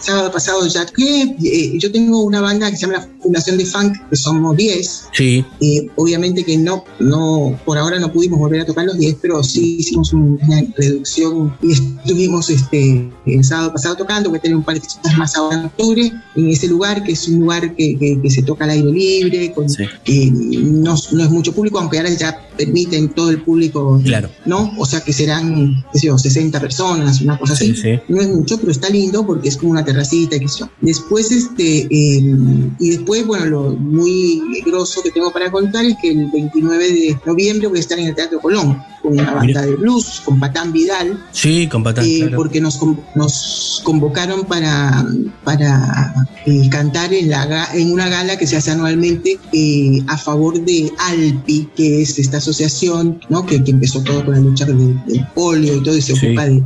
sábado 0.00 0.32
pasado 0.32 0.66
ya 0.66 0.86
que 0.86 1.22
eh, 1.42 1.78
yo 1.78 1.90
tengo 1.92 2.22
una 2.24 2.40
banda 2.40 2.70
que 2.70 2.76
se 2.76 2.82
llama 2.86 2.98
la 2.98 3.08
Fundación 3.22 3.58
de 3.58 3.66
Funk, 3.66 3.96
que 4.08 4.16
somos 4.16 4.56
10. 4.56 5.04
Sí, 5.12 5.44
Eh, 5.60 5.86
obviamente 5.96 6.44
que 6.44 6.56
no, 6.56 6.84
no, 6.98 7.58
por 7.64 7.76
ahora 7.78 7.98
no 7.98 8.10
pudimos 8.12 8.38
volver 8.38 8.60
a 8.62 8.66
tocar 8.66 8.84
los 8.86 8.98
10, 8.98 9.16
pero 9.20 9.42
sí 9.44 9.76
hicimos 9.80 10.12
un- 10.12 10.38
una 10.42 10.62
reducción 10.76 11.54
y 11.62 11.72
estuvimos 11.72 12.48
este, 12.50 13.10
el 13.26 13.44
sábado 13.44 13.72
pasado 13.72 13.96
tocando, 13.96 14.30
voy 14.30 14.38
a 14.38 14.42
tener 14.42 14.56
un 14.56 14.62
par 14.64 14.74
de 14.76 14.80
fiestas 14.80 15.16
más 15.18 15.36
ahora 15.36 15.58
en 15.60 15.64
octubre, 15.66 16.12
en 16.36 16.48
ese 16.48 16.66
lugar, 16.68 17.02
que 17.04 17.12
es 17.12 17.28
un 17.28 17.40
lugar 17.40 17.74
que, 17.76 17.98
que- 17.98 18.20
que 18.22 18.30
se 18.30 18.42
toca 18.42 18.64
al 18.64 18.70
aire 18.70 18.90
libre, 18.90 19.52
con, 19.52 19.68
Sí. 19.68 19.84
que 20.04 20.30
no, 20.32 20.94
no 21.12 21.22
es 21.24 21.30
mucho 21.30 21.52
público, 21.52 21.78
aunque 21.78 21.98
ahora 21.98 22.10
ya 22.10 22.48
permiten 22.56 23.08
todo 23.10 23.30
el 23.30 23.42
público, 23.42 24.00
Claro. 24.04 24.28
¿no? 24.46 24.72
O 24.78 24.84
sea 24.86 25.00
que 25.02 25.12
serán, 25.12 25.84
qué 25.92 25.98
sé 25.98 26.06
yo, 26.08 26.18
60 26.18 26.60
personas, 26.60 27.20
una 27.20 27.38
cosa 27.38 27.54
sí, 27.56 27.70
así. 27.72 27.80
sí. 27.82 27.88
No 28.08 28.20
es 28.20 28.28
mucho, 28.28 28.58
pero 28.58 28.70
está 28.72 28.88
lindo 28.88 29.26
porque 29.26 29.48
es 29.48 29.56
como 29.56 29.70
una 29.72 29.84
terracita, 29.92 30.38
qué 30.38 30.48
sé 30.48 30.60
yo. 30.60 30.70
Después, 30.80 31.30
este, 31.32 31.80
eh, 31.90 32.70
y 32.78 32.90
después, 32.90 33.26
bueno, 33.26 33.46
lo 33.46 33.62
muy 33.70 34.40
grosso 34.64 35.02
que 35.02 35.10
tengo 35.10 35.32
para 35.32 35.50
contar 35.50 35.84
es 35.84 35.96
que 36.00 36.10
el 36.10 36.30
29 36.30 36.92
de 36.92 37.18
noviembre 37.26 37.68
voy 37.68 37.78
a 37.78 37.80
estar 37.80 37.98
en 37.98 38.08
el 38.08 38.14
Teatro 38.14 38.40
Colón 38.40 38.80
una 39.02 39.24
banda 39.24 39.44
Mira. 39.46 39.62
de 39.62 39.76
blues, 39.76 40.22
con 40.24 40.38
Patán 40.38 40.72
Vidal, 40.72 41.18
Sí, 41.32 41.66
con 41.68 41.82
Patán, 41.82 42.04
eh, 42.06 42.18
claro. 42.20 42.36
porque 42.36 42.60
nos, 42.60 42.76
con- 42.76 43.00
nos 43.14 43.80
convocaron 43.84 44.44
para, 44.44 45.06
para 45.44 46.14
eh, 46.46 46.68
cantar 46.70 47.12
en, 47.14 47.30
la, 47.30 47.68
en 47.74 47.92
una 47.92 48.08
gala 48.08 48.36
que 48.36 48.46
se 48.46 48.56
hace 48.56 48.70
anualmente 48.72 49.38
eh, 49.52 50.02
a 50.08 50.16
favor 50.18 50.60
de 50.64 50.92
ALPI, 50.98 51.68
que 51.76 52.02
es 52.02 52.18
esta 52.18 52.36
asociación 52.38 53.20
¿no? 53.28 53.46
que, 53.46 53.62
que 53.64 53.70
empezó 53.70 54.02
todo 54.02 54.24
con 54.24 54.34
la 54.34 54.40
lucha 54.40 54.64
del, 54.66 55.02
del 55.06 55.26
polio 55.34 55.76
y 55.76 55.82
todo, 55.82 55.96
y 55.96 56.02
se 56.02 56.14
Sí. 56.14 56.26
ocupa 56.26 56.44
de, 56.46 56.62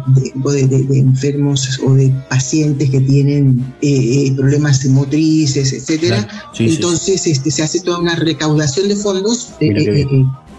de- 0.53 0.67
de- 0.69 0.83
de 0.85 0.99
enfermos 0.99 1.79
o 1.87 1.95
de 1.95 2.09
pacientes 2.29 2.91
que 2.91 3.01
tienen 3.01 3.75
eh, 3.83 4.33
problemas 4.37 4.85
motrices, 4.87 5.73
etcétera. 5.73 6.25
Claro. 6.27 6.39
Sí, 6.55 6.69
sí, 6.69 6.75
Entonces 6.77 7.27
este, 7.27 7.51
se 7.51 7.63
hace 7.63 7.81
toda 7.81 7.99
una 7.99 8.15
recaudación 8.17 8.89
de 8.89 8.97
fondos 8.97 9.51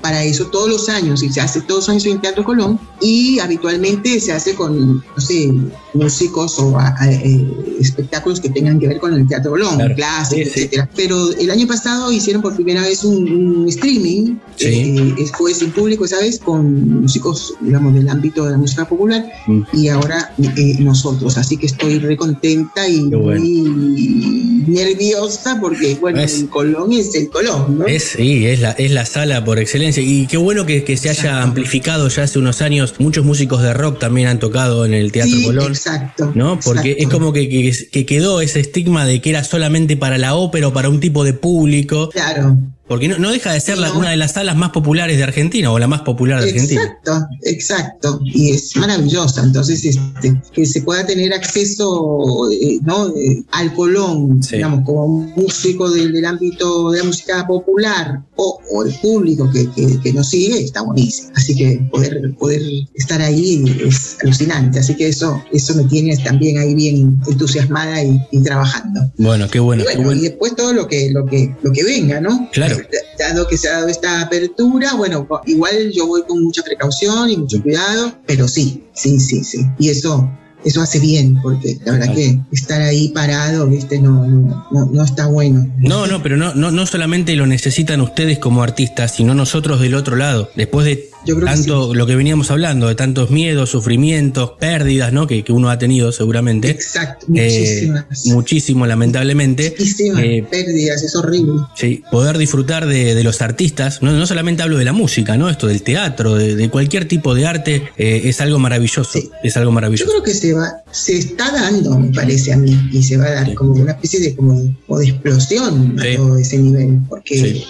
para 0.05 0.23
eso 0.23 0.45
todos 0.51 0.69
los 0.69 0.87
años 0.87 1.23
y 1.23 1.29
se 1.31 1.41
hace 1.41 1.61
todos 1.61 1.79
los 1.81 1.89
años 1.89 2.05
en 2.05 2.21
Teatro 2.21 2.43
Colón 2.43 2.79
y 3.01 3.39
habitualmente 3.39 4.19
se 4.19 4.31
hace 4.33 4.53
con, 4.53 4.97
no 4.99 5.19
sé, 5.19 5.51
músicos 5.95 6.59
o 6.59 6.77
a- 6.77 6.93
a- 6.99 7.11
eh, 7.11 7.43
espectáculos 7.81 8.39
que 8.39 8.49
tengan 8.49 8.79
que 8.79 8.87
ver 8.87 8.99
con 8.99 9.15
el 9.15 9.27
Teatro 9.27 9.49
Colón, 9.51 9.77
Claro. 9.77 9.95
clases, 9.95 10.37
Sí, 10.37 10.43
sí. 10.43 10.49
etcétera. 10.59 10.87
Pero 10.95 11.31
el 11.31 11.49
año 11.49 11.65
pasado 11.65 12.11
hicieron 12.11 12.43
por 12.43 12.53
primera 12.53 12.83
vez 12.83 13.03
un, 13.03 13.17
un 13.63 13.67
streaming, 13.69 14.35
Sí. 14.57 14.65
eh, 14.67 15.25
fue 15.35 15.55
sin 15.55 15.71
público, 15.71 16.05
¿sabes? 16.07 16.37
Con 16.37 17.01
músicos, 17.01 17.55
digamos, 17.61 17.95
del 17.95 18.07
ámbito 18.07 18.45
de 18.45 18.51
la 18.51 18.57
música 18.59 18.87
popular 18.87 19.25
Mm. 19.47 19.61
y 19.73 19.87
ahora 19.87 20.35
eh, 20.55 20.75
nosotros. 20.79 21.35
Así 21.39 21.57
que 21.57 21.65
estoy 21.65 21.97
re 21.97 22.15
contenta 22.15 22.87
y 22.87 23.05
bueno. 23.09 23.41
muy 23.41 24.63
nerviosa 24.67 25.57
porque, 25.59 25.95
bueno, 25.99 26.21
Es- 26.21 26.39
el 26.41 26.49
Colón 26.49 26.91
es 26.93 27.15
el 27.15 27.29
Colón, 27.29 27.79
¿no? 27.79 27.85
Es, 27.87 28.03
sí, 28.17 28.45
es 28.45 28.59
la, 28.59 28.71
es 28.71 28.91
la 28.91 29.05
sala 29.05 29.43
por 29.43 29.59
excelencia. 29.59 29.94
Y 30.01 30.27
qué 30.27 30.37
bueno 30.37 30.65
que, 30.65 30.83
que 30.83 30.97
se 30.97 31.09
haya 31.09 31.41
amplificado 31.41 32.07
ya 32.07 32.23
hace 32.23 32.39
unos 32.39 32.61
años. 32.61 32.95
Muchos 32.99 33.25
músicos 33.25 33.61
de 33.61 33.73
rock 33.73 33.99
también 33.99 34.27
han 34.27 34.39
tocado 34.39 34.85
en 34.85 34.93
el 34.93 35.11
Teatro 35.11 35.35
Sí, 35.35 35.45
Colón. 35.45 35.71
Exacto. 35.71 36.31
¿No? 36.35 36.59
Porque 36.63 36.95
es 36.99 37.07
como 37.09 37.31
que, 37.33 37.47
que- 37.49 37.73
que 37.91 38.05
quedó 38.05 38.41
ese 38.41 38.59
estigma 38.59 39.05
de 39.05 39.21
que 39.21 39.29
era 39.29 39.43
solamente 39.43 39.97
para 39.97 40.17
la 40.17 40.35
ópera 40.35 40.67
o 40.67 40.73
para 40.73 40.89
un 40.89 40.99
tipo 40.99 41.23
de 41.23 41.33
público. 41.33 42.09
Claro. 42.09 42.57
Porque 42.87 43.07
no, 43.07 43.17
no 43.17 43.31
deja 43.31 43.51
de 43.51 43.59
ser 43.59 43.77
la- 43.79 43.91
una 43.93 44.11
de 44.11 44.17
las 44.17 44.33
salas 44.33 44.55
más 44.55 44.69
populares 44.69 45.17
de 45.17 45.23
Argentina 45.23 45.71
o 45.71 45.79
la 45.79 45.87
más 45.87 46.01
popular 46.01 46.41
de 46.43 46.49
Argentina. 46.51 46.81
Exacto, 46.83 47.27
exacto. 47.43 48.19
Y 48.23 48.51
es 48.51 48.75
maravillosa. 48.75 49.41
Entonces, 49.41 49.83
este, 49.85 50.39
que 50.53 50.65
se 50.67 50.81
pueda 50.83 51.05
tener 51.05 51.33
acceso 51.33 52.49
eh, 52.51 52.79
¿no? 52.83 53.09
Eh, 53.15 53.43
al 53.51 53.73
Colón, 53.73 54.41
Sí. 54.43 54.57
digamos, 54.57 54.85
como 54.85 55.07
músico 55.35 55.89
del, 55.89 56.11
del 56.13 56.25
ámbito 56.25 56.91
de 56.91 56.99
la 56.99 57.03
música 57.05 57.47
popular 57.47 58.21
o, 58.35 58.59
o 58.71 58.83
el 58.83 58.93
público 58.99 59.49
que, 59.51 59.67
que- 59.71 59.99
que 60.01 60.13
nos 60.13 60.29
sigue, 60.29 60.59
está 60.63 60.81
buenísimo. 60.81 61.29
Así 61.35 61.55
que 61.55 61.79
poder, 61.91 62.35
poder 62.37 62.61
estar 62.93 63.21
ahí 63.21 63.63
es 63.85 64.17
alucinante. 64.23 64.79
Así 64.79 64.95
que 64.95 65.07
eso, 65.07 65.41
eso 65.51 65.73
me 65.75 65.85
tiene 65.85 66.15
también 66.17 66.57
ahí 66.59 66.75
bien 66.75 67.19
entusiasmada 67.27 68.03
y, 68.03 68.19
y 68.31 68.41
trabajando. 68.43 69.11
Bueno, 69.17 69.47
qué 69.49 69.59
bueno, 69.59 69.83
Y 69.83 69.87
qué 69.87 69.93
bueno, 69.95 70.07
bueno. 70.09 70.21
y 70.21 70.23
después 70.25 70.55
todo 70.55 70.73
lo 70.73 70.87
que, 70.87 71.09
lo 71.11 71.25
que, 71.25 71.55
lo 71.63 71.71
que 71.71 71.83
venga, 71.83 72.21
¿no? 72.21 72.47
Claro. 72.51 72.74
Dado 73.17 73.47
que 73.47 73.57
se 73.57 73.69
ha 73.69 73.73
dado 73.73 73.87
esta 73.87 74.21
apertura, 74.21 74.93
bueno, 74.93 75.27
igual 75.45 75.91
yo 75.93 76.07
voy 76.07 76.23
con 76.27 76.43
mucha 76.43 76.61
precaución 76.63 77.29
y 77.29 77.37
mucho 77.37 77.61
cuidado, 77.61 78.13
pero 78.25 78.47
sí, 78.47 78.83
sí, 78.93 79.19
sí, 79.19 79.43
sí. 79.43 79.65
Y 79.79 79.89
eso, 79.89 80.29
eso 80.63 80.81
hace 80.81 80.99
bien, 80.99 81.41
porque 81.41 81.77
la 81.85 81.93
verdad 81.93 82.13
que 82.13 82.39
estar 82.51 82.81
ahí 82.81 83.09
parado, 83.09 83.67
viste, 83.67 83.99
no, 83.99 84.27
no, 84.27 84.67
no, 84.71 84.85
no 84.85 85.03
está 85.03 85.27
bueno. 85.27 85.71
No, 85.77 86.07
no, 86.07 86.21
pero 86.21 86.37
no, 86.37 86.53
no, 86.53 86.71
no 86.71 86.85
solamente 86.85 87.35
lo 87.35 87.45
necesitan 87.45 88.01
ustedes 88.01 88.39
como 88.39 88.63
artistas, 88.63 89.11
sino 89.11 89.33
nosotros 89.33 89.79
del 89.79 89.95
otro 89.95 90.15
lado. 90.15 90.49
Después 90.55 90.85
de 90.85 91.09
Yo 91.25 91.35
creo 91.35 91.47
que 91.47 91.53
tanto 91.53 91.93
lo 91.93 92.05
que 92.05 92.15
veníamos 92.15 92.51
hablando, 92.51 92.87
de 92.87 92.95
tantos 92.95 93.31
miedos, 93.31 93.69
sufrimientos, 93.71 94.51
pérdidas, 94.59 95.11
¿no? 95.13 95.27
Que, 95.27 95.43
que 95.43 95.51
uno 95.51 95.69
ha 95.69 95.77
tenido 95.79 96.11
seguramente. 96.11 96.69
Exacto, 96.69 97.25
Eh, 97.35 97.87
muchísimas. 97.87 98.25
muchísimo, 98.27 98.85
lamentablemente. 98.87 99.75
muchísimas 99.77 100.23
eh, 100.23 100.45
pérdidas, 100.49 101.03
es 101.03 101.15
horrible. 101.15 101.53
Sí, 101.75 102.03
poder 102.11 102.37
disfrutar 102.37 102.85
de, 102.85 103.15
de 103.15 103.23
los 103.23 103.41
artistas, 103.41 104.01
no, 104.01 104.11
no 104.11 104.25
solamente 104.27 104.63
hablo 104.63 104.77
de 104.77 104.85
la 104.85 104.93
música, 104.93 105.37
¿no? 105.37 105.49
Esto 105.49 105.67
del 105.67 105.81
teatro, 105.81 106.35
de, 106.35 106.55
de 106.55 106.69
cualquier 106.69 107.07
tipo 107.07 107.33
de 107.35 107.45
arte, 107.45 107.83
eh, 107.97 108.21
es 108.25 108.41
algo 108.41 108.59
maravilloso. 108.59 109.03
Sí. 109.03 109.29
Es 109.43 109.57
algo 109.57 109.69
Yo 109.71 109.73
maravilloso. 109.73 110.11
creo 110.11 110.23
que 110.23 110.33
se 110.33 110.53
va, 110.53 110.71
se 110.91 111.17
está 111.17 111.51
dando, 111.51 111.97
me 111.97 112.09
parece 112.13 112.53
a 112.53 112.57
mí, 112.57 112.77
y 112.91 113.01
se 113.03 113.17
va 113.17 113.25
a 113.25 113.31
dar 113.31 113.45
Sí. 113.49 113.53
como 113.55 113.71
una 113.73 113.91
especie 113.93 114.19
de 114.19 114.35
como, 114.35 114.61
como 114.87 114.99
de 114.99 115.07
explosión 115.09 115.97
a 115.99 116.15
todo 116.17 116.37
ese 116.37 116.57
nivel, 116.57 116.99
porque 117.09 117.63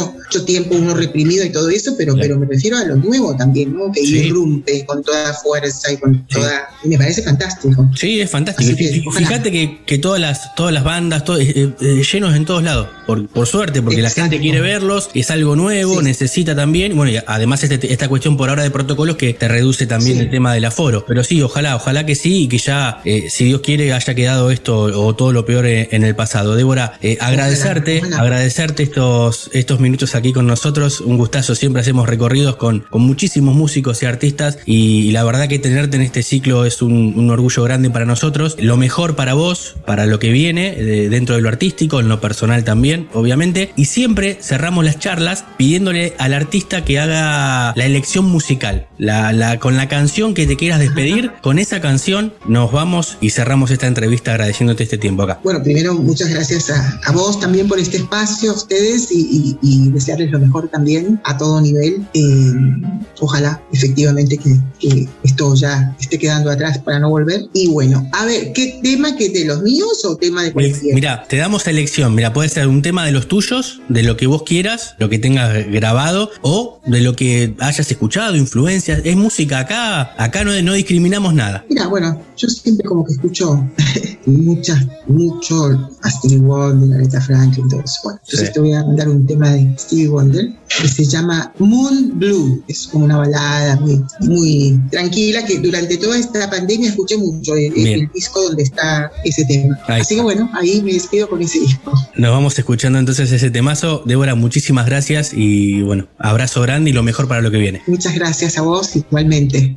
mucho, 0.00 0.12
mucho 0.12 0.44
tiempo 0.44 0.74
uno 0.76 0.94
reprimido 0.94 1.44
y 1.44 1.50
todo 1.50 1.68
eso, 1.70 1.94
pero, 1.96 2.14
pero 2.16 2.38
me 2.38 2.46
refiero 2.46 2.76
a 2.78 2.84
lo 2.84 2.96
nuevo 2.96 3.36
también, 3.36 3.72
¿no? 3.74 3.90
Que 3.92 4.00
Sí. 4.02 4.18
irrumpe 4.26 4.84
con 4.86 5.02
toda 5.02 5.32
fuerza 5.34 5.92
y 5.92 5.96
con 5.98 6.26
toda... 6.26 6.68
Y 6.84 6.88
me 6.88 6.98
parece 6.98 7.22
fantástico. 7.22 7.88
Sí, 7.94 8.20
es 8.20 8.30
fantástico. 8.30 8.76
Que. 8.76 9.02
Fíjate 9.16 9.50
que, 9.52 9.80
que 9.86 9.98
todas 9.98 10.20
las 10.20 10.54
todas 10.54 10.72
las 10.72 10.84
bandas, 10.84 11.24
todo, 11.24 11.38
eh, 11.40 11.72
eh, 11.80 12.02
llenos 12.12 12.34
en 12.34 12.44
todos 12.44 12.62
lados, 12.62 12.88
por, 13.06 13.26
por 13.28 13.46
suerte, 13.46 13.82
porque 13.82 14.02
la 14.02 14.10
gente 14.10 14.38
quiere 14.40 14.60
verlos, 14.60 15.10
es 15.14 15.30
algo 15.30 15.56
nuevo, 15.56 15.98
Sí. 15.98 16.04
necesita 16.04 16.54
también, 16.54 16.96
bueno, 16.96 17.12
y 17.12 17.18
además 17.26 17.62
este- 17.64 17.92
esta 17.92 18.08
cuestión 18.08 18.36
por 18.36 18.48
ahora 18.48 18.62
de 18.62 18.70
protocolos 18.70 19.16
que 19.16 19.34
te 19.34 19.48
reduce 19.48 19.86
también 19.86 20.18
el 20.18 20.30
tema 20.30 20.52
del 20.54 20.64
aforo. 20.64 21.04
Pero 21.06 21.22
sí, 21.24 21.40
ojalá, 21.42 21.76
ojalá 21.76 22.04
que 22.06 22.14
sí 22.14 22.44
y 22.44 22.48
que 22.48 22.58
ya, 22.58 23.00
eh, 23.04 23.28
si 23.30 23.44
Dios 23.44 23.60
quiere, 23.60 23.92
haya 23.92 24.14
quedado 24.14 24.50
esto 24.50 24.76
o 24.82 25.14
todo 25.14 25.32
lo 25.32 25.44
peor 25.46 25.66
en, 25.66 25.88
en 25.90 26.04
el 26.04 26.14
pasado. 26.14 26.54
Débora, 26.56 26.98
eh, 27.02 27.16
agradecerte, 27.20 28.02
agradecerte 28.16 28.82
estos, 28.82 29.50
estos 29.52 29.80
minutos 29.82 30.14
aquí 30.14 30.32
con 30.32 30.46
nosotros, 30.46 31.00
un 31.00 31.18
gustazo, 31.18 31.54
siempre 31.54 31.82
hacemos 31.82 32.08
recorridos 32.08 32.56
con, 32.56 32.80
con 32.88 33.02
muchísimos 33.02 33.54
músicos 33.54 34.02
y 34.02 34.06
artistas 34.06 34.58
y, 34.64 35.10
la 35.12 35.24
verdad 35.24 35.48
que 35.48 35.58
tenerte 35.58 35.96
en 35.96 36.02
este 36.02 36.22
ciclo 36.22 36.64
es 36.64 36.80
un, 36.80 37.12
un 37.16 37.28
orgullo 37.30 37.62
grande 37.64 37.90
para 37.90 38.04
nosotros. 38.06 38.56
Lo 38.58 38.76
mejor 38.76 39.14
para 39.16 39.34
vos, 39.34 39.74
para 39.86 40.06
lo 40.06 40.18
que 40.18 40.30
viene, 40.30 40.74
eh, 40.78 41.08
dentro 41.10 41.34
de 41.36 41.42
lo 41.42 41.48
artístico, 41.48 42.00
en 42.00 42.08
lo 42.08 42.20
personal 42.20 42.64
también, 42.64 43.08
obviamente. 43.12 43.72
Y 43.76 43.86
siempre 43.86 44.38
cerramos 44.40 44.84
las 44.84 44.98
charlas 44.98 45.44
pidiéndole 45.58 46.14
al 46.18 46.32
artista 46.34 46.84
que 46.84 46.98
haga 46.98 47.72
la 47.76 47.84
elección 47.84 48.24
musical. 48.26 48.86
La, 48.98 49.32
la- 49.32 49.58
con 49.58 49.76
la 49.76 49.88
canción 49.88 50.34
que 50.34 50.46
te 50.46 50.56
quieras 50.56 50.78
despedir, 50.80 51.32
con 51.42 51.58
esa 51.58 51.80
canción 51.80 52.32
nos 52.46 52.70
vamos 52.72 53.18
y 53.20 53.30
cerramos 53.30 53.70
esta 53.70 53.86
entrevista 53.86 54.30
agradeciéndote 54.32 54.84
este 54.84 54.98
tiempo 54.98 55.24
acá. 55.24 55.40
Bueno, 55.44 55.62
primero 55.62 55.94
muchas 55.94 56.28
gracias 56.28 56.70
a, 56.70 57.00
a 57.04 57.12
vos 57.12 57.40
también 57.40 57.68
por 57.68 57.78
este 57.78 57.96
espacio, 57.98 58.52
a 58.52 58.54
ustedes, 58.54 59.10
y, 59.10 59.58
y- 59.61 59.61
y 59.62 59.90
desearles 59.90 60.30
lo 60.32 60.38
mejor 60.40 60.68
también 60.68 61.20
a 61.24 61.36
todo 61.38 61.60
nivel. 61.60 62.04
Eh, 62.14 62.52
ojalá 63.20 63.60
efectivamente 63.72 64.36
que, 64.36 64.56
que 64.80 65.08
esto 65.22 65.54
ya 65.54 65.94
esté 66.00 66.18
quedando 66.18 66.50
atrás 66.50 66.78
para 66.78 66.98
no 66.98 67.10
volver. 67.10 67.42
Y 67.54 67.68
bueno, 67.68 68.08
a 68.12 68.24
ver, 68.26 68.52
¿qué 68.52 68.80
tema 68.82 69.16
que 69.16 69.28
de 69.30 69.44
los 69.44 69.62
míos 69.62 70.04
o 70.04 70.16
tema 70.16 70.42
de 70.42 70.52
cualquiera? 70.52 70.94
Mira, 70.94 71.24
te 71.28 71.36
damos 71.36 71.66
elección. 71.66 72.14
Mira, 72.14 72.32
puede 72.32 72.48
ser 72.48 72.66
un 72.66 72.82
tema 72.82 73.06
de 73.06 73.12
los 73.12 73.28
tuyos, 73.28 73.80
de 73.88 74.02
lo 74.02 74.16
que 74.16 74.26
vos 74.26 74.42
quieras, 74.42 74.94
lo 74.98 75.08
que 75.08 75.18
tengas 75.18 75.52
grabado, 75.70 76.30
o 76.42 76.80
de 76.86 77.00
lo 77.00 77.14
que 77.14 77.54
hayas 77.60 77.90
escuchado, 77.90 78.36
influencias. 78.36 79.00
Es 79.04 79.16
música 79.16 79.60
acá, 79.60 80.12
acá 80.22 80.44
no, 80.44 80.60
no 80.62 80.72
discriminamos 80.74 81.34
nada. 81.34 81.64
Mira, 81.70 81.86
bueno, 81.86 82.20
yo 82.36 82.48
siempre 82.48 82.84
como 82.88 83.04
que 83.04 83.12
escucho 83.12 83.64
muchas, 84.26 84.84
mucho 85.06 85.90
a 86.02 86.10
Stevie 86.10 86.38
Wonder, 86.38 86.96
Aretha 86.98 87.20
Franklin, 87.20 87.68
todo 87.68 87.80
eso. 87.80 88.00
Bueno, 88.04 88.20
entonces 88.24 88.48
Sí. 88.48 88.54
te 88.54 88.60
voy 88.60 88.72
a 88.72 88.82
mandar 88.84 89.08
un 89.08 89.24
tema 89.26 89.51
de 89.52 89.74
Stevie 89.78 90.08
Wonder 90.08 90.52
que 90.80 90.88
se 90.88 91.04
llama 91.04 91.52
Moon 91.58 92.18
Blue. 92.18 92.62
Es 92.68 92.88
como 92.88 93.04
una 93.04 93.18
balada 93.18 93.76
muy, 93.76 94.02
muy 94.20 94.80
tranquila 94.90 95.44
que 95.44 95.58
durante 95.58 95.96
toda 95.98 96.18
esta 96.18 96.48
pandemia 96.50 96.90
escuché 96.90 97.16
mucho 97.16 97.54
el, 97.54 98.10
disco 98.14 98.42
donde 98.42 98.62
está 98.62 99.10
ese 99.24 99.44
tema. 99.44 99.78
Ahí 99.86 100.00
Así 100.00 100.16
que 100.16 100.22
bueno, 100.22 100.50
ahí 100.54 100.82
me 100.82 100.92
despido 100.92 101.28
con 101.28 101.42
ese 101.42 101.60
disco. 101.60 101.92
Nos 102.16 102.30
vamos 102.30 102.58
escuchando 102.58 102.98
entonces 102.98 103.30
ese 103.32 103.50
temazo. 103.50 104.02
Débora, 104.06 104.34
muchísimas 104.34 104.86
gracias 104.86 105.32
y 105.34 105.82
bueno, 105.82 106.08
abrazo 106.18 106.62
grande 106.62 106.90
y 106.90 106.92
lo 106.92 107.02
mejor 107.02 107.28
para 107.28 107.40
lo 107.40 107.50
que 107.50 107.58
viene. 107.58 107.82
Muchas 107.86 108.14
gracias 108.14 108.58
a 108.58 108.62
vos 108.62 108.96
igualmente. 108.96 109.76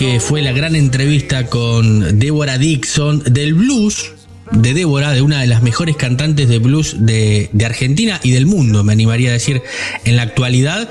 Que 0.00 0.18
fue 0.18 0.40
la 0.40 0.52
gran 0.52 0.76
entrevista 0.76 1.48
con 1.48 2.18
Deborah 2.18 2.56
Dixon 2.56 3.22
del 3.22 3.52
blues. 3.52 4.12
De 4.50 4.74
Débora, 4.74 5.12
de 5.12 5.22
una 5.22 5.42
de 5.42 5.46
las 5.46 5.62
mejores 5.62 5.94
cantantes 5.94 6.48
de 6.48 6.58
blues 6.58 6.96
de, 6.98 7.50
de 7.52 7.66
Argentina 7.66 8.18
y 8.24 8.32
del 8.32 8.46
mundo, 8.46 8.82
me 8.82 8.92
animaría 8.92 9.30
a 9.30 9.34
decir, 9.34 9.62
en 10.04 10.16
la 10.16 10.22
actualidad. 10.22 10.88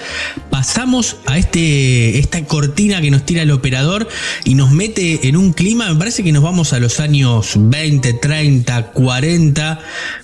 Pasamos 0.49 1.17
a 1.25 1.37
este, 1.37 2.19
esta 2.19 2.45
cortina 2.45 3.01
que 3.01 3.11
nos 3.11 3.25
tira 3.25 3.41
el 3.41 3.51
operador 3.51 4.07
y 4.45 4.53
nos 4.53 4.71
mete 4.71 5.27
en 5.27 5.35
un 5.35 5.51
clima, 5.51 5.91
me 5.91 5.99
parece 5.99 6.23
que 6.23 6.31
nos 6.31 6.41
vamos 6.41 6.71
a 6.71 6.79
los 6.79 7.01
años 7.01 7.55
20, 7.57 8.13
30, 8.13 8.91
40, 8.91 9.79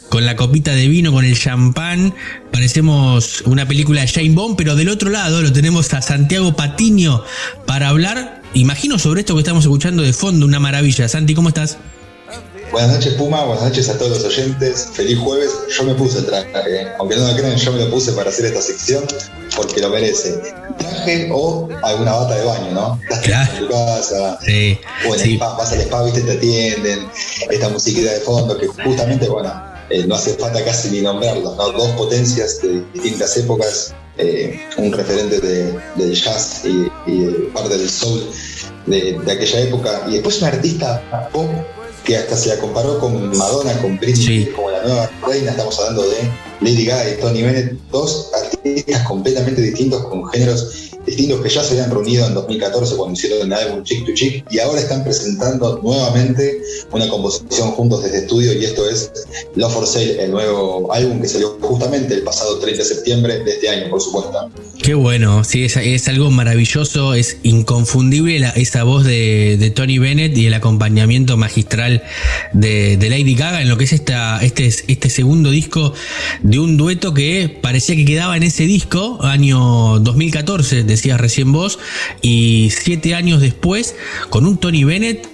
con 0.08 0.26
la 0.26 0.38
copita 0.38 0.74
de 0.74 0.88
vino, 0.88 1.12
con 1.12 1.26
el 1.26 1.38
champán. 1.38 2.14
Parecemos 2.54 3.42
una 3.42 3.68
película 3.68 4.00
de 4.02 4.08
Jane 4.08 4.30
Bond, 4.30 4.56
pero 4.56 4.78
del 4.78 4.88
otro 4.88 5.10
lado 5.10 5.42
lo 5.42 5.52
tenemos 5.52 5.94
a 5.94 6.02
Santiago 6.02 6.56
Patiño 6.56 7.22
para 7.66 7.90
hablar, 7.90 8.45
imagino, 8.56 8.98
sobre 9.00 9.22
esto 9.22 9.34
que 9.36 9.42
estamos 9.42 9.64
escuchando 9.66 10.04
de 10.04 10.14
fondo, 10.14 10.46
una 10.46 10.60
maravilla. 10.60 11.08
Santi, 11.08 11.34
¿cómo 11.36 11.50
estás? 11.50 11.78
Buenas 12.72 12.92
noches 12.96 13.14
Puma, 13.14 13.44
buenas 13.46 13.64
noches 13.64 13.88
a 13.90 13.98
todos 13.98 14.22
los 14.22 14.24
oyentes, 14.26 14.90
feliz 14.94 15.18
jueves. 15.20 15.52
Yo 15.78 15.84
me 15.84 15.94
puse 15.94 16.20
el 16.20 16.26
traje, 16.26 16.50
¿eh? 16.68 16.88
aunque 17.00 17.16
no 17.16 17.28
lo 17.28 17.36
crean, 17.38 17.56
yo 17.56 17.72
me 17.72 17.80
lo 17.80 17.90
puse 17.92 18.12
para 18.14 18.30
hacer 18.30 18.46
esta 18.48 18.62
sección 18.62 19.04
porque 19.56 19.80
lo 19.80 19.90
merece. 19.92 20.42
Traje 20.78 21.30
o 21.32 21.70
alguna 21.84 22.14
bata 22.14 22.36
de 22.36 22.44
baño, 22.44 22.72
¿no? 22.72 23.00
Estás 23.04 23.20
Claro. 23.22 23.52
en 23.54 23.60
tu 23.60 23.70
casa, 23.70 24.40
Sí, 24.44 24.78
o 25.08 25.14
en 25.14 25.20
sí. 25.22 25.30
el 25.30 25.36
spa, 25.36 25.54
vas 25.54 25.72
al 25.72 25.82
spa, 25.82 26.04
viste, 26.04 26.22
te 26.22 26.32
atienden, 26.34 27.08
esta 27.50 27.70
musiquita 27.70 28.12
de 28.12 28.20
fondo 28.22 28.58
que 28.58 28.68
justamente, 28.68 29.30
bueno, 29.30 29.54
eh, 29.90 30.06
no 30.08 30.16
hace 30.16 30.34
falta 30.34 30.66
casi 30.66 30.90
ni 30.90 31.02
nombrarlos, 31.02 31.56
¿no? 31.56 31.72
Dos 31.72 31.92
potencias 31.92 32.60
de 32.62 32.84
distintas 32.94 33.38
épocas, 33.38 33.94
eh, 34.18 34.60
un 34.78 34.92
referente 34.94 35.40
de- 35.40 35.78
del 35.96 36.14
jazz 36.14 36.62
y, 36.66 36.88
y 37.06 37.50
parte 37.54 37.78
del 37.78 37.90
soul 37.90 38.22
de, 38.86 39.20
de 39.26 39.32
aquella 39.32 39.60
época, 39.62 40.04
y 40.08 40.14
después 40.14 40.42
un 40.42 40.48
artista 40.48 41.02
pop 41.34 41.50
que 42.04 42.16
hasta 42.18 42.36
se 42.38 42.50
la 42.50 42.60
comparó 42.60 43.00
con 43.00 43.36
Madonna, 43.36 43.74
con 43.82 43.98
Britney, 43.98 44.46
Sí. 44.46 44.46
como 44.56 44.70
la 44.70 44.84
nueva 44.84 45.10
reina, 45.28 45.52
estamos 45.52 45.78
hablando 45.80 46.04
de 46.08 46.18
Lady 46.62 46.86
Gaga 46.86 47.10
y 47.12 47.22
Tony 47.22 47.42
Bennett, 47.44 47.74
dos 47.92 48.32
artistas 48.34 49.02
completamente 49.08 49.62
distintos 49.62 50.06
con 50.06 50.26
géneros 50.30 50.86
distintos 51.06 51.42
que 51.42 51.50
ya 51.50 51.64
se 51.64 51.74
habían 51.74 51.92
reunido 51.92 52.28
en 52.28 52.34
2014 52.34 52.96
cuando 52.96 53.14
hicieron 53.14 53.46
el 53.46 53.54
álbum 53.54 53.84
Chick 53.84 54.06
to 54.06 54.14
Chick 54.14 54.46
y 54.50 54.60
ahora 54.60 54.82
están 54.82 55.04
presentando 55.04 55.80
nuevamente 55.84 56.60
una 56.92 57.08
composición 57.08 57.72
juntos 57.72 58.04
desde 58.04 58.20
estudio 58.20 58.54
y 58.54 58.66
esto 58.66 58.90
es 58.90 59.12
Love 59.56 59.74
for 59.74 59.88
Sale, 59.88 60.24
el 60.24 60.32
nuevo 60.32 60.92
álbum 60.92 61.22
que 61.22 61.28
salió 61.28 61.58
justamente 61.62 62.16
el 62.16 62.24
pasado 62.24 62.60
30 62.60 62.82
de 62.82 62.90
septiembre 62.90 63.44
de 63.44 63.52
este 63.52 63.70
año, 63.70 63.90
por 63.90 64.02
supuesto. 64.02 64.50
Qué 64.82 64.94
bueno, 64.94 65.44
sí, 65.44 65.64
es, 65.64 65.78
es 65.78 66.08
algo 66.08 66.30
maravilloso, 66.32 67.14
es 67.14 67.38
inconfundible 67.44 68.52
esa 68.56 68.84
voz 68.84 69.04
de, 69.04 69.58
de 69.60 69.70
Tony 69.72 70.00
Bennett 70.00 70.38
y 70.38 70.48
el 70.48 70.54
acompañamiento 70.54 71.38
magistral 71.38 72.04
de, 72.54 72.98
de 72.98 73.10
Lady 73.10 73.36
Gaga 73.36 73.62
en 73.62 73.70
lo 73.70 73.78
que 73.78 73.86
es 73.86 73.94
esta, 73.94 74.40
este, 74.44 74.68
este 74.68 75.10
segundo 75.10 75.50
disco 75.50 75.94
de 76.46 76.60
un 76.60 76.78
dueto 76.78 77.14
que 77.14 77.58
parecía 77.62 77.96
que 77.96 78.06
quedaba 78.06 78.38
en 78.38 78.44
ese 78.44 78.66
disco, 78.68 79.18
año 79.24 80.00
2014, 80.00 80.84
decías 80.84 81.20
recién 81.20 81.52
vos, 81.52 81.80
y 82.22 82.70
siete 82.72 83.16
años 83.16 83.42
después, 83.42 83.96
con 84.30 84.46
un 84.46 84.58
Tony 84.58 84.84
Bennett 84.84 85.28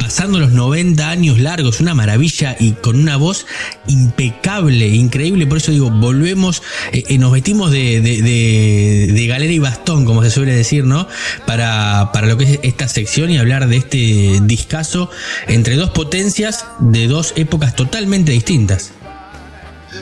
pasando 0.00 0.40
los 0.40 0.50
90 0.52 1.10
años 1.10 1.38
largos, 1.38 1.78
una 1.80 1.94
maravilla 1.94 2.56
y 2.58 2.72
con 2.72 2.98
una 2.98 3.16
voz 3.18 3.44
impecable, 3.86 4.88
increíble. 4.88 5.46
Por 5.46 5.58
eso 5.58 5.70
digo, 5.72 5.90
volvemos, 5.90 6.62
eh, 6.92 7.04
eh, 7.06 7.18
nos 7.18 7.30
metimos 7.32 7.70
de, 7.70 8.00
de, 8.00 8.22
de- 8.22 9.12
de 9.12 9.26
galera 9.26 9.52
y 9.52 9.58
bastón, 9.58 10.04
como 10.06 10.22
se 10.24 10.30
suele 10.30 10.54
decir, 10.54 10.84
¿no? 10.84 11.06
Para, 11.46 12.10
para 12.12 12.26
lo 12.26 12.36
que 12.38 12.44
es 12.44 12.58
esta 12.62 12.88
sección 12.88 13.30
y 13.30 13.36
hablar 13.38 13.68
de 13.68 13.76
este 13.76 14.40
discazo 14.42 15.10
entre 15.48 15.76
dos 15.76 15.90
potencias 15.90 16.64
de 16.80 17.06
dos 17.08 17.34
épocas 17.36 17.76
totalmente 17.76 18.32
distintas. 18.32 18.92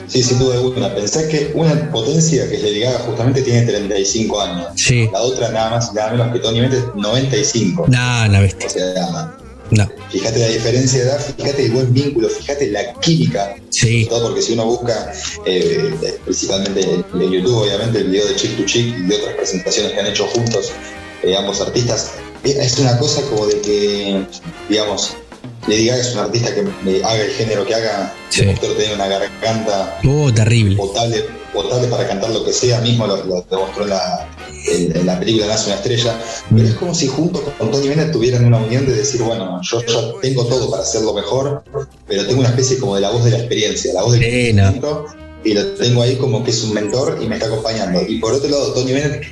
Sí, 0.07 0.23
sin 0.23 0.39
duda 0.39 0.55
alguna. 0.55 0.93
Pensás 0.93 1.23
que 1.25 1.51
una 1.53 1.91
potencia 1.91 2.47
que 2.49 2.55
es 2.57 2.63
Lady 2.63 2.79
Gaga 2.81 2.99
justamente 2.99 3.41
tiene 3.41 3.63
35 3.65 4.41
años. 4.41 4.67
Sí. 4.75 5.09
La 5.11 5.21
otra 5.21 5.49
nada 5.49 5.71
más 5.71 5.93
nada 5.93 6.11
menos 6.11 6.33
que 6.33 6.39
Tony 6.39 6.61
Bennett 6.61 6.93
95. 6.95 7.85
Nada, 7.87 8.27
la 8.27 8.39
bestia. 8.39 8.67
O 8.67 8.69
sea, 8.69 9.37
No. 9.71 9.89
Fíjate 10.11 10.39
la 10.39 10.47
diferencia 10.47 10.99
de 11.03 11.09
edad, 11.09 11.19
fíjate 11.37 11.65
el 11.65 11.71
buen 11.71 11.93
vínculo, 11.93 12.29
fíjate 12.29 12.71
la 12.71 12.93
química. 12.99 13.55
Sí. 13.69 14.05
Todo 14.09 14.27
porque 14.27 14.41
si 14.41 14.53
uno 14.53 14.65
busca, 14.65 15.11
eh, 15.45 15.93
principalmente 16.23 16.81
en, 16.81 17.21
en 17.21 17.31
YouTube, 17.31 17.63
obviamente, 17.63 17.99
el 17.99 18.09
video 18.09 18.27
de 18.27 18.35
Chick 18.35 18.57
to 18.57 18.63
Chick 18.65 18.95
y 18.97 19.01
de 19.03 19.15
otras 19.15 19.35
presentaciones 19.35 19.93
que 19.93 19.99
han 19.99 20.07
hecho 20.07 20.27
juntos 20.27 20.71
eh, 21.23 21.35
ambos 21.35 21.59
artistas, 21.61 22.11
eh, 22.43 22.55
es 22.61 22.77
una 22.77 22.97
cosa 22.99 23.21
como 23.23 23.47
de 23.47 23.59
que, 23.61 24.25
digamos, 24.69 25.15
Lady 25.67 25.87
Gaga 25.87 26.01
es 26.01 26.13
un 26.13 26.19
artista 26.19 26.53
que 26.53 26.61
me 26.61 27.03
haga 27.03 27.21
el 27.21 27.31
género 27.31 27.65
que 27.65 27.75
haga, 27.75 28.13
Sí. 28.29 28.41
tener 28.41 28.93
una 28.95 29.07
garganta 29.07 29.99
Oh, 30.07 30.31
terrible. 30.33 30.75
potable, 30.75 31.25
potable 31.53 31.87
para 31.87 32.07
cantar 32.07 32.29
lo 32.31 32.43
que 32.43 32.51
sea, 32.53 32.79
mismo 32.81 33.07
lo, 33.07 33.17
lo 33.25 33.45
demostró 33.49 33.83
en 33.83 33.89
la, 33.89 34.27
en, 34.67 34.97
en 34.97 35.05
la 35.05 35.19
película 35.19 35.47
Nace 35.47 35.67
una 35.67 35.75
estrella, 35.75 36.19
pero 36.53 36.67
es 36.67 36.73
como 36.75 36.93
si 36.93 37.07
junto 37.07 37.41
con 37.57 37.71
Tony 37.71 37.87
Bennett 37.87 38.11
tuvieran 38.11 38.45
una 38.45 38.57
unión 38.57 38.85
de 38.85 38.93
decir, 38.95 39.21
bueno, 39.21 39.59
yo 39.61 39.81
ya 39.85 40.19
tengo 40.21 40.45
todo 40.45 40.69
para 40.69 40.83
hacerlo 40.83 41.13
mejor, 41.13 41.63
pero 42.07 42.25
tengo 42.25 42.39
una 42.41 42.49
especie 42.49 42.77
como 42.79 42.95
de 42.95 43.01
la 43.01 43.09
voz 43.11 43.23
de 43.23 43.31
la 43.31 43.37
experiencia, 43.37 43.93
la 43.93 44.03
voz 44.03 44.13
del 44.13 44.23
y 45.45 45.53
lo 45.53 45.65
tengo 45.75 46.01
ahí 46.01 46.15
como 46.17 46.43
que 46.43 46.51
es 46.51 46.63
un 46.63 46.73
mentor 46.73 47.19
y 47.21 47.27
me 47.27 47.35
está 47.35 47.47
acompañando. 47.47 48.01
Y 48.07 48.17
por 48.19 48.33
otro 48.33 48.49
lado, 48.49 48.73
Tony 48.73 48.91
Bennett, 48.93 49.23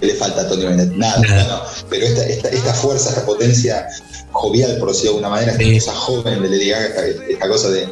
¿qué 0.00 0.06
le 0.06 0.14
falta 0.14 0.42
a 0.42 0.48
Tony 0.48 0.64
Bennett? 0.64 0.92
Nada, 0.92 1.20
Nada. 1.20 1.42
no, 1.48 1.56
no. 1.56 1.62
pero 1.90 2.06
esta, 2.06 2.24
esta, 2.26 2.48
esta 2.50 2.72
fuerza, 2.74 3.10
esta 3.10 3.26
potencia 3.26 3.86
jovial, 4.32 4.78
por 4.78 4.88
decirlo 4.88 5.10
de 5.12 5.16
alguna 5.18 5.28
manera, 5.30 5.52
esta 5.52 5.64
Sí. 5.64 5.74
cosa 5.80 5.94
joven 5.94 6.42
de 6.42 6.48
Lady 6.48 6.68
Gaga, 6.70 6.86
esta, 6.86 7.06
esta 7.28 7.48
cosa 7.48 7.70
de 7.70 7.88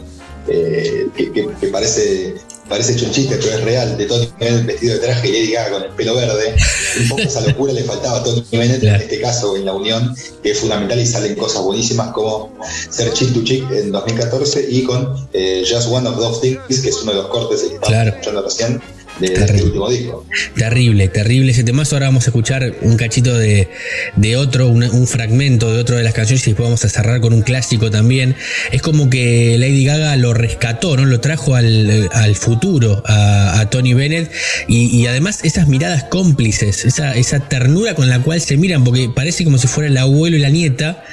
eh, 0.48 1.08
que, 1.16 1.32
que- 1.32 1.48
que 1.60 1.66
parece 1.68 2.34
parece 2.68 2.92
hecho 2.92 3.06
un 3.06 3.12
chiste, 3.12 3.36
pero 3.40 3.54
es 3.58 3.64
real, 3.64 3.96
de 3.96 4.06
Tony 4.06 4.28
Bennett 4.40 4.66
vestido 4.66 4.94
de 4.94 5.00
traje 5.00 5.28
y 5.28 5.32
Lady 5.32 5.52
Gaga 5.52 5.70
con 5.70 5.82
el 5.84 5.90
pelo 5.90 6.14
verde. 6.16 6.56
Un 7.00 7.08
poco 7.08 7.22
esa 7.22 7.40
locura 7.42 7.72
le 7.72 7.84
faltaba 7.84 8.18
a 8.18 8.24
Tony 8.24 8.44
Bennett 8.52 8.82
en 8.82 8.94
este 8.96 9.20
caso, 9.20 9.56
en 9.56 9.64
la 9.64 9.72
unión, 9.74 10.14
que 10.42 10.50
es 10.50 10.58
fundamental 10.58 10.98
y 10.98 11.06
salen 11.06 11.34
cosas 11.36 11.62
buenísimas 11.62 12.12
como 12.12 12.52
ser 12.90 13.12
Chick 13.12 13.32
to 13.34 13.42
Chick 13.44 13.70
en 13.70 13.92
2014 13.92 14.66
y 14.68 14.82
con 14.84 15.28
eh, 15.32 15.64
Just 15.68 15.88
One 15.88 16.08
of 16.08 16.16
Those 16.16 16.40
Things, 16.40 16.80
que 16.80 16.88
es 16.88 16.96
uno 17.02 17.12
de 17.12 17.18
los 17.18 17.26
cortes 17.28 17.60
que 17.60 17.74
estábamos 17.74 17.88
Claro. 17.88 18.10
escuchando 18.10 18.42
recién 18.42 18.82
de, 19.20 19.28
de 19.28 19.34
Terrible. 19.34 19.54
este 19.54 19.64
último 19.66 19.90
disco. 19.90 20.26
Terrible, 20.56 21.08
terrible 21.08 21.52
ese 21.52 21.64
temazo. 21.64 21.96
Ahora 21.96 22.06
vamos 22.06 22.24
a 22.26 22.30
escuchar 22.30 22.74
un 22.82 22.96
cachito 22.96 23.36
de, 23.36 23.68
de 24.16 24.36
otro, 24.36 24.68
un, 24.68 24.82
un 24.82 25.06
fragmento 25.06 25.72
de 25.72 25.80
otro 25.80 25.96
de 25.96 26.02
las 26.02 26.12
canciones 26.14 26.46
y 26.46 26.50
después 26.50 26.66
vamos 26.66 26.84
a 26.84 26.88
cerrar 26.88 27.20
con 27.20 27.32
un 27.32 27.42
clásico 27.42 27.90
también. 27.90 28.34
Es 28.72 28.82
como 28.82 29.10
que 29.10 29.56
Lady 29.58 29.84
Gaga 29.84 30.16
lo 30.16 30.34
rescató, 30.34 30.96
¿no? 30.96 31.04
Lo 31.04 31.20
trajo 31.20 31.54
al, 31.54 32.08
al 32.12 32.34
futuro 32.36 33.02
a, 33.06 33.60
a 33.60 33.70
Tony 33.70 33.94
Bennett 33.94 34.30
y, 34.68 34.86
y 34.96 35.06
además 35.06 35.40
esas 35.44 35.68
miradas 35.68 36.04
cómplices, 36.04 36.84
esa, 36.84 37.14
esa 37.16 37.40
ternura 37.48 37.94
con 37.94 38.08
la 38.08 38.20
cual 38.22 38.40
se 38.40 38.56
miran, 38.56 38.84
porque 38.84 39.10
parece 39.14 39.44
como 39.44 39.58
si 39.58 39.66
fuera 39.66 39.88
el 39.88 39.96
abuelo 39.96 40.36
y 40.36 40.40
la 40.40 40.50
nieta, 40.50 41.04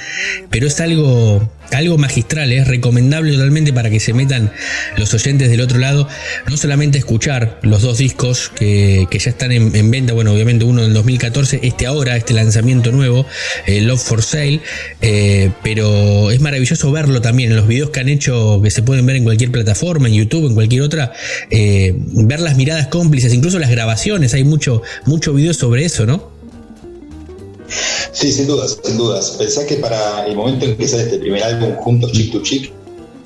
pero 0.50 0.68
es 0.68 0.80
algo 0.80 1.52
algo 1.72 1.98
magistral, 1.98 2.52
es 2.52 2.68
recomendable 2.68 3.32
totalmente 3.32 3.74
para 3.74 3.90
que 3.90 4.00
se 4.00 4.14
metan 4.14 4.52
los 4.98 5.14
oyentes 5.14 5.50
del 5.50 5.62
otro 5.62 5.80
lado, 5.80 6.08
no 6.50 6.58
solamente 6.58 6.98
escuchar 6.98 7.60
los 7.62 7.82
dos 7.82 7.98
discos 7.98 8.50
que, 8.50 9.08
que 9.10 9.20
ya 9.20 9.32
están 9.32 9.52
en, 9.52 9.76
en 9.76 9.92
venta, 9.92 10.14
bueno, 10.14 10.34
obviamente 10.34 10.66
uno 10.66 10.84
en 10.84 10.94
2014, 10.94 11.62
este 11.64 11.86
ahora, 11.86 12.16
este 12.16 12.34
lanzamiento 12.34 12.92
nuevo, 12.92 13.26
eh, 13.66 13.82
Love 13.82 14.02
for 14.02 14.22
Sale, 14.22 14.62
eh, 15.02 15.52
pero 15.64 16.32
es 16.32 16.42
maravilloso 16.42 16.92
verlo 16.92 17.22
también 17.22 17.52
en 17.52 17.58
los 17.58 17.68
videos 17.68 17.90
que 17.90 18.00
han 18.00 18.10
hecho, 18.10 18.62
que 18.62 18.72
se 18.72 18.82
pueden 18.84 19.06
ver 19.06 19.16
en 19.16 19.24
cualquier 19.24 19.52
plataforma, 19.52 20.08
en 20.08 20.16
YouTube, 20.16 20.48
en 20.48 20.56
cualquier 20.56 20.82
otra, 20.82 21.14
eh, 21.50 21.94
ver 21.98 22.40
las 22.40 22.58
miradas 22.58 22.88
cómplices, 22.88 23.34
incluso 23.34 23.60
las 23.60 23.70
grabaciones, 23.70 24.34
hay 24.34 24.44
mucho, 24.44 24.82
mucho 25.06 25.34
video 25.34 25.54
sobre 25.54 25.86
eso, 25.86 26.06
¿no? 26.06 26.33
Sí, 28.12 28.32
sin 28.32 28.48
dudas, 28.48 28.78
sin 28.84 28.98
dudas. 28.98 29.32
Pensá 29.38 29.66
que 29.66 29.76
para 29.76 30.26
el 30.26 30.36
momento 30.36 30.66
en 30.66 30.78
que 30.78 30.88
sale 30.88 31.04
este 31.04 31.18
primer 31.20 31.44
álbum 31.44 31.76
juntos, 31.78 32.12
Chick 32.12 32.32
to 32.32 32.42
Chick, 32.42 32.72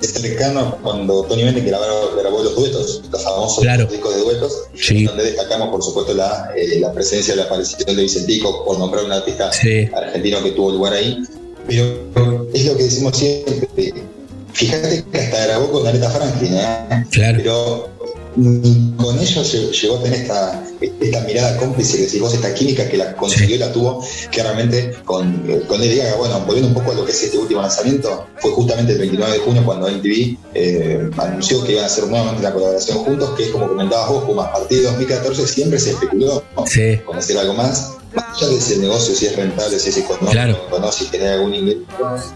es 0.00 0.12
cercano 0.12 0.60
a 0.60 0.76
cuando 0.76 1.22
Tony 1.24 1.42
Bennett 1.44 1.66
grabó, 1.66 1.84
grabó 2.20 2.42
los 2.44 2.54
duetos, 2.54 3.02
los 3.10 3.22
famosos 3.22 3.58
Claro. 3.64 3.86
discos 3.86 4.14
de 4.14 4.20
duetos, 4.22 4.52
Sí. 4.74 5.04
donde 5.04 5.24
destacamos, 5.24 5.68
por 5.70 5.82
supuesto, 5.82 6.14
la, 6.14 6.50
eh, 6.56 6.78
la 6.80 6.92
presencia 6.92 7.34
de 7.34 7.38
la 7.40 7.46
aparición 7.46 7.84
de 7.84 8.02
Vicentico, 8.02 8.64
por 8.64 8.78
nombrar 8.78 9.04
un 9.04 9.12
artista 9.12 9.50
Sí. 9.52 9.88
argentino 9.94 10.42
que 10.42 10.52
tuvo 10.52 10.70
lugar 10.70 10.92
ahí. 10.92 11.18
Pero 11.66 12.48
es 12.54 12.64
lo 12.64 12.76
que 12.76 12.84
decimos 12.84 13.16
siempre. 13.16 13.92
Fíjate 14.52 15.04
que 15.12 15.18
hasta 15.18 15.46
grabó 15.46 15.70
con 15.70 15.86
Aretha 15.86 16.10
Franklin, 16.10 16.54
¿eh? 16.54 17.04
Claro. 17.10 17.38
Pero 17.38 17.88
ni 18.36 18.92
con 18.96 19.18
ellos 19.18 19.52
lle- 19.54 19.70
llegó 19.72 19.96
a 19.98 20.02
tener 20.02 20.20
esta, 20.22 20.64
esta 20.80 21.20
mirada 21.22 21.56
cómplice, 21.56 21.96
que 21.96 22.04
decís 22.04 22.20
vos, 22.20 22.32
esta 22.34 22.54
química 22.54 22.88
que 22.88 22.96
la 22.96 23.14
consiguió 23.16 23.56
y 23.56 23.58
la 23.58 23.72
tuvo, 23.72 24.04
que 24.30 24.42
realmente 24.42 24.92
con, 25.04 25.42
con 25.66 25.80
Lady 25.80 25.96
Gaga, 25.96 26.16
bueno, 26.16 26.40
volviendo 26.46 26.68
un 26.68 26.74
poco 26.74 26.92
a 26.92 26.94
lo 26.94 27.04
que 27.04 27.12
es 27.12 27.22
este 27.22 27.36
último 27.38 27.60
lanzamiento, 27.60 28.26
fue 28.38 28.50
justamente 28.52 28.92
el 28.92 28.98
29 28.98 29.32
de 29.32 29.38
junio 29.38 29.64
cuando 29.64 29.88
MTV 29.88 30.36
eh, 30.54 31.10
anunció 31.16 31.64
que 31.64 31.72
iban 31.72 31.84
a 31.84 31.86
hacer 31.88 32.04
nuevamente 32.06 32.40
una 32.40 32.52
colaboración 32.52 32.98
juntos, 32.98 33.30
que 33.36 33.44
es 33.44 33.50
como 33.50 33.68
comentabas 33.68 34.08
vos, 34.10 34.24
como 34.24 34.40
a 34.42 34.52
partir 34.52 34.78
de 34.78 34.84
2014 34.84 35.46
siempre 35.46 35.78
se 35.80 35.90
especuló 35.90 36.42
Sí. 36.66 36.98
con 37.04 37.16
hacer 37.18 37.38
algo 37.38 37.54
más, 37.54 37.92
más 38.14 38.36
allá 38.36 38.48
de 38.48 38.56
ese 38.58 38.76
negocio, 38.78 39.14
si 39.14 39.26
es 39.26 39.36
rentable, 39.36 39.78
si 39.78 39.88
es 39.90 39.96
económico, 39.98 40.30
Claro. 40.32 40.58
no, 40.80 40.92
si 40.92 41.04
genera 41.06 41.34
algún 41.34 41.54
ingreso, 41.54 41.80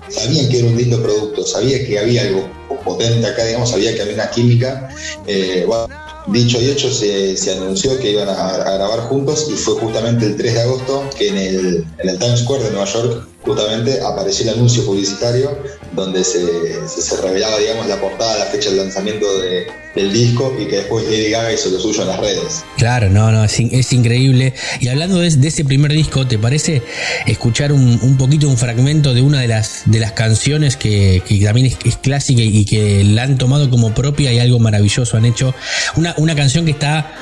sabían 0.09 0.49
que 0.49 0.59
era 0.59 0.67
un 0.69 0.77
lindo 0.77 1.03
producto, 1.03 1.45
sabía 1.47 1.85
que 1.87 1.99
había 1.99 2.23
algo 2.23 2.49
potente 2.85 3.27
acá, 3.27 3.45
digamos, 3.45 3.71
sabía 3.71 3.95
que 3.95 4.03
había 4.03 4.15
una 4.15 4.31
química. 4.31 4.89
eh, 5.27 5.65
bueno, 5.67 5.87
dicho 6.27 6.61
y 6.61 6.71
hecho, 6.71 6.91
se, 6.91 7.37
se 7.37 7.57
anunció 7.57 7.99
que 7.99 8.13
iban 8.13 8.29
a, 8.29 8.59
grabar 8.59 9.01
juntos 9.01 9.49
y 9.51 9.55
fue 9.55 9.75
justamente 9.75 10.27
el 10.27 10.37
3 10.37 10.55
de 10.55 10.61
agosto 10.63 11.11
que 11.17 11.29
en 11.29 11.37
el, 11.37 11.87
en 11.99 12.09
el 12.09 12.19
Times 12.19 12.41
Square 12.41 12.65
de 12.65 12.71
Nueva 12.71 12.87
York 12.87 13.27
justamente 13.45 14.01
apareció 14.01 14.45
el 14.51 14.55
anuncio 14.59 14.85
publicitario 14.87 15.59
donde 15.93 16.25
se, 16.25 16.41
se, 16.89 17.17
revelaba, 17.21 17.59
digamos, 17.59 17.87
la 17.87 18.01
portada, 18.01 18.39
la 18.39 18.47
fecha 18.47 18.71
del 18.71 18.79
lanzamiento 18.79 19.41
de- 19.41 19.67
del 19.95 20.11
disco 20.11 20.57
y 20.59 20.65
que 20.69 20.77
después 20.77 21.05
Lady 21.05 21.29
Gaga 21.29 21.53
hizo 21.53 21.69
lo 21.69 21.79
suyo 21.79 22.01
en 22.01 22.09
las 22.09 22.19
redes. 22.19 22.65
Claro, 22.79 23.11
no, 23.11 23.31
no, 23.31 23.45
es, 23.45 23.61
es 23.61 23.93
increíble. 23.93 24.55
Y 24.81 24.89
hablando 24.89 25.19
de, 25.19 25.29
de 25.29 25.49
ese 25.49 25.67
primer 25.67 25.93
disco, 25.93 26.27
¿te 26.27 26.39
parece 26.39 26.81
escuchar 27.27 27.73
un, 27.75 27.99
un 28.01 28.17
poquito 28.17 28.49
un 28.49 28.57
fragmento 28.57 29.13
de 29.13 29.21
una 29.21 29.41
de 29.43 29.49
las, 29.49 29.83
de 29.85 30.01
las 30.01 30.13
canciones 30.13 30.79
que, 30.79 31.23
que 31.29 31.39
también 31.45 31.67
es, 31.67 31.77
es 31.85 31.99
clásica 31.99 32.41
y 32.41 32.65
que 32.65 33.05
la 33.05 33.25
han 33.25 33.37
tomado 33.37 33.69
como 33.69 33.93
propia 33.93 34.33
y 34.33 34.39
algo 34.39 34.59
maravilloso 34.59 35.19
han 35.19 35.27
hecho? 35.27 35.55
Una, 35.97 36.15
una 36.17 36.35
canción 36.35 36.65
que 36.65 36.71
está, 36.71 37.15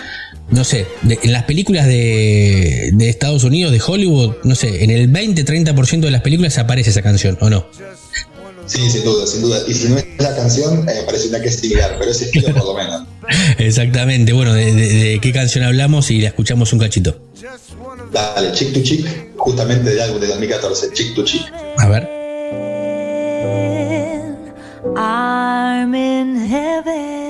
no 0.51 0.65
sé, 0.65 0.87
de- 1.03 1.19
en 1.23 1.33
las 1.33 1.45
películas 1.45 1.87
de, 1.87 2.91
de 2.93 3.09
Estados 3.09 3.45
Unidos, 3.45 3.73
de 3.73 3.81
Hollywood, 3.87 4.35
no 4.45 4.55
sé, 4.55 4.83
en 4.85 4.91
el 4.91 5.11
20-30% 5.13 6.01
de 6.01 6.11
las 6.11 6.23
películas 6.23 6.59
aparece 6.59 6.91
esa 6.91 7.03
canción, 7.03 7.39
¿o 7.41 7.49
no? 7.51 7.67
Sí, 8.67 8.89
sin 8.89 9.03
duda, 9.05 9.27
sin 9.27 9.43
duda. 9.43 9.59
Y 9.67 9.75
si 9.75 9.89
no 9.89 9.99
es 9.99 10.07
la 10.19 10.35
canción, 10.37 10.89
eh, 10.89 11.03
parece 11.05 11.29
una 11.29 11.41
que 11.41 11.49
es 11.49 11.57
similar, 11.59 11.97
pero 11.99 12.11
ese 12.13 12.27
estilo 12.27 12.55
por 12.55 12.65
lo 12.67 12.75
menos. 12.75 13.03
Exactamente, 13.59 14.33
bueno, 14.33 14.53
de, 14.55 14.73
de- 14.73 14.89
de 14.89 15.19
qué 15.21 15.33
canción 15.33 15.65
hablamos 15.65 16.11
y 16.11 16.21
la 16.21 16.29
escuchamos 16.29 16.73
un 16.73 16.79
cachito. 16.79 17.21
Dale, 18.13 18.53
Chick 18.53 18.73
to 18.73 18.81
Chick, 18.83 19.07
justamente 19.37 19.91
del 19.91 20.01
álbum 20.01 20.21
de 20.21 20.27
2014, 20.29 20.89
Chick 20.93 21.15
to 21.15 21.25
Chick. 21.25 21.43
A 21.79 21.89
ver. 21.89 22.09
I'm 24.97 25.95
in 25.95 26.37
heaven, 26.49 27.30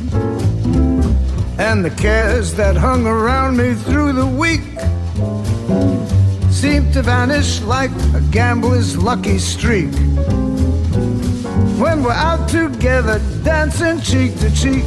And 1.61 1.85
the 1.85 1.91
cares 1.91 2.55
that 2.55 2.75
hung 2.75 3.05
around 3.05 3.55
me 3.55 3.75
through 3.75 4.13
the 4.13 4.25
week 4.25 4.63
seem 6.51 6.91
to 6.91 7.03
vanish 7.03 7.61
like 7.61 7.91
a 8.15 8.21
gambler's 8.31 8.97
lucky 8.97 9.37
streak. 9.37 9.93
When 11.77 12.03
we're 12.03 12.13
out 12.29 12.49
together 12.49 13.21
dancing 13.43 14.01
cheek 14.01 14.39
to 14.39 14.49
cheek. 14.55 14.85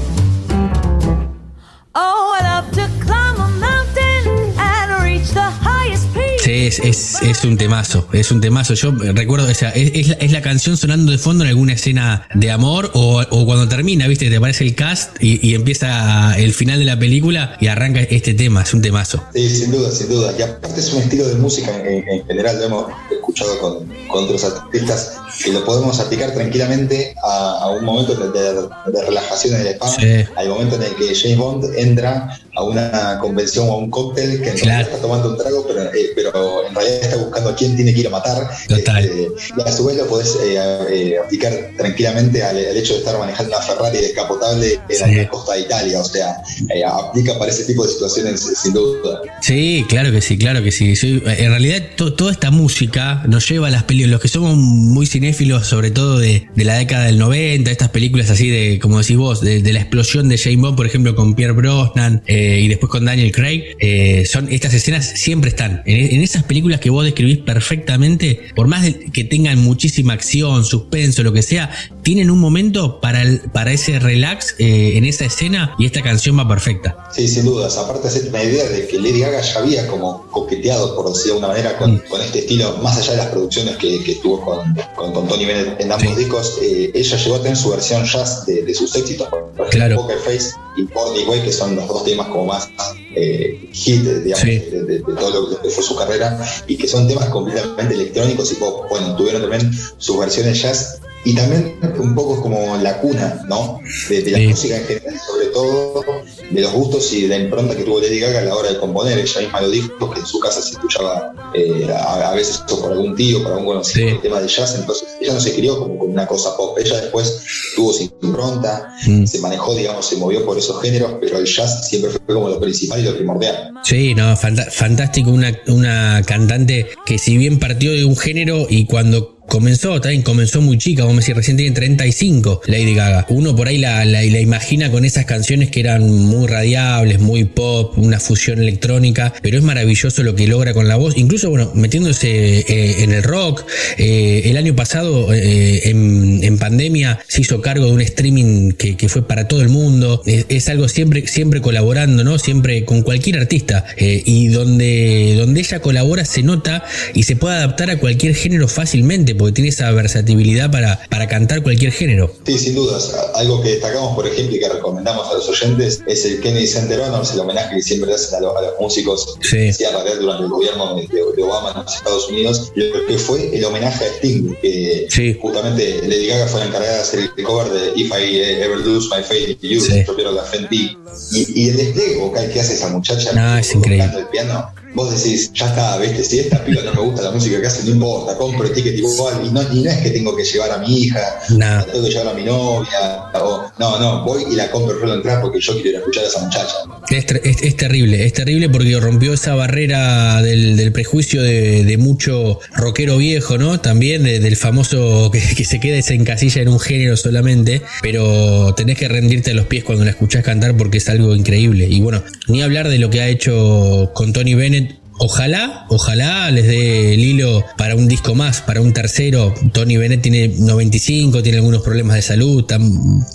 Sí, 6.44 6.66
es, 6.66 6.78
es, 6.80 7.22
es 7.22 7.42
un 7.44 7.56
temazo, 7.56 8.06
es 8.12 8.30
un 8.30 8.38
temazo. 8.38 8.74
Yo 8.74 8.92
recuerdo, 9.14 9.50
o 9.50 9.54
sea, 9.54 9.70
es, 9.70 9.92
es 9.94 10.08
la, 10.08 10.14
es 10.16 10.30
la 10.30 10.42
canción 10.42 10.76
sonando 10.76 11.10
de 11.10 11.16
fondo 11.16 11.42
en 11.42 11.48
alguna 11.48 11.72
escena 11.72 12.28
de 12.34 12.50
amor 12.50 12.90
o, 12.92 13.22
o 13.30 13.46
cuando 13.46 13.66
termina, 13.66 14.06
¿viste? 14.08 14.28
Te 14.28 14.36
aparece 14.36 14.64
el 14.64 14.74
cast 14.74 15.16
y, 15.22 15.40
y 15.46 15.54
empieza 15.54 16.34
el 16.36 16.52
final 16.52 16.78
de 16.78 16.84
la 16.84 16.98
película 16.98 17.56
y 17.62 17.68
arranca 17.68 18.00
este 18.00 18.34
tema, 18.34 18.60
es 18.62 18.74
un 18.74 18.82
temazo. 18.82 19.24
Sí, 19.34 19.48
sin 19.48 19.72
duda, 19.72 19.90
sin 19.90 20.10
duda. 20.10 20.34
Y 20.38 20.42
aparte 20.42 20.80
es 20.80 20.92
un 20.92 21.00
estilo 21.02 21.26
de 21.26 21.36
música 21.36 21.74
en, 21.80 22.06
en 22.06 22.26
general, 22.26 22.58
lo 22.58 22.64
hemos 22.66 22.86
escuchado 23.10 23.58
con, 23.60 23.88
con 24.08 24.24
otros 24.24 24.44
artistas, 24.44 25.14
que 25.42 25.52
lo 25.52 25.64
podemos 25.64 25.98
aplicar 26.00 26.32
tranquilamente 26.32 27.14
a, 27.22 27.58
a 27.62 27.70
un 27.70 27.84
momento 27.84 28.14
de, 28.14 28.30
de- 28.38 28.68
de 28.92 29.04
relajación 29.06 29.54
en 29.54 29.60
el 29.62 29.66
spa, 29.74 29.88
Sí. 29.88 30.24
al 30.36 30.48
momento 30.48 30.76
en 30.76 30.82
el 30.82 30.94
que 30.96 31.14
James 31.14 31.36
Bond 31.38 31.64
entra 31.76 32.38
a 32.56 32.62
una 32.62 33.18
convención 33.20 33.68
o 33.68 33.72
a 33.72 33.76
un 33.78 33.90
cóctel 33.90 34.40
que 34.40 34.50
en 34.50 34.58
realidad 34.58 34.80
está 34.82 34.98
tomando 34.98 35.30
un 35.30 35.36
trago, 35.36 35.64
pero, 35.66 35.82
eh, 35.92 36.10
pero 36.14 36.66
en 36.68 36.74
realidad 36.74 36.98
está 37.02 37.16
buscando 37.16 37.50
a 37.50 37.56
quién 37.56 37.74
tiene 37.74 37.92
que 37.92 38.00
ir 38.00 38.06
a 38.06 38.10
matar. 38.10 38.48
Total. 38.68 39.04
Este, 39.04 39.28
y 39.56 39.68
a 39.68 39.72
su 39.72 39.84
vez 39.86 39.96
lo 39.96 40.06
podés 40.06 40.36
eh, 40.42 40.56
eh, 40.90 41.18
aplicar 41.24 41.52
tranquilamente 41.76 42.42
al, 42.44 42.56
al 42.56 42.76
hecho 42.76 42.92
de 42.92 43.00
estar 43.00 43.18
manejando 43.18 43.56
una 43.56 43.66
Ferrari 43.66 43.98
descapotable 43.98 44.78
en 44.88 45.16
la 45.16 45.28
costa 45.28 45.54
de 45.54 45.60
Italia. 45.62 46.00
O 46.00 46.04
sea, 46.04 46.36
eh, 46.74 46.84
aplica 46.84 47.36
para 47.38 47.50
ese 47.50 47.64
tipo 47.64 47.84
de 47.84 47.92
situaciones 47.92 48.46
eh, 48.46 48.52
sin 48.62 48.72
duda. 48.72 49.20
Sí, 49.42 49.84
claro 49.88 50.12
que 50.12 50.20
sí, 50.20 50.38
claro 50.38 50.62
que 50.62 50.70
sí. 50.70 50.94
Sí, 50.94 51.20
En 51.26 51.50
realidad 51.50 51.82
to- 51.96 52.14
toda 52.14 52.30
esta 52.30 52.50
música 52.52 53.22
nos 53.26 53.48
lleva 53.48 53.66
a 53.66 53.70
las 53.70 53.82
películas, 53.82 54.12
los 54.12 54.20
que 54.20 54.28
somos 54.28 54.54
muy 54.56 55.06
sobre 55.32 55.90
todo 55.90 56.18
de, 56.18 56.48
de 56.54 56.64
la 56.64 56.76
década 56.76 57.06
del 57.06 57.18
90, 57.18 57.70
estas 57.70 57.88
películas 57.88 58.30
así 58.30 58.48
de, 58.48 58.78
como 58.78 58.98
decís 58.98 59.16
vos, 59.16 59.40
de, 59.40 59.62
de 59.62 59.72
la 59.72 59.80
explosión 59.80 60.28
de 60.28 60.36
James 60.36 60.60
Bond, 60.60 60.76
por 60.76 60.86
ejemplo, 60.86 61.14
con 61.14 61.34
Pierre 61.34 61.52
Brosnan 61.52 62.22
eh, 62.26 62.60
y 62.62 62.68
después 62.68 62.90
con 62.90 63.04
Daniel 63.04 63.32
Craig, 63.32 63.76
eh, 63.78 64.26
son 64.26 64.48
estas 64.50 64.74
escenas 64.74 65.06
siempre 65.06 65.48
están. 65.50 65.82
En, 65.86 66.14
en 66.14 66.20
esas 66.20 66.44
películas 66.44 66.80
que 66.80 66.90
vos 66.90 67.04
describís 67.04 67.38
perfectamente, 67.38 68.40
por 68.54 68.68
más 68.68 68.82
de 68.82 68.98
que 69.12 69.24
tengan 69.24 69.58
muchísima 69.58 70.12
acción, 70.12 70.64
suspenso, 70.64 71.22
lo 71.22 71.32
que 71.32 71.42
sea, 71.42 71.70
tienen 72.04 72.30
un 72.30 72.38
momento 72.38 73.00
para, 73.00 73.22
el- 73.22 73.40
para 73.52 73.72
ese 73.72 73.98
relax 73.98 74.54
eh, 74.58 74.92
en 74.96 75.04
esa 75.04 75.24
escena 75.24 75.74
y 75.78 75.86
esta 75.86 76.02
canción 76.02 76.38
va 76.38 76.46
perfecta. 76.46 77.08
Sí, 77.12 77.26
sin 77.26 77.44
dudas. 77.46 77.76
Aparte, 77.78 78.08
hacerte 78.08 78.28
una 78.28 78.44
idea 78.44 78.68
de 78.68 78.86
que 78.86 78.98
Lady 78.98 79.20
Gaga 79.20 79.40
ya 79.40 79.58
había 79.58 79.86
como 79.88 80.26
coqueteado, 80.30 80.94
por 80.94 81.08
decirlo 81.08 81.40
de 81.40 81.46
alguna 81.46 81.48
manera, 81.48 81.78
con, 81.78 81.98
con 82.10 82.20
este 82.20 82.40
estilo, 82.40 82.76
más 82.82 82.98
allá 82.98 83.12
de 83.12 83.16
las 83.18 83.26
producciones 83.28 83.76
que, 83.78 84.04
que 84.04 84.14
tuvo 84.16 84.40
con, 84.44 84.74
con, 84.94 85.12
con 85.12 85.26
Tony 85.26 85.44
Bennett 85.46 85.80
en 85.80 85.90
ambos 85.90 86.16
discos, 86.16 86.58
eh, 86.62 86.90
ella 86.94 87.16
llegó 87.16 87.36
a 87.36 87.42
tener 87.42 87.56
su 87.56 87.70
versión 87.70 88.04
jazz 88.04 88.46
de, 88.46 88.62
de 88.62 88.74
sus 88.74 88.94
éxitos, 88.94 89.28
por 89.28 89.38
ejemplo, 89.40 89.66
Claro. 89.70 89.96
Poker 89.96 90.18
Face 90.18 90.50
y 90.76 90.84
This 90.86 91.26
Way, 91.26 91.40
que 91.42 91.52
son 91.52 91.74
los 91.76 91.88
dos 91.88 92.04
temas 92.04 92.26
como 92.28 92.44
más 92.46 92.68
eh, 93.16 93.68
hit, 93.72 94.02
digamos, 94.02 94.40
Sí. 94.40 94.58
de, 94.58 94.82
de- 94.84 94.98
de 94.98 95.00
todo 95.00 95.50
lo 95.50 95.62
que 95.62 95.70
fue 95.70 95.82
su 95.82 95.96
carrera, 95.96 96.38
y 96.66 96.76
que 96.76 96.86
son 96.88 97.06
temas 97.08 97.28
completamente 97.30 97.94
electrónicos 97.94 98.52
y 98.52 98.56
pop. 98.56 98.86
Bueno, 98.90 99.16
tuvieron 99.16 99.40
también 99.42 99.72
sus 99.98 100.18
versiones 100.18 100.60
jazz. 100.60 101.00
Y 101.24 101.34
también 101.34 101.74
un 101.98 102.14
poco 102.14 102.40
como 102.42 102.76
la 102.76 102.98
cuna, 102.98 103.42
¿no? 103.48 103.80
De, 104.08 104.22
de 104.22 104.30
la 104.30 104.38
Sí. 104.38 104.46
música 104.48 104.76
en 104.76 104.84
general, 104.84 105.14
sobre 105.26 105.46
todo 105.46 106.04
de 106.50 106.60
los 106.60 106.72
gustos 106.72 107.12
y 107.14 107.22
de 107.22 107.28
la 107.28 107.38
impronta 107.38 107.74
que 107.74 107.82
tuvo 107.84 107.98
Lady 108.00 108.20
Gaga 108.20 108.40
a 108.40 108.42
la 108.42 108.54
hora 108.54 108.70
de 108.72 108.78
componer. 108.78 109.18
Ella 109.18 109.40
misma 109.40 109.60
lo 109.62 109.70
dijo, 109.70 110.10
que 110.10 110.20
en 110.20 110.26
su 110.26 110.38
casa 110.38 110.60
se 110.60 110.72
escuchaba 110.72 111.32
eh, 111.54 111.86
a, 111.90 112.30
a 112.30 112.34
veces 112.34 112.62
o 112.70 112.80
por 112.80 112.92
algún 112.92 113.16
tío, 113.16 113.42
por 113.42 113.52
algún 113.52 113.66
conocido, 113.66 114.08
el 114.08 114.20
tema 114.20 114.40
de 114.40 114.48
jazz. 114.48 114.74
Entonces 114.78 115.08
ella 115.20 115.32
no 115.32 115.40
se 115.40 115.54
crió 115.54 115.78
como 115.78 115.98
con 115.98 116.10
una 116.10 116.26
cosa 116.26 116.54
pop. 116.56 116.76
Ella 116.78 117.00
después 117.00 117.40
tuvo 117.74 117.92
su 117.92 118.02
impronta, 118.02 118.90
Mm. 119.06 119.24
se 119.26 119.38
manejó, 119.40 119.74
digamos, 119.74 120.06
se 120.06 120.16
movió 120.16 120.44
por 120.46 120.56
esos 120.58 120.80
géneros, 120.82 121.14
pero 121.20 121.38
el 121.38 121.46
jazz 121.46 121.88
siempre 121.88 122.10
fue 122.10 122.20
como 122.34 122.48
lo 122.48 122.60
principal 122.60 123.00
y 123.00 123.04
lo 123.04 123.14
primordial. 123.14 123.70
Sí, 123.82 124.14
no, 124.14 124.34
fantástico 124.36 125.30
una, 125.30 125.52
una 125.68 126.22
cantante 126.26 126.86
que 127.06 127.18
si 127.18 127.36
bien 127.36 127.58
partió 127.58 127.92
de 127.92 128.04
un 128.04 128.16
género 128.16 128.66
y 128.68 128.86
cuando 128.86 129.38
comenzó, 129.46 130.00
también 130.00 130.22
comenzó 130.22 130.60
muy 130.60 130.78
chica, 130.78 131.02
vamos 131.02 131.18
a 131.18 131.20
decir, 131.20 131.36
recién 131.36 131.56
tiene 131.56 131.74
35 131.74 132.62
Lady 132.66 132.94
Gaga. 132.94 133.26
Uno 133.28 133.54
por 133.54 133.68
ahí 133.68 133.78
la, 133.78 134.04
la, 134.04 134.24
imagina 134.24 134.90
con 134.90 135.04
esas 135.04 135.26
canciones 135.26 135.70
que 135.70 135.80
eran 135.80 136.08
muy 136.08 136.46
radiables, 136.46 137.20
muy 137.20 137.44
pop, 137.44 137.96
una 137.98 138.20
fusión 138.20 138.58
electrónica, 138.58 139.32
pero 139.42 139.58
es 139.58 139.64
maravilloso 139.64 140.22
lo 140.22 140.34
que 140.34 140.46
logra 140.46 140.74
con 140.74 140.88
la 140.88 140.96
voz, 140.96 141.16
incluso, 141.16 141.50
bueno, 141.50 141.72
metiéndose 141.74 142.60
eh, 142.60 143.02
en 143.02 143.12
el 143.12 143.22
rock. 143.22 143.64
Eh, 143.98 144.42
el 144.46 144.56
año 144.56 144.74
pasado, 144.74 145.32
eh, 145.32 145.88
en, 145.88 146.40
en 146.42 146.58
pandemia, 146.58 147.20
se 147.28 147.42
hizo 147.42 147.60
cargo 147.60 147.86
de 147.86 147.92
un 147.92 148.00
streaming 148.00 148.72
que, 148.72 148.96
que 148.96 149.08
fue 149.08 149.26
para 149.26 149.48
todo 149.48 149.62
el 149.62 149.68
mundo. 149.68 150.22
Es, 150.26 150.46
es 150.48 150.68
algo 150.68 150.88
siempre, 150.88 151.26
siempre 151.26 151.60
colaborando, 151.60 152.24
¿no? 152.24 152.38
Siempre 152.38 152.84
con 152.84 153.02
cualquier 153.02 153.38
artista. 153.38 153.84
Y 153.96 154.48
donde, 154.48 155.34
donde 155.36 155.60
ella 155.60 155.80
colabora 155.80 156.24
se 156.24 156.42
nota 156.42 156.84
y 157.14 157.24
se 157.24 157.36
puede 157.36 157.56
adaptar 157.56 157.90
a 157.90 157.98
cualquier 157.98 158.34
género 158.34 158.68
fácilmente, 158.68 159.33
porque 159.34 159.52
tiene 159.52 159.68
esa 159.70 159.90
versatilidad 159.92 160.70
para, 160.70 161.00
para 161.10 161.26
cantar 161.28 161.62
cualquier 161.62 161.92
género. 161.92 162.32
Sí, 162.46 162.58
sin 162.58 162.74
dudas. 162.74 163.12
Algo 163.34 163.60
que 163.62 163.70
destacamos, 163.70 164.14
por 164.14 164.26
ejemplo, 164.26 164.56
y 164.56 164.60
que 164.60 164.68
recomendamos 164.68 165.28
a 165.28 165.34
los 165.34 165.48
oyentes 165.48 166.00
es 166.06 166.24
el 166.24 166.40
Kennedy 166.40 166.66
Center 166.66 167.00
Honors, 167.00 167.32
el 167.32 167.40
homenaje 167.40 167.76
que 167.76 167.82
siempre 167.82 168.12
hacen 168.14 168.34
a, 168.36 168.40
los- 168.40 168.56
a 168.56 168.60
los 168.62 168.72
músicos 168.80 169.36
Sí. 169.42 169.56
que 169.56 169.70
hacían 169.70 169.92
radiar 169.94 170.18
durante 170.18 170.44
el 170.44 170.50
gobierno 170.50 170.96
de, 170.96 171.02
de 171.36 171.42
Obama 171.42 171.72
en 171.76 171.82
los 171.82 171.94
Estados 171.94 172.28
Unidos, 172.28 172.72
lo 172.74 173.06
que 173.06 173.18
fue 173.18 173.56
el 173.56 173.64
homenaje 173.64 174.04
a 174.04 174.08
Sting, 174.08 174.54
que 174.62 175.06
Sí. 175.10 175.36
justamente 175.40 176.00
Lady 176.06 176.26
Gaga 176.26 176.46
fue 176.46 176.60
la 176.60 176.66
encargada 176.66 176.94
de 176.96 177.00
hacer 177.02 177.20
el 177.36 177.44
cover 177.44 177.72
de 177.72 177.92
If 178.00 178.10
I 178.10 178.40
Ever 178.62 178.78
Lose 178.78 179.08
My 179.14 179.22
Faith 179.22 179.58
in 179.62 179.70
You, 179.70 179.80
Sí. 179.80 180.04
yo 180.06 180.16
pierdo 180.16 180.32
la 180.32 180.42
fe 180.44 180.58
en 180.58 180.68
ti. 180.68 180.96
Y, 181.32 181.62
y 181.64 181.68
el 181.70 181.76
despliegue 181.76 182.16
vocal 182.16 182.50
que 182.52 182.60
hace 182.60 182.74
esa 182.74 182.88
muchacha 182.88 183.32
No, 183.32 183.56
es 183.58 183.72
increíble. 183.74 184.04
tocando 184.04 184.18
el 184.20 184.28
piano, 184.28 184.66
vos 184.94 185.10
decís, 185.14 185.52
ya 185.54 185.66
está, 185.68 185.96
viste, 185.98 186.24
si 186.24 186.40
esta 186.40 186.64
piba 186.64 186.82
no 186.82 186.92
me 186.92 187.00
gusta 187.02 187.22
la 187.22 187.30
música 187.30 187.60
que 187.60 187.66
hace, 187.68 187.84
no 187.84 187.90
importa, 187.90 188.36
compro 188.36 188.66
el 188.66 188.72
ticket 188.74 188.96
y 189.44 189.50
no, 189.50 189.62
y 189.72 189.82
no 189.82 189.90
es 189.90 189.98
que 189.98 190.10
tengo 190.10 190.34
que 190.36 190.44
llevar 190.44 190.70
a 190.72 190.78
mi 190.78 190.98
hija, 191.02 191.20
la 191.50 191.84
tengo 191.84 192.04
que 192.04 192.10
llevar 192.10 192.28
a 192.28 192.34
mi 192.34 192.44
novia, 192.44 192.98
o 193.42 193.70
no, 193.78 193.98
no, 194.00 194.24
voy 194.24 194.44
y 194.50 194.54
la 194.54 194.70
compro 194.70 195.02
el 195.04 195.10
entrada 195.10 195.40
porque 195.42 195.60
yo 195.60 195.72
quiero 195.74 195.88
ir 195.90 195.96
a 195.96 195.98
escuchar 196.00 196.24
a 196.24 196.26
esa 196.28 196.40
muchacha. 196.40 196.74
Es, 197.10 197.26
ter- 197.26 197.40
es- 197.44 197.62
es 197.62 197.76
terrible, 197.76 198.24
es 198.24 198.32
terrible 198.32 198.68
porque 198.68 198.98
rompió 198.98 199.32
esa 199.34 199.54
barrera 199.54 200.42
del, 200.42 200.76
del 200.76 200.92
prejuicio 200.92 201.42
de, 201.42 201.84
de 201.84 201.96
mucho 201.98 202.58
rockero 202.76 203.16
viejo, 203.18 203.58
¿no? 203.58 203.80
También 203.80 204.22
de- 204.22 204.40
del 204.40 204.56
famoso 204.56 205.30
que, 205.30 205.40
que 205.54 205.64
se 205.64 205.80
queda 205.80 205.96
y 205.98 206.02
se 206.02 206.14
encasilla 206.14 206.62
en 206.62 206.68
un 206.68 206.80
género 206.80 207.16
solamente, 207.16 207.82
pero 208.02 208.74
tenés 208.74 208.98
que 208.98 209.08
rendirte 209.08 209.50
a 209.50 209.54
los 209.54 209.66
pies 209.66 209.84
cuando 209.84 210.04
la 210.04 210.10
escuchás 210.10 210.42
cantar 210.44 210.76
porque 210.76 210.98
es 210.98 211.08
algo 211.08 211.34
increíble. 211.34 211.86
Y 211.88 212.00
bueno, 212.00 212.22
ni 212.48 212.62
hablar 212.62 212.88
de 212.88 212.98
lo 212.98 213.10
que 213.10 213.20
ha 213.20 213.28
hecho 213.28 214.10
con 214.14 214.32
Tony 214.32 214.54
Bennett. 214.54 215.03
Ojalá, 215.18 215.86
ojalá 215.90 216.50
les 216.50 216.66
dé 216.66 217.14
el 217.14 217.20
hilo 217.20 217.64
para 217.78 217.94
un 217.94 218.08
disco 218.08 218.34
más, 218.34 218.60
para 218.62 218.80
un 218.80 218.92
tercero. 218.92 219.54
Tony 219.72 219.96
Bennett 219.96 220.22
tiene 220.22 220.48
95, 220.48 221.42
tiene 221.42 221.58
algunos 221.58 221.82
problemas 221.82 222.16
de 222.16 222.22
salud, 222.22 222.60
está 222.60 222.78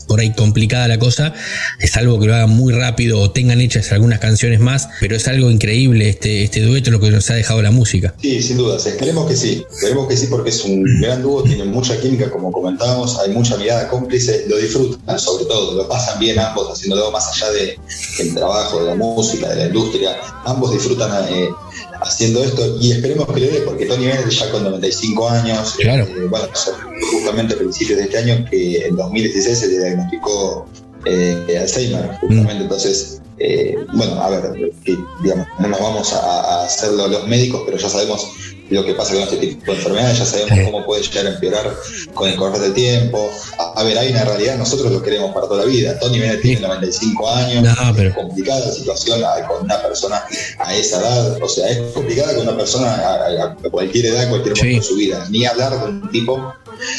por 0.07 0.19
ahí 0.19 0.33
complicada 0.33 0.87
la 0.87 0.99
cosa. 0.99 1.33
Es 1.79 1.95
algo 1.95 2.19
que 2.19 2.27
lo 2.27 2.35
hagan 2.35 2.49
muy 2.49 2.73
rápido 2.73 3.19
o 3.21 3.31
tengan 3.31 3.61
hechas 3.61 3.91
algunas 3.91 4.19
canciones 4.19 4.59
más, 4.59 4.89
pero 4.99 5.15
es 5.15 5.27
algo 5.27 5.49
increíble 5.49 6.09
este, 6.09 6.43
este 6.43 6.61
dueto, 6.61 6.91
lo 6.91 6.99
que 6.99 7.11
nos 7.11 7.29
ha 7.29 7.35
dejado 7.35 7.61
la 7.61 7.71
música. 7.71 8.13
Sí, 8.21 8.41
sin 8.41 8.57
dudas, 8.57 8.85
esperemos 8.85 9.27
que 9.27 9.35
sí, 9.35 9.63
esperemos 9.71 10.07
que 10.07 10.17
sí 10.17 10.27
porque 10.27 10.49
es 10.49 10.63
un 10.65 10.83
gran 11.01 11.21
dúo, 11.21 11.43
tienen 11.43 11.71
mucha 11.71 11.99
química 11.99 12.29
como 12.29 12.51
comentábamos, 12.51 13.17
hay 13.19 13.31
mucha 13.31 13.55
mirada 13.57 13.87
cómplice, 13.87 14.45
lo 14.47 14.57
disfrutan 14.57 15.17
sobre 15.17 15.45
todo, 15.45 15.75
lo 15.75 15.87
pasan 15.87 16.19
bien 16.19 16.39
ambos 16.39 16.69
haciéndolo 16.71 17.11
más 17.11 17.27
allá 17.29 17.51
de, 17.51 17.79
del 18.17 18.35
trabajo, 18.35 18.81
de 18.81 18.87
la 18.87 18.95
música, 18.95 19.49
de 19.49 19.55
la 19.55 19.65
industria, 19.67 20.17
ambos 20.45 20.73
disfrutan 20.73 21.11
eh, 21.33 21.49
haciendo 22.01 22.43
esto 22.43 22.77
y 22.79 22.91
esperemos 22.91 23.27
que 23.33 23.39
le 23.41 23.47
dé 23.51 23.59
porque 23.61 23.85
Tony 23.85 24.05
Bennett 24.05 24.29
ya 24.29 24.51
con 24.51 24.63
95 24.63 25.29
años, 25.29 25.75
Claro. 25.79 26.03
eh, 26.05 26.27
bueno, 26.29 26.47
justamente 27.11 27.53
a 27.55 27.57
principios 27.57 27.97
de 27.99 28.05
este 28.05 28.17
año 28.17 28.45
que 28.49 28.85
en 28.87 28.95
2016 28.95 29.57
se 29.59 29.67
le 29.67 29.77
diagnosticó 29.79 30.65
eh, 31.05 31.57
Alzheimer, 31.59 32.11
justamente, 32.21 32.63
entonces 32.63 33.21
eh, 33.37 33.75
bueno, 33.93 34.21
a 34.21 34.29
ver, 34.29 34.51
que, 34.83 34.97
digamos, 35.23 35.47
no 35.59 35.67
nos 35.69 35.79
vamos 35.79 36.13
a, 36.13 36.19
a 36.19 36.65
hacerlo 36.65 37.07
los 37.07 37.25
médicos, 37.27 37.61
pero 37.65 37.77
ya 37.77 37.87
sabemos 37.87 38.27
lo 38.69 38.85
que 38.85 38.93
pasa 38.93 39.13
con 39.13 39.23
este 39.23 39.37
tipo 39.37 39.71
de 39.71 39.77
enfermedades, 39.77 40.19
ya 40.19 40.25
sabemos 40.25 40.59
cómo 40.71 40.85
puede 40.85 41.01
llegar 41.03 41.25
a 41.25 41.29
empeorar 41.29 41.75
con 42.13 42.29
el 42.29 42.35
correr 42.35 42.61
del 42.61 42.73
tiempo. 42.73 43.29
A, 43.57 43.79
a 43.79 43.83
ver, 43.83 43.97
hay 43.97 44.09
una 44.11 44.23
realidad, 44.25 44.57
nosotros 44.57 44.91
lo 44.91 45.01
queremos 45.01 45.33
para 45.33 45.47
toda 45.47 45.61
la 45.63 45.65
vida. 45.65 45.97
Tony 45.99 46.19
Bennett 46.19 46.41
tiene 46.41 46.61
95 46.61 47.29
años, 47.31 47.63
No, 47.63 47.93
pero- 47.95 48.09
es 48.09 48.15
complicada 48.15 48.59
la 48.65 48.71
situación 48.71 49.23
a- 49.23 49.47
con 49.47 49.63
una 49.63 49.81
persona 49.81 50.23
a 50.59 50.75
esa 50.75 50.99
edad, 50.99 51.41
o 51.41 51.49
sea, 51.49 51.67
es 51.69 51.79
complicada 51.93 52.33
con 52.35 52.47
una 52.47 52.57
persona 52.57 52.87
a, 52.93 53.13
a- 53.15 53.43
a 53.65 53.69
cualquier 53.71 54.05
edad, 54.07 54.29
cualquier 54.29 54.55
momento 54.55 54.81
de 54.81 54.87
su 54.87 54.95
vida, 54.95 55.25
ni 55.29 55.45
hablar 55.45 55.71
de 55.79 55.85
un 55.89 56.11
tipo 56.11 56.53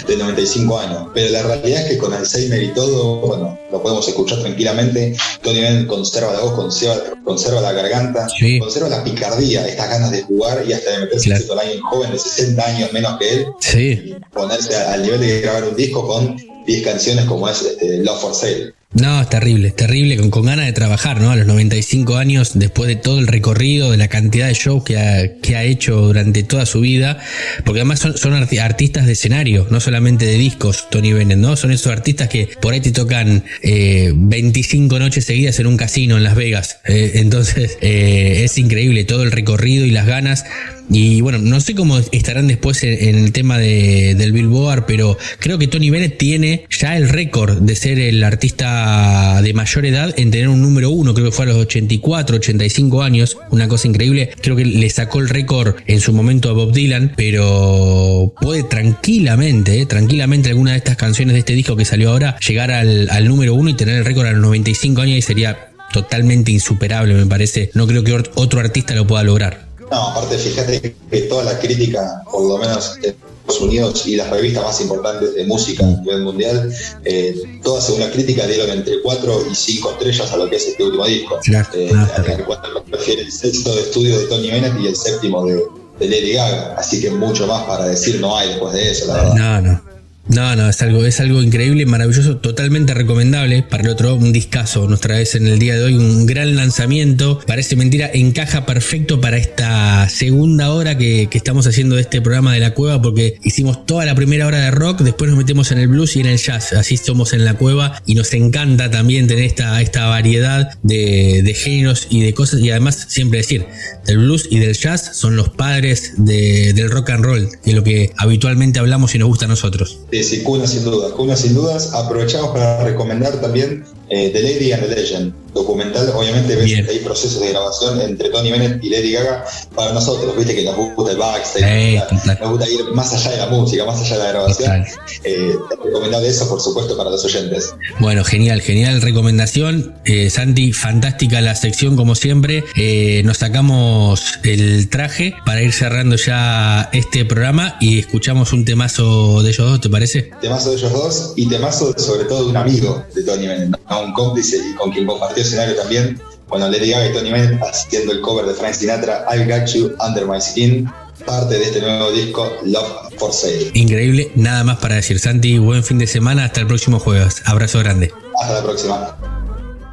de 0.07 0.16
95 0.16 0.78
años. 0.78 1.09
Pero 1.15 1.31
la 1.31 1.43
realidad 1.43 1.82
es 1.82 1.89
que 1.90 1.98
con 1.98 2.12
Alzheimer 2.12 2.62
y 2.62 2.69
todo, 2.69 3.16
bueno, 3.20 3.59
lo 3.70 3.82
podemos 3.82 4.07
escuchar 4.09 4.40
tranquilamente. 4.40 5.16
Tony 5.43 5.61
Bennett 5.61 5.86
conserva 5.86 6.32
la 6.32 6.40
voz, 6.40 6.52
conserva, 6.55 6.97
conserva 7.24 7.61
la 7.61 7.73
garganta, 7.73 8.28
Sí. 8.39 8.59
conserva 8.59 8.89
la 8.89 9.02
picardía, 9.05 9.66
estas 9.66 9.89
ganas 9.89 10.11
de 10.11 10.23
jugar 10.23 10.65
y 10.66 10.73
hasta 10.73 10.90
de 10.93 10.98
meterse 11.01 11.24
Claro. 11.27 11.43
siendo 11.44 11.61
alguien 11.61 11.81
joven 11.82 12.12
de 12.12 12.19
60 12.19 12.66
años 12.66 12.93
menos 12.93 13.19
que 13.19 13.32
él, 13.32 13.47
Sí, 13.61 14.15
ponerse 14.32 14.77
al 14.77 15.02
nivel 15.02 15.20
de 15.20 15.40
grabar 15.40 15.65
un 15.65 15.77
disco 15.77 16.07
con 16.07 16.36
10 16.66 16.82
canciones 16.85 17.24
como 17.24 17.48
es 17.48 17.62
este, 17.62 17.98
Love 17.98 18.20
for 18.20 18.35
Sale. 18.35 18.74
No, 18.93 19.21
es 19.21 19.29
terrible, 19.31 19.69
es 19.69 19.77
terrible, 19.77 20.17
con, 20.17 20.31
con 20.31 20.47
ganas 20.47 20.67
de 20.67 20.73
trabajar, 20.73 21.21
¿no? 21.21 21.31
A 21.31 21.37
los 21.37 21.47
95 21.47 22.17
años, 22.17 22.59
después 22.59 22.89
de 22.89 22.97
todo 22.97 23.21
el 23.21 23.29
recorrido, 23.29 23.93
de 23.93 23.97
la 23.97 24.09
cantidad 24.09 24.49
de 24.49 24.55
shows 24.55 24.83
que 24.83 24.99
ha, 24.99 25.37
que 25.41 25.55
ha 25.55 25.62
hecho 25.62 25.95
durante 26.01 26.43
toda 26.43 26.67
su 26.67 26.81
vida, 26.81 27.19
porque 27.65 27.83
además 27.83 28.01
son, 28.01 28.17
son 28.19 28.33
arti- 28.33 28.59
artistas 28.59 29.07
de 29.07 29.12
escenario, 29.12 29.69
no 29.71 29.79
solamente 29.79 30.27
de 30.27 30.37
discos, 30.37 30.91
Tony 30.91 31.12
Bennett, 31.12 31.39
¿no? 31.39 31.55
Son 31.55 31.71
esos 31.71 31.93
artistas 31.93 32.29
que 32.29 32.49
por 32.61 32.73
ahí 32.75 32.81
te 32.81 32.91
tocan 32.91 33.45
eh, 33.62 34.11
25 34.12 34.99
noches 34.99 35.25
seguidas 35.25 35.61
en 35.61 35.69
un 35.69 35.77
casino 35.77 36.17
en 36.17 36.25
Las 36.25 36.35
Vegas. 36.35 36.81
Eh, 36.85 37.12
entonces, 37.15 37.79
eh, 37.83 38.43
es 38.45 38.59
increíble 38.59 39.05
todo 39.05 39.23
el 39.23 39.31
recorrido 39.31 39.85
y 39.87 39.93
las 39.93 40.09
ganas. 40.09 40.45
Y 40.93 41.21
bueno, 41.21 41.39
no 41.39 41.61
sé 41.61 41.75
cómo 41.77 41.99
estarán 42.11 42.49
después 42.49 42.83
en, 42.83 43.17
el 43.17 43.33
tema 43.33 43.59
de- 43.59 44.15
del 44.17 44.33
Billboard, 44.33 44.87
pero 44.87 45.17
creo 45.39 45.57
que 45.59 45.69
Tony 45.69 45.89
Bennett 45.91 46.19
tiene 46.19 46.65
ya 46.69 46.97
el 46.97 47.09
récord 47.09 47.59
de 47.61 47.77
ser 47.77 48.01
el 48.01 48.25
artista 48.25 49.41
de 49.43 49.55
mayor 49.55 49.87
edad 49.87 50.12
en 50.19 50.31
tener 50.33 50.49
un 50.49 50.61
número 50.62 50.91
uno, 50.91 51.15
creo 51.15 51.27
que 51.27 51.33
fue 51.33 51.45
a 51.45 51.49
los 51.49 51.59
84, 51.59 52.37
85 52.37 53.03
años, 53.03 53.39
una 53.51 53.69
cosa 53.69 53.87
increíble. 53.87 54.31
Creo 54.41 54.57
que 54.57 54.65
le 54.65 54.91
sacó 54.91 55.21
el 55.21 55.29
récord 55.29 55.77
en 55.87 56.01
su 56.01 56.12
momento 56.12 56.51
a 56.51 56.53
Bob 56.55 56.73
Dylan, 56.73 57.12
pero 57.17 58.35
puede 58.41 58.65
tranquilamente, 58.65 59.81
eh, 59.81 59.87
tranquilamente 59.87 60.49
alguna 60.51 60.73
de 60.73 60.79
estas 60.79 60.97
canciones 60.97 61.35
de 61.35 61.39
este 61.41 61.55
disco 61.55 61.77
que 61.77 61.85
salió 61.85 62.11
ahora, 62.11 62.37
llegar 62.41 62.71
al, 62.73 63.09
al 63.11 63.29
número 63.29 63.55
uno 63.55 63.71
y 63.71 63.75
tener 63.75 63.97
el 63.97 64.05
récord 64.05 64.27
a 64.27 64.33
los 64.33 64.43
95 64.43 65.01
años 65.03 65.19
y 65.19 65.23
sería 65.23 65.69
totalmente 65.93 66.53
insuperable, 66.53 67.15
me 67.15 67.27
parece. 67.27 67.71
No 67.75 67.87
creo 67.87 68.05
que 68.05 68.12
otro 68.12 68.61
artista 68.61 68.95
lo 68.95 69.07
pueda 69.07 69.23
lograr. 69.23 69.69
No, 69.91 70.09
aparte, 70.09 70.39
fíjate 70.39 70.95
que 71.11 71.21
toda 71.23 71.45
la 71.45 71.59
crítica, 71.59 72.23
por 72.31 72.43
lo 72.43 72.59
menos 72.59 72.97
en 73.03 73.17
Estados 73.17 73.61
Unidos 73.61 74.07
y 74.07 74.17
las 74.17 74.31
revistas 74.31 74.62
más 74.62 74.81
importantes 74.81 75.35
de 75.35 75.45
música 75.45 75.85
a 75.85 76.01
nivel 76.01 76.23
mundial, 76.23 76.73
eh, 77.05 77.61
todas 77.62 77.87
según 77.87 78.01
la 78.01 78.11
crítica 78.11 78.47
dieron 78.47 78.71
entre 78.71 79.03
4 79.03 79.47
y 79.51 79.55
5 79.55 79.91
estrellas 79.93 80.33
a 80.33 80.37
lo 80.37 80.49
que 80.49 80.57
es 80.57 80.69
este 80.69 80.85
último 80.85 81.05
disco. 81.07 81.39
Claro, 81.43 81.69
Eh, 81.75 81.91
ah, 81.95 82.09
a 82.17 82.45
cual 82.45 82.61
el 83.07 83.33
sexto 83.33 83.75
de 83.75 83.83
estudio 83.83 84.19
de 84.21 84.27
Tony 84.27 84.51
Bennett 84.51 84.81
y 84.81 84.87
el 84.87 84.97
séptimo 84.97 85.45
de, 85.45 85.61
de 85.99 86.09
Lady 86.09 86.33
Gaga. 86.35 86.77
Así 86.79 87.01
que 87.01 87.11
mucho 87.11 87.47
más 87.47 87.65
para 87.65 87.87
decir 87.87 88.21
no 88.21 88.37
hay 88.37 88.51
después 88.51 88.73
de 88.75 88.91
eso, 88.91 89.07
la 89.09 89.15
verdad. 89.15 89.35
No, 89.35 89.61
no. 89.61 89.90
No, 90.28 90.55
no, 90.55 90.68
es 90.68 90.80
algo, 90.82 91.05
es 91.05 91.18
algo 91.18 91.42
increíble, 91.42 91.86
maravilloso, 91.86 92.36
totalmente 92.36 92.94
recomendable. 92.94 93.64
Para 93.64 93.82
el 93.82 93.88
otro, 93.88 94.14
un 94.14 94.32
discazo. 94.32 94.86
Nos 94.86 95.01
traes 95.01 95.34
en 95.34 95.47
el 95.48 95.59
día 95.59 95.74
de 95.74 95.82
hoy 95.84 95.94
un 95.94 96.24
gran 96.26 96.55
lanzamiento. 96.55 97.40
Parece 97.47 97.74
mentira, 97.74 98.09
encaja 98.12 98.64
perfecto 98.64 99.20
para 99.20 99.38
esta 99.38 100.09
segunda 100.09 100.72
hora 100.72 100.97
que, 100.97 101.28
estamos 101.32 101.66
haciendo 101.66 101.97
de 101.97 102.02
este 102.02 102.20
programa 102.20 102.52
de 102.52 102.60
la 102.60 102.74
cueva, 102.74 103.01
porque 103.02 103.38
hicimos 103.42 103.86
toda 103.86 104.05
la 104.05 104.14
primera 104.14 104.47
hora 104.47 104.59
de 104.59 104.70
rock, 104.70 105.01
después 105.01 105.30
nos 105.30 105.38
metemos 105.38 105.72
en 105.72 105.78
el 105.78 105.88
blues 105.88 106.14
y 106.14 106.20
en 106.20 106.26
el 106.26 106.38
jazz. 106.38 106.74
Así 106.74 106.97
somos 106.98 107.32
en 107.32 107.44
la 107.44 107.55
cueva 107.55 108.01
y 108.06 108.14
nos 108.14 108.32
encanta 108.34 108.90
también 108.90 109.26
tener 109.26 109.44
esta, 109.44 109.80
esta 109.80 110.06
variedad 110.06 110.78
de, 110.82 111.56
géneros 111.56 112.06
y 112.10 112.20
de 112.20 112.34
cosas. 112.34 112.60
Y 112.60 112.70
además, 112.70 113.06
siempre 113.09 113.38
decir, 113.38 113.66
del 114.06 114.18
blues 114.18 114.47
y 114.51 114.59
del 114.60 114.76
jazz 114.76 115.16
son 115.16 115.34
los 115.34 115.48
padres 115.48 116.12
de- 116.18 116.72
del 116.74 116.90
rock 116.90 117.10
and 117.10 117.24
roll, 117.24 117.48
que 117.64 117.72
lo 117.72 117.82
que 117.82 118.12
habitualmente 118.16 118.78
hablamos 118.78 119.14
y 119.14 119.18
nos 119.18 119.28
gusta 119.28 119.47
a 119.47 119.48
nosotros. 119.48 120.01
Sí, 120.11 120.24
sí, 120.24 120.43
Cuna 120.43 120.66
sin 120.66 120.85
dudas. 120.85 121.12
Cuna 121.12 121.37
sin 121.37 121.55
dudas. 121.55 121.93
Aprovechamos 121.95 122.51
para 122.51 122.82
recomendar 122.85 123.41
también 123.41 123.85
eh, 124.09 124.31
The 124.31 124.43
Lady 124.43 124.73
and 124.73 124.82
the 124.82 124.89
Legend, 124.89 125.32
documental. 125.52 126.10
Obviamente 126.14 126.56
ves 126.56 126.64
Bien. 126.64 126.85
que 126.85 126.93
hay 126.93 126.98
procesos 126.98 127.40
de 127.40 127.51
grabación 127.51 128.01
entre 128.01 128.28
Tony 128.31 128.51
Bennett 128.51 128.82
y 128.82 128.90
Lady 128.90 129.12
Gaga 129.12 129.44
para 129.74 129.93
nosotros, 129.93 130.36
viste 130.36 130.55
que 130.55 130.64
nos 130.64 130.77
gusta 130.77 131.12
el 131.12 131.18
backstage, 131.18 131.64
Eh, 131.64 132.02
nos, 132.40 132.51
gusta, 132.51 132.68
ir 132.68 132.85
más 132.94 133.12
allá 133.12 133.31
de 133.31 133.36
la 133.39 133.47
música, 133.47 133.85
más 133.85 134.01
allá 134.01 134.16
de 134.16 134.22
la 134.24 134.28
grabación. 134.31 134.85
Eh, 135.24 135.55
recomendable 135.85 136.28
eso, 136.28 136.48
por 136.48 136.60
supuesto, 136.60 136.97
para 136.97 137.10
los 137.10 137.24
oyentes. 137.24 137.74
Bueno, 137.98 138.24
genial, 138.24 138.60
genial 138.60 139.01
recomendación. 139.02 139.94
Eh, 140.05 140.31
Santi, 140.31 140.72
fantástica 140.72 141.40
la 141.40 141.55
sección 141.55 141.97
como 141.97 142.14
siempre. 142.14 142.64
Eh, 142.77 143.22
nos 143.24 143.39
sacamos 143.39 144.22
el 144.44 144.89
traje 144.89 145.35
para 145.44 145.62
ir 145.62 145.72
cerrando 145.72 146.16
ya 146.16 146.89
este 146.93 147.24
programa 147.24 147.77
y 147.81 147.98
escuchamos 147.98 148.52
un 148.52 148.64
temazo 148.64 149.43
de 149.43 149.51
ellos 149.51 149.70
dos, 149.70 149.81
¿te 149.81 149.89
parece? 149.89 150.31
Temazo 150.40 150.70
de 150.70 150.77
ellos 150.77 150.93
dos 150.93 151.32
y 151.36 151.48
temazo 151.48 151.94
sobre 151.98 152.24
todo 152.24 152.44
de 152.44 152.51
un 152.51 152.56
amigo 152.56 153.05
de 153.14 153.22
Tony 153.22 153.47
Bennett, 153.47 153.70
¿no? 153.70 154.01
un 154.01 154.12
cómplice 154.12 154.59
con 154.78 154.90
quien 154.90 155.06
compartió 155.41 155.43
escenario 155.43 155.77
también. 155.77 156.21
Bueno, 156.49 156.69
Lady 156.69 156.91
Gaga 156.91 157.07
y 157.07 157.12
Tony 157.12 157.31
Bennett 157.31 157.62
haciendo 157.62 158.12
el 158.12 158.21
cover 158.21 158.47
de 158.47 158.55
Frank 158.55 158.75
Sinatra, 158.75 159.25
I 159.33 159.45
Got 159.45 159.67
You 159.69 159.95
Under 160.05 160.27
My 160.27 160.41
Skin, 160.41 160.91
parte 161.25 161.59
de 161.59 161.62
este 161.62 161.81
nuevo 161.81 162.11
disco 162.11 162.51
Love 162.65 163.15
for 163.19 163.33
Sale. 163.33 163.71
Increíble, 163.75 164.33
nada 164.35 164.65
más 164.65 164.79
para 164.79 164.97
decir. 164.97 165.21
Santi, 165.21 165.59
buen 165.59 165.85
fin 165.85 165.99
de 165.99 166.07
semana, 166.07 166.45
hasta 166.47 166.61
el 166.61 166.67
próximo 166.67 166.99
jueves. 166.99 167.43
Abrazo 167.47 167.79
grande. 167.79 168.12
Hasta 168.41 168.55
la 168.55 168.62
próxima. 168.62 169.17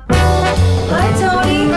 Hi, 0.09 1.13
Tony. 1.19 1.69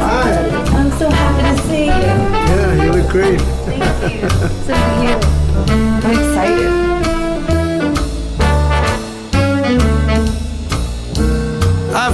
Hi. 0.00 0.30
I'm 0.72 0.90
so 0.98 1.10
happy 1.10 1.42
to 1.42 1.62
see 1.68 1.86
you. 1.86 1.92
Yeah, 1.92 2.84
you 2.84 2.92
look 2.92 3.10
great. 3.10 3.40
Thank 3.66 4.22
you. 4.22 4.28
Same 4.66 6.29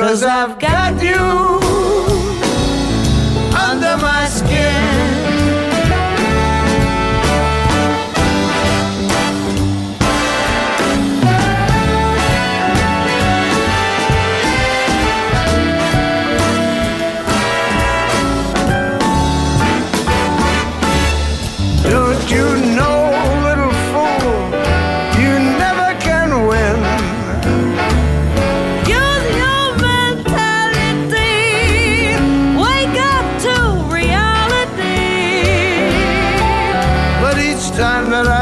Cause 0.00 0.22
I've 0.22 0.58
got 0.58 1.02
you 1.02 1.69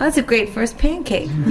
That's 0.00 0.16
a 0.16 0.22
great 0.22 0.48
first 0.48 0.78
pancake. 0.78 1.28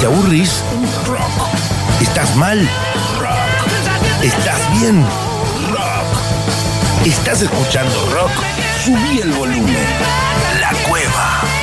¿Te 0.00 0.06
aburrís? 0.06 0.64
Rock. 1.06 1.20
¿Estás 2.00 2.34
mal? 2.36 2.66
Rock. 3.20 4.24
¿Estás 4.24 4.80
bien? 4.80 5.04
Rock. 5.70 7.06
¿Estás 7.06 7.42
escuchando 7.42 7.94
rock? 8.10 8.32
Subí 8.82 9.20
el 9.20 9.32
volumen. 9.32 9.76
La 10.62 10.72
cueva. 10.88 11.61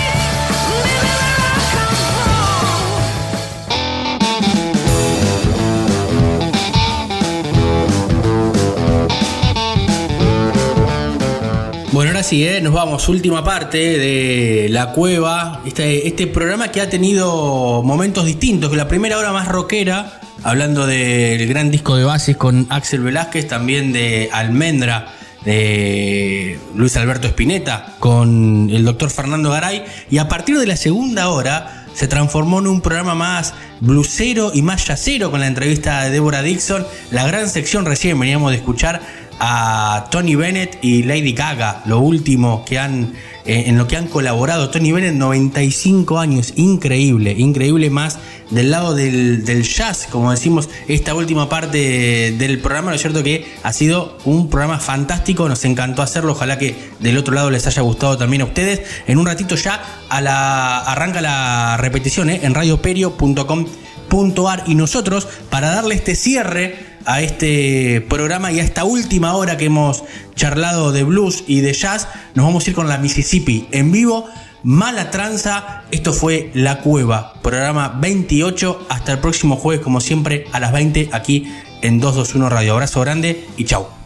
Ahora 12.20 12.28
sí, 12.28 12.46
¿eh? 12.46 12.60
nos 12.60 12.74
vamos. 12.74 13.08
Última 13.08 13.46
parte 13.46 13.78
de 13.78 14.68
La 14.72 14.92
Cueva. 14.92 15.62
Este, 15.66 16.06
este 16.06 16.28
programa 16.28 16.68
que 16.68 16.82
ha 16.82 16.90
tenido 16.90 17.82
momentos 17.82 18.26
distintos. 18.26 18.76
La 18.76 18.90
primera 18.90 19.18
hora 19.18 19.32
más 19.32 19.48
rockera, 19.48 20.20
hablando 20.44 20.86
del 20.86 21.48
gran 21.48 21.72
disco 21.72 21.96
de 21.96 22.04
bases 22.04 22.36
con 22.36 22.68
Axel 22.70 23.04
Velázquez, 23.04 23.48
también 23.48 23.94
de 23.94 24.30
Almendra 24.34 25.14
de 25.46 26.60
Luis 26.76 26.98
Alberto 26.98 27.30
Spinetta 27.30 27.96
con 28.00 28.70
el 28.70 28.84
doctor 28.84 29.12
Fernando 29.12 29.52
Garay. 29.52 29.86
Y 30.12 30.18
a 30.18 30.28
partir 30.28 30.60
de 30.60 30.68
la 30.68 30.76
segunda 30.76 31.30
hora 31.30 31.86
se 31.94 32.10
transformó 32.10 32.60
en 32.60 32.68
un 32.68 32.82
programa 32.82 33.16
más 33.16 33.54
blusero 33.80 34.52
y 34.54 34.62
más 34.62 34.86
yacero 34.86 35.32
con 35.32 35.40
la 35.40 35.48
entrevista 35.48 36.04
de 36.04 36.10
Deborah 36.10 36.42
Dixon. 36.42 36.86
La 37.12 37.26
gran 37.26 37.48
sección 37.48 37.86
recién 37.86 38.20
veníamos 38.20 38.52
de 38.52 38.58
escuchar 38.58 39.29
a 39.40 40.08
Tony 40.12 40.36
Bennett 40.36 40.80
y 40.82 41.04
Lady 41.04 41.34
Gaga, 41.34 41.84
lo 41.86 42.00
último 42.00 42.64
que 42.66 42.78
han 42.78 43.14
eh, 43.50 43.68
en 43.68 43.78
lo 43.80 43.88
que 43.88 43.98
han 43.98 44.08
colaborado. 44.08 44.70
Tony 44.70 44.92
Bennett, 44.92 45.16
95 45.16 46.20
años, 46.20 46.54
increíble, 46.56 47.32
increíble 47.32 47.90
más 47.90 48.20
del 48.52 48.70
lado 48.70 48.94
del, 48.94 49.44
del 49.44 49.64
jazz, 49.64 50.06
como 50.12 50.30
decimos, 50.30 50.70
esta 50.88 51.16
última 51.16 51.50
parte 51.50 52.36
del 52.38 52.60
programa, 52.60 52.92
¿no 52.92 52.96
es 52.96 53.02
cierto? 53.02 53.24
Que 53.24 53.52
ha 53.64 53.74
sido 53.74 54.20
un 54.26 54.52
programa 54.52 54.78
fantástico, 54.78 55.50
nos 55.50 55.66
encantó 55.66 56.04
hacerlo, 56.04 56.34
ojalá 56.34 56.60
que 56.60 56.76
del 57.00 57.18
otro 57.18 57.34
lado 57.34 57.50
les 57.50 57.66
haya 57.66 57.82
gustado 57.82 58.20
también 58.20 58.44
a 58.44 58.46
ustedes. 58.46 58.82
En 59.08 59.18
un 59.18 59.26
ratito 59.26 59.56
ya 59.56 59.82
a 60.10 60.22
la, 60.22 60.78
arranca 60.80 61.22
la 61.22 61.76
repetición 61.78 62.30
¿eh? 62.30 62.42
en 62.44 62.54
radioperio.com.ar 62.54 64.64
y 64.68 64.76
nosotros, 64.76 65.28
para 65.50 65.70
darle 65.70 65.96
este 65.96 66.16
cierre 66.16 66.89
a 67.06 67.22
este 67.22 68.06
programa 68.10 68.52
y 68.52 68.60
a 68.60 68.64
esta 68.64 68.84
última 68.84 69.34
hora 69.34 69.58
que 69.58 69.66
hemos 69.66 70.04
charlado 70.36 70.92
de 70.92 71.04
blues 71.04 71.44
y 71.48 71.62
de 71.62 71.74
jazz, 71.74 72.08
nos 72.36 72.46
vamos 72.46 72.66
a 72.66 72.70
ir 72.70 72.76
con 72.76 72.88
la 72.88 72.98
Mississippi 72.98 73.68
en 73.72 73.92
vivo. 73.92 74.28
Mala 74.64 75.10
tranza, 75.10 75.84
esto 75.92 76.12
fue 76.12 76.52
La 76.54 76.82
Cueva, 76.82 77.34
programa 77.42 77.98
28. 78.00 78.88
Hasta 78.90 79.14
el 79.14 79.20
próximo 79.20 79.56
jueves, 79.56 79.84
como 79.84 80.02
siempre, 80.02 80.46
a 80.52 80.60
las 80.60 80.74
20 80.74 81.10
aquí 81.14 81.52
en 81.82 82.00
221 82.00 82.50
Radio. 82.50 82.74
Abrazo 82.74 83.00
grande 83.02 83.48
y 83.58 83.64
chau. 83.64 83.99